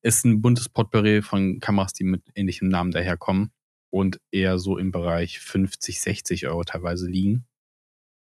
ist 0.01 0.25
ein 0.25 0.41
buntes 0.41 0.67
Potpourri 0.67 1.21
von 1.21 1.59
Kameras, 1.59 1.93
die 1.93 2.05
mit 2.05 2.23
ähnlichem 2.33 2.69
Namen 2.69 2.89
daherkommen 2.89 3.51
und 3.91 4.19
eher 4.31 4.57
so 4.57 4.79
im 4.79 4.91
Bereich 4.91 5.37
50, 5.39 6.01
60 6.01 6.47
Euro 6.47 6.63
teilweise 6.63 7.07
liegen. 7.07 7.45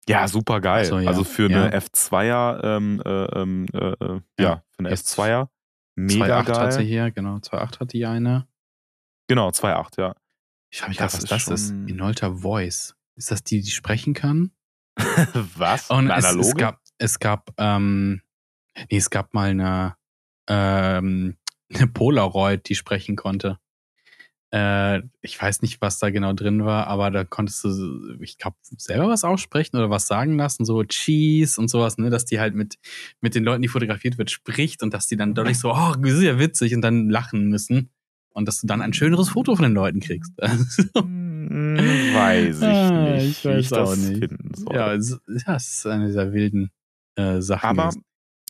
Ja, 0.10 0.28
super 0.28 0.60
geil. 0.60 0.84
So, 0.84 1.00
ja. 1.00 1.08
Also 1.08 1.24
für 1.24 1.50
Ja. 1.50 1.64
eine 1.64 1.78
F2er, 1.80 2.62
ähm, 2.62 3.02
äh, 3.06 3.40
ähm, 3.40 3.66
äh, 3.74 3.78
äh, 3.78 4.22
ja. 4.38 4.44
Ja. 4.46 4.64
für 4.72 4.80
eine 4.80 4.90
Jetzt 4.90 5.18
F2er. 5.18 5.48
Mega 5.96 6.42
2.8 6.42 6.60
hat 6.60 6.74
sie 6.74 6.80
geil. 6.80 6.88
hier, 6.88 7.12
genau, 7.12 7.38
2.8 7.38 7.80
hat 7.80 7.94
die 7.94 8.06
eine. 8.06 8.46
Genau, 9.28 9.50
2.8, 9.50 10.00
ja. 10.00 10.16
Ich 10.72 10.80
frage 10.80 10.90
mich 10.90 10.98
gerade, 10.98 11.14
was 11.14 11.24
ist 11.24 11.32
das 11.32 11.48
ist. 11.48 11.68
schon- 11.70 11.88
Inolta 11.88 12.32
Voice. 12.32 12.96
Ist 13.16 13.32
das 13.32 13.44
die, 13.44 13.62
die 13.62 13.72
sprechen 13.72 14.14
kann? 14.14 14.52
Was? 15.56 15.90
Und 15.90 16.10
Eine 16.12 16.26
es, 16.28 16.48
es 16.48 16.56
gab, 16.56 16.82
es 16.98 17.20
gab, 17.20 17.52
ähm, 17.58 18.22
nee, 18.90 18.98
es 18.98 19.10
gab 19.10 19.34
mal 19.34 19.50
eine, 19.52 19.96
ähm, 20.48 21.38
eine 21.74 21.88
Polaroid, 21.88 22.68
die 22.68 22.76
sprechen 22.76 23.16
konnte. 23.16 23.60
Äh, 24.52 25.02
ich 25.22 25.42
weiß 25.42 25.62
nicht, 25.64 25.82
was 25.82 25.98
da 26.00 26.10
genau 26.12 26.34
drin 26.34 26.64
war, 26.66 26.88
aber 26.88 27.10
da 27.10 27.24
konntest 27.24 27.64
du, 27.64 28.18
ich 28.22 28.38
glaube, 28.38 28.58
selber 28.62 29.08
was 29.10 29.24
aussprechen 29.24 29.78
oder 29.78 29.90
was 29.90 30.06
sagen 30.08 30.38
lassen, 30.38 30.66
so 30.66 30.84
Cheese 30.84 31.60
und 31.60 31.70
sowas, 31.70 31.98
ne, 31.98 32.10
dass 32.12 32.26
die 32.26 32.40
halt 32.40 32.54
mit, 32.54 32.78
mit 33.20 33.34
den 33.34 33.44
Leuten, 33.44 33.64
die 33.64 33.68
fotografiert 33.68 34.18
wird, 34.20 34.30
spricht 34.30 34.84
und 34.84 34.94
dass 34.94 35.08
die 35.08 35.18
dann 35.18 35.34
dadurch 35.34 35.60
so, 35.60 35.72
oh, 35.74 35.94
das 35.98 36.14
ist 36.14 36.22
ja 36.24 36.38
witzig 36.38 36.76
und 36.76 36.82
dann 36.82 37.10
lachen 37.10 37.48
müssen 37.50 37.92
und 38.34 38.48
dass 38.48 38.60
du 38.62 38.68
dann 38.68 38.82
ein 38.82 38.94
schöneres 38.94 39.30
Foto 39.30 39.56
von 39.56 39.64
den 39.64 39.74
Leuten 39.74 40.00
kriegst. 40.00 40.34
Hm, 40.96 41.78
Weiß 42.14 42.62
ich 42.62 42.64
Ah, 42.64 43.14
nicht, 43.14 43.40
ich 43.40 43.44
wie 43.46 43.50
weiß 43.50 43.60
ich 43.66 43.70
das 43.70 43.90
auch 43.90 43.96
nicht. 44.10 44.20
finden 44.20 44.54
soll. 44.56 44.76
ja, 44.76 44.94
es 44.94 45.20
ist 45.70 45.86
eine 45.88 46.08
dieser 46.08 46.32
wilden 46.34 46.72
äh, 47.16 47.42
Sachen. 47.42 47.68
Aber, 47.70 47.94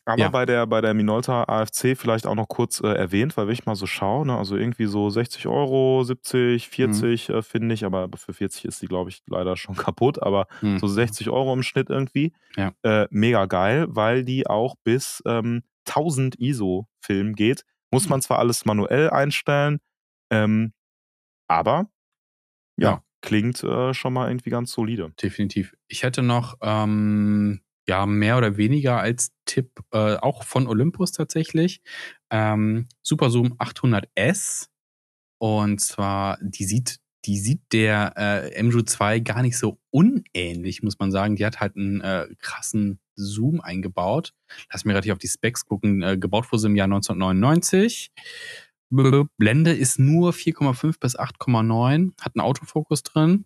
aber 0.05 0.21
Ja. 0.21 0.29
bei 0.29 0.45
der, 0.45 0.67
bei 0.67 0.79
der 0.81 0.93
Minolta 0.93 1.43
AFC 1.45 1.97
vielleicht 1.97 2.25
auch 2.27 2.35
noch 2.35 2.47
kurz 2.47 2.81
äh, 2.81 2.87
erwähnt, 2.87 3.35
weil 3.35 3.47
wenn 3.47 3.53
ich 3.53 3.65
mal 3.65 3.75
so 3.75 3.85
schaue, 3.87 4.25
ne, 4.27 4.37
also 4.37 4.55
irgendwie 4.55 4.85
so 4.85 5.09
60 5.09 5.47
Euro, 5.47 6.03
70, 6.03 6.69
40 6.69 7.29
äh, 7.29 7.41
finde 7.41 7.73
ich, 7.73 7.83
aber 7.85 8.09
für 8.15 8.33
40 8.33 8.65
ist 8.65 8.81
die, 8.81 8.87
glaube 8.87 9.09
ich, 9.09 9.21
leider 9.27 9.55
schon 9.57 9.75
kaputt, 9.75 10.21
aber 10.21 10.47
Hm. 10.59 10.79
so 10.79 10.87
60 10.87 11.29
Euro 11.29 11.53
im 11.53 11.63
Schnitt 11.63 11.89
irgendwie. 11.89 12.33
Ja. 12.55 12.73
Äh, 12.83 13.07
mega 13.09 13.45
geil, 13.47 13.87
weil 13.89 14.23
die 14.23 14.47
auch 14.47 14.75
bis 14.83 15.21
ähm, 15.25 15.63
1000 15.87 16.39
ISO-Film 16.39 17.33
geht. 17.35 17.65
Muss 17.93 18.09
man 18.09 18.21
zwar 18.21 18.39
alles 18.39 18.65
manuell 18.65 19.09
einstellen, 19.11 19.79
ähm, 20.31 20.73
aber 21.47 21.89
ja, 22.77 22.91
Ja. 22.91 23.03
klingt 23.21 23.63
äh, 23.63 23.93
schon 23.93 24.13
mal 24.13 24.29
irgendwie 24.29 24.49
ganz 24.51 24.71
solide. 24.71 25.13
definitiv. 25.21 25.75
Ich 25.87 26.03
hätte 26.03 26.23
noch 26.23 26.57
ähm, 26.61 27.61
ja 27.87 28.05
mehr 28.05 28.37
oder 28.37 28.57
weniger 28.57 28.99
als 28.99 29.31
Tipp 29.45 29.71
äh, 29.93 30.15
auch 30.17 30.43
von 30.43 30.67
Olympus 30.67 31.11
tatsächlich 31.11 31.81
ähm, 32.31 32.87
Super 33.03 33.29
Zoom 33.29 33.53
800S 33.59 34.69
und 35.39 35.79
zwar 35.81 36.37
die 36.41 36.65
sieht 36.65 36.99
die 37.25 37.39
sieht 37.39 37.61
der 37.73 38.13
äh, 38.17 38.63
MJU 38.63 38.81
2 38.83 39.19
gar 39.21 39.43
nicht 39.43 39.57
so 39.57 39.79
unähnlich, 39.91 40.83
muss 40.83 40.99
man 40.99 41.11
sagen. 41.11 41.37
Die 41.37 41.45
hat 41.45 41.61
halt 41.61 41.77
einen 41.77 42.01
äh, 42.01 42.27
krassen 42.39 42.99
Zoom 43.15 43.61
eingebaut. 43.61 44.33
Lass 44.71 44.85
mir 44.85 44.93
gerade 44.93 45.05
hier 45.05 45.13
auf 45.13 45.19
die 45.19 45.27
Specs 45.27 45.65
gucken. 45.65 46.01
Äh, 46.01 46.17
gebaut 46.17 46.51
wurde 46.51 46.59
sie 46.61 46.67
im 46.67 46.75
Jahr 46.75 46.85
1999. 46.85 48.11
B- 48.89 49.23
Blende 49.37 49.71
ist 49.73 49.99
nur 49.99 50.31
4,5 50.33 50.99
bis 50.99 51.17
8,9. 51.17 52.13
Hat 52.21 52.35
einen 52.35 52.41
Autofokus 52.45 53.03
drin. 53.03 53.45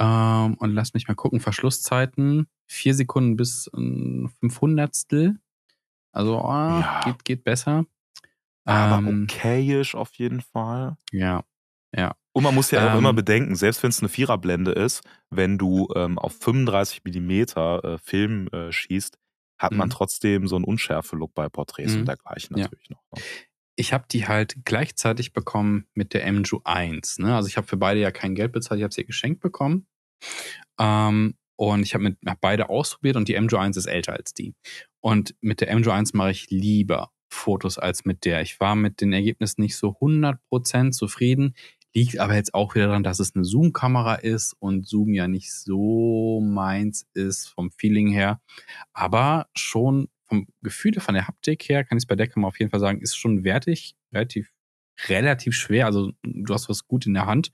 Ähm, 0.00 0.54
und 0.54 0.70
lass 0.74 0.94
mich 0.94 1.08
mal 1.08 1.14
gucken. 1.14 1.40
Verschlusszeiten. 1.40 2.46
Vier 2.66 2.94
Sekunden 2.94 3.36
bis 3.36 3.68
ein 3.74 4.28
Fünfhundertstel. 4.40 5.38
Also 6.12 6.38
ah, 6.40 6.80
Ja. 6.80 7.00
geht, 7.04 7.24
geht 7.24 7.44
besser. 7.44 7.84
Aber 8.64 8.98
Ähm, 9.08 9.24
okayisch 9.28 9.94
auf 9.94 10.14
jeden 10.14 10.40
Fall. 10.40 10.96
Ja. 11.12 11.44
Und 12.32 12.44
man 12.44 12.54
muss 12.54 12.70
ja 12.70 12.86
auch 12.86 12.92
Ähm, 12.92 12.98
immer 12.98 13.12
bedenken, 13.12 13.56
selbst 13.56 13.82
wenn 13.82 13.90
es 13.90 14.00
eine 14.00 14.08
Viererblende 14.08 14.70
ist, 14.72 15.02
wenn 15.30 15.58
du 15.58 15.88
ähm, 15.96 16.18
auf 16.18 16.34
35 16.40 17.02
Millimeter 17.04 17.82
äh, 17.84 17.98
Film 17.98 18.48
äh, 18.48 18.70
schießt, 18.70 19.18
hat 19.58 19.72
man 19.72 19.88
Mhm. 19.88 19.92
trotzdem 19.92 20.46
so 20.46 20.56
einen 20.56 20.64
Unschärfe-Look 20.64 21.34
bei 21.34 21.48
Porträts 21.48 21.92
Mhm. 21.94 22.00
und 22.00 22.06
dergleichen 22.06 22.56
Ja. 22.56 22.64
natürlich 22.64 22.90
noch. 22.90 23.02
ne? 23.14 23.22
Ich 23.76 23.92
habe 23.92 24.04
die 24.10 24.26
halt 24.28 24.56
gleichzeitig 24.64 25.32
bekommen 25.32 25.86
mit 25.94 26.12
der 26.14 26.26
MJU 26.30 26.60
1. 26.64 27.18
Ne? 27.18 27.34
Also 27.34 27.48
ich 27.48 27.56
habe 27.56 27.66
für 27.66 27.76
beide 27.76 27.98
ja 28.00 28.10
kein 28.10 28.34
Geld 28.34 28.52
bezahlt, 28.52 28.78
ich 28.78 28.84
habe 28.84 28.94
sie 28.94 29.04
geschenkt 29.04 29.40
bekommen. 29.40 29.86
Ähm, 30.78 31.34
und 31.56 31.82
ich 31.82 31.94
habe 31.94 32.04
mit 32.04 32.18
hab 32.26 32.40
beide 32.40 32.70
ausprobiert 32.70 33.16
und 33.16 33.28
die 33.28 33.34
MJU 33.38 33.56
1 33.58 33.76
ist 33.76 33.86
älter 33.86 34.14
als 34.14 34.32
die. 34.34 34.54
Und 35.00 35.34
mit 35.40 35.60
der 35.60 35.74
MJU 35.76 35.90
1 35.90 36.14
mache 36.14 36.30
ich 36.30 36.50
lieber 36.50 37.10
Fotos 37.32 37.78
als 37.78 38.04
mit 38.04 38.24
der. 38.24 38.40
Ich 38.42 38.60
war 38.60 38.74
mit 38.74 39.00
den 39.00 39.12
Ergebnissen 39.12 39.60
nicht 39.60 39.76
so 39.76 39.90
100% 40.00 40.92
zufrieden. 40.92 41.54
Liegt 41.94 42.18
aber 42.18 42.36
jetzt 42.36 42.54
auch 42.54 42.74
wieder 42.74 42.86
daran, 42.86 43.02
dass 43.02 43.18
es 43.18 43.34
eine 43.34 43.44
Zoom-Kamera 43.44 44.16
ist 44.16 44.54
und 44.60 44.86
Zoom 44.86 45.12
ja 45.12 45.26
nicht 45.26 45.52
so 45.52 46.40
meins 46.40 47.06
ist 47.14 47.48
vom 47.48 47.70
Feeling 47.72 48.08
her. 48.08 48.40
Aber 48.92 49.48
schon 49.54 50.08
vom 50.28 50.46
Gefühl, 50.62 51.00
von 51.00 51.14
der 51.14 51.26
Haptik 51.26 51.68
her, 51.68 51.84
kann 51.84 51.98
ich 51.98 52.02
es 52.02 52.06
bei 52.06 52.14
der 52.14 52.28
Kamera 52.28 52.48
auf 52.48 52.58
jeden 52.60 52.70
Fall 52.70 52.80
sagen, 52.80 53.00
ist 53.00 53.16
schon 53.16 53.42
wertig, 53.42 53.96
relativ, 54.12 54.52
relativ 55.08 55.54
schwer. 55.54 55.86
Also 55.86 56.12
du 56.22 56.54
hast 56.54 56.68
was 56.68 56.86
gut 56.86 57.06
in 57.06 57.14
der 57.14 57.26
Hand, 57.26 57.50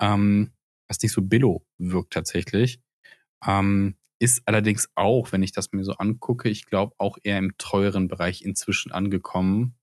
ähm, 0.00 0.50
was 0.88 1.00
nicht 1.00 1.12
so 1.12 1.22
billow 1.22 1.64
wirkt 1.78 2.12
tatsächlich. 2.12 2.80
Ähm, 3.46 3.96
ist 4.20 4.42
allerdings 4.46 4.88
auch, 4.96 5.30
wenn 5.30 5.44
ich 5.44 5.52
das 5.52 5.70
mir 5.70 5.84
so 5.84 5.92
angucke, 5.92 6.48
ich 6.48 6.66
glaube 6.66 6.94
auch 6.98 7.18
eher 7.22 7.38
im 7.38 7.56
teuren 7.56 8.08
Bereich 8.08 8.42
inzwischen 8.42 8.90
angekommen. 8.90 9.77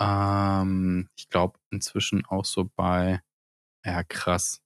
Ähm, 0.00 1.08
ich 1.16 1.28
glaube 1.28 1.58
inzwischen 1.70 2.24
auch 2.26 2.44
so 2.44 2.70
bei, 2.76 3.20
ja 3.84 4.02
krass, 4.04 4.60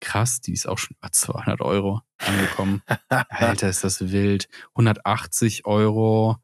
krass, 0.00 0.40
die 0.40 0.52
ist 0.52 0.66
auch 0.66 0.78
schon 0.78 0.96
bei 1.00 1.08
200 1.10 1.60
Euro 1.60 2.02
angekommen. 2.18 2.82
Alter, 3.08 3.68
ist 3.68 3.84
das 3.84 4.12
wild. 4.12 4.48
180 4.74 5.64
Euro, 5.66 6.36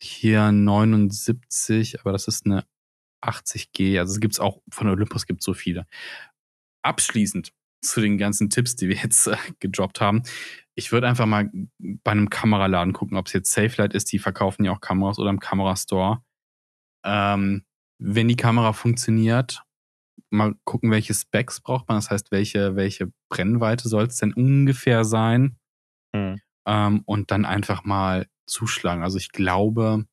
hier 0.00 0.52
79, 0.52 2.00
aber 2.00 2.12
das 2.12 2.28
ist 2.28 2.46
eine 2.46 2.64
80G. 3.22 3.98
Also 3.98 4.12
es 4.12 4.20
gibt's 4.20 4.40
auch, 4.40 4.62
von 4.70 4.88
Olympus 4.88 5.26
gibt 5.26 5.42
so 5.42 5.54
viele. 5.54 5.86
Abschließend 6.82 7.52
zu 7.82 8.00
den 8.00 8.18
ganzen 8.18 8.50
Tipps, 8.50 8.76
die 8.76 8.88
wir 8.88 8.96
jetzt 8.96 9.26
äh, 9.26 9.36
gedroppt 9.60 10.00
haben. 10.00 10.22
Ich 10.74 10.92
würde 10.92 11.08
einfach 11.08 11.26
mal 11.26 11.50
bei 11.78 12.12
einem 12.12 12.30
Kameraladen 12.30 12.92
gucken, 12.92 13.16
ob 13.16 13.26
es 13.26 13.32
jetzt 13.32 13.52
Safelight 13.52 13.94
ist, 13.94 14.12
die 14.12 14.18
verkaufen 14.18 14.64
ja 14.64 14.72
auch 14.72 14.80
Kameras 14.80 15.18
oder 15.18 15.30
im 15.30 15.40
Kamerastore. 15.40 16.22
Ähm, 17.04 17.64
wenn 17.98 18.28
die 18.28 18.36
Kamera 18.36 18.72
funktioniert, 18.72 19.62
mal 20.30 20.54
gucken, 20.64 20.90
welche 20.90 21.14
Specs 21.14 21.60
braucht 21.60 21.88
man. 21.88 21.98
Das 21.98 22.10
heißt, 22.10 22.30
welche, 22.30 22.76
welche 22.76 23.12
Brennweite 23.30 23.88
soll 23.88 24.04
es 24.06 24.16
denn 24.16 24.32
ungefähr 24.32 25.04
sein? 25.04 25.58
Mhm. 26.14 26.40
Ähm, 26.66 27.02
und 27.06 27.30
dann 27.30 27.44
einfach 27.44 27.84
mal 27.84 28.26
zuschlagen. 28.46 29.02
Also 29.02 29.18
ich 29.18 29.30
glaube, 29.32 30.06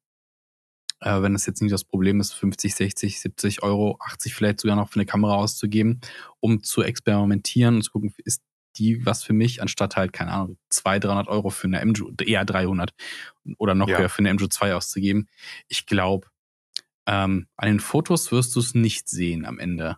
äh, 1.01 1.21
wenn 1.21 1.33
das 1.33 1.45
jetzt 1.45 1.61
nicht 1.61 1.73
das 1.73 1.83
Problem 1.83 2.19
ist, 2.19 2.33
50, 2.33 2.75
60, 2.75 3.19
70 3.19 3.63
Euro, 3.63 3.97
80 3.99 4.33
vielleicht 4.33 4.61
sogar 4.61 4.75
noch 4.75 4.89
für 4.89 4.95
eine 4.95 5.05
Kamera 5.05 5.35
auszugeben, 5.35 6.01
um 6.39 6.63
zu 6.63 6.83
experimentieren 6.83 7.75
und 7.75 7.81
zu 7.83 7.91
gucken, 7.91 8.13
ist 8.23 8.41
die 8.77 9.05
was 9.05 9.23
für 9.23 9.33
mich, 9.33 9.61
anstatt 9.61 9.95
halt, 9.95 10.11
keine 10.11 10.31
Ahnung, 10.31 10.57
200, 10.69 11.05
300 11.05 11.27
Euro 11.29 11.49
für 11.49 11.67
eine 11.67 11.79
MJU, 11.85 12.11
eher 12.25 12.43
300 12.43 12.93
oder 13.57 13.73
noch 13.73 13.87
Ja. 13.87 13.99
höher 13.99 14.09
für 14.09 14.19
eine 14.19 14.29
MJU 14.33 14.47
2 14.47 14.75
auszugeben. 14.75 15.27
Ich 15.69 15.85
glaube, 15.85 16.27
ähm, 17.07 17.47
an 17.57 17.67
den 17.67 17.79
Fotos 17.79 18.31
wirst 18.31 18.55
du 18.55 18.59
es 18.59 18.73
nicht 18.75 19.07
sehen 19.09 19.45
am 19.45 19.59
Ende. 19.59 19.97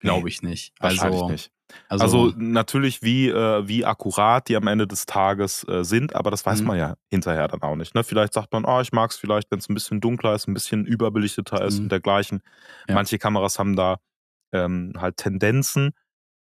Glaube 0.00 0.28
ich 0.28 0.42
nicht. 0.42 0.72
Wahrscheinlich 0.80 1.20
also, 1.22 1.28
nicht. 1.28 1.50
Also, 1.88 2.04
Also, 2.04 2.34
natürlich, 2.38 3.02
wie, 3.02 3.28
äh, 3.28 3.66
wie 3.68 3.84
akkurat 3.84 4.48
die 4.48 4.56
am 4.56 4.66
Ende 4.68 4.86
des 4.86 5.04
Tages 5.06 5.66
äh, 5.68 5.84
sind, 5.84 6.14
aber 6.14 6.30
das 6.30 6.46
weiß 6.46 6.60
Mhm. 6.62 6.66
man 6.66 6.78
ja 6.78 6.94
hinterher 7.10 7.48
dann 7.48 7.60
auch 7.62 7.76
nicht. 7.76 7.94
Ne? 7.94 8.04
Vielleicht 8.04 8.32
sagt 8.32 8.52
man, 8.52 8.64
oh, 8.64 8.80
ich 8.80 8.92
mag 8.92 9.10
es 9.10 9.16
vielleicht, 9.18 9.50
wenn 9.50 9.58
es 9.58 9.68
ein 9.68 9.74
bisschen 9.74 10.00
dunkler 10.00 10.34
ist, 10.34 10.48
ein 10.48 10.54
bisschen 10.54 10.86
überbelichteter 10.86 11.62
ist 11.64 11.78
Mhm. 11.78 11.84
und 11.84 11.92
dergleichen. 11.92 12.40
Ja. 12.88 12.94
Manche 12.94 13.18
Kameras 13.18 13.58
haben 13.58 13.76
da 13.76 13.98
ähm, 14.52 14.94
halt 14.96 15.18
Tendenzen. 15.18 15.90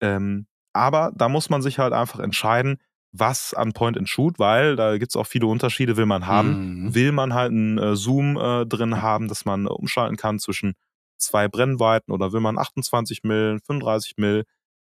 Ähm, 0.01 0.47
aber 0.73 1.13
da 1.15 1.29
muss 1.29 1.49
man 1.49 1.61
sich 1.61 1.79
halt 1.79 1.93
einfach 1.93 2.19
entscheiden, 2.19 2.79
was 3.13 3.53
an 3.53 3.73
Point 3.73 3.97
and 3.97 4.09
Shoot, 4.09 4.39
weil 4.39 4.75
da 4.75 4.97
gibt 4.97 5.11
es 5.11 5.15
auch 5.15 5.27
viele 5.27 5.45
Unterschiede, 5.45 5.97
will 5.97 6.07
man 6.07 6.25
haben. 6.25 6.85
Mhm. 6.85 6.95
Will 6.95 7.11
man 7.11 7.33
halt 7.33 7.51
einen 7.51 7.77
äh, 7.77 7.95
Zoom 7.95 8.37
äh, 8.37 8.65
drin 8.65 9.01
haben, 9.01 9.27
dass 9.27 9.45
man 9.45 9.67
äh, 9.67 9.69
umschalten 9.69 10.17
kann 10.17 10.39
zwischen 10.39 10.73
zwei 11.19 11.47
Brennweiten 11.47 12.11
oder 12.11 12.33
will 12.33 12.41
man 12.41 12.57
28 12.57 13.23
mm, 13.23 13.59
35 13.65 14.15
mm? 14.17 14.41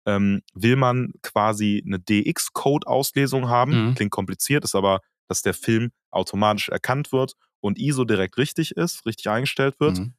Ähm, 0.07 0.43
will 0.55 0.77
man 0.77 1.13
quasi 1.23 1.83
eine 1.85 1.99
DX-Code-Auslesung 1.99 3.49
haben? 3.49 3.89
Mhm. 3.89 3.95
Klingt 3.95 4.13
kompliziert, 4.13 4.63
ist 4.63 4.75
aber, 4.75 5.01
dass 5.27 5.43
der 5.43 5.55
Film 5.55 5.91
automatisch 6.11 6.69
erkannt 6.69 7.13
wird 7.13 7.33
und 7.61 7.79
ISO 7.79 8.05
direkt 8.05 8.39
richtig 8.39 8.73
ist, 8.73 9.05
richtig 9.07 9.29
eingestellt 9.29 9.81
wird. 9.81 9.99
Mhm. 9.99 10.15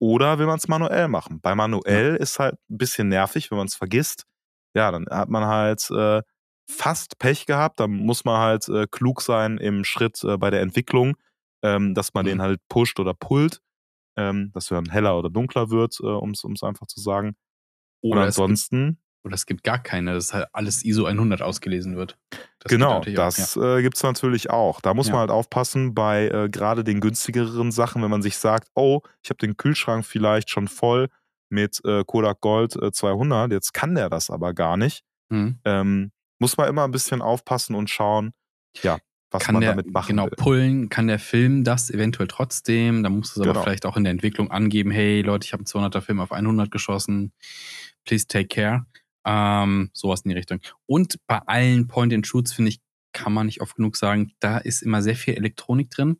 Oder 0.00 0.40
will 0.40 0.46
man 0.46 0.58
es 0.58 0.66
manuell 0.66 1.06
machen? 1.06 1.40
Bei 1.40 1.54
manuell 1.54 2.16
ist 2.16 2.40
halt 2.40 2.56
ein 2.68 2.78
bisschen 2.78 3.08
nervig, 3.08 3.50
wenn 3.50 3.58
man 3.58 3.68
es 3.68 3.76
vergisst. 3.76 4.24
Ja, 4.74 4.90
dann 4.90 5.06
hat 5.08 5.28
man 5.28 5.44
halt 5.46 5.88
äh, 5.90 6.22
fast 6.68 7.18
Pech 7.18 7.46
gehabt. 7.46 7.80
Dann 7.80 7.90
muss 7.92 8.24
man 8.24 8.38
halt 8.40 8.68
äh, 8.68 8.86
klug 8.90 9.22
sein 9.22 9.58
im 9.58 9.84
Schritt 9.84 10.22
äh, 10.24 10.36
bei 10.36 10.50
der 10.50 10.60
Entwicklung, 10.60 11.16
ähm, 11.62 11.94
dass 11.94 12.14
man 12.14 12.24
Mhm. 12.24 12.28
den 12.30 12.42
halt 12.42 12.60
pusht 12.68 12.98
oder 13.00 13.14
pullt, 13.14 13.60
ähm, 14.16 14.50
dass 14.52 14.70
er 14.70 14.76
dann 14.82 14.90
heller 14.90 15.18
oder 15.18 15.30
dunkler 15.30 15.70
wird, 15.70 15.98
äh, 16.00 16.06
um 16.06 16.30
es 16.32 16.62
einfach 16.62 16.86
zu 16.86 17.00
sagen. 17.00 17.34
Und 18.02 18.12
Oder 18.12 18.26
es, 18.26 18.34
gibt, 18.36 18.42
ansonsten, 18.44 18.98
oder 19.24 19.34
es 19.34 19.46
gibt 19.46 19.62
gar 19.62 19.78
keine, 19.80 20.14
dass 20.14 20.34
halt 20.34 20.46
alles 20.52 20.84
ISO 20.84 21.06
100 21.06 21.40
ausgelesen 21.42 21.96
wird. 21.96 22.18
Das 22.58 22.70
genau, 22.70 22.98
auch, 22.98 23.04
das 23.04 23.56
äh, 23.56 23.80
gibt 23.82 23.96
es 23.96 24.02
natürlich 24.02 24.50
auch. 24.50 24.80
Da 24.80 24.92
muss 24.94 25.06
Ja. 25.06 25.12
man 25.12 25.20
halt 25.20 25.30
aufpassen 25.30 25.94
bei 25.94 26.28
äh, 26.28 26.48
gerade 26.48 26.82
den 26.84 27.00
günstigeren 27.00 27.70
Sachen, 27.72 28.02
wenn 28.02 28.10
man 28.10 28.22
sich 28.22 28.36
sagt, 28.36 28.68
oh, 28.74 29.02
ich 29.22 29.30
habe 29.30 29.38
den 29.38 29.56
Kühlschrank 29.56 30.04
vielleicht 30.04 30.50
schon 30.50 30.66
voll 30.68 31.08
mit 31.48 31.80
äh, 31.84 32.02
Kodak 32.04 32.40
Gold 32.40 32.74
äh, 32.76 32.90
200, 32.92 33.52
jetzt 33.52 33.72
kann 33.74 33.94
der 33.94 34.10
das 34.10 34.30
aber 34.30 34.52
gar 34.54 34.76
nicht. 34.76 35.04
Ja. 35.30 35.36
Mhm. 35.36 35.58
Ähm, 35.64 36.12
muss 36.42 36.56
man 36.56 36.68
immer 36.68 36.84
ein 36.84 36.90
bisschen 36.90 37.22
aufpassen 37.22 37.74
und 37.76 37.88
schauen, 37.88 38.32
ja, 38.82 38.98
was 39.30 39.44
kann 39.44 39.54
man 39.54 39.62
der, 39.62 39.70
damit 39.70 39.90
machen 39.92 40.08
genau, 40.08 40.24
will. 40.24 40.32
pullen, 40.36 40.88
kann 40.90 41.06
der 41.06 41.18
Film 41.18 41.64
das 41.64 41.88
eventuell 41.88 42.28
trotzdem? 42.28 43.02
Da 43.02 43.08
musst 43.08 43.34
du 43.36 43.40
es 43.40 43.46
aber 43.46 43.52
Genau. 43.54 43.62
vielleicht 43.62 43.86
auch 43.86 43.96
in 43.96 44.04
der 44.04 44.10
Entwicklung 44.10 44.50
angeben, 44.50 44.90
hey 44.90 45.22
Leute, 45.22 45.46
ich 45.46 45.52
habe 45.54 45.60
einen 45.60 45.66
200er 45.66 46.00
Film 46.02 46.20
auf 46.20 46.32
100 46.32 46.70
geschossen, 46.70 47.32
please 48.04 48.26
take 48.26 48.48
care. 48.48 48.84
Ähm, 49.24 49.90
sowas 49.94 50.22
in 50.22 50.30
die 50.30 50.34
Richtung. 50.36 50.58
Und 50.86 51.16
bei 51.28 51.38
allen 51.38 51.86
Point-and-Shoots, 51.86 52.52
finde 52.52 52.70
ich, 52.70 52.80
kann 53.12 53.32
man 53.32 53.46
nicht 53.46 53.60
oft 53.60 53.76
genug 53.76 53.96
sagen, 53.96 54.32
da 54.40 54.58
ist 54.58 54.82
immer 54.82 55.00
sehr 55.00 55.14
viel 55.16 55.34
Elektronik 55.34 55.90
drin. 55.90 56.18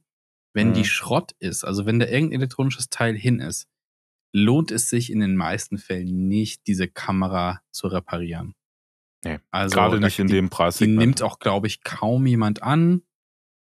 Wenn 0.54 0.68
Mhm. 0.68 0.74
die 0.74 0.84
Schrott 0.84 1.32
ist, 1.40 1.64
also 1.64 1.84
wenn 1.84 1.98
da 1.98 2.06
irgendein 2.06 2.40
elektronisches 2.40 2.88
Teil 2.90 3.16
hin 3.16 3.40
ist, 3.40 3.66
lohnt 4.32 4.70
es 4.70 4.88
sich 4.88 5.10
in 5.10 5.20
den 5.20 5.34
meisten 5.36 5.78
Fällen 5.78 6.28
nicht, 6.28 6.66
diese 6.66 6.86
Kamera 6.88 7.60
zu 7.72 7.88
reparieren. 7.88 8.54
Nee, 9.24 9.38
also 9.50 9.76
Gerade 9.76 10.00
nicht 10.00 10.18
in 10.18 10.26
die, 10.26 10.34
dem 10.34 10.46
die 10.46 10.50
Preissegment. 10.50 10.98
nimmt 10.98 11.22
auch, 11.22 11.38
glaube 11.38 11.66
ich, 11.66 11.82
kaum 11.84 12.26
jemand 12.26 12.62
an. 12.62 13.02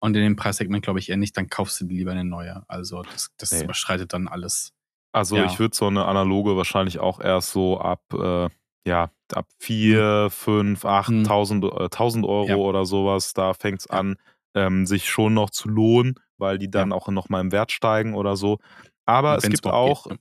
Und 0.04 0.16
in 0.16 0.24
dem 0.24 0.36
Preissegment, 0.36 0.84
glaube 0.84 0.98
ich, 1.00 1.10
eher 1.10 1.18
nicht, 1.18 1.38
dann 1.38 1.48
kaufst 1.48 1.80
du 1.80 1.86
dir 1.86 1.96
lieber 1.96 2.12
eine 2.12 2.24
neue. 2.26 2.64
Also 2.68 3.04
das, 3.04 3.30
das 3.38 3.52
Nee. 3.52 3.64
überschreitet 3.66 4.14
dann 4.14 4.28
alles. 4.28 4.74
Also 5.14 5.38
Ja. 5.38 5.46
ich 5.46 5.60
würde 5.60 5.76
so 5.76 5.86
eine 5.88 6.06
analoge 6.06 6.58
wahrscheinlich 6.58 7.00
auch 7.00 7.20
erst 7.20 7.52
so 7.52 7.80
ab, 7.80 8.02
äh, 8.14 8.50
ja, 8.88 9.12
ab 9.32 9.48
4, 9.60 10.30
5, 10.32 10.86
8, 10.86 11.10
Hm. 11.10 11.24
1000, 11.24 11.66
äh, 11.66 11.90
1000 11.90 12.26
Euro 12.26 12.48
Ja. 12.48 12.56
oder 12.56 12.86
sowas, 12.86 13.34
da 13.34 13.54
fängt 13.54 13.82
es 13.82 13.88
Ja. 13.92 14.00
an, 14.00 14.16
ähm, 14.56 14.88
sich 14.88 15.08
schon 15.08 15.36
noch 15.36 15.52
zu 15.52 15.70
lohnen, 15.70 16.16
weil 16.38 16.58
die 16.58 16.72
dann 16.72 16.92
auch 16.92 17.08
nochmal 17.10 17.42
im 17.42 17.52
Wert 17.52 17.72
steigen 17.72 18.16
oder 18.16 18.36
so. 18.36 18.58
Aber 19.06 19.38
es 19.38 19.44
gibt 19.48 19.68
auch, 19.68 20.06
geht, 20.06 20.14
ne? 20.14 20.20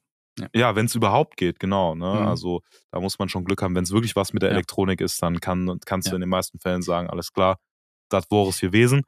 Ja, 0.55 0.77
wenn 0.77 0.87
es 0.87 0.95
überhaupt 0.95 1.37
geht, 1.37 1.61
genau. 1.61 1.95
Ne? 1.95 2.07
Mhm. 2.07 2.27
Also 2.29 2.63
da 2.91 3.01
muss 3.01 3.19
man 3.19 3.29
schon 3.29 3.45
Glück 3.45 3.63
haben. 3.63 3.75
Wenn 3.75 3.85
es 3.85 3.93
wirklich 3.93 4.17
was 4.17 4.33
mit 4.33 4.43
der 4.43 4.51
Ja. 4.51 4.55
Elektronik 4.57 5.01
ist, 5.01 5.23
dann 5.23 5.41
kann, 5.41 5.79
kannst 5.87 6.07
Ja. 6.09 6.11
du 6.13 6.17
in 6.17 6.21
den 6.23 6.31
meisten 6.31 6.59
Fällen 6.59 6.83
sagen, 6.83 7.09
alles 7.11 7.33
klar, 7.33 7.57
das 8.11 8.31
war 8.31 8.49
es 8.49 8.61
gewesen. 8.61 9.03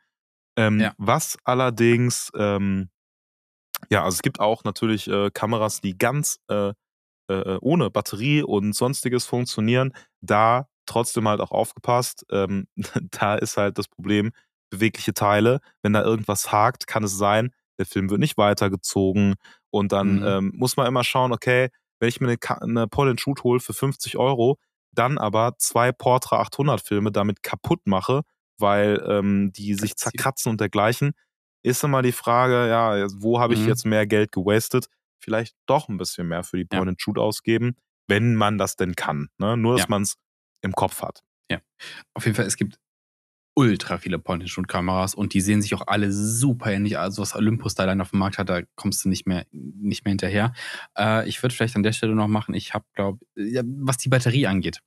Ähm, 0.56 0.80
Ja. 0.80 0.94
Was 0.98 1.38
allerdings, 1.44 2.30
ähm, 2.36 2.90
ja, 3.90 4.04
also 4.04 4.16
es 4.16 4.22
gibt 4.22 4.40
auch 4.40 4.64
natürlich 4.64 5.08
äh, 5.08 5.30
Kameras, 5.32 5.80
die 5.80 5.96
ganz 5.98 6.38
äh, 6.48 6.72
äh, 7.28 7.58
ohne 7.60 7.90
Batterie 7.90 8.42
und 8.42 8.74
sonstiges 8.74 9.24
funktionieren. 9.26 9.92
Da 10.20 10.68
trotzdem 10.86 11.28
halt 11.28 11.40
auch 11.40 11.52
aufgepasst. 11.52 12.24
Ähm, 12.30 12.66
da 13.10 13.34
ist 13.36 13.56
halt 13.56 13.78
das 13.78 13.88
Problem, 13.88 14.32
bewegliche 14.70 15.14
Teile. 15.14 15.60
Wenn 15.82 15.92
da 15.94 16.02
irgendwas 16.02 16.52
hakt, 16.52 16.86
kann 16.86 17.04
es 17.04 17.16
sein, 17.18 17.52
der 17.78 17.86
Film 17.86 18.10
wird 18.10 18.20
nicht 18.20 18.36
weitergezogen. 18.38 19.34
Und 19.72 19.92
dann 19.92 20.16
Mhm. 20.18 20.24
ähm, 20.26 20.52
muss 20.54 20.76
man 20.76 20.86
immer 20.86 21.02
schauen, 21.04 21.32
okay, 21.32 21.70
wenn 21.98 22.08
ich 22.08 22.20
mir 22.20 22.28
eine, 22.28 22.62
eine 22.62 22.86
Point-and-Shoot 22.88 23.42
hole 23.42 23.60
für 23.60 23.72
50 23.74 24.16
Euro, 24.18 24.58
dann 24.92 25.18
aber 25.18 25.54
zwei 25.58 25.92
Portra 25.92 26.40
800 26.40 26.80
Filme 26.80 27.10
damit 27.10 27.42
kaputt 27.42 27.80
mache, 27.86 28.22
weil 28.58 29.02
ähm, 29.08 29.52
die 29.52 29.74
sich 29.74 29.96
zerkratzen 29.96 30.50
und 30.50 30.60
dergleichen, 30.60 31.12
ist 31.64 31.82
immer 31.84 32.02
die 32.02 32.12
Frage, 32.12 32.68
ja, 32.68 33.06
wo 33.16 33.40
habe 33.40 33.54
ich 33.54 33.60
Mhm. 33.60 33.68
jetzt 33.68 33.86
mehr 33.86 34.06
Geld 34.06 34.32
gewastet? 34.32 34.86
Vielleicht 35.20 35.54
doch 35.66 35.88
ein 35.88 35.96
bisschen 35.96 36.28
mehr 36.28 36.42
für 36.44 36.56
die 36.58 36.66
Ja. 36.70 36.78
Point-and-Shoot 36.78 37.18
ausgeben, 37.18 37.76
wenn 38.08 38.34
man 38.34 38.58
das 38.58 38.76
denn 38.76 38.94
kann. 38.94 39.28
Ne? 39.38 39.56
Nur, 39.56 39.74
dass 39.74 39.82
Ja. 39.84 39.90
man 39.90 40.02
es 40.02 40.16
im 40.60 40.72
Kopf 40.72 41.02
hat. 41.02 41.22
Auf 42.14 42.24
jeden 42.24 42.34
Fall, 42.36 42.46
es 42.46 42.56
gibt 42.56 42.76
ultra 43.54 43.98
viele 43.98 44.18
Point-and-Shoot-Kameras 44.18 45.14
und 45.14 45.34
die 45.34 45.40
sehen 45.40 45.60
sich 45.60 45.74
auch 45.74 45.86
alle 45.86 46.10
super 46.12 46.72
ähnlich. 46.72 46.98
Also 46.98 47.22
was 47.22 47.34
Olympus 47.34 47.74
da 47.74 47.82
allein 47.82 48.00
auf 48.00 48.10
dem 48.10 48.18
Markt 48.18 48.38
hat, 48.38 48.48
da 48.48 48.62
kommst 48.76 49.04
du 49.04 49.08
nicht 49.08 49.26
mehr, 49.26 49.46
nicht 49.50 50.04
mehr 50.04 50.12
hinterher. 50.12 50.52
Äh, 50.96 51.28
ich 51.28 51.42
würde 51.42 51.54
vielleicht 51.54 51.76
an 51.76 51.82
der 51.82 51.92
Stelle 51.92 52.14
noch 52.14 52.28
machen, 52.28 52.54
ich 52.54 52.72
habe, 52.74 52.84
glaube 52.94 53.18
was 53.36 53.98
die 53.98 54.08
Batterie 54.08 54.46
angeht. 54.46 54.80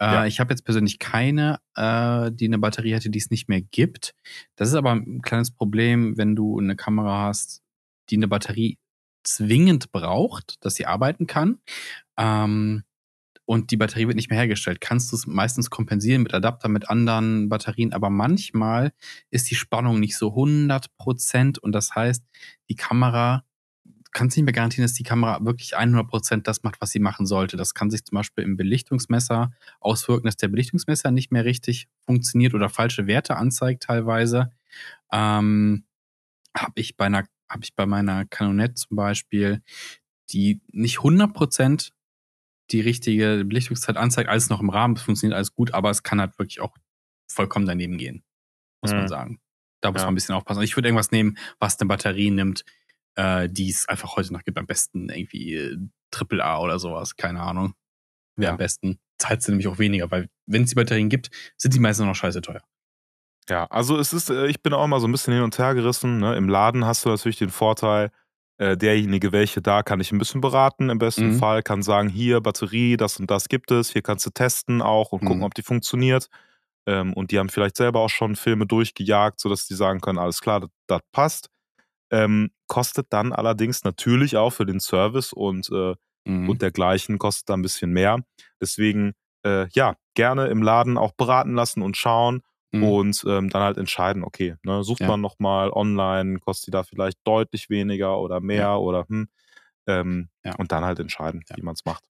Äh, 0.00 0.06
Ja. 0.06 0.26
Ich 0.26 0.40
habe 0.40 0.52
jetzt 0.52 0.64
persönlich 0.64 0.98
keine, 0.98 1.58
äh, 1.76 2.30
die 2.32 2.46
eine 2.46 2.58
Batterie 2.58 2.94
hatte, 2.94 3.10
die 3.10 3.18
es 3.18 3.30
nicht 3.30 3.48
mehr 3.48 3.60
gibt. 3.60 4.14
Das 4.56 4.68
ist 4.68 4.74
aber 4.74 4.92
ein 4.92 5.20
kleines 5.22 5.50
Problem, 5.50 6.16
wenn 6.16 6.34
du 6.34 6.58
eine 6.58 6.76
Kamera 6.76 7.26
hast, 7.26 7.62
die 8.10 8.16
eine 8.16 8.28
Batterie 8.28 8.78
zwingend 9.24 9.92
braucht, 9.92 10.56
dass 10.64 10.74
sie 10.74 10.86
arbeiten 10.86 11.26
kann. 11.26 11.58
Ähm, 12.18 12.82
und 13.44 13.70
die 13.70 13.76
Batterie 13.76 14.06
wird 14.06 14.16
nicht 14.16 14.30
mehr 14.30 14.38
hergestellt. 14.38 14.80
Kannst 14.80 15.12
du 15.12 15.16
es 15.16 15.26
meistens 15.26 15.70
kompensieren 15.70 16.22
mit 16.22 16.34
Adapter, 16.34 16.68
mit 16.68 16.88
anderen 16.88 17.48
Batterien, 17.48 17.92
aber 17.92 18.10
manchmal 18.10 18.92
ist 19.30 19.50
die 19.50 19.54
Spannung 19.54 20.00
nicht 20.00 20.16
so 20.16 20.34
100% 20.34 21.58
und 21.58 21.72
das 21.72 21.94
heißt, 21.94 22.24
die 22.68 22.76
Kamera, 22.76 23.44
kannst 24.12 24.36
nicht 24.36 24.44
mehr 24.44 24.52
garantieren, 24.52 24.84
dass 24.84 24.92
die 24.92 25.04
Kamera 25.04 25.42
wirklich 25.44 25.76
100% 25.76 26.42
das 26.42 26.62
macht, 26.62 26.80
was 26.80 26.90
sie 26.90 26.98
machen 26.98 27.26
sollte. 27.26 27.56
Das 27.56 27.74
kann 27.74 27.90
sich 27.90 28.04
zum 28.04 28.16
Beispiel 28.16 28.44
im 28.44 28.56
Belichtungsmesser 28.56 29.52
auswirken, 29.80 30.26
dass 30.26 30.36
der 30.36 30.48
Belichtungsmesser 30.48 31.10
nicht 31.10 31.32
mehr 31.32 31.44
richtig 31.44 31.88
funktioniert 32.04 32.54
oder 32.54 32.68
falsche 32.68 33.06
Werte 33.06 33.36
anzeigt 33.36 33.84
teilweise. 33.84 34.52
Ähm, 35.10 35.84
habe 36.54 36.72
ich 36.76 36.96
bei 36.96 37.06
einer, 37.06 37.24
habe 37.48 37.64
ich 37.64 37.74
bei 37.74 37.86
meiner 37.86 38.26
Canonette 38.26 38.74
zum 38.74 38.96
Beispiel, 38.96 39.62
die 40.30 40.60
nicht 40.70 40.98
100% 40.98 41.92
die 42.72 42.80
richtige 42.80 43.44
Belichtungszeit 43.44 43.96
anzeigt, 43.96 44.28
alles 44.28 44.48
noch 44.48 44.60
im 44.60 44.70
Rahmen, 44.70 44.96
es 44.96 45.02
funktioniert 45.02 45.36
alles 45.36 45.54
gut, 45.54 45.74
aber 45.74 45.90
es 45.90 46.02
kann 46.02 46.20
halt 46.20 46.38
wirklich 46.38 46.60
auch 46.60 46.76
vollkommen 47.30 47.66
daneben 47.66 47.98
gehen, 47.98 48.24
muss 48.82 48.92
Mhm. 48.92 48.98
man 48.98 49.08
sagen. 49.08 49.40
Da 49.82 49.90
muss 49.90 50.00
Ja. 50.02 50.06
man 50.06 50.12
ein 50.12 50.16
bisschen 50.16 50.34
aufpassen. 50.34 50.62
Ich 50.62 50.76
würde 50.76 50.88
irgendwas 50.88 51.10
nehmen, 51.10 51.38
was 51.58 51.78
eine 51.80 51.88
Batterie 51.88 52.30
nimmt, 52.30 52.64
äh, 53.16 53.48
die 53.48 53.68
es 53.70 53.88
einfach 53.88 54.16
heute 54.16 54.32
noch 54.32 54.42
gibt. 54.44 54.58
Am 54.58 54.66
besten 54.66 55.08
irgendwie 55.08 55.54
äh, 55.54 55.76
AAA 56.10 56.60
oder 56.60 56.78
sowas, 56.78 57.16
keine 57.16 57.40
Ahnung. 57.40 57.74
Wäre 58.36 58.46
Ja. 58.48 58.50
am 58.52 58.58
besten. 58.58 58.98
Zahlst 59.18 59.46
du 59.48 59.52
nämlich 59.52 59.68
auch 59.68 59.78
weniger, 59.78 60.10
weil 60.10 60.28
wenn 60.46 60.62
es 60.64 60.70
die 60.70 60.74
Batterien 60.76 61.08
gibt, 61.08 61.30
sind 61.56 61.74
die 61.74 61.78
meistens 61.80 62.06
noch 62.06 62.14
scheiße 62.14 62.40
teuer. 62.42 62.62
Ja, 63.48 63.66
also 63.66 63.98
es 63.98 64.12
ist, 64.12 64.30
äh, 64.30 64.46
ich 64.46 64.62
bin 64.62 64.72
auch 64.72 64.86
mal 64.86 65.00
so 65.00 65.08
ein 65.08 65.12
bisschen 65.12 65.34
hin 65.34 65.42
und 65.42 65.58
her 65.58 65.74
gerissen. 65.74 66.18
Ne? 66.20 66.36
Im 66.36 66.48
Laden 66.48 66.84
hast 66.84 67.04
du 67.04 67.08
natürlich 67.08 67.38
den 67.38 67.50
Vorteil, 67.50 68.10
äh, 68.58 68.76
derjenige, 68.76 69.32
welche 69.32 69.62
da, 69.62 69.82
kann 69.82 70.00
ich 70.00 70.12
ein 70.12 70.18
bisschen 70.18 70.40
beraten. 70.40 70.90
Im 70.90 70.98
besten 70.98 71.28
Mhm. 71.28 71.38
Fall 71.38 71.62
kann 71.62 71.82
sagen, 71.82 72.08
hier 72.08 72.40
Batterie, 72.40 72.96
das 72.96 73.18
und 73.18 73.30
das 73.30 73.48
gibt 73.48 73.70
es. 73.70 73.90
Hier 73.92 74.02
kannst 74.02 74.26
du 74.26 74.30
testen 74.30 74.82
auch 74.82 75.12
und 75.12 75.20
gucken, 75.20 75.38
Mhm. 75.38 75.44
ob 75.44 75.54
die 75.54 75.62
funktioniert. 75.62 76.28
Ähm, 76.86 77.12
und 77.14 77.30
die 77.30 77.38
haben 77.38 77.48
vielleicht 77.48 77.76
selber 77.76 78.00
auch 78.00 78.10
schon 78.10 78.36
Filme 78.36 78.66
durchgejagt, 78.66 79.40
sodass 79.40 79.66
die 79.66 79.74
sagen 79.74 80.00
können, 80.00 80.18
alles 80.18 80.40
klar, 80.40 80.60
das, 80.60 80.70
das 80.88 81.00
passt. 81.12 81.48
Ähm, 82.10 82.50
kostet 82.68 83.06
dann 83.10 83.32
allerdings 83.32 83.84
natürlich 83.84 84.36
auch 84.36 84.50
für 84.50 84.66
den 84.66 84.80
Service 84.80 85.32
und, 85.32 85.70
äh, 85.70 85.94
Mhm. 86.26 86.48
und 86.50 86.62
dergleichen 86.62 87.18
kostet 87.18 87.48
da 87.48 87.54
ein 87.54 87.62
bisschen 87.62 87.92
mehr. 87.92 88.18
Deswegen, 88.60 89.14
äh, 89.44 89.66
ja, 89.74 89.96
gerne 90.14 90.46
im 90.48 90.62
Laden 90.62 90.96
auch 90.98 91.12
beraten 91.12 91.54
lassen 91.54 91.82
und 91.82 91.96
schauen 91.96 92.42
Mhm. 92.72 92.82
und 92.84 93.24
ähm, 93.28 93.50
dann 93.50 93.62
halt 93.62 93.76
entscheiden, 93.78 94.24
okay, 94.24 94.56
ne, 94.64 94.82
sucht 94.82 95.00
Ja. 95.00 95.08
man 95.08 95.20
nochmal 95.20 95.70
online, 95.70 96.38
kostet 96.38 96.68
die 96.68 96.70
da 96.72 96.82
vielleicht 96.82 97.18
deutlich 97.24 97.68
weniger 97.70 98.18
oder 98.18 98.40
mehr 98.40 98.56
Ja. 98.62 98.76
oder 98.76 99.06
hm, 99.08 99.28
ähm, 99.86 100.28
Ja. 100.44 100.54
und 100.56 100.72
dann 100.72 100.84
halt 100.84 100.98
entscheiden, 100.98 101.42
wie 101.54 101.62
man 101.62 101.74
es 101.74 101.84
macht. 101.84 102.04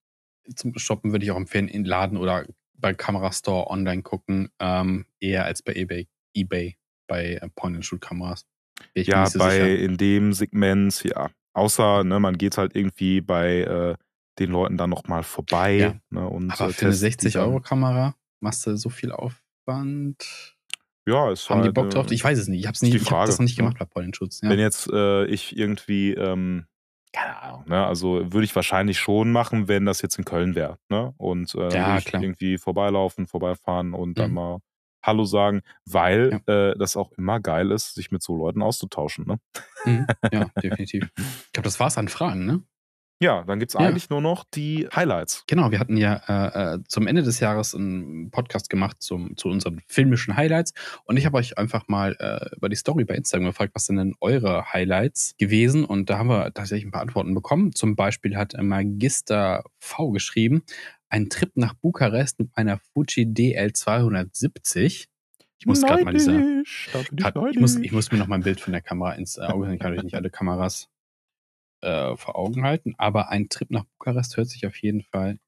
zum 0.56 0.76
Shoppen 0.76 1.12
würde 1.12 1.24
ich 1.24 1.30
auch 1.30 1.36
empfehlen, 1.36 1.68
in 1.68 1.84
Laden 1.84 2.16
oder 2.18 2.44
bei 2.74 2.94
Kamerastore 2.94 3.68
online 3.70 4.02
gucken, 4.02 4.48
ähm, 4.58 5.06
eher 5.20 5.44
als 5.44 5.62
bei 5.62 5.72
eBay, 5.74 6.08
eBay 6.34 6.76
bei 7.06 7.34
äh, 7.34 7.48
Point-and-Shoot-Kameras. 7.54 8.44
Ja, 8.96 9.22
bei 9.22 9.28
sicher. 9.30 9.78
in 9.78 9.96
dem 9.96 10.32
Segment, 10.32 11.04
ja. 11.04 11.30
Außer, 11.54 12.02
ne, 12.02 12.18
man 12.18 12.38
geht 12.38 12.56
halt 12.58 12.74
irgendwie 12.74 13.20
bei 13.20 13.60
äh, 13.60 13.94
den 14.40 14.50
Leuten 14.50 14.76
dann 14.78 14.90
nochmal 14.90 15.22
vorbei. 15.22 15.74
Ja. 15.76 15.94
Ne, 16.10 16.26
und, 16.28 16.50
Aber 16.50 16.70
äh, 16.70 16.72
für 16.72 16.86
eine 16.86 16.94
testet 16.94 17.22
die 17.24 17.30
dann. 17.30 17.42
60-Euro-Kamera 17.44 18.16
machst 18.40 18.66
du 18.66 18.76
so 18.76 18.88
viel 18.90 19.12
Aufwand. 19.66 20.56
Ja, 21.06 21.32
ist 21.32 21.50
Haben 21.50 21.62
halt, 21.62 21.70
die 21.76 21.80
Bock 21.80 21.90
drauf? 21.90 22.10
äh, 22.10 22.14
Ich 22.14 22.22
weiß 22.22 22.38
es 22.38 22.48
nicht. 22.48 22.60
Ich, 22.60 22.66
hab's 22.68 22.78
ist 22.82 22.92
nicht, 22.92 23.02
ich 23.02 23.10
habe 23.10 23.26
das 23.26 23.38
noch 23.38 23.44
nicht 23.44 23.58
ne? 23.58 23.64
gemacht 23.64 23.78
bei 23.78 23.84
Point-and-Shoots. 23.86 24.40
Ja. 24.42 24.50
Wenn 24.50 24.58
jetzt 24.58 24.88
äh, 24.92 25.24
ich 25.26 25.56
irgendwie, 25.56 26.12
ähm, 26.14 26.66
keine 27.12 27.40
Ahnung, 27.42 27.64
ne? 27.66 27.84
Also 27.84 28.32
würde 28.32 28.44
ich 28.44 28.54
wahrscheinlich 28.54 28.98
schon 28.98 29.32
machen, 29.32 29.66
wenn 29.68 29.84
das 29.84 30.00
jetzt 30.02 30.16
in 30.18 30.24
Köln 30.24 30.54
wäre, 30.54 30.78
ne? 30.88 31.12
Und 31.16 31.54
äh, 31.56 31.74
Ja, 31.74 31.98
irgendwie 31.98 32.56
vorbeilaufen, 32.58 33.26
vorbeifahren 33.26 33.94
und 33.94 34.18
dann 34.18 34.30
Mhm. 34.30 34.34
mal 34.34 34.58
Hallo 35.04 35.24
sagen, 35.24 35.62
weil 35.84 36.40
äh, 36.46 36.78
das 36.78 36.96
auch 36.96 37.10
immer 37.12 37.40
geil 37.40 37.72
ist, 37.72 37.94
sich 37.94 38.12
mit 38.12 38.22
so 38.22 38.36
Leuten 38.36 38.62
auszutauschen, 38.62 39.26
ne? 39.26 39.40
Mhm. 39.84 40.06
Ja, 40.32 40.46
definitiv. 40.62 41.10
Ich 41.18 41.52
glaube, 41.52 41.64
das 41.64 41.80
war's 41.80 41.98
an 41.98 42.06
Fragen, 42.08 42.46
ne? 42.46 42.62
Ja, 43.20 43.44
dann 43.44 43.60
gibt's 43.60 43.74
Ja. 43.74 43.80
eigentlich 43.80 44.10
nur 44.10 44.20
noch 44.20 44.42
die 44.52 44.88
Highlights. 44.92 45.44
Genau, 45.46 45.70
wir 45.70 45.78
hatten 45.78 45.96
ja 45.96 46.16
äh, 46.26 46.74
äh, 46.74 46.78
zum 46.88 47.06
Ende 47.06 47.22
des 47.22 47.38
Jahres 47.38 47.72
einen 47.74 48.30
Podcast 48.32 48.68
gemacht 48.68 48.96
zum, 49.00 49.36
zu 49.36 49.48
unseren 49.48 49.80
filmischen 49.86 50.36
Highlights 50.36 50.72
und 51.04 51.16
ich 51.16 51.24
habe 51.24 51.36
euch 51.38 51.56
einfach 51.56 51.86
mal 51.86 52.16
äh, 52.18 52.56
über 52.56 52.68
die 52.68 52.74
Story 52.74 53.04
bei 53.04 53.14
Instagram 53.14 53.46
gefragt, 53.46 53.72
was 53.76 53.86
sind 53.86 53.96
denn 53.96 54.14
eure 54.20 54.72
Highlights 54.72 55.36
gewesen 55.38 55.84
und 55.84 56.10
da 56.10 56.18
haben 56.18 56.28
wir 56.30 56.52
tatsächlich 56.52 56.86
ein 56.86 56.90
paar 56.90 57.02
Antworten 57.02 57.32
bekommen. 57.34 57.72
Zum 57.72 57.94
Beispiel 57.94 58.36
hat 58.36 58.54
äh, 58.54 58.62
Magister 58.62 59.62
V 59.78 60.10
geschrieben, 60.10 60.62
ein 61.08 61.28
Trip 61.28 61.52
nach 61.54 61.74
Bukarest 61.74 62.40
mit 62.40 62.48
einer 62.54 62.80
Fuji 62.92 63.24
DL270. 63.26 65.06
Ich 65.58 65.66
muss 65.66 65.82
gerade 65.82 66.04
mal 66.04 66.12
diese 66.12 66.62
ich 66.64 66.88
ich, 67.50 67.60
muss, 67.60 67.76
ich 67.76 67.92
muss 67.92 68.10
mir 68.10 68.18
noch 68.18 68.26
mal 68.26 68.34
ein 68.36 68.42
Bild 68.42 68.60
von 68.60 68.72
der 68.72 68.82
Kamera 68.82 69.12
ins 69.12 69.38
Auge 69.38 69.66
sehen. 69.66 69.74
Ich 69.74 69.80
kann 69.80 69.90
natürlich 69.90 70.04
nicht 70.04 70.16
alle 70.16 70.30
Kameras 70.30 70.88
äh, 71.82 72.16
vor 72.16 72.36
Augen 72.36 72.62
halten, 72.64 72.94
aber 72.98 73.28
ein 73.30 73.48
Trip 73.48 73.70
nach 73.70 73.84
Bukarest 73.98 74.36
hört 74.36 74.48
sich 74.48 74.66
auf 74.66 74.76
jeden 74.82 75.02
Fall 75.02 75.38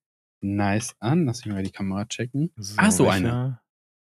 nice 0.40 0.94
an. 1.00 1.24
Lass 1.26 1.44
mich 1.44 1.54
mal 1.54 1.62
die 1.62 1.70
Kamera 1.72 2.04
checken. 2.06 2.52
ah, 2.76 2.90
so 2.90 3.08
eine. 3.08 3.60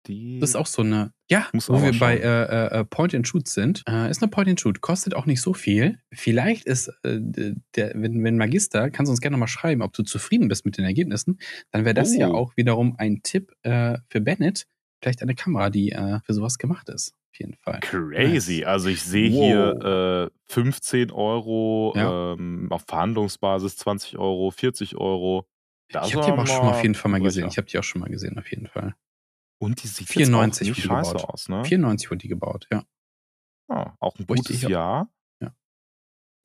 Die 0.06 0.38
Das 0.40 0.50
ist 0.50 0.56
auch 0.56 0.66
so 0.66 0.80
eine, 0.80 1.12
ja, 1.30 1.46
wo 1.52 1.82
wir 1.82 1.92
bei 1.98 2.16
schauen. 2.16 2.22
äh, 2.22 2.66
äh, 2.80 2.84
Point 2.86 3.14
and 3.14 3.28
Shoot 3.28 3.46
sind. 3.48 3.82
Äh, 3.86 4.10
ist 4.10 4.22
eine 4.22 4.30
Point 4.30 4.48
and 4.48 4.58
Shoot, 4.58 4.80
kostet 4.80 5.14
auch 5.14 5.26
nicht 5.26 5.42
so 5.42 5.52
viel. 5.52 5.98
Vielleicht 6.10 6.64
ist, 6.64 6.88
äh, 7.02 7.18
der, 7.76 7.92
wenn, 7.94 8.24
wenn 8.24 8.38
Magister, 8.38 8.90
kannst 8.90 9.08
du 9.08 9.12
uns 9.12 9.20
gerne 9.20 9.36
mal 9.36 9.46
schreiben, 9.46 9.82
ob 9.82 9.92
du 9.92 10.02
zufrieden 10.02 10.48
bist 10.48 10.64
mit 10.64 10.78
den 10.78 10.86
Ergebnissen. 10.86 11.38
Dann 11.70 11.84
wäre 11.84 11.92
das 11.92 12.16
ja 12.16 12.30
Oh. 12.30 12.34
auch 12.34 12.56
wiederum 12.56 12.94
ein 12.96 13.20
Tipp 13.22 13.52
äh, 13.62 13.98
für 14.08 14.22
Bennett. 14.22 14.66
Vielleicht 15.02 15.20
eine 15.20 15.34
Kamera, 15.34 15.68
die 15.68 15.92
äh, 15.92 16.20
für 16.24 16.32
sowas 16.32 16.56
gemacht 16.56 16.88
ist. 16.88 17.12
Auf 17.32 17.38
jeden 17.38 17.54
Fall. 17.54 17.80
Crazy. 17.80 18.64
Also 18.64 18.88
ich 18.88 19.02
sehe 19.02 19.30
Wow. 19.30 19.38
hier 19.82 20.30
äh, 20.32 20.52
15 20.52 21.10
Euro, 21.12 21.92
Ja. 21.96 22.32
ähm, 22.32 22.66
auf 22.70 22.82
Verhandlungsbasis 22.86 23.76
20 23.76 24.18
Euro, 24.18 24.50
40 24.50 24.96
Euro. 24.96 25.46
Das 25.92 26.08
ich 26.08 26.14
habe 26.14 26.24
die 26.26 26.32
aber 26.32 26.42
auch 26.42 26.46
schon 26.46 26.64
mal 26.66 26.70
auf 26.72 26.82
jeden 26.82 26.94
Fall 26.94 27.10
mal 27.10 27.20
gesehen. 27.20 27.48
Ich 27.48 27.56
habe 27.56 27.66
die 27.68 27.78
auch 27.78 27.84
schon 27.84 28.00
mal 28.00 28.10
gesehen, 28.10 28.38
auf 28.38 28.50
jeden 28.50 28.66
Fall. 28.66 28.94
Und 29.58 29.82
die 29.82 29.88
sieht 29.88 30.08
94 30.08 30.68
jetzt 30.68 30.74
auch 30.74 30.76
nicht 30.78 30.86
scheiße 30.86 31.12
gebaut. 31.14 31.30
aus, 31.30 31.48
ne? 31.48 31.64
94 31.64 32.10
wurde 32.10 32.18
die 32.18 32.28
gebaut, 32.28 32.66
ja. 32.72 32.84
Ah, 33.68 33.94
auch 34.00 34.18
ein 34.18 34.24
Wo 34.28 34.34
gutes 34.34 34.62
Jahr. 34.62 35.08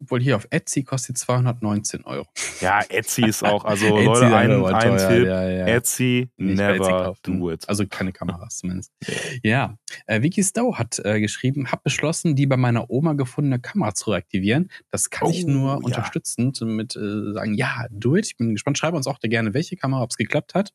Obwohl 0.06 0.22
hier 0.22 0.36
auf 0.36 0.45
Etsy 0.51 0.84
kostet 0.84 1.18
219 1.18 2.06
Euro. 2.06 2.28
Ja, 2.62 2.82
Etsy 2.89 3.26
ist 3.26 3.43
auch, 3.43 3.66
also 3.66 3.86
Etsy 3.97 4.03
Leute, 4.06 4.36
ein, 4.38 4.51
ein 4.51 4.60
teuer, 4.82 5.10
Tipp, 5.10 5.26
ja, 5.26 5.49
ja. 5.49 5.66
Etsy, 5.66 6.30
Nicht 6.38 6.60
Etsy 6.60 6.74
never 6.74 6.89
kaufen. 7.06 7.39
do 7.39 7.51
it. 7.51 7.68
Also 7.68 7.88
keine 7.88 8.12
Kameras 8.12 8.58
zumindest. 8.60 8.91
Ja, 9.43 9.78
äh, 10.06 10.22
Vicky 10.22 10.43
Stowe 10.43 10.78
hat 10.78 10.99
äh, 11.03 11.20
geschrieben, 11.20 11.72
habe 11.72 11.82
beschlossen, 11.84 12.36
die 12.36 12.45
bei 12.45 12.56
meiner 12.58 12.89
Oma 12.91 13.14
gefundene 13.14 13.60
Kamera 13.60 13.95
zu 13.95 14.12
reaktivieren. 14.12 14.70
Das 14.91 15.10
kann 15.10 15.30
ich 15.32 15.43
Oh, 15.45 15.49
nur 15.49 15.70
ja. 15.72 15.76
unterstützend 15.78 16.62
mit 16.62 16.95
äh, 16.95 17.34
sagen, 17.34 17.56
ja, 17.56 17.88
do 17.89 18.16
it. 18.16 18.28
Ich 18.28 18.38
bin 18.38 18.53
gespannt. 18.53 18.78
Schreibe 18.78 18.95
uns 18.95 19.08
auch 19.08 19.18
da 19.18 19.28
gerne, 19.28 19.56
welche 19.56 19.76
Kamera, 19.76 20.03
ob 20.03 20.12
es 20.12 20.18
geklappt 20.18 20.53
hat. 20.53 20.72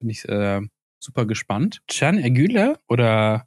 Bin 0.00 0.08
ich 0.08 0.26
äh, 0.28 0.60
super 0.98 1.26
gespannt. 1.26 1.82
Can 1.86 2.18
Ergüle 2.18 2.78
oder 2.88 3.46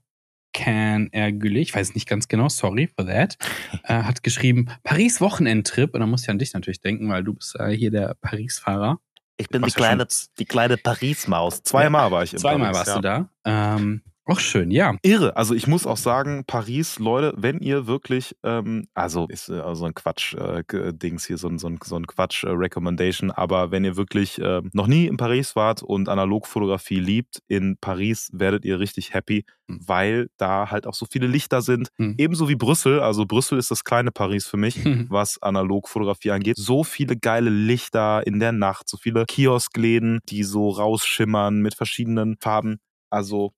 Can 0.58 1.14
Ergüle, 1.14 1.60
ich 1.60 1.76
weiß 1.76 1.94
nicht 1.94 2.10
ganz 2.10 2.28
genau, 2.28 2.50
sorry 2.50 2.88
for 2.88 3.06
that, 3.06 3.38
äh, 3.84 4.02
hat 4.02 4.24
geschrieben, 4.24 4.70
Paris 4.84 5.22
Wochenendtrip. 5.22 5.94
Und 5.94 6.00
da 6.00 6.08
muss 6.08 6.24
ich 6.24 6.30
an 6.32 6.40
dich 6.40 6.54
natürlich 6.54 6.82
denken, 6.82 7.08
weil 7.10 7.24
du 7.24 7.36
bist 7.36 7.56
äh, 7.60 7.70
hier 7.70 7.92
der 7.92 8.16
Paris-Fahrer. 8.22 9.00
Ich 9.38 9.50
bin 9.50 9.62
die 9.62 9.72
kleine, 9.72 10.08
die 10.40 10.46
kleine 10.46 10.78
Paris-Maus. 10.78 11.62
Zweimal 11.62 12.10
war 12.10 12.24
ich 12.24 12.34
in 12.34 12.40
Zweimal 12.40 12.72
Paris, 12.72 12.88
warst 12.88 12.88
ja. 12.88 12.96
du 12.96 13.02
da. 13.02 13.76
Ähm, 13.76 14.02
auch 14.28 14.40
schön, 14.40 14.72
ja. 14.72 14.96
Irre. 15.02 15.36
Also 15.36 15.54
ich 15.54 15.68
muss 15.68 15.86
auch 15.86 15.98
sagen, 15.98 16.44
Paris, 16.46 17.00
Leute, 17.00 17.34
wenn 17.38 17.60
ihr 17.60 17.88
wirklich, 17.88 18.36
ähm, 18.44 18.88
also 18.94 19.28
ist 19.30 19.50
äh, 19.50 19.62
so 19.76 19.86
ein 19.86 19.94
Quatsch-Dings 19.94 21.26
hier, 21.26 21.38
so 21.38 21.48
ein, 21.48 21.58
so 21.58 21.68
ein, 21.68 21.80
so 21.84 21.96
ein 21.96 22.08
Quatsch-Recommendation, 22.08 23.32
aber 23.32 23.72
wenn 23.72 23.84
ihr 23.84 23.98
wirklich 23.98 24.40
äh, 24.40 24.62
noch 24.74 24.88
nie 24.88 25.08
in 25.08 25.18
Paris 25.18 25.56
wart 25.56 25.84
und 25.84 26.10
Analogfotografie 26.10 27.00
liebt, 27.00 27.42
in 27.48 27.78
Paris 27.80 28.30
werdet 28.34 28.66
ihr 28.66 28.80
richtig 28.80 29.14
happy, 29.14 29.46
Hm. 29.70 29.80
weil 29.86 30.30
da 30.38 30.72
halt 30.72 30.88
auch 30.88 30.94
so 30.94 31.06
viele 31.10 31.28
Lichter 31.28 31.62
sind. 31.62 31.90
Hm. 31.98 32.16
Ebenso 32.18 32.48
wie 32.48 32.56
Brüssel. 32.56 33.00
Also 33.02 33.26
Brüssel 33.26 33.58
ist 33.60 33.70
das 33.72 33.84
kleine 33.84 34.12
Paris 34.12 34.48
für 34.48 34.58
mich. 34.58 34.78
was 35.10 35.42
Analogfotografie 35.42 36.32
angeht. 36.32 36.58
So 36.58 36.84
viele 36.84 37.18
geile 37.18 37.50
Lichter 37.50 38.26
in 38.26 38.40
der 38.40 38.52
Nacht, 38.52 38.90
so 38.90 38.98
viele 38.98 39.26
Kioskläden, 39.26 40.20
die 40.30 40.44
so 40.44 40.70
rausschimmern 40.70 41.62
mit 41.62 41.76
verschiedenen 41.76 42.38
Farben. 42.40 42.80
Also 43.10 43.52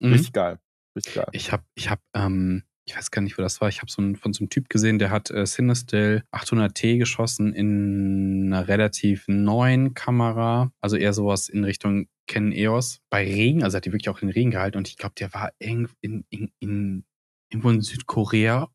Mhm. 0.00 0.12
richtig 0.12 0.32
geil. 0.32 0.58
Richtig 0.94 1.14
geil. 1.14 1.26
Ich 1.32 1.52
habe, 1.52 1.64
ich 1.74 1.90
habe, 1.90 2.00
ähm, 2.14 2.62
ich 2.86 2.96
weiß 2.96 3.10
gar 3.10 3.20
nicht, 3.20 3.36
wo 3.36 3.42
das 3.42 3.60
war. 3.60 3.68
Ich 3.68 3.80
habe 3.80 3.90
so 3.90 4.00
einen, 4.00 4.16
von 4.16 4.32
so 4.32 4.40
einem 4.40 4.50
Typ 4.50 4.68
gesehen, 4.68 4.98
der 4.98 5.10
hat 5.10 5.30
äh, 5.30 5.44
Cinestill 5.44 6.22
800T 6.32 6.98
geschossen 6.98 7.52
in 7.52 8.52
einer 8.52 8.68
relativ 8.68 9.24
neuen 9.26 9.94
Kamera. 9.94 10.72
Also 10.80 10.96
eher 10.96 11.12
sowas 11.12 11.48
in 11.48 11.64
Richtung 11.64 12.06
Canon 12.28 12.52
EOS. 12.52 13.00
Bei 13.10 13.24
Regen, 13.24 13.64
also 13.64 13.76
hat 13.76 13.84
die 13.84 13.92
wirklich 13.92 14.08
auch 14.08 14.22
in 14.22 14.28
Regen 14.28 14.52
gehalten. 14.52 14.78
Und 14.78 14.88
ich 14.88 14.96
glaube, 14.96 15.14
der 15.18 15.34
war 15.34 15.50
in, 15.58 15.88
in, 16.00 16.24
in, 16.60 17.04
irgendwo 17.50 17.70
in 17.70 17.80
Südkorea 17.80 18.68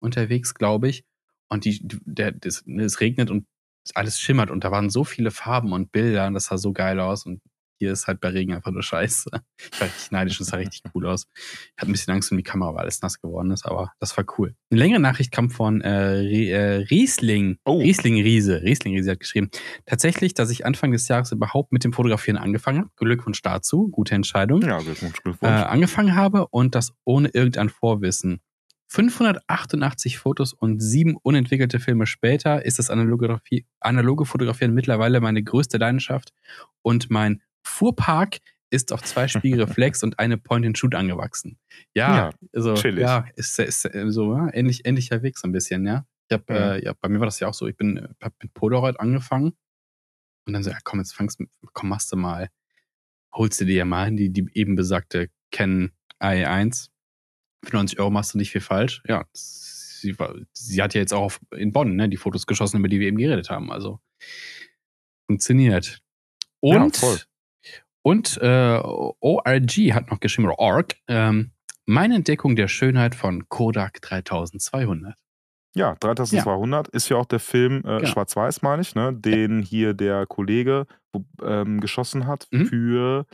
unterwegs, 0.00 0.54
glaube 0.54 0.88
ich. 0.88 1.04
Und 1.48 1.64
die, 1.64 1.80
der, 1.82 2.32
das, 2.32 2.64
es 2.66 3.00
regnet 3.00 3.30
und 3.30 3.46
alles 3.94 4.20
schimmert. 4.20 4.50
Und 4.50 4.62
da 4.62 4.70
waren 4.70 4.90
so 4.90 5.02
viele 5.02 5.32
Farben 5.32 5.72
und 5.72 5.90
Bilder. 5.90 6.28
Und 6.28 6.34
das 6.34 6.46
sah 6.46 6.58
so 6.58 6.72
geil 6.72 7.00
aus. 7.00 7.26
Und 7.26 7.42
hier 7.78 7.92
ist 7.92 8.06
halt 8.06 8.20
bei 8.20 8.28
Regen 8.28 8.54
einfach 8.54 8.70
nur 8.72 8.82
scheiße. 8.82 9.30
Ich 9.72 9.80
war 9.80 9.86
richtig 9.88 10.10
neidisch, 10.10 10.38
das 10.38 10.48
sah 10.48 10.56
richtig 10.56 10.82
cool 10.94 11.06
aus. 11.06 11.26
Ich 11.34 11.72
hatte 11.76 11.90
ein 11.90 11.92
bisschen 11.92 12.14
Angst 12.14 12.30
um 12.30 12.36
die 12.36 12.42
Kamera, 12.44 12.74
weil 12.74 12.82
alles 12.82 13.02
nass 13.02 13.20
geworden 13.20 13.50
ist, 13.50 13.64
aber 13.66 13.92
das 14.00 14.16
war 14.16 14.24
cool. 14.38 14.54
Eine 14.70 14.80
längere 14.80 15.00
Nachricht 15.00 15.32
kam 15.32 15.50
von 15.50 15.80
äh, 15.80 16.22
äh, 16.50 16.76
Riesling. 16.90 17.58
Oh. 17.64 17.78
Riesling 17.80 18.14
Riese. 18.22 18.62
Riesling 18.62 18.94
Riese 18.94 19.12
hat 19.12 19.20
geschrieben. 19.20 19.50
Tatsächlich, 19.86 20.34
dass 20.34 20.50
ich 20.50 20.64
Anfang 20.66 20.92
des 20.92 21.08
Jahres 21.08 21.32
überhaupt 21.32 21.72
mit 21.72 21.84
dem 21.84 21.92
Fotografieren 21.92 22.36
angefangen 22.38 22.78
habe. 22.80 22.90
Glückwunsch 22.96 23.42
dazu. 23.42 23.88
Gute 23.88 24.14
Entscheidung. 24.14 24.62
Ja, 24.62 24.78
Glückwunsch, 24.78 25.18
Äh, 25.18 25.22
Glückwunsch. 25.22 25.52
angefangen 25.62 26.14
habe 26.14 26.46
und 26.48 26.74
das 26.74 26.92
ohne 27.04 27.28
irgendein 27.28 27.68
Vorwissen. 27.68 28.40
588 28.88 30.18
Fotos 30.18 30.52
und 30.52 30.80
sieben 30.80 31.16
unentwickelte 31.22 31.80
Filme 31.80 32.06
später 32.06 32.64
ist 32.64 32.78
das 32.78 32.90
analoge, 32.90 33.40
analoge 33.80 34.24
Fotografieren 34.24 34.74
mittlerweile 34.74 35.20
meine 35.20 35.42
größte 35.42 35.78
Leidenschaft 35.78 36.32
und 36.82 37.10
mein 37.10 37.42
Fuhrpark 37.66 38.38
ist 38.70 38.92
auf 38.92 39.02
zwei 39.02 39.28
Spiegelreflex 39.28 40.02
und 40.04 40.18
eine 40.18 40.38
Point-and-Shoot 40.38 40.94
angewachsen. 40.94 41.58
Ja, 41.94 42.16
Ja, 42.16 42.30
also, 42.52 42.74
chillig. 42.74 43.00
ja, 43.02 43.26
ist, 43.36 43.58
ist 43.58 43.88
so 44.08 44.34
ja, 44.34 44.52
ähnlich, 44.52 44.84
ähnlicher 44.86 45.22
Weg 45.22 45.38
so 45.38 45.46
ein 45.48 45.52
bisschen, 45.52 45.86
ja. 45.86 46.06
Ich 46.28 46.34
hab, 46.34 46.48
Mhm. 46.50 46.56
äh, 46.56 46.84
ja, 46.84 46.92
bei 47.00 47.08
mir 47.08 47.20
war 47.20 47.26
das 47.26 47.38
ja 47.40 47.46
auch 47.48 47.54
so, 47.54 47.66
ich 47.68 47.76
bin 47.76 48.08
hab 48.20 48.34
mit 48.42 48.52
Polaroid 48.54 48.98
angefangen 48.98 49.52
und 50.46 50.52
dann 50.52 50.62
so, 50.64 50.70
ja 50.70 50.78
komm, 50.82 50.98
jetzt 50.98 51.12
fangst 51.14 51.38
du, 51.40 51.44
komm, 51.72 51.88
machst 51.88 52.10
du 52.12 52.16
mal, 52.16 52.48
holst 53.32 53.60
du 53.60 53.64
dir 53.64 53.84
mal 53.84 54.10
die, 54.14 54.30
die 54.32 54.48
eben 54.54 54.74
besagte 54.74 55.30
Canon 55.52 55.92
AE1. 56.20 56.88
Für 57.64 57.76
90 57.76 58.00
Euro 58.00 58.10
machst 58.10 58.34
du 58.34 58.38
nicht 58.38 58.50
viel 58.50 58.60
falsch. 58.60 59.02
Ja, 59.06 59.24
sie, 59.32 60.18
war, 60.18 60.34
sie 60.52 60.82
hat 60.82 60.94
ja 60.94 61.00
jetzt 61.00 61.12
auch 61.14 61.22
auf, 61.22 61.40
in 61.56 61.72
Bonn 61.72 61.94
ne, 61.94 62.08
die 62.08 62.16
Fotos 62.16 62.46
geschossen, 62.46 62.78
über 62.78 62.88
die 62.88 62.98
wir 63.00 63.06
eben 63.08 63.18
geredet 63.18 63.48
haben. 63.50 63.70
Also 63.70 64.00
funktioniert. 65.30 66.00
Ja, 66.62 66.82
Und, 66.82 66.96
voll. 66.96 67.18
Und 68.06 68.38
äh, 68.40 68.78
ORG 69.20 69.92
hat 69.92 70.10
noch 70.12 70.20
geschrieben, 70.20 70.46
oder 70.48 70.60
ORG, 70.60 70.92
ähm, 71.08 71.50
meine 71.86 72.14
Entdeckung 72.14 72.54
der 72.54 72.68
Schönheit 72.68 73.16
von 73.16 73.48
Kodak 73.48 74.00
3200. 74.02 75.14
Ja, 75.74 75.96
3200 75.96 76.86
ist 76.88 77.08
ja 77.08 77.16
auch 77.16 77.26
der 77.26 77.40
Film 77.40 77.78
äh, 77.78 77.98
Genau. 77.98 78.06
Schwarz-Weiß, 78.06 78.62
meine 78.62 78.82
ich, 78.82 78.94
ne? 78.94 79.12
den 79.12 79.60
hier 79.60 79.92
der 79.92 80.24
Kollege 80.26 80.86
ähm, 81.42 81.80
geschossen 81.80 82.26
hat 82.28 82.46
Mhm. 82.52 82.66
für 82.66 83.26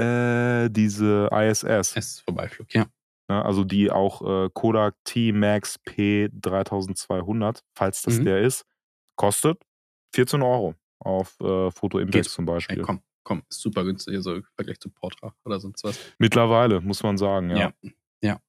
äh, 0.00 0.68
diese 0.70 1.28
ISS. 1.32 1.64
Es 1.64 1.96
ist 1.96 2.20
Vorbeiflug, 2.22 2.74
ja. 2.74 2.86
Ne? 3.30 3.44
Also 3.44 3.62
die 3.64 3.90
auch 3.90 4.20
äh, 4.46 4.48
Kodak 4.52 4.96
T-Max 5.04 5.78
P3200, 5.86 7.60
falls 7.76 8.02
das 8.02 8.18
Mhm. 8.18 8.24
der 8.24 8.40
ist, 8.40 8.64
kostet 9.16 9.60
14 10.14 10.42
Euro 10.42 10.74
auf 11.00 11.38
äh, 11.40 11.70
Foto 11.70 11.98
Index 11.98 12.26
Geht. 12.28 12.32
zum 12.34 12.44
Ey, 12.48 12.54
Beispiel. 12.54 12.82
komm, 12.82 13.00
komm, 13.28 13.42
ist 13.50 13.60
super 13.60 13.84
günstig, 13.84 14.14
also 14.16 14.36
im 14.36 14.44
Vergleich 14.54 14.80
zu 14.80 14.88
Portra 14.88 15.34
oder 15.44 15.60
sonst 15.60 15.84
was. 15.84 15.98
Mittlerweile, 16.18 16.80
muss 16.80 17.02
man 17.02 17.18
sagen, 17.18 17.50
ja. 17.50 17.58
Ja. 17.58 17.72
Ja. 18.22 18.40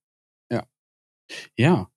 Ja. 0.49 0.67
Ja, 1.57 1.91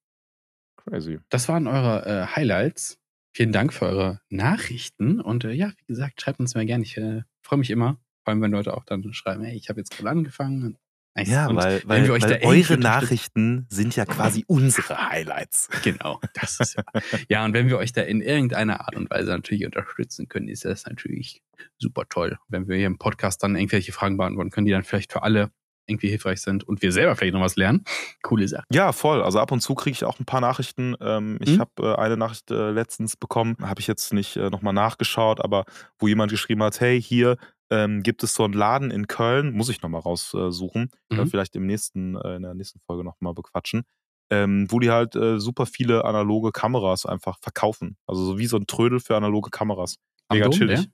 Crazy. 0.76 1.20
das 1.28 1.48
waren 1.48 1.68
eure 1.68 2.04
äh, 2.04 2.26
Highlights. 2.26 2.98
Vielen 3.34 3.52
Dank 3.52 3.72
für 3.72 3.86
eure 3.86 4.20
Nachrichten. 4.30 5.20
Und 5.20 5.44
äh, 5.44 5.52
ja, 5.52 5.72
wie 5.78 5.84
gesagt, 5.86 6.20
schreibt 6.20 6.40
uns 6.40 6.56
mal 6.56 6.66
gerne. 6.66 6.82
Ich 6.82 6.96
äh, 6.96 7.22
freue 7.42 7.60
mich 7.60 7.70
immer, 7.70 7.98
vor 8.24 8.32
allem 8.32 8.42
wenn 8.42 8.50
Leute 8.50 8.76
auch 8.76 8.84
dann 8.84 9.12
schreiben, 9.14 9.44
hey, 9.44 9.56
ich 9.56 9.68
habe 9.68 9.78
jetzt 9.80 9.96
gerade 9.96 10.10
angefangen. 10.10 10.76
Ja, 11.16 11.46
Und 11.48 11.56
weil, 11.56 11.82
weil, 11.84 12.08
weil 12.08 12.30
irgendwie 12.30 12.46
eure 12.72 12.78
Nachrichten 12.78 13.66
sind 13.68 13.94
ja 13.96 14.06
quasi 14.06 14.44
unsere 14.48 15.10
Highlights. 15.10 15.68
Genau, 15.82 16.20
das 16.34 16.58
ist 16.60 16.76
ja. 16.76 16.84
ja, 17.28 17.44
und 17.44 17.52
wenn 17.52 17.68
wir 17.68 17.76
euch 17.78 17.92
da 17.92 18.00
in 18.02 18.22
irgendeiner 18.22 18.80
Art 18.80 18.96
und 18.96 19.10
Weise 19.10 19.30
natürlich 19.30 19.66
unterstützen 19.66 20.28
können, 20.28 20.48
ist 20.48 20.64
das 20.64 20.86
natürlich 20.86 21.42
super 21.78 22.04
toll. 22.08 22.38
Wenn 22.48 22.66
wir 22.66 22.76
hier 22.76 22.86
im 22.86 22.98
Podcast 22.98 23.42
dann 23.42 23.56
irgendwelche 23.56 23.92
Fragen 23.92 24.16
beantworten 24.16 24.50
können, 24.50 24.64
die 24.66 24.72
dann 24.72 24.84
vielleicht 24.84 25.12
für 25.12 25.22
alle 25.22 25.50
irgendwie 25.86 26.08
hilfreich 26.08 26.40
sind 26.40 26.62
und 26.64 26.80
wir 26.80 26.92
selber 26.92 27.16
vielleicht 27.16 27.34
noch 27.34 27.40
was 27.42 27.56
lernen. 27.56 27.84
Coole 28.22 28.46
Sache. 28.48 28.64
Ja, 28.72 28.92
voll. 28.92 29.20
Also 29.22 29.40
ab 29.40 29.50
und 29.52 29.60
zu 29.60 29.74
kriege 29.74 29.92
ich 29.94 30.04
auch 30.04 30.18
ein 30.20 30.24
paar 30.24 30.40
Nachrichten. 30.40 30.94
Ähm, 31.00 31.38
ich 31.40 31.56
Mhm. 31.56 31.60
habe 31.60 31.70
äh, 31.82 31.94
eine 32.00 32.16
Nachricht 32.16 32.50
äh, 32.50 32.70
letztens 32.70 33.16
bekommen, 33.16 33.56
habe 33.60 33.80
ich 33.80 33.86
jetzt 33.88 34.12
nicht 34.14 34.36
äh, 34.36 34.48
nochmal 34.48 34.72
nachgeschaut, 34.72 35.40
aber 35.44 35.64
wo 35.98 36.06
jemand 36.08 36.30
geschrieben 36.30 36.62
hat, 36.62 36.80
hey, 36.80 37.02
hier 37.02 37.36
ähm, 37.72 38.02
gibt 38.04 38.22
es 38.24 38.34
so 38.34 38.44
einen 38.44 38.54
Laden 38.54 38.90
in 38.92 39.08
Köln, 39.08 39.52
muss 39.54 39.70
ich 39.70 39.82
nochmal 39.82 40.02
raussuchen, 40.02 40.90
äh, 41.16 41.24
Mhm. 41.24 41.26
vielleicht 41.26 41.56
im 41.56 41.66
nächsten, 41.66 42.16
äh, 42.16 42.36
in 42.36 42.42
der 42.42 42.54
nächsten 42.54 42.80
Folge 42.86 43.04
nochmal 43.04 43.34
bequatschen, 43.34 43.84
ähm, 44.30 44.66
wo 44.70 44.80
die 44.80 44.90
halt 44.90 45.16
äh, 45.16 45.40
super 45.40 45.66
viele 45.66 46.04
analoge 46.04 46.52
Kameras 46.52 47.06
einfach 47.06 47.38
verkaufen. 47.40 47.96
Also 48.06 48.24
so 48.24 48.38
wie 48.38 48.46
so 48.46 48.58
ein 48.58 48.66
Trödel 48.66 49.00
für 49.00 49.16
analoge 49.16 49.50
Kameras. 49.50 49.96
Am 50.28 50.36
Mega 50.36 50.44
Dom, 50.44 50.58
chillig. 50.58 50.90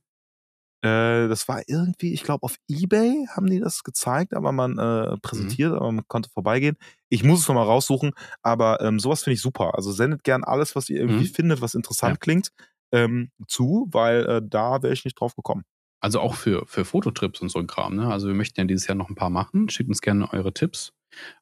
Äh, 0.84 1.26
das 1.28 1.48
war 1.48 1.62
irgendwie, 1.66 2.12
ich 2.14 2.22
glaube, 2.22 2.44
auf 2.44 2.56
Ebay 2.68 3.26
haben 3.30 3.48
die 3.50 3.59
das 3.60 3.82
gezeigt, 3.82 4.32
aber 4.34 4.52
man 4.52 4.78
äh, 4.78 5.16
präsentiert, 5.22 5.72
aber 5.74 5.90
man 5.90 6.06
konnte 6.06 6.30
vorbeigehen. 6.30 6.76
Ich 7.09 7.24
muss 7.24 7.40
es 7.40 7.48
nochmal 7.48 7.64
raussuchen, 7.66 8.12
aber 8.42 8.80
ähm, 8.80 9.00
sowas 9.00 9.24
finde 9.24 9.34
ich 9.34 9.40
super. 9.42 9.74
Also 9.74 9.90
sendet 9.92 10.22
gern 10.24 10.44
alles, 10.44 10.76
was 10.76 10.88
ihr 10.88 11.00
irgendwie 11.00 11.26
Mhm. 11.26 11.34
findet, 11.34 11.60
was 11.62 11.74
interessant 11.74 12.18
Ja. 12.18 12.20
klingt, 12.20 12.50
ähm, 12.92 13.30
zu, 13.48 13.88
weil 13.90 14.24
äh, 14.26 14.40
da 14.44 14.82
wäre 14.82 14.92
ich 14.92 15.05
nicht 15.05 15.20
drauf 15.20 15.34
gekommen. 15.34 15.64
Also 16.00 16.20
auch 16.20 16.34
für, 16.34 16.64
für 16.66 16.84
Fototrips 16.84 17.40
und 17.40 17.48
so 17.48 17.58
ein 17.58 17.66
Kram. 17.66 17.96
Ne? 17.96 18.06
Also 18.10 18.28
wir 18.28 18.34
möchten 18.34 18.60
ja 18.60 18.66
dieses 18.66 18.86
Jahr 18.86 18.94
noch 18.94 19.08
ein 19.08 19.14
paar 19.14 19.30
machen. 19.30 19.68
Schickt 19.68 19.88
uns 19.88 20.00
gerne 20.00 20.32
eure 20.32 20.52
Tipps. 20.52 20.92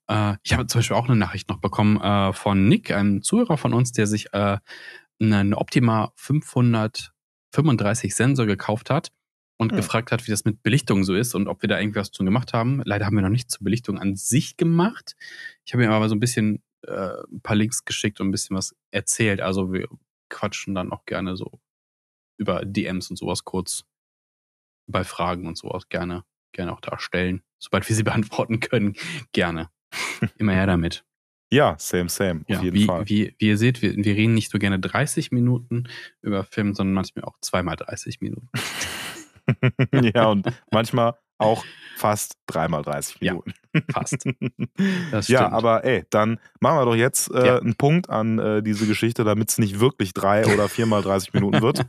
Äh, 0.08 0.36
ich 0.42 0.54
habe 0.54 0.66
zum 0.66 0.78
Beispiel 0.78 0.96
auch 0.96 1.08
eine 1.08 1.16
Nachricht 1.16 1.48
noch 1.48 1.58
bekommen 1.58 2.00
äh, 2.00 2.32
von 2.32 2.68
Nick, 2.68 2.90
einem 2.90 3.22
Zuhörer 3.22 3.58
von 3.58 3.74
uns, 3.74 3.92
der 3.92 4.06
sich 4.06 4.32
äh, 4.32 4.58
einen 5.20 5.54
Optima 5.54 6.12
535 6.16 8.14
Sensor 8.14 8.46
gekauft 8.46 8.90
hat 8.90 9.12
und 9.58 9.72
Hm. 9.72 9.76
gefragt 9.76 10.12
hat, 10.12 10.26
wie 10.26 10.30
das 10.30 10.44
mit 10.44 10.62
Belichtung 10.62 11.04
so 11.04 11.14
ist 11.14 11.34
und 11.34 11.48
ob 11.48 11.62
wir 11.62 11.68
da 11.68 11.78
irgendwas 11.78 12.10
zu 12.10 12.24
gemacht 12.24 12.52
haben. 12.52 12.82
Leider 12.84 13.06
haben 13.06 13.16
wir 13.16 13.22
noch 13.22 13.28
nicht 13.28 13.50
zur 13.50 13.64
Belichtung 13.64 13.98
an 13.98 14.16
sich 14.16 14.56
gemacht. 14.56 15.16
Ich 15.64 15.72
habe 15.72 15.84
ihm 15.84 15.90
aber 15.90 16.08
so 16.08 16.14
ein 16.14 16.20
bisschen 16.20 16.62
äh, 16.82 17.22
ein 17.30 17.40
paar 17.42 17.56
Links 17.56 17.84
geschickt 17.84 18.20
und 18.20 18.28
ein 18.28 18.32
bisschen 18.32 18.56
was 18.56 18.74
erzählt. 18.90 19.40
Also 19.40 19.72
wir 19.72 19.88
quatschen 20.28 20.74
dann 20.74 20.92
auch 20.92 21.04
gerne 21.06 21.36
so 21.36 21.60
über 22.38 22.64
DMs 22.64 23.10
und 23.10 23.16
sowas 23.16 23.44
kurz 23.44 23.84
bei 24.86 25.04
Fragen 25.04 25.46
und 25.46 25.56
sowas 25.58 25.88
gerne, 25.88 26.24
gerne 26.52 26.72
auch 26.72 26.80
darstellen. 26.80 27.42
Sobald 27.58 27.88
wir 27.88 27.96
sie 27.96 28.02
beantworten 28.04 28.60
können, 28.60 28.94
gerne. 29.32 29.70
Immer 30.38 30.52
her 30.52 30.66
damit. 30.66 31.04
Ja, 31.50 31.76
same, 31.78 32.08
same, 32.08 32.44
Ja, 32.48 32.58
auf 32.58 32.64
jeden 32.64 32.76
wie, 32.76 32.84
Fall. 32.86 33.08
Wie, 33.08 33.34
wie 33.38 33.46
ihr 33.48 33.56
seht, 33.56 33.80
wir, 33.80 33.94
wir 33.94 34.14
reden 34.16 34.34
nicht 34.34 34.50
so 34.50 34.58
gerne 34.58 34.80
30 34.80 35.30
Minuten 35.30 35.84
über 36.20 36.42
Film, 36.44 36.74
sondern 36.74 36.94
manchmal 36.94 37.24
auch 37.24 37.36
zweimal 37.40 37.76
30 37.76 38.20
Minuten. 38.20 38.48
ja, 40.14 40.26
und 40.26 40.46
manchmal 40.72 41.14
auch 41.38 41.64
fast 41.96 42.34
dreimal 42.46 42.82
30 42.82 43.18
Ja, 43.20 43.32
Minuten. 43.34 43.52
fast. 43.92 44.26
Das 45.12 45.28
ja, 45.28 45.48
aber 45.48 45.84
ey, 45.84 46.04
dann 46.10 46.40
machen 46.60 46.78
wir 46.78 46.84
doch 46.84 46.94
jetzt 46.96 47.30
äh, 47.30 47.46
Ja. 47.46 47.58
einen 47.58 47.76
Punkt 47.76 48.10
an 48.10 48.38
äh, 48.38 48.62
diese 48.62 48.86
Geschichte, 48.86 49.22
damit 49.24 49.50
es 49.50 49.58
nicht 49.58 49.78
wirklich 49.80 50.12
drei 50.14 50.46
oder 50.52 50.68
viermal 50.68 51.02
30 51.02 51.32
Minuten 51.32 51.62
wird. 51.62 51.86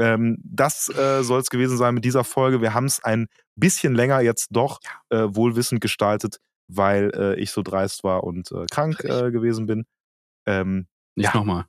Ähm, 0.00 0.38
das 0.42 0.88
äh, 0.88 1.22
soll 1.22 1.40
es 1.40 1.50
gewesen 1.50 1.76
sein 1.76 1.94
mit 1.94 2.06
dieser 2.06 2.24
Folge. 2.24 2.62
Wir 2.62 2.72
haben 2.72 2.86
es 2.86 3.04
ein 3.04 3.28
bisschen 3.54 3.94
länger 3.94 4.20
jetzt 4.20 4.48
doch 4.50 4.80
äh, 5.10 5.26
wohlwissend 5.28 5.82
gestaltet, 5.82 6.40
weil 6.68 7.12
äh, 7.14 7.38
ich 7.38 7.50
so 7.50 7.62
dreist 7.62 8.02
war 8.02 8.24
und 8.24 8.50
äh, 8.50 8.64
krank 8.70 9.04
äh, 9.04 9.30
gewesen 9.30 9.66
bin. 9.66 9.84
Ähm, 10.46 10.86
Nicht 11.16 11.26
ja. 11.26 11.34
nochmal. 11.34 11.66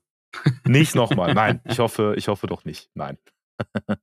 nicht 0.66 0.95
nochmal. 0.95 1.34
Nein, 1.36 1.60
ich 1.66 1.80
hoffe, 1.80 2.14
ich 2.16 2.30
hoffe 2.30 2.48
doch 2.48 2.64
nicht. 2.64 2.90
Nein. 2.94 3.18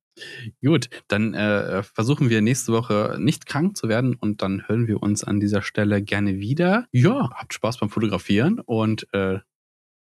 Gut, 0.62 0.90
dann 1.08 1.32
äh, 1.32 1.82
versuchen 1.82 2.28
wir 2.28 2.42
nächste 2.42 2.72
Woche 2.72 3.16
nicht 3.18 3.46
krank 3.46 3.78
zu 3.78 3.88
werden 3.88 4.14
und 4.14 4.42
dann 4.42 4.68
hören 4.68 4.86
wir 4.86 5.02
uns 5.02 5.24
an 5.24 5.40
dieser 5.40 5.62
Stelle 5.62 6.02
gerne 6.02 6.38
wieder. 6.38 6.86
Ja, 6.92 7.30
habt 7.30 7.54
Spaß 7.54 7.78
beim 7.78 7.88
Fotografieren 7.88 8.60
und 8.60 9.06
äh, 9.14 9.38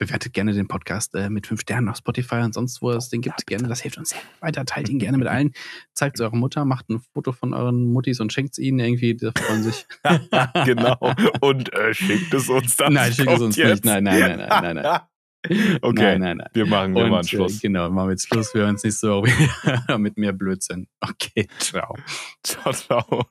bewertet 0.02 0.34
gerne 0.34 0.52
den 0.54 0.68
Podcast 0.68 1.14
äh, 1.14 1.30
mit 1.30 1.46
fünf 1.46 1.62
Sternen 1.62 1.88
auf 1.88 1.98
Spotify 1.98 2.38
und 2.38 2.56
sonst, 2.56 2.82
wo 2.82 2.90
es 2.90 3.10
den 3.10 3.22
gibt. 3.22 3.46
gerne, 3.46 3.68
das 3.68 3.82
hilft 3.82 4.00
uns 4.00 4.10
sehr 4.10 4.20
weiter. 4.40 4.66
Teilt 4.66 4.90
ihn 4.90 4.98
gerne 4.98 5.20
mit 5.20 5.28
allen. 5.28 5.52
Zeigt 5.94 6.16
es 6.16 6.22
eurer 6.22 6.36
Mutter, 6.36 6.66
macht 6.66 6.90
ein 6.90 7.02
Foto 7.14 7.32
von 7.32 7.54
euren 7.54 7.86
Muttis 7.94 8.20
und 8.20 8.34
schenkt 8.34 8.54
es 8.54 8.58
ihnen 8.58 8.80
irgendwie. 8.80 9.14
Die 9.14 9.30
freuen 9.38 9.62
sich. 9.62 9.86
genau. 10.66 10.98
Und 11.42 11.72
äh, 11.74 11.94
schickt 11.94 12.34
es 12.34 12.50
uns 12.50 12.78
dann. 12.78 12.94
Nein, 12.94 13.14
schickt 13.14 13.30
es 13.32 13.42
uns 13.42 13.56
jetzt. 13.56 13.86
nicht. 13.86 13.86
Nein, 13.86 14.04
nein, 14.04 14.20
nein, 14.20 14.38
nein, 14.38 14.64
nein, 14.64 14.76
nein. 14.78 15.00
Okay, 15.82 16.04
Nein, 16.04 16.22
nein, 16.22 16.38
nein. 16.38 16.50
wir 16.54 16.66
machen, 16.68 16.94
wir 16.94 17.04
Und, 17.04 17.10
machen 17.10 17.28
Schluss. 17.28 17.58
Äh, 17.58 17.62
genau, 17.62 17.90
machen 17.90 18.10
wir 18.10 18.12
jetzt 18.12 18.28
Schluss. 18.28 18.54
Wir 18.54 18.62
hören 18.62 18.72
uns 18.72 18.84
nächste 18.84 19.10
Woche 19.10 19.28
wieder 19.28 19.98
mit 19.98 20.16
mehr 20.18 20.34
Blödsinn. 20.34 20.88
Okay, 21.00 21.48
ciao. 21.58 21.96
Ciao, 22.44 22.72
ciao. 22.74 23.26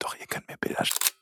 Doch, 0.00 0.16
ihr 0.18 0.26
könnt 0.26 0.48
mir 0.48 0.56
Bilder 0.60 0.84
schicken. 0.84 1.17